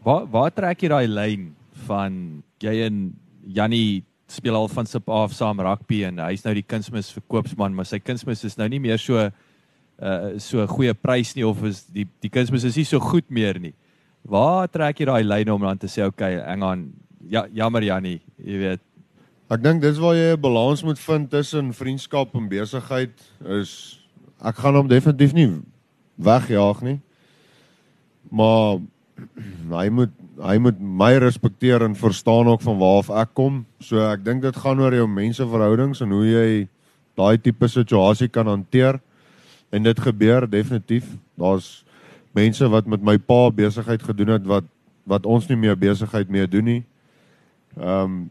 Waar 0.04 0.26
waar 0.30 0.52
trek 0.54 0.82
jy 0.82 0.90
daai 0.92 1.08
lyn 1.08 1.48
van 1.86 2.42
jy 2.62 2.74
en 2.86 3.00
Jannie 3.46 4.04
speel 4.30 4.56
al 4.58 4.68
van 4.68 4.88
sip 4.90 5.08
af 5.08 5.34
saam 5.34 5.60
rugby 5.62 6.02
en 6.08 6.18
hy's 6.24 6.44
nou 6.44 6.54
die 6.56 6.66
kunsmis 6.66 7.12
verkoopsman, 7.14 7.74
maar 7.74 7.86
sy 7.86 8.00
kunsmis 8.02 8.42
is 8.46 8.58
nou 8.58 8.68
nie 8.70 8.82
meer 8.82 8.98
so 8.98 9.18
uh 9.96 10.36
so 10.42 10.60
'n 10.60 10.68
goeie 10.68 10.94
prys 10.94 11.34
nie 11.36 11.46
of 11.46 11.62
is 11.64 11.84
die 11.86 12.06
die 12.20 12.30
kunsmis 12.30 12.64
is 12.64 12.76
nie 12.76 12.84
so 12.84 13.00
goed 13.00 13.30
meer 13.30 13.58
nie. 13.58 13.74
Waar 14.24 14.68
trek 14.68 15.00
jy 15.00 15.06
daai 15.06 15.22
lyn 15.22 15.50
om 15.50 15.62
dan 15.62 15.78
te 15.78 15.86
sê 15.86 16.04
okay, 16.04 16.40
hang 16.42 16.62
aan. 16.62 16.92
Ja, 17.28 17.46
jammer 17.50 17.82
Jannie, 17.82 18.20
jy 18.38 18.58
weet. 18.60 18.82
Ek 19.50 19.62
dink 19.62 19.82
dis 19.82 19.98
waar 20.02 20.14
jy 20.14 20.34
'n 20.34 20.40
balans 20.40 20.82
moet 20.82 20.98
vind 20.98 21.30
tussen 21.30 21.72
vriendskap 21.72 22.34
en 22.34 22.48
besigheid 22.48 23.14
is 23.46 24.02
ek 24.42 24.56
gaan 24.56 24.74
hom 24.74 24.88
definitief 24.88 25.32
nie 25.32 25.62
wegjaag 26.18 26.82
nie. 26.82 27.00
Maar 28.30 28.78
hy 29.80 29.88
moet 29.90 30.10
hy 30.36 30.58
moet 30.58 30.80
my 30.80 31.16
respekteer 31.16 31.82
en 31.82 31.96
verstaan 31.96 32.46
ook 32.46 32.60
van 32.62 32.78
waar 32.78 32.98
af 32.98 33.10
ek 33.10 33.34
kom. 33.34 33.64
So 33.80 33.98
ek 33.98 34.24
dink 34.24 34.42
dit 34.42 34.56
gaan 34.56 34.80
oor 34.80 34.94
jou 34.94 35.06
menseverhoudings 35.08 36.00
en 36.00 36.10
hoe 36.10 36.26
jy 36.26 36.68
daai 37.16 37.38
tipe 37.38 37.68
situasie 37.68 38.28
kan 38.28 38.46
hanteer. 38.46 39.00
En 39.72 39.82
dit 39.82 40.00
gebeur 40.00 40.46
definitief. 40.50 41.16
Daar's 41.34 41.84
mense 42.34 42.68
wat 42.68 42.86
met 42.86 43.02
my 43.02 43.16
pa 43.18 43.50
besigheid 43.50 44.02
gedoen 44.02 44.36
het 44.36 44.46
wat 44.46 44.64
wat 45.06 45.26
ons 45.26 45.46
nie 45.48 45.56
meer 45.56 45.78
besigheid 45.78 46.28
mee 46.28 46.46
doen 46.46 46.64
nie. 46.64 46.84
Ehm 47.76 48.02
um, 48.02 48.30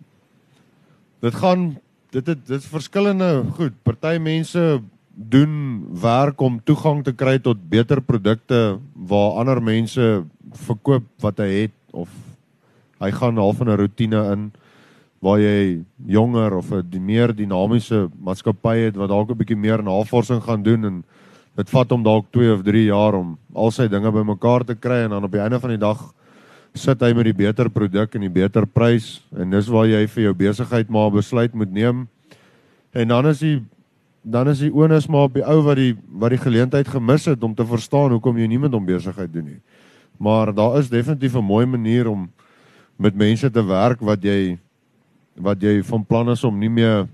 dit 1.19 1.35
gaan 1.35 1.77
dit 2.09 2.27
het 2.27 2.47
dit 2.47 2.59
is 2.59 2.67
verskillende 2.67 3.43
goed. 3.55 3.73
Party 3.83 4.17
mense 4.21 4.81
doen 5.15 5.85
werk 6.01 6.41
om 6.41 6.59
toegang 6.63 7.03
te 7.03 7.13
kry 7.13 7.37
tot 7.39 7.69
beter 7.69 8.01
produkte 8.01 8.79
waar 8.93 9.39
ander 9.39 9.61
mense 9.63 10.25
verkoop 10.67 11.05
wat 11.23 11.39
hy 11.39 11.49
het 11.65 11.75
of 11.91 12.09
hy 12.99 13.11
gaan 13.11 13.37
half 13.39 13.61
in 13.61 13.69
'n 13.69 13.79
rotine 13.79 14.21
in 14.33 14.51
waar 15.19 15.39
jy 15.39 15.83
jonger 16.05 16.57
of 16.57 16.71
'n 16.71 16.99
meer 16.99 17.35
dinamiese 17.35 18.09
maatskappy 18.19 18.77
het 18.77 18.95
wat 18.95 19.09
dalk 19.09 19.29
'n 19.29 19.37
bietjie 19.37 19.57
meer 19.57 19.83
navorsing 19.83 20.43
gaan 20.43 20.63
doen 20.63 20.85
en 20.85 21.03
dit 21.55 21.69
vat 21.69 21.89
hom 21.89 22.03
dalk 22.03 22.25
2 22.31 22.53
of 22.53 22.63
3 22.63 22.85
jaar 22.85 23.13
om 23.13 23.37
al 23.53 23.71
sy 23.71 23.87
dinge 23.87 24.11
bymekaar 24.11 24.65
te 24.65 24.75
kry 24.75 25.03
en 25.03 25.09
dan 25.09 25.23
op 25.23 25.31
die 25.31 25.41
einde 25.41 25.59
van 25.59 25.69
die 25.69 25.79
dag 25.79 26.13
sit 26.75 27.01
hy 27.01 27.13
met 27.15 27.29
die 27.29 27.37
beter 27.37 27.69
produk 27.71 28.15
en 28.15 28.25
die 28.25 28.33
beter 28.33 28.67
prys 28.67 29.21
en 29.35 29.53
dis 29.55 29.69
waar 29.71 29.87
jy 29.87 30.03
vir 30.11 30.27
jou 30.27 30.33
besigheid 30.35 30.91
maar 30.91 31.13
besluit 31.13 31.55
moet 31.55 31.71
neem. 31.71 32.03
En 32.95 33.07
dan 33.07 33.31
is 33.31 33.39
die 33.43 33.57
dan 34.25 34.49
is 34.49 34.59
die 34.63 34.71
onus 34.73 35.05
maar 35.07 35.29
op 35.29 35.35
die 35.37 35.45
ou 35.45 35.59
wat 35.63 35.77
die 35.77 35.93
wat 36.09 36.33
die 36.33 36.41
geleentheid 36.41 36.87
gemis 36.89 37.27
het 37.29 37.43
om 37.45 37.53
te 37.55 37.65
verstaan 37.65 38.15
hoekom 38.15 38.39
jy 38.41 38.47
nie 38.49 38.59
met 38.59 38.73
hom 38.73 38.85
besigheid 38.85 39.31
doen 39.31 39.45
nie. 39.53 39.61
Maar 40.17 40.53
daar 40.55 40.79
is 40.79 40.89
definitief 40.89 41.35
'n 41.35 41.45
mooi 41.45 41.65
manier 41.65 42.07
om 42.07 42.29
met 42.97 43.15
mense 43.15 43.51
te 43.51 43.63
werk 43.63 44.01
wat 44.01 44.23
jy 44.23 44.57
wat 45.35 45.61
jy 45.61 45.83
van 45.83 46.05
plan 46.05 46.29
is 46.29 46.43
om 46.43 46.59
nie 46.59 46.69
meer 46.69 47.07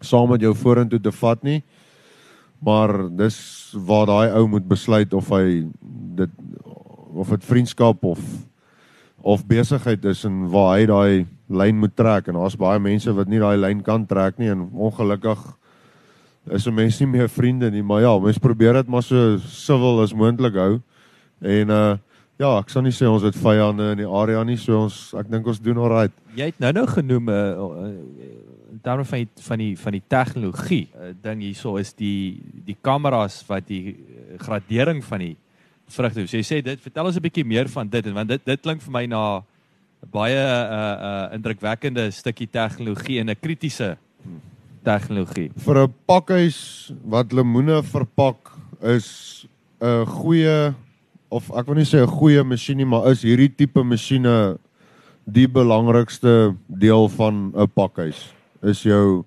saam 0.00 0.28
met 0.28 0.40
jou 0.40 0.54
vorentoe 0.54 1.00
te 1.00 1.12
vat 1.12 1.42
nie. 1.42 1.62
Maar 2.58 3.08
dis 3.16 3.74
waar 3.74 4.06
daai 4.06 4.30
ou 4.30 4.46
moet 4.48 4.68
besluit 4.68 5.12
of 5.14 5.28
hy 5.28 5.66
dit 6.16 6.30
of 7.12 7.28
dit 7.28 7.44
vriendskap 7.44 8.04
of 8.04 8.18
of 9.22 9.46
besigheid 9.46 10.04
is 10.04 10.24
en 10.24 10.48
waar 10.50 10.76
hy 10.78 10.86
daai 10.86 11.26
lyn 11.48 11.78
moet 11.78 11.96
trek 11.96 12.28
en 12.28 12.34
daar's 12.34 12.58
baie 12.58 12.80
mense 12.82 13.12
wat 13.14 13.28
nie 13.30 13.40
daai 13.42 13.56
lyn 13.56 13.82
kan 13.86 14.06
trek 14.06 14.38
nie 14.38 14.50
en 14.50 14.68
ongelukkig 14.72 15.42
is 16.50 16.66
'n 16.66 16.74
mens 16.74 16.98
nie 16.98 17.06
meer 17.06 17.28
vriende 17.28 17.70
nie, 17.70 17.82
maar 17.82 18.00
ja, 18.00 18.18
mens 18.18 18.38
probeer 18.38 18.72
dit 18.72 18.88
maar 18.88 19.02
so 19.02 19.38
civil 19.38 20.00
as 20.02 20.14
moontlik 20.14 20.54
hou. 20.54 20.80
En 21.40 21.70
uh 21.70 21.96
ja, 22.38 22.58
ek 22.58 22.70
sal 22.70 22.82
nie 22.82 22.90
sê 22.90 23.06
ons 23.06 23.22
het 23.22 23.36
vyande 23.36 23.92
in 23.92 24.00
die 24.02 24.08
area 24.08 24.42
nie, 24.44 24.56
so 24.56 24.80
ons 24.82 25.14
ek 25.14 25.28
dink 25.30 25.46
ons 25.46 25.60
doen 25.62 25.78
alright. 25.78 26.14
Jy 26.34 26.48
het 26.50 26.58
nou 26.58 26.72
nou 26.72 26.86
genoem 26.90 27.28
uh, 27.28 27.90
in 28.72 28.80
terme 28.82 29.04
van 29.04 29.18
die, 29.18 29.28
van 29.46 29.58
die 29.58 29.76
van 29.78 29.92
die 29.92 30.02
tegnologie. 30.08 30.88
uh, 30.96 31.12
Ding 31.22 31.44
hierso 31.44 31.76
is 31.76 31.92
die 31.94 32.42
die 32.66 32.76
kameras 32.80 33.44
wat 33.46 33.68
die 33.68 33.96
gradering 34.38 35.04
van 35.04 35.18
die 35.20 35.36
vrugte. 35.94 36.26
So 36.26 36.36
jy 36.36 36.44
sê 36.46 36.62
dit, 36.64 36.80
vertel 36.80 37.06
ons 37.06 37.16
'n 37.16 37.22
bietjie 37.22 37.44
meer 37.44 37.68
van 37.68 37.88
dit 37.88 38.12
want 38.12 38.28
dit 38.28 38.44
dit 38.44 38.60
klink 38.60 38.82
vir 38.82 38.92
my 38.92 39.06
na 39.06 39.38
'n 39.38 40.10
baie 40.10 40.36
'n 40.36 40.72
uh, 40.72 40.96
uh, 41.08 41.34
indrukwekkende 41.34 42.10
stukkie 42.10 42.48
tegnologie 42.48 43.20
en 43.20 43.30
'n 43.30 43.36
kritiese 43.40 43.96
tegnologie. 44.82 45.50
Vir 45.56 45.86
'n 45.86 45.94
pakhuis 46.06 46.92
wat 47.04 47.32
lemoene 47.32 47.82
verpak 47.82 48.52
is 48.82 49.46
'n 49.80 50.06
goeie 50.06 50.74
of 51.30 51.50
ek 51.50 51.66
wil 51.66 51.76
nie 51.76 51.88
sê 51.88 52.02
'n 52.02 52.06
goeie 52.06 52.42
masjien 52.44 52.76
nie, 52.76 52.86
maar 52.86 53.10
is 53.10 53.22
hierdie 53.22 53.48
tipe 53.48 53.82
masjiene 53.82 54.58
die 55.24 55.46
belangrikste 55.46 56.54
deel 56.66 57.08
van 57.08 57.52
'n 57.54 57.68
pakhuis. 57.74 58.32
Is 58.62 58.82
jou 58.82 59.24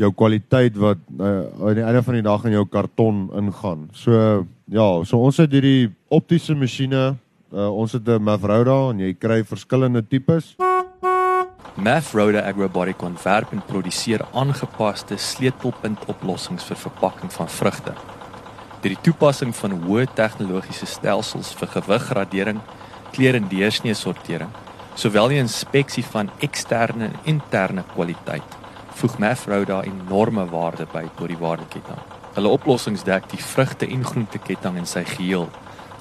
jou 0.00 0.10
kwaliteit 0.16 0.76
wat 0.80 1.00
uh, 1.18 1.44
aan 1.60 1.76
die 1.76 1.84
einde 1.84 2.02
van 2.06 2.16
die 2.16 2.24
dag 2.24 2.44
in 2.48 2.56
jou 2.56 2.66
karton 2.68 3.26
ingaan. 3.36 3.88
So 3.92 4.46
ja, 4.70 4.88
so 5.04 5.20
ons 5.20 5.40
het 5.42 5.52
hierdie 5.52 5.90
optiese 6.08 6.56
masjiene. 6.56 7.16
Uh, 7.50 7.66
ons 7.68 7.92
het 7.92 8.06
'n 8.06 8.22
Mavroda 8.22 8.90
en 8.90 9.00
jy 9.00 9.14
kry 9.14 9.42
verskillende 9.44 10.02
tipes. 10.06 10.56
Mavroda 11.74 12.46
Agrobotic 12.46 13.02
ontwerp 13.02 13.52
en 13.52 13.62
produseer 13.66 14.24
aangepaste 14.32 15.16
sleutelpuntoplossings 15.16 16.64
vir 16.64 16.76
verpakking 16.76 17.32
van 17.32 17.48
vrugte 17.48 17.94
deur 18.80 18.94
die 18.94 19.04
toepassing 19.04 19.52
van 19.56 19.76
hoë 19.84 20.06
tegnologiese 20.16 20.88
stelsels 20.88 21.52
vir 21.58 21.68
gewiggradering, 21.74 22.60
kleur 23.12 23.36
en 23.36 23.48
deursnee 23.50 23.96
sortering, 23.96 24.52
sowel 24.96 25.28
die 25.32 25.40
inspeksie 25.40 26.04
van 26.06 26.30
eksterne 26.44 27.10
en 27.10 27.18
interne 27.34 27.84
kwaliteit, 27.92 28.59
voeg 29.00 29.18
Mafroda 29.18 29.80
enorme 29.88 30.44
waarde 30.50 30.84
by 30.92 31.06
tot 31.16 31.30
die 31.30 31.38
waardeketting. 31.40 32.00
Hulle 32.36 32.50
oplossings 32.52 33.04
dek 33.06 33.30
die 33.32 33.40
vrugte 33.40 33.86
en 33.88 34.04
groenteketting 34.04 34.76
in 34.76 34.88
sy 34.88 35.06
geheel, 35.08 35.46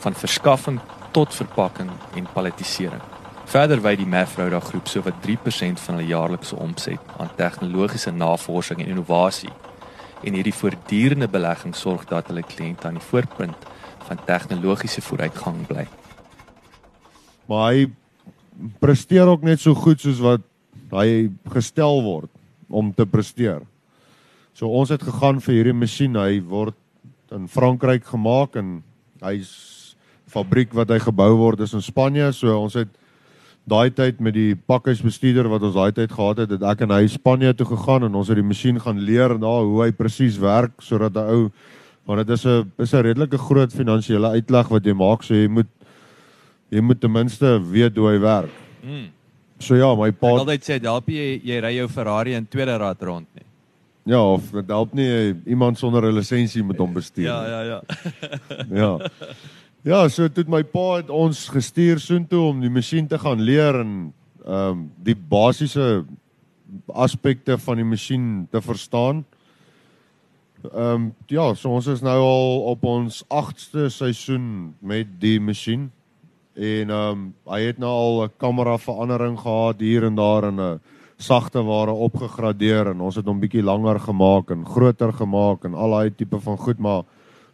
van 0.04 0.18
verskaffing 0.20 0.82
tot 1.16 1.34
verpakking 1.36 1.92
en 2.20 2.28
palletisering. 2.34 3.02
Verder 3.50 3.80
wy 3.82 3.96
die 3.98 4.08
Mafroda 4.10 4.60
groep 4.62 4.92
sowat 4.92 5.22
3% 5.24 5.80
van 5.86 5.96
hulle 5.96 6.10
jaarlikse 6.10 6.60
omset 6.60 7.14
aan 7.18 7.32
tegnologiese 7.40 8.12
navorsing 8.12 8.84
en 8.84 8.92
innovasie 8.92 9.54
en 10.20 10.36
hierdie 10.36 10.54
voortdurende 10.54 11.30
belegging 11.32 11.76
sorg 11.76 12.04
dat 12.10 12.28
hulle 12.28 12.44
kliënte 12.44 12.90
aan 12.90 13.00
die 13.00 13.06
voorpunt 13.08 13.68
van 14.10 14.20
tegnologiese 14.28 15.02
vooruitgang 15.06 15.64
bly. 15.70 15.86
Maar 17.48 17.72
hy 17.72 17.88
presteer 18.84 19.32
ook 19.32 19.48
net 19.48 19.64
so 19.64 19.72
goed 19.74 20.04
soos 20.04 20.20
wat 20.20 20.44
hy 20.92 21.30
gestel 21.56 22.04
word 22.04 22.30
om 22.70 22.94
te 22.94 23.06
presteer. 23.06 23.62
So 24.54 24.70
ons 24.70 24.90
het 24.90 25.04
gegaan 25.04 25.42
vir 25.42 25.56
hierdie 25.56 25.74
masjien, 25.74 26.16
hy 26.16 26.40
word 26.40 26.78
in 27.32 27.48
Frankryk 27.48 28.06
gemaak 28.10 28.56
en 28.60 28.80
hy's 29.22 29.52
fabriek 30.30 30.74
wat 30.78 30.92
hy 30.94 31.00
gebou 31.02 31.32
word 31.40 31.62
is 31.66 31.74
in 31.74 31.82
Spanje, 31.82 32.32
so 32.34 32.54
ons 32.58 32.78
het 32.78 32.90
daai 33.70 33.90
tyd 33.94 34.22
met 34.24 34.34
die 34.34 34.56
pakhuisbestuurder 34.70 35.50
wat 35.52 35.66
ons 35.68 35.76
daai 35.78 35.92
tyd 35.94 36.14
gehad 36.14 36.44
het, 36.44 36.54
het 36.56 36.64
ek 36.72 36.86
en 36.86 36.94
hy 36.96 37.04
Spanje 37.12 37.54
toe 37.58 37.68
gegaan 37.70 38.08
en 38.08 38.16
ons 38.18 38.30
het 38.30 38.40
die 38.40 38.46
masjien 38.46 38.80
gaan 38.82 39.02
leer 39.06 39.36
daar 39.42 39.68
hoe 39.68 39.84
hy 39.86 39.92
presies 39.96 40.40
werk 40.42 40.82
sodat 40.82 41.18
'n 41.18 41.30
ou 41.36 41.52
want 42.06 42.26
dit 42.26 42.30
is 42.34 42.46
'n 42.46 42.72
is 42.80 42.94
'n 42.94 43.04
redelike 43.06 43.38
groot 43.38 43.72
finansiële 43.74 44.34
uitlag 44.38 44.70
wat 44.70 44.86
jy 44.86 44.94
maak, 44.94 45.24
so 45.24 45.34
jy 45.34 45.48
moet 45.48 45.68
jy 46.72 46.82
moet 46.82 47.02
ten 47.02 47.12
minste 47.12 47.60
weet 47.72 47.98
hoe 47.98 48.10
hy 48.10 48.20
werk. 48.20 48.54
Mm. 48.84 49.10
So 49.60 49.76
ja, 49.76 49.92
my 49.96 50.12
pa 50.16 50.34
altyd 50.40 50.64
sê 50.64 50.80
help 50.84 51.10
jy 51.12 51.40
jy 51.44 51.60
ry 51.62 51.76
jou 51.76 51.88
Ferrari 51.92 52.36
in 52.38 52.48
tweede 52.48 52.78
rad 52.80 53.02
rond 53.04 53.28
nie. 53.36 53.46
ja, 54.10 54.22
of 54.24 54.52
dit 54.52 54.68
help 54.72 54.94
nie 54.94 55.08
eh, 55.08 55.36
iemand 55.46 55.78
sonder 55.78 56.08
'n 56.08 56.16
lisensie 56.16 56.64
moet 56.64 56.78
hom 56.78 56.94
bestuur. 56.94 57.26
Ja, 57.26 57.46
ja, 57.48 57.62
ja. 57.64 57.82
Ja. 58.82 59.10
Ja, 59.82 60.08
so 60.10 60.28
toe 60.28 60.44
het 60.44 60.50
my 60.52 60.64
pa 60.64 60.98
het 60.98 61.10
ons 61.10 61.48
gestuur 61.48 62.00
soontoe 62.00 62.42
om 62.50 62.60
die 62.60 62.70
masjien 62.70 63.08
te 63.08 63.20
gaan 63.20 63.42
leer 63.42 63.80
en 63.80 64.14
ehm 64.46 64.72
um, 64.72 64.92
die 65.04 65.16
basiese 65.16 66.06
aspekte 66.88 67.58
van 67.58 67.76
die 67.76 67.86
masjien 67.86 68.48
te 68.52 68.62
verstaan. 68.62 69.26
Ehm 70.74 70.94
um, 70.94 71.16
ja, 71.28 71.54
so 71.54 71.70
ons 71.70 71.88
is 71.88 72.02
nou 72.02 72.18
al 72.20 72.62
op 72.74 72.84
ons 72.84 73.24
8ste 73.24 73.88
seisoen 73.88 74.76
met 74.80 75.08
die 75.20 75.40
masjien. 75.40 75.92
En 76.60 76.90
ehm 76.92 77.12
um, 77.12 77.20
hy 77.48 77.60
het 77.70 77.78
nou 77.80 77.90
al 77.90 78.24
'n 78.24 78.32
kamera 78.38 78.78
verandering 78.78 79.40
gehad 79.40 79.80
hier 79.80 80.04
en 80.04 80.16
daar 80.16 80.44
en 80.44 80.60
'n 80.60 80.80
sagte 81.18 81.64
ware 81.64 81.92
opgegradeer 81.92 82.88
en 82.88 83.02
ons 83.02 83.16
het 83.16 83.26
hom 83.26 83.40
bietjie 83.40 83.64
langer 83.64 84.00
gemaak 84.00 84.52
en 84.52 84.66
groter 84.66 85.14
gemaak 85.14 85.64
en 85.64 85.74
al 85.74 85.92
daai 85.92 86.16
tipe 86.16 86.40
van 86.40 86.58
goed 86.58 86.80
maar 86.80 87.04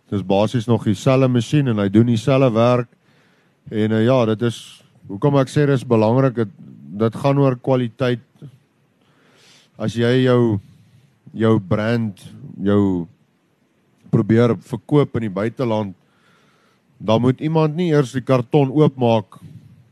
dis 0.09 0.25
basies 0.25 0.65
nog 0.65 0.83
dieselfde 0.83 1.27
masjien 1.27 1.67
en 1.67 1.77
hy 1.77 1.89
doen 1.89 2.05
dieselfde 2.05 2.51
werk. 2.51 2.87
En 3.69 3.91
uh, 3.91 4.05
ja, 4.05 4.25
dit 4.25 4.41
is 4.41 4.83
hoekom 5.07 5.37
ek 5.37 5.49
sê 5.49 5.65
dis 5.65 5.85
belangrik 5.85 6.35
dit 6.35 6.49
dit 6.95 7.15
gaan 7.15 7.37
oor 7.37 7.57
kwaliteit. 7.59 8.23
As 9.77 9.93
jy 9.93 10.23
jou 10.23 10.59
jou 11.33 11.59
brand, 11.59 12.21
jou 12.63 13.07
probeer 14.09 14.55
verkoop 14.55 15.15
in 15.15 15.27
die 15.27 15.33
buiteland, 15.33 15.95
dan 16.97 17.21
moet 17.21 17.39
iemand 17.39 17.75
nie 17.75 17.91
eers 17.91 18.11
die 18.15 18.23
karton 18.23 18.71
oopmaak 18.71 19.39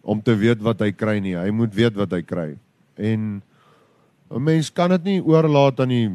om 0.02 0.22
te 0.22 0.36
weet 0.36 0.62
wat 0.64 0.82
hy 0.84 0.92
kry 0.92 1.20
nie. 1.24 1.36
Hy 1.36 1.50
moet 1.56 1.74
weet 1.76 1.96
wat 1.96 2.12
hy 2.12 2.22
kry. 2.22 2.56
En 2.98 3.42
'n 4.32 4.44
mens 4.44 4.72
kan 4.72 4.90
dit 4.90 5.04
nie 5.04 5.22
oorlaat 5.22 5.80
aan 5.80 5.90
die 5.90 6.10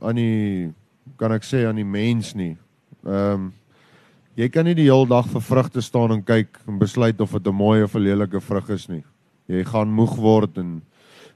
aan 0.00 0.16
die 0.16 0.72
kan 1.16 1.32
ek 1.32 1.44
sê 1.44 1.66
aan 1.66 1.76
die 1.76 1.84
mens 1.84 2.34
nie. 2.34 2.56
Ehm 3.04 3.32
um, 3.34 3.52
jy 4.36 4.48
kan 4.52 4.64
nie 4.64 4.74
die 4.76 4.90
hele 4.90 5.08
dag 5.08 5.26
vir 5.32 5.40
vrugte 5.40 5.80
staan 5.80 6.12
en 6.12 6.22
kyk 6.22 6.58
en 6.68 6.78
besluit 6.78 7.20
of 7.20 7.32
dit 7.32 7.46
'n 7.46 7.54
mooi 7.54 7.82
of 7.82 7.94
'n 7.94 8.02
lelike 8.02 8.40
vrug 8.40 8.68
is 8.70 8.88
nie. 8.88 9.04
Jy 9.48 9.64
gaan 9.64 9.88
moeg 9.88 10.16
word 10.16 10.58
en 10.58 10.82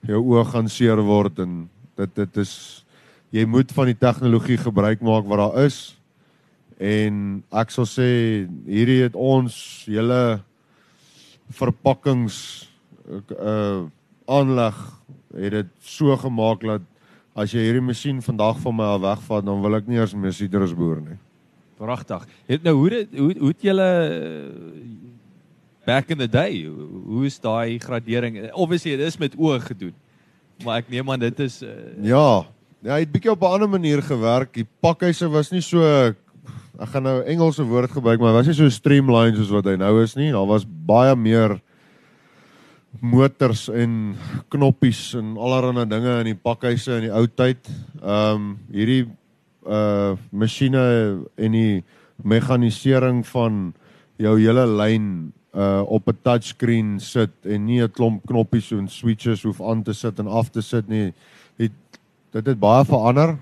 jou 0.07 0.21
oë 0.21 0.45
gaan 0.53 0.69
seer 0.69 1.01
word 1.01 1.39
en 1.39 1.69
dit 1.97 2.15
dit 2.15 2.37
is 2.37 2.85
jy 3.31 3.45
moet 3.47 3.73
van 3.73 3.87
die 3.87 3.99
tegnologie 3.99 4.57
gebruik 4.57 5.01
maak 5.01 5.25
wat 5.27 5.39
daar 5.39 5.65
is. 5.65 5.97
En 6.81 7.43
ek 7.61 7.73
sal 7.75 7.85
sê 7.85 8.09
hierdie 8.65 9.03
het 9.05 9.17
ons 9.19 9.55
hele 9.85 10.41
verpakkings 11.53 12.37
uh 13.37 13.89
aanleg 14.31 14.77
het 15.35 15.55
dit 15.57 15.71
so 15.83 16.15
gemaak 16.15 16.63
dat 16.63 16.85
as 17.35 17.51
jy 17.51 17.65
hierdie 17.65 17.83
masjien 17.83 18.21
vandag 18.23 18.61
van 18.63 18.77
my 18.79 18.87
af 18.95 19.01
wegvat 19.03 19.47
dan 19.49 19.59
wil 19.65 19.75
ek 19.75 19.89
nie 19.91 19.99
eers 19.99 20.15
meer 20.15 20.35
sitrus 20.35 20.71
boer 20.79 21.01
nie. 21.03 21.17
Pragtig. 21.81 22.29
Het 22.47 22.63
nou 22.63 22.77
hoe 22.79 22.91
dit 22.95 23.19
hoe 23.19 23.35
hoe 23.41 23.51
het 23.51 23.67
julle 23.67 23.89
back 25.89 26.15
in 26.15 26.23
the 26.23 26.31
day 26.31 26.63
hoe 26.65 27.27
is 27.27 27.41
daai 27.43 27.79
gradering? 27.83 28.39
Obviously 28.53 28.95
dit 28.97 29.11
is 29.11 29.19
met 29.19 29.35
oë 29.35 29.59
gedoen. 29.67 29.95
Maar 30.65 30.85
ek 30.85 30.95
neem 30.95 31.11
aan 31.11 31.27
dit 31.27 31.45
is 31.45 31.61
uh, 31.67 31.75
Ja, 32.05 32.47
ja, 32.85 32.95
hy 32.95 33.03
het 33.03 33.13
bietjie 33.13 33.35
op 33.35 33.43
'n 33.43 33.55
ander 33.59 33.69
manier 33.69 34.03
gewerk. 34.03 34.55
Die 34.55 34.69
pakhuise 34.81 35.29
was 35.29 35.51
nie 35.51 35.65
so 35.65 35.83
ek 36.81 36.95
gaan 36.95 37.05
nou 37.05 37.19
Engelse 37.29 37.65
woord 37.69 37.93
gebruik, 37.93 38.21
maar 38.21 38.33
hy 38.33 38.39
was 38.41 38.49
nie 38.49 38.57
so 38.57 38.73
streamlined 38.73 39.37
soos 39.37 39.53
wat 39.53 39.69
hy 39.69 39.77
nou 39.81 39.99
is 40.01 40.15
nie. 40.17 40.31
Daar 40.33 40.49
was 40.49 40.65
baie 40.65 41.13
meer 41.19 41.59
motors 43.05 43.69
en 43.71 44.17
knoppies 44.51 45.13
en 45.19 45.37
allerlei 45.39 45.85
dinge 45.89 46.15
in 46.23 46.31
die 46.33 46.39
pakhuise 46.39 46.97
in 46.97 47.09
die 47.09 47.13
ou 47.15 47.27
tyd. 47.29 47.69
Ehm 48.01 48.41
um, 48.41 48.47
hierdie 48.73 49.05
uh 49.69 50.17
masjiene 50.33 50.85
en 51.37 51.53
die 51.53 51.83
mekanisering 52.25 53.21
van 53.29 53.61
jou 54.21 54.33
hele 54.41 54.65
lyn 54.67 55.11
uh 55.53 55.85
op 55.85 56.09
'n 56.09 56.19
touchscreen 56.25 56.99
sit 57.01 57.35
en 57.45 57.67
nie 57.67 57.83
'n 57.83 57.93
klomp 57.93 58.25
knoppies 58.27 58.73
en 58.73 58.89
switches 58.89 59.45
hoef 59.45 59.61
aan 59.61 59.83
te 59.83 59.93
sit 59.93 60.19
en 60.19 60.27
af 60.27 60.51
te 60.51 60.63
sit 60.63 60.89
nie. 60.89 61.13
Het 61.59 61.73
dit 62.33 62.47
het 62.47 62.59
baie 62.59 62.85
verander. 62.85 63.39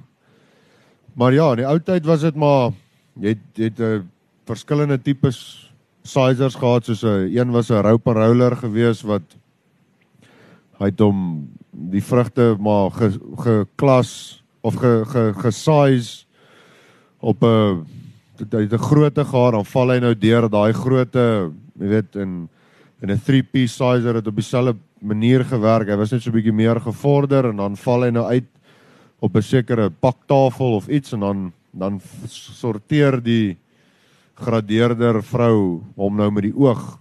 Maar 1.14 1.32
ja, 1.32 1.50
in 1.50 1.56
die 1.56 1.66
ou 1.66 1.78
tyd 1.78 2.04
was 2.06 2.20
dit 2.20 2.34
maar 2.34 2.72
jy 3.20 3.34
het 3.34 3.44
jy 3.54 3.64
het 3.64 3.80
'n 3.80 3.82
uh, 3.82 4.02
verskillende 4.46 4.98
tipes 4.98 5.70
sizers 6.02 6.54
gehad 6.54 6.84
soos 6.84 7.02
'n 7.02 7.06
uh, 7.06 7.34
een 7.34 7.50
was 7.50 7.70
'n 7.70 7.82
rope 7.82 8.12
roller 8.12 8.56
gewees 8.56 9.02
wat 9.02 9.36
hy 10.78 10.86
het 10.86 11.00
hom 11.00 11.48
die 11.70 12.02
vrugte 12.02 12.56
maar 12.58 12.90
ge, 12.90 13.18
geklas 13.36 14.42
of 14.60 14.74
ge, 14.74 15.04
ge 15.06 15.32
gesize 15.36 16.24
op 17.20 17.42
'n 17.42 17.86
dit 18.36 18.52
het 18.52 18.72
'n 18.72 18.88
grootte 18.90 19.24
gehad 19.24 19.52
dan 19.52 19.64
val 19.64 19.90
hy 19.90 19.98
nou 19.98 20.14
deur 20.14 20.48
daai 20.48 20.72
grootte 20.72 21.52
jy 21.78 21.88
weet 21.88 22.16
in 22.16 22.48
in 23.00 23.10
'n 23.10 23.20
3-piece 23.20 23.74
sizer 23.74 24.14
het 24.14 24.26
op 24.26 24.34
dieselfde 24.34 24.76
manier 25.00 25.44
gewerk. 25.44 25.88
Hy 25.88 25.96
was 25.96 26.10
net 26.10 26.22
so 26.22 26.30
'n 26.30 26.34
bietjie 26.34 26.52
meer 26.52 26.80
gevorder 26.80 27.48
en 27.50 27.56
dan 27.56 27.76
val 27.76 28.02
hy 28.02 28.10
nou 28.10 28.26
uit 28.26 28.44
op 29.20 29.36
'n 29.36 29.42
sekere 29.42 29.90
paktafel 29.90 30.74
of 30.74 30.88
iets 30.88 31.12
en 31.12 31.20
dan 31.20 31.52
dan 31.72 32.00
sorteer 32.28 33.20
die 33.22 33.56
gradeerder 34.38 35.22
vrou 35.22 35.82
hom 35.96 36.16
nou 36.16 36.30
met 36.30 36.46
die 36.48 36.54
oog 36.56 36.98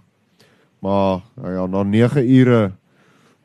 maar 0.82 1.20
ja 1.42 1.66
na 1.66 1.82
9 1.82 2.22
ure 2.40 2.72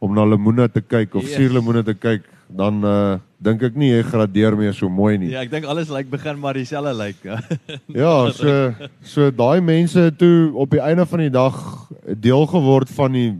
om 0.03 0.13
na 0.13 0.25
lemoene 0.27 0.67
te 0.69 0.81
kyk 0.81 1.15
of 1.15 1.23
Yes. 1.23 1.35
suurlemoene 1.39 1.83
te 1.87 1.93
kyk, 1.95 2.25
dan 2.51 2.83
uh 2.83 3.19
dink 3.43 3.59
ek 3.63 3.75
nie 3.75 3.89
jy 3.91 4.03
gradeer 4.07 4.55
meer 4.55 4.71
so 4.75 4.87
mooi 4.87 5.17
nie. 5.19 5.29
ja, 5.33 5.41
ek 5.43 5.49
dink 5.51 5.65
alles 5.67 5.89
lyk 5.91 6.07
begin 6.11 6.37
maar 6.39 6.53
dieselfde 6.55 6.93
lyk. 6.95 7.23
Ja, 8.01 8.31
so 8.31 8.73
so 9.03 9.31
daai 9.31 9.59
mense 9.61 10.11
toe 10.15 10.51
op 10.55 10.71
die 10.71 10.79
einde 10.79 11.03
van 11.05 11.19
die 11.25 11.29
dag 11.33 11.57
deel 12.19 12.45
geword 12.47 12.89
van 12.95 13.11
die 13.11 13.33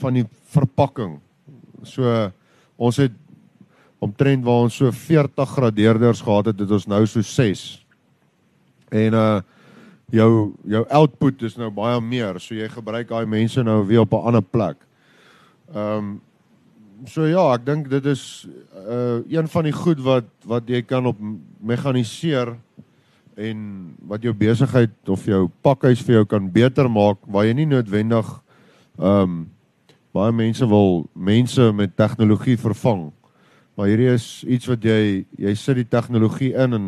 van 0.00 0.14
die 0.18 0.24
verpakking. 0.54 1.18
So 1.86 2.30
ons 2.76 2.96
het 2.98 3.12
omtrent 3.98 4.44
waar 4.44 4.66
ons 4.66 4.76
so 4.78 4.90
40 4.94 5.54
gradeerders 5.56 6.20
gehad 6.22 6.52
het, 6.52 6.60
het 6.60 6.70
ons 6.70 6.86
nou 6.86 7.04
so 7.06 7.22
6. 7.22 7.68
En 8.94 9.14
uh 9.14 9.40
jou 10.08 10.54
jou 10.64 10.80
output 10.88 11.42
is 11.44 11.58
nou 11.60 11.68
baie 11.70 11.98
meer, 12.00 12.38
so 12.40 12.54
jy 12.56 12.64
gebruik 12.72 13.10
daai 13.10 13.26
mense 13.28 13.60
nou 13.60 13.82
weer 13.84 14.06
op 14.06 14.12
'n 14.12 14.26
ander 14.30 14.42
plek. 14.42 14.76
Ehm 15.74 15.98
um, 15.98 16.20
so 17.06 17.26
ja, 17.26 17.54
ek 17.54 17.66
dink 17.66 17.90
dit 17.90 18.06
is 18.06 18.48
uh 18.88 19.20
een 19.28 19.48
van 19.48 19.64
die 19.64 19.72
goed 19.72 20.00
wat 20.00 20.24
wat 20.44 20.68
jy 20.68 20.82
kan 20.82 21.06
op 21.06 21.16
mekaniseer 21.60 22.56
en 23.36 23.58
wat 24.00 24.22
jou 24.22 24.34
besigheid 24.34 25.08
of 25.08 25.24
jou 25.24 25.50
pakhuis 25.62 26.00
vir 26.02 26.14
jou 26.14 26.24
kan 26.24 26.50
beter 26.50 26.88
maak 26.90 27.18
waar 27.26 27.44
jy 27.44 27.52
nie 27.52 27.66
noodwendig 27.66 28.26
ehm 28.98 29.22
um, 29.22 29.50
baie 30.12 30.32
mense 30.32 30.66
wil 30.66 31.06
mense 31.14 31.72
met 31.72 31.96
tegnologie 31.96 32.56
vervang. 32.56 33.12
Maar 33.78 33.92
hierdie 33.92 34.10
is 34.10 34.42
iets 34.42 34.66
wat 34.66 34.82
jy 34.82 35.22
jy 35.38 35.52
sit 35.54 35.78
die 35.78 35.86
tegnologie 35.86 36.50
in 36.58 36.74
en 36.74 36.86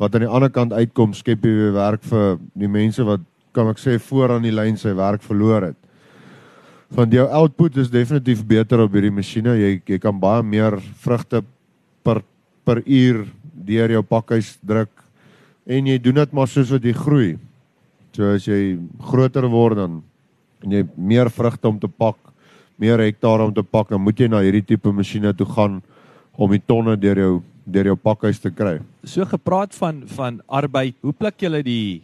wat 0.00 0.14
aan 0.16 0.24
die 0.24 0.32
ander 0.32 0.48
kant 0.48 0.72
uitkom 0.72 1.12
skep 1.12 1.44
jy 1.44 1.52
weer 1.58 1.74
werk 1.76 2.00
vir 2.08 2.38
die 2.56 2.70
mense 2.72 3.04
wat 3.04 3.20
kan 3.52 3.68
ek 3.68 3.82
sê 3.82 3.98
voor 4.00 4.38
aan 4.38 4.46
die 4.46 4.54
lyn 4.54 4.78
sy 4.80 4.94
werk 4.96 5.20
verloor 5.26 5.68
het. 5.68 5.78
Want 6.96 7.12
jou 7.12 7.26
output 7.28 7.76
is 7.84 7.92
definitief 7.92 8.40
beter 8.48 8.80
op 8.80 8.96
hierdie 8.96 9.12
masjiene. 9.12 9.58
Jy 9.60 9.74
jy 9.92 10.00
kan 10.00 10.16
baie 10.16 10.40
meer 10.40 10.78
vrugte 11.04 11.44
per 12.00 12.22
per 12.64 12.80
uur 12.80 13.26
deur 13.68 13.92
jou 13.98 14.02
pakhuis 14.02 14.56
druk 14.64 14.90
en 15.68 15.86
jy 15.86 16.00
doen 16.00 16.22
dit 16.22 16.32
maar 16.32 16.48
soos 16.48 16.72
wat 16.72 16.84
jy 16.88 16.96
groei. 16.96 17.30
So 18.16 18.32
as 18.32 18.48
jy 18.48 18.78
groter 19.04 19.44
word 19.52 19.84
dan 19.84 20.00
en 20.64 20.80
jy 20.80 20.86
meer 20.96 21.28
vrugte 21.28 21.68
om 21.68 21.78
te 21.78 21.92
pak, 21.92 22.16
meer 22.80 23.04
hektare 23.04 23.44
om 23.44 23.52
te 23.52 23.62
pak, 23.62 23.90
dan 23.92 24.00
moet 24.00 24.16
jy 24.16 24.32
na 24.32 24.40
hierdie 24.40 24.64
tipe 24.64 24.92
masjiene 24.94 25.36
toe 25.36 25.46
gaan 25.52 25.82
om 26.36 26.50
die 26.50 26.62
tonne 26.66 26.96
deur 26.96 27.18
jou 27.18 27.32
deur 27.64 27.92
jou 27.92 27.96
pakhuis 27.96 28.40
te 28.42 28.50
kry. 28.50 28.80
So 29.06 29.24
gepraat 29.24 29.74
van 29.78 30.02
van 30.06 30.40
arbeid, 30.48 30.96
hoe 31.00 31.12
pluk 31.12 31.38
julle 31.44 31.62
die 31.62 32.02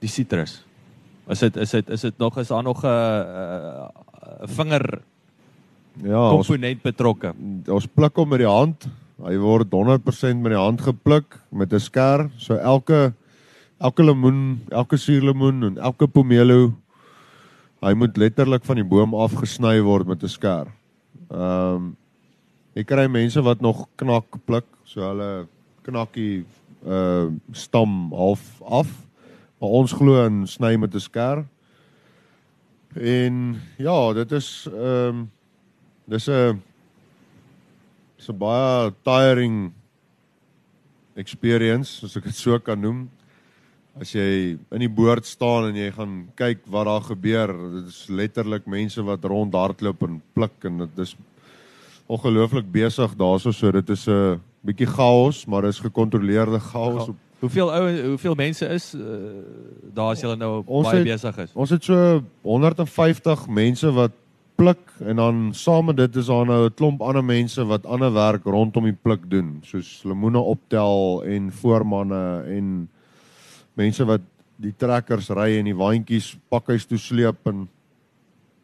die 0.00 0.08
sitrus? 0.12 0.62
Is 1.30 1.40
dit 1.40 1.56
is 1.56 1.70
dit 1.70 1.88
is 1.90 2.00
dit 2.00 2.18
nog 2.18 2.38
is 2.38 2.48
daar 2.48 2.62
nog 2.62 2.84
'n 2.84 2.88
'n 2.88 4.48
vinger 4.48 5.02
Ja, 6.04 6.28
komponent 6.30 6.82
betrokke? 6.82 7.32
ons 7.68 7.86
pluk 7.86 8.16
hom 8.16 8.28
met 8.28 8.38
die 8.38 8.48
hand. 8.48 8.88
Hy 9.24 9.36
word 9.38 9.70
100% 9.70 10.42
met 10.42 10.52
die 10.52 10.60
hand 10.60 10.80
gepluk 10.80 11.40
met 11.50 11.72
'n 11.72 11.80
skêr. 11.80 12.30
So 12.36 12.54
elke 12.54 13.14
elke 13.80 14.02
lemoen, 14.02 14.60
elke 14.70 14.96
suurlemoen 14.96 15.62
en 15.62 15.78
elke 15.78 16.06
pomelo 16.06 16.74
hy 17.80 17.94
moet 17.94 18.16
letterlik 18.16 18.64
van 18.64 18.76
die 18.76 18.84
boom 18.84 19.14
afgesny 19.14 19.80
word 19.80 20.06
met 20.06 20.22
'n 20.22 20.28
skêr. 20.28 20.66
Ehm 21.30 21.74
um, 21.74 21.96
jy 22.76 22.84
kry 22.84 23.08
mense 23.08 23.42
wat 23.42 23.64
nog 23.64 23.86
knak 23.96 24.38
pluk, 24.46 24.68
so 24.84 25.00
hulle 25.00 25.48
knakkie 25.86 26.44
uh 26.86 27.32
stam 27.52 28.12
half 28.12 28.62
af. 28.62 28.88
Maar 29.58 29.76
ons 29.80 29.92
glo 29.96 30.20
in 30.26 30.44
sny 30.46 30.76
met 30.76 30.94
'n 30.94 31.00
skêr 31.00 31.46
En 32.96 33.60
ja, 33.76 34.12
dit 34.12 34.32
is 34.32 34.68
ehm 34.72 35.08
um, 35.08 35.30
dis 36.04 36.28
'n 36.28 36.62
'n 38.28 38.38
baie 38.38 38.92
tiring 39.02 39.72
experience, 41.14 42.04
as 42.04 42.16
ek 42.16 42.24
dit 42.24 42.34
so 42.34 42.58
kan 42.58 42.80
noem. 42.80 43.10
As 44.00 44.12
jy 44.12 44.58
in 44.72 44.80
die 44.80 44.88
boord 44.88 45.26
staan 45.26 45.68
en 45.68 45.76
jy 45.76 45.90
gaan 45.92 46.28
kyk 46.36 46.64
wat 46.66 46.86
daar 46.86 47.00
gebeur, 47.00 47.52
dit 47.72 47.86
is 47.86 48.08
letterlik 48.08 48.66
mense 48.66 49.02
wat 49.02 49.24
rondhardloop 49.24 50.02
en 50.02 50.22
pluk 50.34 50.64
en 50.64 50.78
dit 50.78 50.98
is 50.98 51.16
ongelooflik 52.06 52.68
besig 52.72 53.14
daarso 53.18 53.52
so 53.52 53.70
dit 53.70 53.88
is 53.90 54.06
'n 54.08 54.40
bietjie 54.60 54.86
chaos, 54.86 55.46
maar 55.46 55.62
dit 55.62 55.70
is 55.70 55.80
gekontroleerde 55.80 56.60
chaos. 56.60 57.08
Op, 57.08 57.16
Hoeveel 57.38 57.72
ou 57.72 58.06
hoeveel 58.08 58.34
mense 58.34 58.66
is 58.66 58.94
uh, 58.94 59.02
daar 59.94 60.14
as 60.14 60.20
julle 60.20 60.36
nou 60.36 60.62
Ons 60.64 60.88
baie 60.88 61.02
besig 61.04 61.36
is? 61.38 61.50
ons 61.52 61.70
het 61.70 61.84
so 61.84 62.22
150 62.42 63.48
mense 63.48 63.92
wat 63.92 64.12
pluk 64.56 64.80
en 65.04 65.20
dan 65.20 65.50
saam 65.52 65.90
met 65.90 65.96
dit 65.96 66.16
is 66.16 66.26
daar 66.26 66.46
nou 66.46 66.64
'n 66.64 66.74
klomp 66.74 67.02
ander 67.02 67.24
mense 67.24 67.64
wat 67.64 67.86
ander 67.86 68.12
werk 68.12 68.44
rondom 68.44 68.84
die 68.84 68.96
pluk 69.02 69.30
doen, 69.30 69.60
soos 69.62 70.02
lemoene 70.04 70.38
optel 70.38 71.22
en 71.24 71.52
voormanne 71.52 72.42
en 72.56 72.88
mense 73.74 74.04
wat 74.04 74.20
die 74.56 74.74
trekkers 74.76 75.28
ry 75.28 75.58
en 75.58 75.64
die 75.64 75.76
waantjies 75.76 76.36
pakhuis 76.48 76.86
toe 76.86 76.98
sleep 76.98 77.46
en 77.46 77.68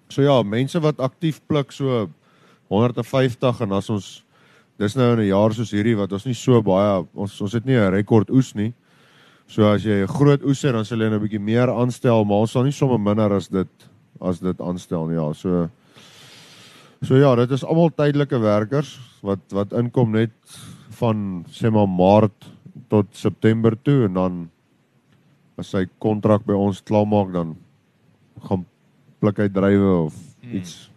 so 0.08 0.22
ja, 0.22 0.42
mense 0.42 0.80
wat 0.80 1.00
aktief 1.00 1.40
pluk 1.46 1.72
so 1.72 2.08
150 2.72 3.60
en 3.66 3.72
as 3.78 3.90
ons 3.92 4.10
dis 4.80 4.96
nou 4.96 5.12
in 5.12 5.20
'n 5.20 5.28
jaar 5.28 5.52
soos 5.54 5.70
hierdie 5.72 5.96
wat 5.96 6.12
ons 6.12 6.26
nie 6.26 6.34
so 6.34 6.62
baie 6.62 7.04
ons 7.14 7.40
ons 7.40 7.52
het 7.52 7.64
nie 7.66 7.76
'n 7.76 7.92
rekord 7.92 8.30
oes 8.30 8.54
nie. 8.54 8.72
So 9.46 9.68
as 9.68 9.84
jy 9.84 10.02
'n 10.02 10.08
groot 10.08 10.42
oes 10.44 10.62
het 10.62 10.72
dan 10.72 10.84
sal 10.84 10.98
jy 10.98 11.10
nou 11.10 11.18
'n 11.18 11.28
bietjie 11.28 11.40
meer 11.40 11.68
aanstel, 11.68 12.24
maar 12.24 12.40
ons 12.46 12.52
sal 12.52 12.64
nie 12.64 12.72
sommer 12.72 12.98
minder 12.98 13.32
as 13.32 13.48
dit 13.48 13.68
as 14.20 14.40
dit 14.40 14.60
aanstel 14.60 15.06
nie. 15.06 15.16
Ja, 15.16 15.32
so 15.32 15.68
So 17.02 17.16
ja, 17.16 17.34
dit 17.34 17.50
is 17.50 17.64
almal 17.64 17.90
tydelike 17.90 18.38
werkers 18.38 18.92
wat 19.26 19.40
wat 19.50 19.72
inkom 19.72 20.12
net 20.12 20.30
van 20.90 21.44
sê 21.50 21.70
maar 21.72 21.88
Maart 21.88 22.46
tot 22.88 23.06
September 23.10 23.74
toe 23.82 24.04
en 24.06 24.14
dan 24.14 24.50
as 25.58 25.72
sy 25.74 25.86
kontrak 25.98 26.46
by 26.46 26.54
ons 26.54 26.80
klaarmaak 26.80 27.32
dan 27.32 27.56
gaan 28.48 28.64
pluk 29.20 29.36
hy 29.38 29.48
drywe 29.48 30.04
of 30.06 30.14
Hmm. 30.42 30.56
iets. 30.56 30.91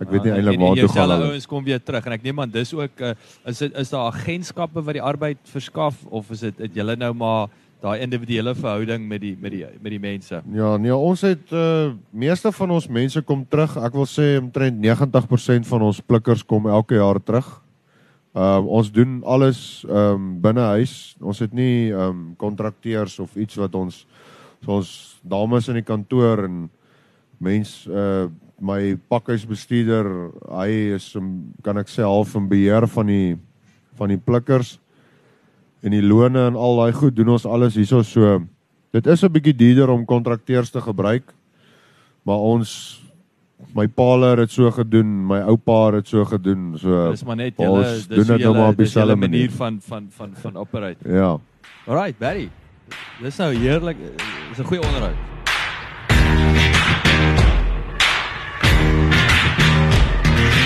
Ek 0.00 0.08
weet 0.10 0.22
nie 0.24 0.30
Ja, 0.32 0.36
eintlik 0.36 0.60
waar 0.60 0.76
toe 0.76 0.88
gaan 0.88 1.10
hulle. 1.10 1.30
ouens 1.30 1.46
kom 1.46 1.64
weer 1.64 1.82
terug 1.82 2.06
en 2.06 2.12
ek 2.12 2.22
neem 2.22 2.40
aan 2.40 2.50
dis 2.50 2.72
ook 2.74 3.00
uh, 3.00 3.12
is 3.46 3.58
dit 3.58 3.74
is 3.78 3.90
daar 3.90 4.12
agentskappe 4.12 4.82
wat 4.82 4.94
die 4.94 5.02
arbeid 5.02 5.38
verskaf 5.44 5.94
of 6.10 6.30
is 6.30 6.40
dit 6.40 6.58
het 6.58 6.74
julle 6.74 6.96
nou 6.96 7.12
maar 7.14 7.48
daai 7.82 8.00
individuele 8.00 8.54
verhouding 8.54 9.08
met 9.08 9.20
die 9.20 9.36
met 9.40 9.50
die 9.50 9.64
met 9.82 9.90
die 9.90 10.00
mense? 10.00 10.42
Ja, 10.54 10.76
nee, 10.76 10.94
ons 10.94 11.20
het 11.26 11.50
uh 11.52 11.90
meeste 12.10 12.52
van 12.52 12.70
ons 12.70 12.86
mense 12.88 13.22
kom 13.22 13.44
terug. 13.48 13.76
Ek 13.76 13.92
wil 13.92 14.06
sê 14.06 14.38
omtrent 14.38 14.78
90% 14.78 15.66
van 15.66 15.82
ons 15.82 16.00
plikkers 16.00 16.44
kom 16.46 16.66
elke 16.70 16.94
jaar 16.94 17.18
terug. 17.22 17.48
Ehm 18.34 18.62
uh, 18.64 18.66
ons 18.78 18.90
doen 18.90 19.18
alles 19.24 19.84
ehm 19.88 20.14
um, 20.14 20.40
binne 20.40 20.62
huis. 20.78 21.16
Ons 21.20 21.38
het 21.42 21.52
nie 21.52 21.90
ehm 21.92 22.08
um, 22.08 22.34
kontrakteurs 22.36 23.18
of 23.18 23.36
iets 23.36 23.58
wat 23.60 23.74
ons 23.74 24.06
so 24.62 24.78
ons 24.78 25.18
dames 25.22 25.68
in 25.68 25.74
die 25.74 25.86
kantoor 25.86 26.44
en 26.46 26.70
mens 27.38 27.86
uh 27.90 28.30
my 28.62 28.94
pakhuisbestuurder, 29.10 30.06
hy 30.54 30.94
is 30.96 31.10
um, 31.18 31.52
kan 31.66 31.80
ek 31.82 31.90
sê 31.90 32.04
half 32.06 32.36
in 32.38 32.46
beheer 32.50 32.86
van 32.86 33.10
die 33.10 33.36
van 33.98 34.08
die 34.08 34.20
plikkers 34.22 34.78
en 35.82 35.92
die 35.92 36.02
lone 36.02 36.46
en 36.46 36.56
al 36.56 36.78
daai 36.78 36.92
goed 36.96 37.16
doen 37.18 37.34
ons 37.34 37.46
alles 37.46 37.76
hierso 37.76 38.02
so. 38.06 38.38
Dit 38.94 39.06
is 39.06 39.22
'n 39.24 39.32
bietjie 39.32 39.56
duurder 39.56 39.90
om 39.90 40.04
kontrakteurs 40.04 40.70
te 40.70 40.80
gebruik. 40.80 41.34
Maar 42.24 42.38
ons 42.38 43.00
my 43.74 43.86
pa 43.88 44.18
het 44.30 44.38
dit 44.38 44.50
so 44.50 44.70
gedoen, 44.70 45.26
my 45.26 45.40
oupa 45.40 45.86
het 45.86 45.94
dit 45.94 46.08
so 46.08 46.24
gedoen. 46.24 46.78
So 46.78 47.10
Dis 47.10 47.24
maar 47.24 47.36
net 47.36 47.54
julle 47.56 47.82
dis 47.82 48.06
doen 48.06 48.26
dit 48.26 48.44
nou 48.44 48.54
maar 48.54 48.68
op 48.68 48.76
dieselfde 48.76 49.16
manier 49.16 49.50
manier. 49.50 49.50
van 49.50 49.80
van 49.80 50.06
van 50.10 50.30
van 50.34 50.56
operate. 50.56 51.08
ja. 51.08 51.38
Alright, 51.86 52.18
Barry. 52.18 52.50
Dis 53.20 53.36
nou 53.36 53.54
heerlik. 53.54 53.96
Dis 54.48 54.58
'n 54.58 54.64
goeie 54.64 54.82
onderhoud. 54.82 55.31